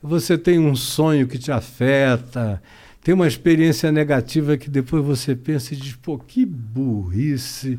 Você 0.00 0.38
tem 0.38 0.60
um 0.60 0.76
sonho 0.76 1.26
que 1.26 1.36
te 1.38 1.50
afeta, 1.50 2.62
tem 3.02 3.12
uma 3.12 3.26
experiência 3.26 3.90
negativa 3.90 4.56
que 4.56 4.70
depois 4.70 5.04
você 5.04 5.34
pensa 5.34 5.74
e 5.74 5.76
diz: 5.76 5.94
pô, 5.96 6.16
que 6.16 6.46
burrice. 6.46 7.78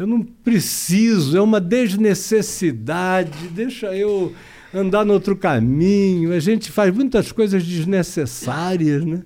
Eu 0.00 0.06
não 0.06 0.22
preciso, 0.22 1.36
é 1.36 1.42
uma 1.42 1.60
desnecessidade, 1.60 3.48
deixa 3.48 3.94
eu 3.94 4.32
andar 4.72 5.04
no 5.04 5.12
outro 5.12 5.36
caminho. 5.36 6.32
A 6.32 6.40
gente 6.40 6.72
faz 6.72 6.90
muitas 6.94 7.30
coisas 7.32 7.62
desnecessárias, 7.62 9.04
né? 9.04 9.22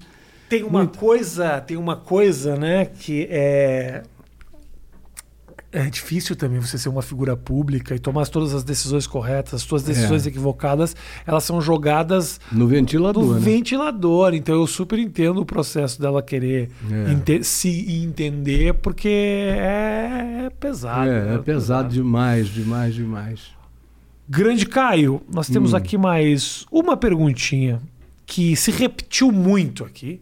Tem 0.49 0.65
uma 0.65 0.81
Muito. 0.81 0.99
coisa, 0.99 1.61
tem 1.61 1.77
uma 1.77 1.95
coisa, 1.95 2.57
né, 2.57 2.87
que 2.87 3.29
é 3.31 4.03
é 5.75 5.91
difícil 5.91 6.37
também 6.37 6.59
você 6.61 6.79
ser 6.79 6.89
uma 6.89 7.03
figura 7.03 7.37
pública 7.37 7.95
e 7.95 7.99
tomar 7.99 8.27
todas 8.29 8.55
as 8.55 8.63
decisões 8.63 9.07
corretas, 9.07 9.55
as 9.55 9.63
suas 9.63 9.83
decisões 9.83 10.25
É. 10.25 10.29
equivocadas, 10.31 10.95
elas 11.27 11.43
são 11.45 11.61
jogadas 11.61 12.41
No 12.53 12.67
ventilador. 12.69 13.25
no 13.25 13.35
né? 13.35 13.41
ventilador. 13.41 14.35
Então 14.35 14.55
eu 14.55 14.67
super 14.67 14.99
entendo 14.99 15.41
o 15.41 15.45
processo 15.45 16.01
dela 16.01 16.23
querer 16.23 16.71
É. 16.91 17.13
ente- 17.13 17.43
se 17.45 17.69
entender, 18.03 18.75
porque 18.75 19.09
é, 19.09 20.45
é 20.47 20.51
pesado. 20.51 21.11
É, 21.11 21.25
né? 21.25 21.35
é 21.35 21.39
pesado 21.39 21.89
demais, 21.93 22.49
demais, 22.49 22.95
demais. 22.95 23.41
Grande 24.29 24.67
Caio, 24.67 25.21
nós 25.31 25.49
temos 25.49 25.73
Hum. 25.73 25.77
aqui 25.77 25.99
mais 25.99 26.65
uma 26.73 26.97
perguntinha 26.97 27.81
que 28.25 28.57
se 28.57 28.71
repetiu 28.71 29.31
muito 29.31 29.85
aqui. 29.85 30.21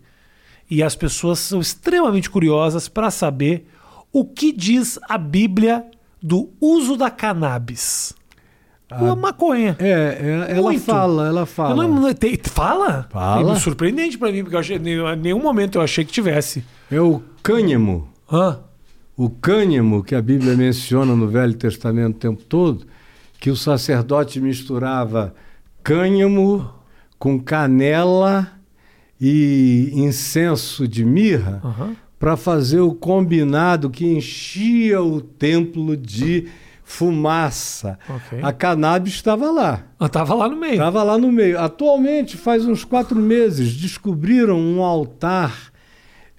E 0.69 0.83
as 0.83 0.97
pessoas 0.97 1.39
são 1.39 1.61
extremamente 1.61 2.31
curiosas 2.31 2.89
para 2.89 3.11
saber 3.11 3.69
o 4.13 4.25
que 4.25 4.53
diz 4.53 4.99
a 5.09 5.17
Bíblia 5.17 5.85
do 6.23 6.51
uso 6.61 6.97
da 6.97 7.11
cannabis. 7.11 8.15
A 8.91 9.17
maconha. 9.17 9.75
É, 9.79 10.49
é 10.49 10.53
ela 10.59 10.71
Muito. 10.71 10.85
fala, 10.85 11.27
ela 11.27 11.47
fala. 11.47 11.83
Eu 11.83 11.89
não- 11.89 12.13
tem- 12.13 12.39
fala? 12.45 13.09
Fala. 13.11 13.53
É 13.53 13.59
surpreendente 13.59 14.19
pra 14.19 14.31
mim, 14.31 14.43
porque 14.43 14.55
eu 14.55 14.61
achei, 14.61 14.77
em 14.77 15.17
nenhum 15.17 15.41
momento 15.43 15.77
eu 15.77 15.83
achei 15.83 16.05
que 16.05 16.13
tivesse. 16.13 16.63
É 16.91 17.01
o 17.01 17.23
cânhamo. 17.43 18.07
Hã? 18.31 18.59
O 19.17 19.31
cânhamo 19.31 20.03
que 20.05 20.15
a 20.15 20.21
Bíblia 20.21 20.55
menciona 20.55 21.17
no 21.17 21.27
Velho 21.29 21.55
Testamento 21.55 22.17
o 22.17 22.19
tempo 22.19 22.43
todo, 22.43 22.87
que 23.41 23.51
o 23.51 23.57
sacerdote 23.57 24.41
misturava 24.41 25.35
cânhamo 25.83 26.69
com 27.19 27.41
canela 27.41 28.53
e 29.21 29.91
incenso 29.95 30.87
de 30.87 31.05
mirra 31.05 31.61
Aham. 31.65 31.97
Para 32.23 32.37
fazer 32.37 32.79
o 32.79 32.95
combinado 32.95 33.91
que 33.91 34.07
enchia 34.07 35.03
o 35.03 35.21
templo 35.21 35.97
de 35.97 36.47
fumaça. 36.85 37.99
Ok. 38.09 38.39
A 38.41 38.53
cannabis 38.53 39.15
estava 39.15 39.51
lá. 39.51 39.83
Eu 39.99 40.09
tava 40.09 40.33
lá 40.33 40.49
no 40.49 40.57
meio. 40.57 40.75
Estava 40.75 41.03
lá 41.03 41.19
no 41.19 41.33
meio. 41.33 41.59
Atualmente, 41.59 42.37
faz 42.37 42.65
uns 42.65 42.85
quatro 42.85 43.19
meses, 43.19 43.75
descobriram 43.75 44.57
um 44.57 44.85
altar 44.85 45.73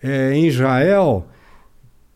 eh, 0.02 0.32
em 0.34 0.48
Israel 0.48 1.28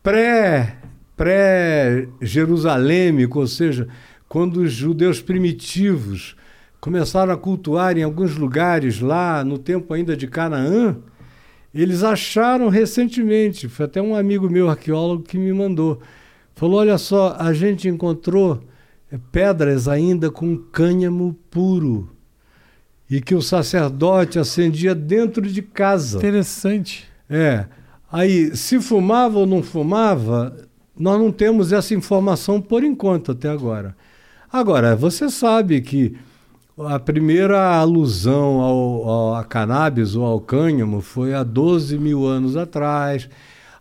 pré 0.02 0.78
pré-jerusalêmico, 1.14 3.38
ou 3.38 3.46
seja, 3.46 3.86
quando 4.26 4.62
os 4.62 4.72
judeus 4.72 5.20
primitivos 5.20 6.34
começaram 6.80 7.34
a 7.34 7.36
cultuar 7.36 7.98
em 7.98 8.02
alguns 8.02 8.34
lugares 8.34 8.98
lá 8.98 9.44
no 9.44 9.58
tempo 9.58 9.92
ainda 9.92 10.16
de 10.16 10.26
Canaã, 10.26 10.96
eles 11.74 12.02
acharam 12.02 12.68
recentemente, 12.68 13.68
foi 13.68 13.86
até 13.86 14.00
um 14.00 14.14
amigo 14.14 14.48
meu 14.48 14.68
arqueólogo 14.68 15.22
que 15.22 15.38
me 15.38 15.52
mandou, 15.52 16.00
falou: 16.54 16.80
olha 16.80 16.98
só, 16.98 17.36
a 17.38 17.52
gente 17.52 17.88
encontrou 17.88 18.60
eh, 19.12 19.18
pedras 19.30 19.86
ainda 19.86 20.30
com 20.30 20.56
cânhamo 20.56 21.36
puro 21.50 22.10
e 23.10 23.20
que 23.20 23.34
o 23.34 23.42
sacerdote 23.42 24.38
acendia 24.38 24.94
dentro 24.94 25.42
de 25.42 25.62
casa. 25.62 26.18
Interessante. 26.18 27.06
É. 27.28 27.66
Aí, 28.10 28.56
se 28.56 28.80
fumava 28.80 29.38
ou 29.38 29.46
não 29.46 29.62
fumava, 29.62 30.56
nós 30.98 31.18
não 31.18 31.30
temos 31.30 31.72
essa 31.72 31.94
informação 31.94 32.60
por 32.60 32.82
enquanto 32.82 33.32
até 33.32 33.48
agora. 33.48 33.96
Agora, 34.50 34.96
você 34.96 35.30
sabe 35.30 35.80
que 35.80 36.16
a 36.86 36.98
primeira 36.98 37.76
alusão 37.76 38.60
ao, 38.60 39.08
ao 39.08 39.34
a 39.34 39.44
cannabis 39.44 40.14
ou 40.14 40.24
ao 40.24 40.40
cânhamo 40.40 41.00
foi 41.00 41.34
há 41.34 41.42
12 41.42 41.98
mil 41.98 42.26
anos 42.26 42.56
atrás. 42.56 43.28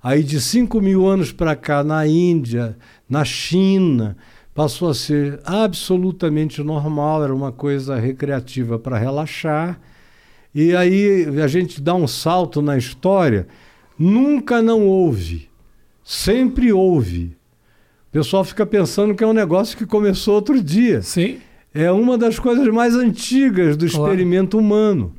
Aí, 0.02 0.24
de 0.24 0.40
5 0.40 0.80
mil 0.82 1.08
anos 1.08 1.32
para 1.32 1.56
cá, 1.56 1.84
na 1.84 2.08
Índia, 2.08 2.78
na 3.10 3.24
China, 3.26 4.18
passou 4.54 4.90
a 4.90 4.94
ser 4.94 5.40
absolutamente 5.44 6.64
normal, 6.64 7.24
era 7.24 7.36
uma 7.36 7.52
coisa 7.52 7.96
recreativa 7.98 8.80
para 8.80 8.98
relaxar. 8.98 9.80
E 10.54 10.76
aí 10.76 11.26
a 11.44 11.48
gente 11.48 11.82
dá 11.82 11.94
um 11.94 12.08
salto 12.08 12.62
na 12.62 12.78
história. 12.78 13.48
Nunca 14.00 14.62
não 14.62 14.88
houve, 14.88 15.50
sempre 16.04 16.72
houve. 16.72 17.36
O 18.10 18.12
pessoal 18.12 18.44
fica 18.44 18.66
pensando 18.66 19.14
que 19.14 19.24
é 19.24 19.28
um 19.28 19.34
negócio 19.34 19.78
que 19.78 19.86
começou 19.86 20.36
outro 20.36 20.62
dia. 20.62 21.02
Sim. 21.02 21.40
É 21.78 21.92
uma 21.92 22.18
das 22.18 22.40
coisas 22.40 22.68
mais 22.70 22.96
antigas 22.96 23.76
do 23.78 23.88
Claro. 23.90 24.12
experimento 24.12 24.58
humano. 24.58 25.14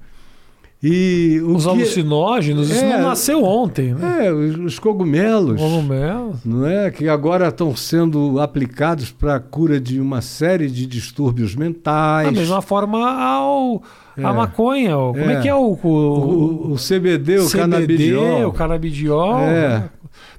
E 0.81 1.41
Os 1.45 1.65
que- 1.65 1.71
alucinógenos, 1.71 2.71
isso 2.71 2.85
É. 2.85 2.99
não 2.99 3.09
nasceu 3.09 3.43
ontem, 3.43 3.95
né? 3.95 4.27
É, 4.29 4.33
os, 4.33 4.57
os 4.59 4.79
cogumelos, 4.79 5.61
Cogumelo. 5.61 6.39
não 6.45 6.65
é? 6.65 6.89
Que 6.89 7.09
agora 7.09 7.49
estão 7.49 7.75
sendo 7.75 8.39
aplicados 8.39 9.11
para 9.11 9.35
a 9.35 9.41
cura 9.41 9.81
de 9.81 10.01
uma 10.01 10.21
série 10.21 10.69
de 10.71 10.87
distúrbios 10.87 11.57
mentais. 11.57 12.27
Da 12.27 12.31
mesma 12.41 12.63
forma 12.63 13.11
ao, 13.11 13.83
a 14.17 14.21
É. 14.31 14.33
maconha. 14.33 14.97
o- 14.97 15.13
Como 15.15 15.25
é 15.31 15.35
É. 15.35 15.41
que 15.41 15.49
é 15.49 15.55
o, 15.55 15.77
O, 15.83 15.89
o, 15.89 16.73
o 16.75 16.79
CBD, 16.79 17.39
o 17.41 17.47
CBD, 17.49 17.59
canabidiol. 17.59 18.49
o 18.49 18.53
canabidiol? 18.53 19.39
É. 19.41 19.69
né? 19.81 19.91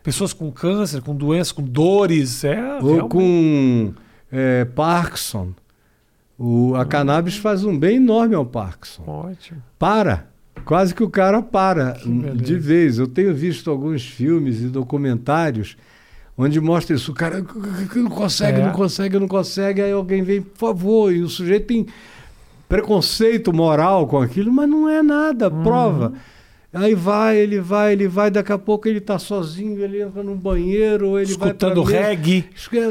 Pessoas 0.02 0.32
com 0.32 0.50
câncer, 0.50 1.02
com 1.02 1.14
doenças, 1.14 1.52
com 1.52 1.62
dores. 1.64 2.46
É, 2.46 2.58
Ou 2.82 2.94
realmente. 2.94 3.10
com 3.10 3.91
é, 4.32 4.64
Parkinson. 4.64 5.50
O, 6.40 6.74
a 6.76 6.86
cannabis 6.86 7.36
faz 7.36 7.66
um 7.66 7.78
bem 7.78 7.98
enorme 7.98 8.34
ao 8.34 8.45
Parkinson. 8.45 9.03
Ótimo. 9.06 9.61
Para. 9.78 10.28
Quase 10.64 10.95
que 10.95 11.03
o 11.03 11.10
cara 11.10 11.41
para 11.41 11.98
de 12.36 12.56
vez. 12.56 12.98
Eu 12.98 13.07
tenho 13.07 13.34
visto 13.36 13.70
alguns 13.70 14.03
filmes 14.06 14.61
e 14.61 14.68
documentários 14.68 15.76
onde 16.38 16.60
mostra 16.61 16.95
isso. 16.95 17.11
O 17.11 17.16
cara 17.16 17.44
não 17.95 18.10
consegue, 18.10 18.61
É. 18.61 18.66
não 18.66 18.72
consegue, 18.72 19.20
não 19.20 19.28
consegue. 19.28 19.82
Aí 19.82 19.91
alguém 19.91 20.24
vem, 20.24 20.41
por 20.41 20.57
favor. 20.57 21.14
E 21.14 21.22
o 21.22 21.28
sujeito 21.30 21.68
tem 21.68 21.86
preconceito 22.68 23.52
moral 23.52 24.07
com 24.07 24.22
aquilo, 24.22 24.52
mas 24.52 24.70
não 24.70 24.88
é 24.88 25.02
nada. 25.02 25.49
Uhum. 25.49 25.61
Aí 26.72 26.94
vai, 26.94 27.38
ele 27.38 27.60
vai, 27.60 27.94
ele 27.94 28.08
vai, 28.08 28.30
daqui 28.30 28.52
a 28.52 28.58
pouco 28.58 28.88
ele 28.88 29.00
está 29.00 29.18
sozinho, 29.18 29.82
ele 29.84 30.04
entra 30.04 30.22
no 30.22 30.36
banheiro, 30.36 31.18
ele 31.18 31.32
Escutando 31.32 31.84
vai 31.84 31.94
reggae. 31.94 32.46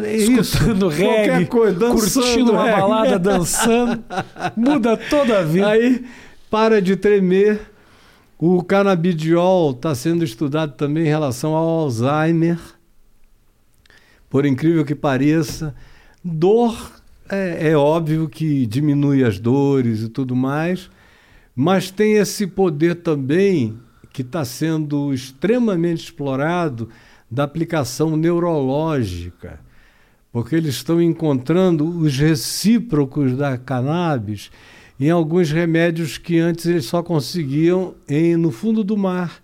É. 0.04 0.16
Escutando 0.16 0.88
reggae. 0.88 1.46
Qualquer 1.46 1.48
coisa, 1.48 1.78
dançando 1.78 2.24
curtindo 2.24 2.52
uma 2.52 2.64
reggae. 2.64 2.80
balada, 2.80 3.18
dançando. 3.20 4.04
Muda 4.56 4.96
toda 4.96 5.38
a 5.38 5.42
vida. 5.44 5.68
Aí 5.68 6.04
para 6.50 6.80
de 6.82 6.96
tremer. 6.96 7.60
O 8.38 8.62
canabidiol 8.62 9.72
está 9.72 9.94
sendo 9.94 10.22
estudado 10.22 10.74
também 10.74 11.04
em 11.04 11.08
relação 11.08 11.54
ao 11.54 11.80
Alzheimer. 11.80 12.58
Por 14.30 14.46
incrível 14.46 14.84
que 14.84 14.94
pareça, 14.94 15.74
dor 16.22 16.92
é, 17.28 17.70
é 17.70 17.76
óbvio 17.76 18.28
que 18.28 18.64
diminui 18.66 19.24
as 19.24 19.38
dores 19.38 20.02
e 20.02 20.08
tudo 20.08 20.36
mais, 20.36 20.88
mas 21.60 21.90
tem 21.90 22.12
esse 22.12 22.46
poder 22.46 22.94
também 22.94 23.76
que 24.12 24.22
está 24.22 24.44
sendo 24.44 25.12
extremamente 25.12 26.04
explorado 26.04 26.88
da 27.28 27.42
aplicação 27.42 28.16
neurológica, 28.16 29.58
porque 30.30 30.54
eles 30.54 30.76
estão 30.76 31.02
encontrando 31.02 31.84
os 31.84 32.16
recíprocos 32.16 33.36
da 33.36 33.58
cannabis 33.58 34.52
em 35.00 35.10
alguns 35.10 35.50
remédios 35.50 36.16
que 36.16 36.38
antes 36.38 36.64
eles 36.64 36.84
só 36.84 37.02
conseguiam 37.02 37.96
em, 38.08 38.36
no 38.36 38.52
fundo 38.52 38.84
do 38.84 38.96
mar. 38.96 39.42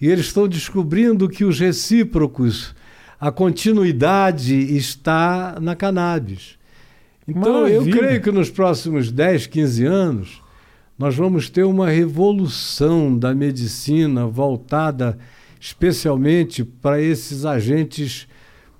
E 0.00 0.06
eles 0.06 0.26
estão 0.26 0.46
descobrindo 0.46 1.28
que 1.28 1.44
os 1.44 1.58
recíprocos, 1.58 2.72
a 3.18 3.32
continuidade 3.32 4.54
está 4.76 5.58
na 5.60 5.74
cannabis. 5.74 6.56
Então, 7.26 7.66
eu 7.66 7.80
Maravilha. 7.80 7.98
creio 7.98 8.22
que 8.22 8.30
nos 8.30 8.48
próximos 8.48 9.10
10, 9.10 9.48
15 9.48 9.84
anos, 9.84 10.42
nós 11.02 11.16
vamos 11.16 11.50
ter 11.50 11.64
uma 11.64 11.90
revolução 11.90 13.18
da 13.18 13.34
medicina 13.34 14.24
voltada 14.24 15.18
especialmente 15.58 16.62
para 16.62 17.00
esses 17.00 17.44
agentes 17.44 18.28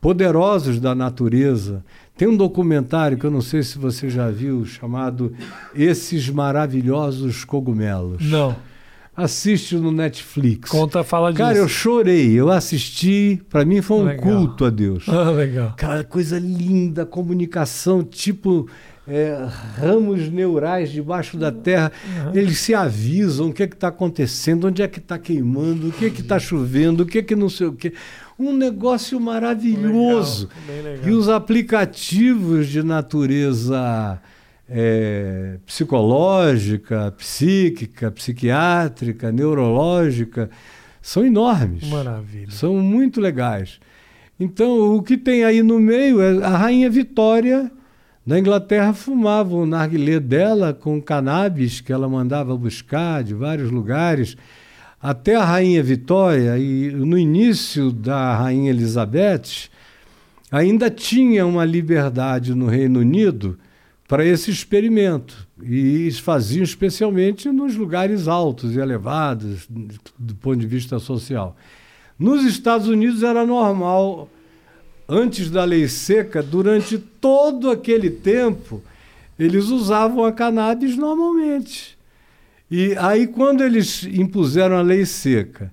poderosos 0.00 0.78
da 0.78 0.94
natureza. 0.94 1.84
Tem 2.16 2.28
um 2.28 2.36
documentário 2.36 3.18
que 3.18 3.26
eu 3.26 3.30
não 3.30 3.40
sei 3.40 3.64
se 3.64 3.76
você 3.76 4.08
já 4.08 4.30
viu, 4.30 4.64
chamado 4.64 5.32
Esses 5.74 6.28
Maravilhosos 6.28 7.44
Cogumelos. 7.44 8.24
Não. 8.24 8.54
Assiste 9.16 9.74
no 9.74 9.90
Netflix. 9.90 10.70
Conta, 10.70 11.02
fala 11.02 11.32
disso. 11.32 11.42
Cara, 11.42 11.58
eu 11.58 11.66
chorei, 11.66 12.32
eu 12.34 12.50
assisti, 12.50 13.42
para 13.50 13.64
mim 13.64 13.82
foi 13.82 13.96
um 13.96 14.04
Legal. 14.04 14.22
culto 14.22 14.64
a 14.64 14.70
Deus. 14.70 15.08
Ah, 15.08 15.28
legal. 15.30 15.70
Aquela 15.70 16.04
coisa 16.04 16.38
linda, 16.38 17.04
comunicação, 17.04 18.04
tipo 18.04 18.68
é, 19.06 19.46
ramos 19.76 20.30
neurais 20.30 20.90
debaixo 20.90 21.36
da 21.36 21.50
terra. 21.50 21.90
Eles 22.32 22.58
se 22.58 22.74
avisam 22.74 23.48
o 23.48 23.52
que 23.52 23.64
é 23.64 23.66
que 23.66 23.74
está 23.74 23.88
acontecendo, 23.88 24.68
onde 24.68 24.82
é 24.82 24.88
que 24.88 24.98
está 24.98 25.18
queimando, 25.18 25.88
o 25.88 25.92
que 25.92 26.06
é 26.06 26.10
que 26.10 26.20
está 26.20 26.38
chovendo, 26.38 27.02
o 27.02 27.06
que 27.06 27.18
é 27.18 27.22
que 27.22 27.34
não 27.34 27.48
sei 27.48 27.66
o 27.66 27.72
que. 27.72 27.92
Um 28.38 28.52
negócio 28.52 29.20
maravilhoso. 29.20 30.48
Legal, 30.66 30.84
legal. 30.84 31.08
E 31.08 31.12
os 31.12 31.28
aplicativos 31.28 32.68
de 32.68 32.82
natureza 32.82 34.20
é, 34.68 35.58
psicológica, 35.66 37.12
psíquica, 37.12 38.10
psiquiátrica, 38.10 39.30
neurológica 39.32 40.48
são 41.00 41.26
enormes. 41.26 41.88
Maravilha. 41.88 42.50
São 42.50 42.76
muito 42.76 43.20
legais. 43.20 43.80
Então, 44.38 44.96
o 44.96 45.02
que 45.02 45.16
tem 45.16 45.44
aí 45.44 45.62
no 45.62 45.78
meio 45.78 46.20
é 46.20 46.44
a 46.44 46.56
Rainha 46.56 46.88
Vitória 46.88 47.70
da 48.24 48.38
Inglaterra 48.38 48.92
fumava 48.92 49.54
o 49.54 49.66
narguilé 49.66 50.20
dela 50.20 50.72
com 50.72 51.02
cannabis 51.02 51.80
que 51.80 51.92
ela 51.92 52.08
mandava 52.08 52.56
buscar 52.56 53.24
de 53.24 53.34
vários 53.34 53.70
lugares. 53.70 54.36
Até 55.00 55.34
a 55.34 55.44
Rainha 55.44 55.82
Vitória, 55.82 56.56
e 56.56 56.92
no 56.92 57.18
início 57.18 57.90
da 57.90 58.36
Rainha 58.36 58.70
Elizabeth, 58.70 59.68
ainda 60.50 60.88
tinha 60.88 61.44
uma 61.44 61.64
liberdade 61.64 62.54
no 62.54 62.66
Reino 62.66 63.00
Unido 63.00 63.58
para 64.06 64.24
esse 64.24 64.50
experimento. 64.50 65.48
E 65.60 66.10
faziam 66.12 66.62
especialmente 66.62 67.48
nos 67.50 67.74
lugares 67.74 68.28
altos 68.28 68.76
e 68.76 68.78
elevados, 68.78 69.66
do 70.16 70.34
ponto 70.36 70.58
de 70.58 70.66
vista 70.66 71.00
social. 71.00 71.56
Nos 72.16 72.44
Estados 72.44 72.86
Unidos 72.86 73.24
era 73.24 73.44
normal, 73.44 74.28
antes 75.08 75.50
da 75.50 75.64
lei 75.64 75.88
seca, 75.88 76.42
durante 76.42 76.98
todo 76.98 77.70
aquele 77.70 78.10
tempo, 78.10 78.82
eles 79.38 79.66
usavam 79.66 80.24
a 80.24 80.32
cannabis 80.32 80.96
normalmente. 80.96 81.98
E 82.70 82.96
aí, 82.98 83.26
quando 83.26 83.62
eles 83.62 84.04
impuseram 84.04 84.76
a 84.76 84.82
lei 84.82 85.04
seca 85.04 85.70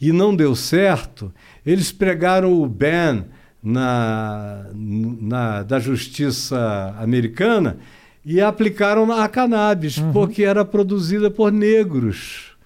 e 0.00 0.12
não 0.12 0.34
deu 0.34 0.54
certo, 0.54 1.32
eles 1.64 1.90
pregaram 1.90 2.52
o 2.52 2.66
ban 2.66 3.24
na, 3.62 4.66
na, 4.74 5.62
da 5.62 5.78
justiça 5.78 6.94
americana 6.98 7.78
e 8.24 8.40
aplicaram 8.40 9.10
a 9.12 9.28
cannabis, 9.28 9.96
uhum. 9.96 10.12
porque 10.12 10.44
era 10.44 10.64
produzida 10.64 11.30
por 11.30 11.52
negros. 11.52 12.56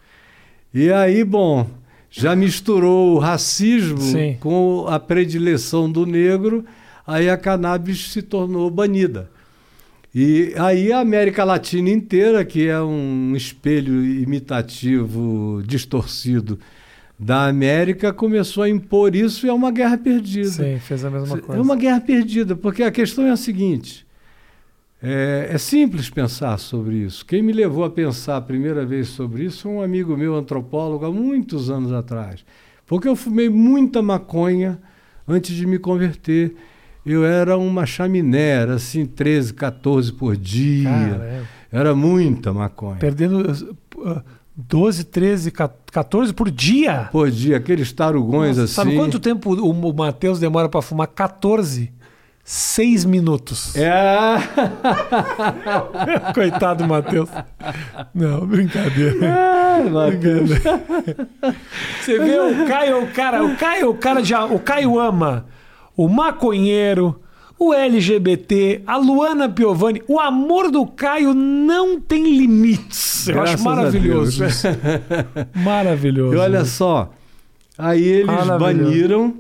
E 0.73 0.91
aí, 0.93 1.23
bom, 1.25 1.69
já 2.17 2.35
misturou 2.35 3.15
o 3.15 3.19
racismo 3.19 4.01
Sim. 4.01 4.39
com 4.41 4.87
a 4.89 4.99
predileção 4.99 5.91
do 5.91 6.07
negro, 6.07 6.65
aí 7.07 7.29
a 7.29 7.37
cannabis 7.37 8.11
se 8.11 8.23
tornou 8.23 8.71
banida. 8.71 9.31
E 10.15 10.55
aí 10.57 10.91
a 10.91 11.01
América 11.01 11.45
Latina 11.45 11.91
inteira, 11.91 12.43
que 12.43 12.69
é 12.69 12.81
um 12.81 13.35
espelho 13.37 14.03
imitativo 14.03 15.63
distorcido 15.67 16.59
da 17.19 17.47
América, 17.47 18.15
começou 18.15 18.63
a 18.63 18.69
impor 18.69 19.15
isso 19.15 19.45
e 19.45 19.51
é 19.51 19.53
uma 19.53 19.71
guerra 19.71 19.99
perdida. 19.99 20.49
Sim, 20.49 20.79
fez 20.79 21.05
a 21.05 21.11
mesma 21.11 21.37
coisa. 21.37 21.61
É 21.61 21.63
uma 21.63 21.77
guerra 21.77 22.01
perdida, 22.01 22.57
porque 22.57 22.83
a 22.83 22.91
questão 22.91 23.27
é 23.27 23.31
a 23.31 23.37
seguinte: 23.37 24.06
é, 25.03 25.49
é, 25.51 25.59
simples 25.59 26.09
pensar 26.11 26.59
sobre 26.59 26.97
isso. 26.97 27.25
Quem 27.25 27.43
me 27.43 27.53
levou 27.53 27.85
a 27.85 27.91
pensar 27.91 28.37
a 28.37 28.41
primeira 28.41 28.85
vez 28.85 29.09
sobre 29.09 29.45
isso 29.45 29.63
foi 29.63 29.73
um 29.73 29.83
amigo 29.83 30.17
meu, 30.17 30.35
antropólogo, 30.35 31.05
há 31.05 31.13
muitos 31.13 31.71
anos 31.71 31.93
atrás. 31.93 32.45
Porque 32.87 33.09
eu 33.09 33.17
fumei 33.17 33.49
muita 33.49 34.01
maconha 34.01 34.79
antes 35.29 35.55
de 35.55 35.67
me 35.67 35.79
converter 35.79 36.55
eu 37.07 37.25
era 37.25 37.57
uma 37.57 37.87
chaminé, 37.87 38.49
era 38.49 38.75
assim, 38.75 39.07
13, 39.07 39.55
14 39.55 40.13
por 40.13 40.37
dia. 40.37 40.91
Caramba. 40.91 41.49
Era 41.71 41.95
muita 41.95 42.53
maconha. 42.53 42.97
Perdendo 42.97 43.45
12, 44.57 45.05
13, 45.05 45.53
14 45.53 46.33
por 46.35 46.51
dia? 46.51 47.09
Por 47.13 47.31
dia, 47.31 47.59
aqueles 47.59 47.93
tarugões 47.93 48.57
Nossa, 48.57 48.65
assim. 48.65 48.75
Sabe 48.75 48.97
quanto 48.97 49.21
tempo 49.21 49.55
o 49.55 49.95
Matheus 49.95 50.41
demora 50.41 50.69
para 50.69 50.83
fumar? 50.83 51.07
14. 51.07 51.93
Seis 52.49 53.05
minutos. 53.05 53.75
É. 53.75 54.37
Coitado 56.33 56.85
do 56.85 56.89
Matheus. 56.89 57.29
Não, 58.15 58.47
brincadeira. 58.47 59.27
É, 59.27 59.83
brincadeira. 59.83 60.81
Você 62.01 62.19
vê 62.21 62.39
o 62.39 62.67
Caio, 62.69 63.03
o 63.03 63.09
cara, 63.09 63.45
o 63.45 63.57
Caio, 63.57 63.91
o 63.91 63.95
cara 63.95 64.25
já, 64.25 64.45
o 64.45 64.61
Caio 64.61 64.97
ama 64.97 65.45
o 65.97 66.09
maconheiro, 66.09 67.19
o 67.59 67.73
LGBT, 67.73 68.83
a 68.87 68.99
Luana 68.99 69.49
Piovani. 69.49 70.03
O 70.07 70.21
amor 70.21 70.71
do 70.71 70.87
Caio 70.87 71.33
não 71.33 71.99
tem 71.99 72.37
limites. 72.37 73.27
Eu 73.27 73.35
Graças 73.35 73.55
acho 73.55 73.65
maravilhoso. 73.65 74.45
maravilhoso. 75.57 76.35
E 76.35 76.39
olha 76.39 76.65
só, 76.65 77.11
aí 77.79 78.03
eles 78.03 78.47
baniram. 78.59 79.35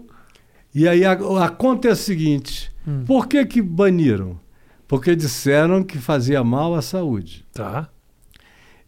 E 0.75 0.89
aí 0.89 1.05
a, 1.05 1.13
a 1.13 1.49
conta 1.49 1.89
é 1.89 1.93
a 1.93 1.97
seguinte: 1.97 2.66
hum. 2.87 3.05
por 3.07 3.27
que, 3.27 3.45
que 3.45 3.61
baniram? 3.61 4.39
Porque 4.87 5.17
disseram 5.17 5.83
que 5.83 5.99
fazia 5.99 6.45
mal 6.45 6.75
à 6.75 6.83
saúde. 6.83 7.45
Tá. 7.53 7.89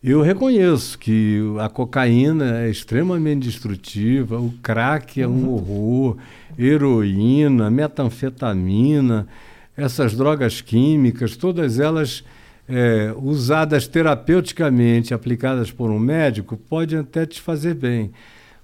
Eu 0.03 0.23
reconheço 0.23 0.97
que 0.97 1.41
a 1.61 1.69
cocaína 1.69 2.61
é 2.61 2.71
extremamente 2.71 3.49
destrutiva, 3.49 4.39
o 4.39 4.55
crack 4.63 5.21
é 5.21 5.27
um 5.27 5.47
uhum. 5.47 5.55
horror, 5.55 6.17
heroína, 6.57 7.69
metanfetamina, 7.69 9.27
essas 9.77 10.15
drogas 10.15 10.61
químicas, 10.61 11.37
todas 11.37 11.81
elas 11.81 12.25
é, 12.69 13.13
usadas 13.17 13.89
terapeuticamente, 13.89 15.13
aplicadas 15.13 15.73
por 15.73 15.91
um 15.91 15.99
médico, 15.99 16.57
podem 16.57 17.01
até 17.01 17.27
te 17.27 17.41
fazer 17.41 17.75
bem. 17.75 18.13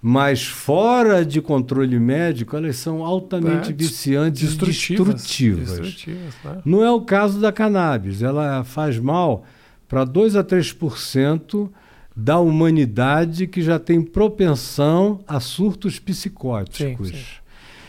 Mas 0.06 0.44
fora 0.44 1.24
de 1.24 1.40
controle 1.40 1.98
médico, 1.98 2.54
elas 2.54 2.76
são 2.76 3.02
altamente 3.02 3.70
é, 3.70 3.72
viciantes 3.72 4.42
destrutivas. 4.42 5.14
destrutivas. 5.14 5.78
destrutivas 5.78 6.34
né? 6.44 6.60
Não 6.62 6.84
é 6.84 6.90
o 6.90 7.00
caso 7.00 7.40
da 7.40 7.50
cannabis, 7.50 8.20
ela 8.20 8.62
faz 8.64 8.98
mal 8.98 9.46
para 9.88 10.04
2 10.04 10.36
a 10.36 10.44
3% 10.44 11.70
da 12.14 12.38
humanidade 12.38 13.46
que 13.46 13.62
já 13.62 13.78
tem 13.78 14.02
propensão 14.02 15.20
a 15.26 15.40
surtos 15.40 15.98
psicóticos. 15.98 17.08
Sim, 17.08 17.14
sim. 17.14 17.24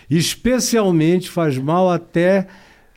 Especialmente 0.10 1.30
faz 1.30 1.58
mal 1.58 1.92
até 1.92 2.48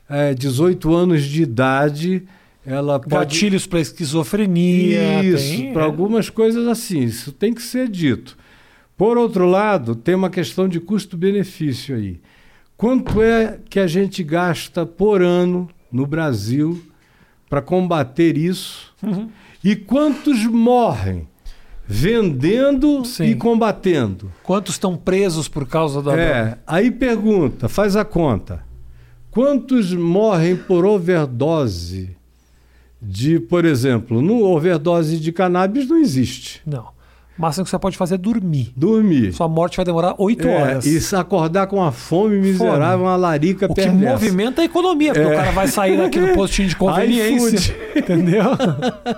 é, 0.09 0.33
18 0.33 0.95
anos 0.95 1.25
de 1.25 1.43
idade. 1.43 2.23
Ela 2.65 2.97
pode... 3.01 3.09
Gatilhos 3.09 3.67
para 3.67 3.81
esquizofrenia. 3.81 5.21
Isso, 5.25 5.73
para 5.73 5.81
é. 5.81 5.85
algumas 5.85 6.29
coisas 6.29 6.65
assim. 6.69 7.03
Isso 7.03 7.33
tem 7.33 7.53
que 7.53 7.61
ser 7.61 7.89
dito. 7.89 8.38
Por 8.99 9.17
outro 9.17 9.45
lado, 9.45 9.95
tem 9.95 10.13
uma 10.13 10.29
questão 10.29 10.67
de 10.67 10.77
custo-benefício 10.77 11.95
aí. 11.95 12.19
Quanto 12.75 13.21
é 13.21 13.57
que 13.69 13.79
a 13.79 13.87
gente 13.87 14.21
gasta 14.21 14.85
por 14.85 15.21
ano 15.21 15.69
no 15.89 16.05
Brasil 16.05 16.83
para 17.49 17.61
combater 17.61 18.37
isso? 18.37 18.93
Uhum. 19.01 19.29
E 19.63 19.73
quantos 19.73 20.45
morrem 20.45 21.29
vendendo 21.87 23.05
Sim. 23.05 23.27
e 23.27 23.35
combatendo? 23.35 24.33
Quantos 24.43 24.75
estão 24.75 24.97
presos 24.97 25.47
por 25.47 25.65
causa 25.65 26.01
da. 26.01 26.19
É, 26.19 26.57
aí 26.67 26.91
pergunta, 26.91 27.69
faz 27.69 27.95
a 27.95 28.03
conta. 28.03 28.65
Quantos 29.31 29.93
morrem 29.93 30.57
por 30.57 30.85
overdose 30.85 32.17
de, 33.01 33.39
por 33.39 33.63
exemplo, 33.63 34.21
no 34.21 34.43
overdose 34.43 35.21
de 35.21 35.31
cannabis 35.31 35.87
não 35.87 35.95
existe. 35.95 36.61
Não 36.65 36.98
máximo 37.39 37.63
que 37.63 37.71
você 37.71 37.79
pode 37.79 37.97
fazer 37.97 38.15
é 38.15 38.17
dormir. 38.17 38.73
Dormir. 38.75 39.31
Sua 39.33 39.47
morte 39.47 39.77
vai 39.77 39.85
demorar 39.85 40.13
oito 40.17 40.45
é, 40.45 40.55
horas. 40.55 40.85
E 40.85 41.15
acordar 41.15 41.67
com 41.67 41.77
uma 41.77 41.91
fome 41.91 42.37
miserável, 42.37 42.97
fome. 42.97 43.03
uma 43.03 43.15
larica 43.15 43.65
o 43.65 43.73
perversa. 43.73 43.97
Que 43.97 44.05
movimenta 44.05 44.61
a 44.61 44.65
economia, 44.65 45.13
porque 45.13 45.27
é. 45.27 45.31
o 45.31 45.35
cara 45.35 45.51
vai 45.51 45.67
sair 45.67 45.97
daqui 45.97 46.19
do 46.19 46.27
postinho 46.35 46.67
de 46.67 46.75
conveniência. 46.75 47.75
entendeu? 47.95 48.43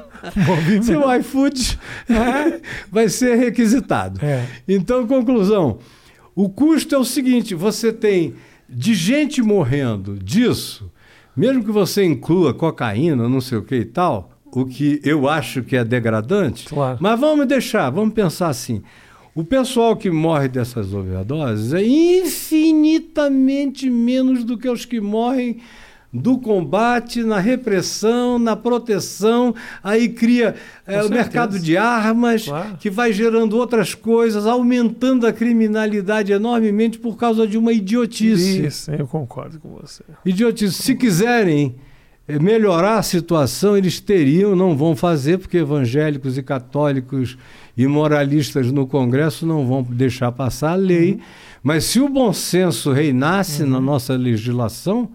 Seu 0.83 1.11
iFood 1.17 1.79
é. 2.07 2.61
vai 2.91 3.09
ser 3.09 3.35
requisitado. 3.37 4.23
É. 4.23 4.45
Então, 4.67 5.07
conclusão. 5.07 5.79
O 6.35 6.47
custo 6.47 6.93
é 6.93 6.97
o 6.99 7.03
seguinte: 7.03 7.55
você 7.55 7.91
tem 7.91 8.35
de 8.69 8.93
gente 8.93 9.41
morrendo 9.41 10.17
disso, 10.17 10.91
mesmo 11.35 11.63
que 11.63 11.71
você 11.71 12.05
inclua 12.05 12.53
cocaína, 12.53 13.27
não 13.27 13.41
sei 13.41 13.57
o 13.57 13.63
que 13.63 13.75
e 13.75 13.85
tal, 13.85 14.30
o 14.51 14.65
que 14.65 14.99
eu 15.03 15.29
acho 15.29 15.63
que 15.63 15.75
é 15.75 15.83
degradante. 15.83 16.67
Claro. 16.67 16.99
Mas 17.01 17.19
vamos 17.19 17.47
deixar, 17.47 17.89
vamos 17.89 18.13
pensar 18.13 18.49
assim. 18.49 18.83
O 19.33 19.43
pessoal 19.45 19.95
que 19.95 20.11
morre 20.11 20.49
dessas 20.49 20.93
overdoses 20.93 21.73
é 21.73 21.81
infinitamente 21.83 23.89
menos 23.89 24.43
do 24.43 24.57
que 24.57 24.69
os 24.69 24.83
que 24.83 24.99
morrem 24.99 25.61
do 26.13 26.37
combate, 26.37 27.23
na 27.23 27.39
repressão, 27.39 28.37
na 28.37 28.55
proteção, 28.55 29.55
aí 29.81 30.09
cria 30.09 30.55
é, 30.85 31.01
o 31.03 31.09
mercado 31.09 31.57
de 31.57 31.77
armas, 31.77 32.45
claro. 32.45 32.77
que 32.77 32.89
vai 32.89 33.13
gerando 33.13 33.57
outras 33.57 33.95
coisas, 33.95 34.45
aumentando 34.45 35.25
a 35.25 35.31
criminalidade 35.31 36.33
enormemente 36.33 36.99
por 36.99 37.15
causa 37.15 37.47
de 37.47 37.57
uma 37.57 37.71
idiotice. 37.71 38.65
Isso, 38.65 38.91
eu 38.91 39.07
concordo 39.07 39.57
com 39.59 39.69
você. 39.69 40.03
Idiotice. 40.25 40.83
Se 40.83 40.95
quiserem 40.95 41.77
melhorar 42.39 42.97
a 42.97 43.03
situação 43.03 43.75
eles 43.75 43.99
teriam, 43.99 44.55
não 44.55 44.75
vão 44.75 44.95
fazer, 44.95 45.37
porque 45.37 45.57
evangélicos 45.57 46.37
e 46.37 46.43
católicos 46.43 47.37
e 47.75 47.87
moralistas 47.87 48.71
no 48.71 48.85
Congresso 48.85 49.45
não 49.45 49.65
vão 49.65 49.83
deixar 49.83 50.31
passar 50.31 50.71
a 50.71 50.75
lei. 50.75 51.13
Uhum. 51.13 51.19
Mas 51.63 51.85
se 51.85 51.99
o 51.99 52.09
bom 52.09 52.33
senso 52.33 52.91
reinasse 52.91 53.63
uhum. 53.63 53.69
na 53.69 53.79
nossa 53.79 54.13
legislação, 54.15 55.09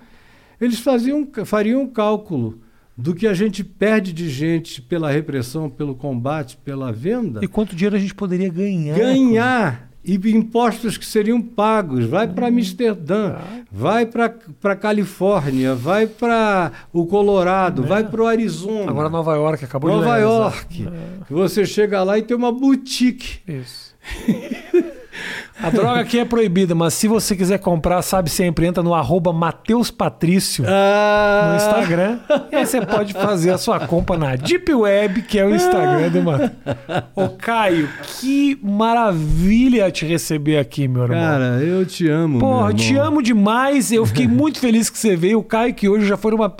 eles 0.60 0.78
faziam, 0.78 1.26
fariam 1.44 1.82
um 1.82 1.86
cálculo 1.86 2.60
do 2.97 3.14
que 3.14 3.26
a 3.26 3.34
gente 3.34 3.62
perde 3.62 4.12
de 4.12 4.28
gente 4.30 4.80
pela 4.80 5.10
repressão, 5.10 5.68
pelo 5.68 5.94
combate, 5.94 6.56
pela 6.56 6.90
venda. 6.90 7.40
E 7.43 7.48
quanto 7.48 7.76
dinheiro 7.76 7.97
a 7.97 7.98
gente 7.98 8.14
poderia 8.14 8.48
ganhar? 8.48 8.97
Ganhar 8.97 9.90
e 10.06 10.16
impostos 10.30 10.96
que 10.96 11.04
seriam 11.04 11.42
pagos. 11.42 12.06
Vai 12.06 12.28
para 12.28 12.46
Amsterdã, 12.46 13.36
vai 13.70 14.06
para 14.06 14.76
Califórnia, 14.76 15.74
vai 15.74 16.06
para 16.06 16.70
o 16.92 17.04
Colorado, 17.06 17.84
é. 17.84 17.86
vai 17.86 18.04
para 18.04 18.22
o 18.22 18.26
Arizona. 18.26 18.88
Agora 18.88 19.08
Nova 19.08 19.34
York 19.34 19.64
acabou 19.64 19.90
Nova 19.90 20.02
de 20.02 20.08
Nova 20.08 20.20
York. 20.20 20.86
É. 20.86 21.34
Você 21.34 21.66
chega 21.66 22.02
lá 22.04 22.16
e 22.16 22.22
tem 22.22 22.36
uma 22.36 22.52
boutique. 22.52 23.40
Isso. 23.48 23.96
A 25.62 25.70
droga 25.70 26.00
aqui 26.00 26.18
é 26.18 26.24
proibida, 26.24 26.74
mas 26.74 26.92
se 26.94 27.08
você 27.08 27.34
quiser 27.34 27.58
comprar, 27.58 28.02
sabe 28.02 28.28
sempre, 28.28 28.66
entra 28.66 28.82
no 28.82 28.94
arroba 28.94 29.32
Mateus 29.32 29.90
Patrício 29.90 30.64
Ah, 30.68 31.48
no 31.50 31.56
Instagram. 31.56 32.18
E 32.52 32.56
aí 32.56 32.66
você 32.66 32.84
pode 32.84 33.12
fazer 33.14 33.50
a 33.52 33.58
sua 33.58 33.80
compra 33.80 34.18
na 34.18 34.36
Deep 34.36 34.72
Web, 34.72 35.22
que 35.22 35.38
é 35.38 35.44
o 35.44 35.54
Instagram 35.54 36.10
do 36.10 36.22
Matheus. 36.22 36.50
Ô, 37.14 37.28
Caio, 37.30 37.88
que 38.02 38.58
maravilha 38.62 39.90
te 39.90 40.04
receber 40.04 40.58
aqui, 40.58 40.86
meu 40.86 41.04
irmão. 41.04 41.18
Cara, 41.18 41.44
eu 41.62 41.84
te 41.86 42.08
amo. 42.08 42.38
Porra, 42.38 42.74
te 42.74 42.94
amo 42.96 43.22
demais. 43.22 43.90
Eu 43.90 44.04
fiquei 44.04 44.28
muito 44.28 44.58
feliz 44.60 44.90
que 44.90 44.98
você 44.98 45.16
veio. 45.16 45.38
O 45.38 45.44
Caio, 45.44 45.74
que 45.74 45.88
hoje 45.88 46.06
já 46.06 46.16
foi 46.16 46.34
uma. 46.34 46.54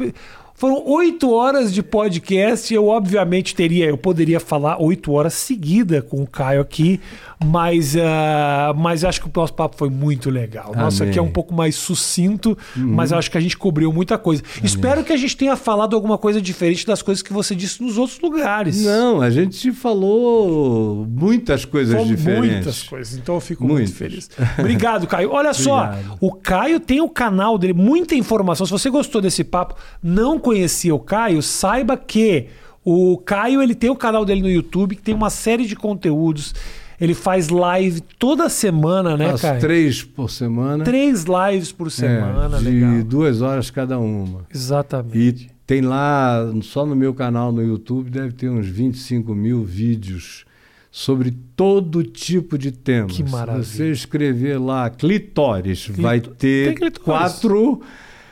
Foram 0.57 0.83
oito 0.87 1.31
horas 1.31 1.73
de 1.73 1.83
podcast. 1.83 2.73
Eu, 2.73 2.87
obviamente, 2.89 3.55
teria. 3.55 3.87
Eu 3.87 3.99
poderia 3.99 4.41
falar 4.41 4.81
oito 4.83 5.13
horas 5.13 5.35
seguida 5.35 6.01
com 6.01 6.23
o 6.23 6.27
Caio 6.27 6.63
aqui, 6.63 6.99
mas, 7.45 7.95
ah, 7.97 8.73
mas 8.75 9.05
acho 9.05 9.21
que 9.21 9.27
o 9.29 9.31
nosso 9.35 9.53
papo 9.53 9.77
foi 9.77 9.91
muito 9.91 10.31
legal. 10.31 10.73
Amém. 10.75 11.09
aqui 11.11 11.19
é 11.19 11.23
um 11.23 11.31
pouco 11.31 11.53
mais 11.53 11.75
sucinto, 11.77 12.57
mas 12.75 13.13
eu 13.13 13.19
acho 13.19 13.31
que 13.31 13.37
a 13.37 13.41
gente 13.41 13.57
cobriu 13.57 13.93
muita 13.93 14.17
coisa. 14.17 14.43
Espero 14.65 15.05
que 15.05 15.13
a 15.13 15.17
gente 15.17 15.37
tenha 15.37 15.57
falado 15.57 15.95
alguma 15.95 16.17
coisa 16.17 16.41
diferente 16.41 16.87
das 16.87 17.03
coisas 17.03 17.21
que 17.23 17.33
você 17.35 17.55
disse 17.55 17.83
nos 17.83 17.99
outros 17.99 18.19
lugares. 18.21 18.83
Não, 18.83 19.21
a 19.21 19.29
gente 19.29 19.73
falou 19.73 21.07
muitas 21.09 21.67
coisas 21.67 21.95
Foram 21.95 22.09
diferentes. 22.09 22.51
muitas 22.55 22.83
coisas, 22.83 23.19
então 23.19 23.35
eu 23.35 23.41
fico 23.43 23.63
Muitas. 23.65 23.91
muito 23.91 23.95
feliz. 23.99 24.31
Obrigado, 24.59 25.07
Caio. 25.07 25.31
Olha 25.33 25.53
só, 25.53 25.85
Obrigado. 25.93 26.17
o 26.21 26.33
Caio 26.33 26.81
tem 26.81 27.01
o 27.03 27.09
canal 27.11 27.59
dele, 27.59 27.75
muita 27.75 28.15
informação. 28.15 28.65
Se 28.65 28.73
você 28.73 28.89
gostou 28.89 29.21
desse 29.21 29.45
papo, 29.45 29.75
não 30.03 30.39
conhecia 30.47 30.95
o 30.95 31.01
Caio, 31.01 31.43
saiba 31.43 31.97
que 31.97 32.47
o 32.85 33.19
Caio 33.19 33.61
ele 33.61 33.75
tem 33.75 33.91
o 33.91 33.97
canal 33.97 34.25
dele 34.25 34.41
no 34.43 34.49
YouTube, 34.49 34.95
que 34.95 35.03
tem 35.03 35.13
uma 35.15 35.29
série 35.29 35.67
de 35.67 35.75
conteúdos. 35.75 36.55
Ele 37.01 37.15
faz 37.15 37.49
live 37.49 38.01
toda 38.17 38.49
semana, 38.49 39.17
né, 39.17 39.31
Faço 39.33 39.43
Caio? 39.43 39.61
três 39.61 40.05
por 40.05 40.31
semana. 40.31 40.85
Três 40.85 41.25
lives 41.25 41.73
por 41.73 41.89
É, 41.89 41.91
semana, 41.91 42.59
de 42.59 42.65
legal. 42.65 43.03
duas 43.03 43.43
horas 43.43 43.71
cada 43.71 43.99
uma. 43.99 44.47
Exatamente. 44.55 45.17
E 45.47 45.51
tem 45.67 45.81
lá, 45.81 46.49
só 46.63 46.87
no 46.87 46.95
meu 46.95 47.13
canal 47.13 47.51
no 47.51 47.61
YouTube, 47.63 48.09
deve 48.09 48.33
ter 48.33 48.49
uns 48.49 48.67
25 48.69 49.35
mil 49.35 49.65
vídeos 49.65 50.45
sobre 50.93 51.35
todo 51.57 52.03
tipo 52.05 52.57
de 52.57 52.71
tema. 52.71 53.09
Que 53.09 53.23
maravilha. 53.25 53.65
Se 53.65 53.77
você 53.79 53.91
escrever 53.91 54.59
lá 54.59 54.89
clitóris, 54.89 55.89
vai 55.89 56.21
ter 56.21 56.73
clitóris. 56.75 56.99
quatro 57.03 57.83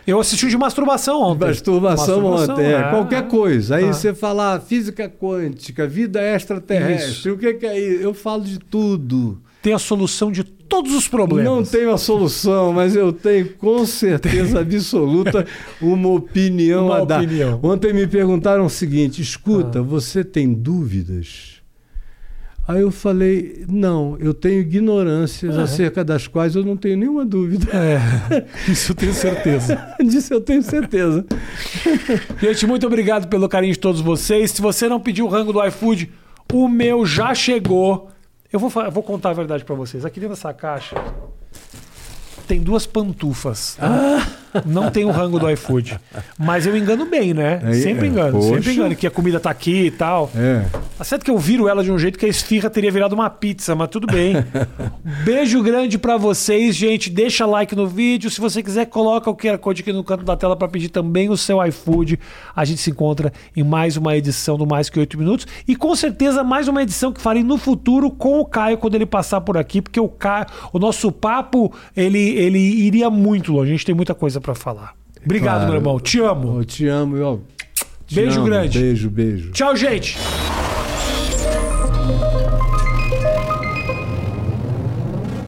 Eu 0.06 0.20
assisti 0.20 0.48
de 0.48 0.56
masturbação 0.56 1.20
ontem. 1.22 1.46
masturbação, 1.46 2.20
Masturbação, 2.20 2.54
ontem. 2.54 2.66
É, 2.66 2.72
é. 2.74 2.82
qualquer 2.90 3.26
coisa. 3.28 3.76
Aí 3.76 3.84
Ah. 3.88 3.92
você 3.92 4.12
fala 4.12 4.60
física 4.60 5.08
quântica, 5.08 5.86
vida 5.86 6.20
extraterrestre, 6.22 7.10
Isso. 7.12 7.32
o 7.32 7.38
que, 7.38 7.54
que 7.54 7.66
é 7.66 7.78
isso? 7.78 8.02
Eu 8.02 8.12
falo 8.14 8.44
de 8.44 8.58
tudo. 8.58 9.38
Tem 9.62 9.72
a 9.72 9.78
solução 9.78 10.30
de 10.30 10.44
todos 10.44 10.92
os 10.94 11.08
problemas. 11.08 11.50
Não 11.50 11.62
tenho 11.64 11.90
a 11.90 11.96
solução, 11.96 12.70
mas 12.72 12.94
eu 12.94 13.14
tenho 13.14 13.48
com 13.54 13.86
certeza 13.86 14.60
absoluta 14.60 15.46
uma 15.80 16.10
opinião 16.10 16.86
Uma 16.86 16.98
a 16.98 17.04
dar. 17.06 17.22
opinião. 17.22 17.58
Ontem 17.62 17.94
me 17.94 18.06
perguntaram 18.06 18.66
o 18.66 18.70
seguinte: 18.70 19.22
escuta, 19.22 19.80
você 19.82 20.22
tem 20.22 20.52
dúvidas? 20.52 21.53
Aí 22.66 22.80
eu 22.80 22.90
falei: 22.90 23.64
não, 23.68 24.16
eu 24.18 24.32
tenho 24.32 24.60
ignorâncias 24.60 25.58
acerca 25.58 26.02
das 26.02 26.26
quais 26.26 26.56
eu 26.56 26.64
não 26.64 26.76
tenho 26.76 26.96
nenhuma 26.96 27.24
dúvida. 27.24 27.66
É, 27.76 28.46
isso 28.70 28.92
eu 28.92 28.96
tenho 28.96 29.12
certeza. 29.12 29.94
Disso 30.00 30.32
eu 30.32 30.40
tenho 30.40 30.62
certeza. 30.62 31.26
Gente, 32.40 32.66
muito 32.66 32.86
obrigado 32.86 33.28
pelo 33.28 33.48
carinho 33.48 33.74
de 33.74 33.78
todos 33.78 34.00
vocês. 34.00 34.50
Se 34.50 34.62
você 34.62 34.88
não 34.88 34.98
pediu 34.98 35.26
o 35.26 35.28
rango 35.28 35.52
do 35.52 35.64
iFood, 35.66 36.10
o 36.52 36.66
meu 36.68 37.04
já 37.04 37.34
chegou. 37.34 38.08
Eu 38.50 38.58
vou, 38.58 38.70
eu 38.82 38.90
vou 38.90 39.02
contar 39.02 39.30
a 39.30 39.34
verdade 39.34 39.64
pra 39.64 39.74
vocês. 39.74 40.04
Aqui 40.04 40.18
dentro 40.18 40.34
dessa 40.34 40.54
caixa 40.54 40.96
tem 42.46 42.60
duas 42.60 42.86
pantufas. 42.86 43.76
tá? 43.76 44.26
Não 44.64 44.90
tem 44.90 45.04
o 45.04 45.10
rango 45.10 45.38
do 45.38 45.50
iFood. 45.50 45.98
Mas 46.38 46.66
eu 46.66 46.76
engano 46.76 47.06
bem, 47.06 47.34
né? 47.34 47.60
Sempre 47.74 48.06
é, 48.06 48.10
engano, 48.10 48.38
poxa. 48.38 48.54
sempre 48.54 48.72
engano. 48.72 48.96
Que 48.96 49.06
a 49.06 49.10
comida 49.10 49.40
tá 49.40 49.50
aqui 49.50 49.86
e 49.86 49.90
tal. 49.90 50.30
É. 50.34 50.64
Tá 50.96 51.04
certo 51.04 51.24
que 51.24 51.30
eu 51.30 51.38
viro 51.38 51.68
ela 51.68 51.82
de 51.82 51.90
um 51.90 51.98
jeito 51.98 52.18
que 52.18 52.26
a 52.26 52.28
esfirra 52.28 52.70
teria 52.70 52.90
virado 52.90 53.14
uma 53.14 53.28
pizza, 53.28 53.74
mas 53.74 53.88
tudo 53.88 54.06
bem. 54.06 54.34
Beijo 55.24 55.62
grande 55.62 55.98
pra 55.98 56.16
vocês, 56.16 56.76
gente. 56.76 57.10
Deixa 57.10 57.46
like 57.46 57.74
no 57.74 57.86
vídeo. 57.86 58.30
Se 58.30 58.40
você 58.40 58.62
quiser, 58.62 58.86
coloca 58.86 59.28
o 59.30 59.36
QR 59.36 59.58
Code 59.58 59.82
aqui 59.82 59.92
no 59.92 60.04
canto 60.04 60.24
da 60.24 60.36
tela 60.36 60.56
pra 60.56 60.68
pedir 60.68 60.88
também 60.88 61.28
o 61.30 61.36
seu 61.36 61.64
iFood. 61.66 62.18
A 62.54 62.64
gente 62.64 62.80
se 62.80 62.90
encontra 62.90 63.32
em 63.56 63.62
mais 63.62 63.96
uma 63.96 64.16
edição 64.16 64.56
do 64.56 64.66
Mais 64.66 64.88
Que 64.88 65.00
8 65.00 65.18
Minutos. 65.18 65.46
E 65.66 65.74
com 65.74 65.94
certeza 65.96 66.44
mais 66.44 66.68
uma 66.68 66.82
edição 66.82 67.12
que 67.12 67.20
farei 67.20 67.42
no 67.42 67.58
futuro 67.58 68.10
com 68.10 68.40
o 68.40 68.44
Caio 68.44 68.78
quando 68.78 68.94
ele 68.94 69.06
passar 69.06 69.40
por 69.40 69.56
aqui, 69.56 69.82
porque 69.82 69.98
o 69.98 70.08
Caio, 70.08 70.46
o 70.72 70.78
nosso 70.78 71.10
papo, 71.10 71.72
ele, 71.96 72.18
ele 72.18 72.58
iria 72.58 73.10
muito 73.10 73.52
longe. 73.52 73.70
A 73.70 73.74
gente 73.74 73.86
tem 73.86 73.94
muita 73.94 74.14
coisa 74.14 74.40
pra 74.44 74.54
falar. 74.54 74.94
Obrigado, 75.24 75.54
Claro. 75.60 75.70
meu 75.72 75.80
irmão. 75.80 75.98
Te 75.98 76.20
amo. 76.20 76.58
Eu 76.60 76.64
te 76.64 76.86
amo. 76.86 77.16
Eu 77.16 77.42
te 78.06 78.14
Beijo 78.14 78.36
amo. 78.40 78.44
grande. 78.44 78.78
Beijo, 78.78 79.08
beijo. 79.10 79.50
Tchau, 79.52 79.74
gente. 79.74 80.18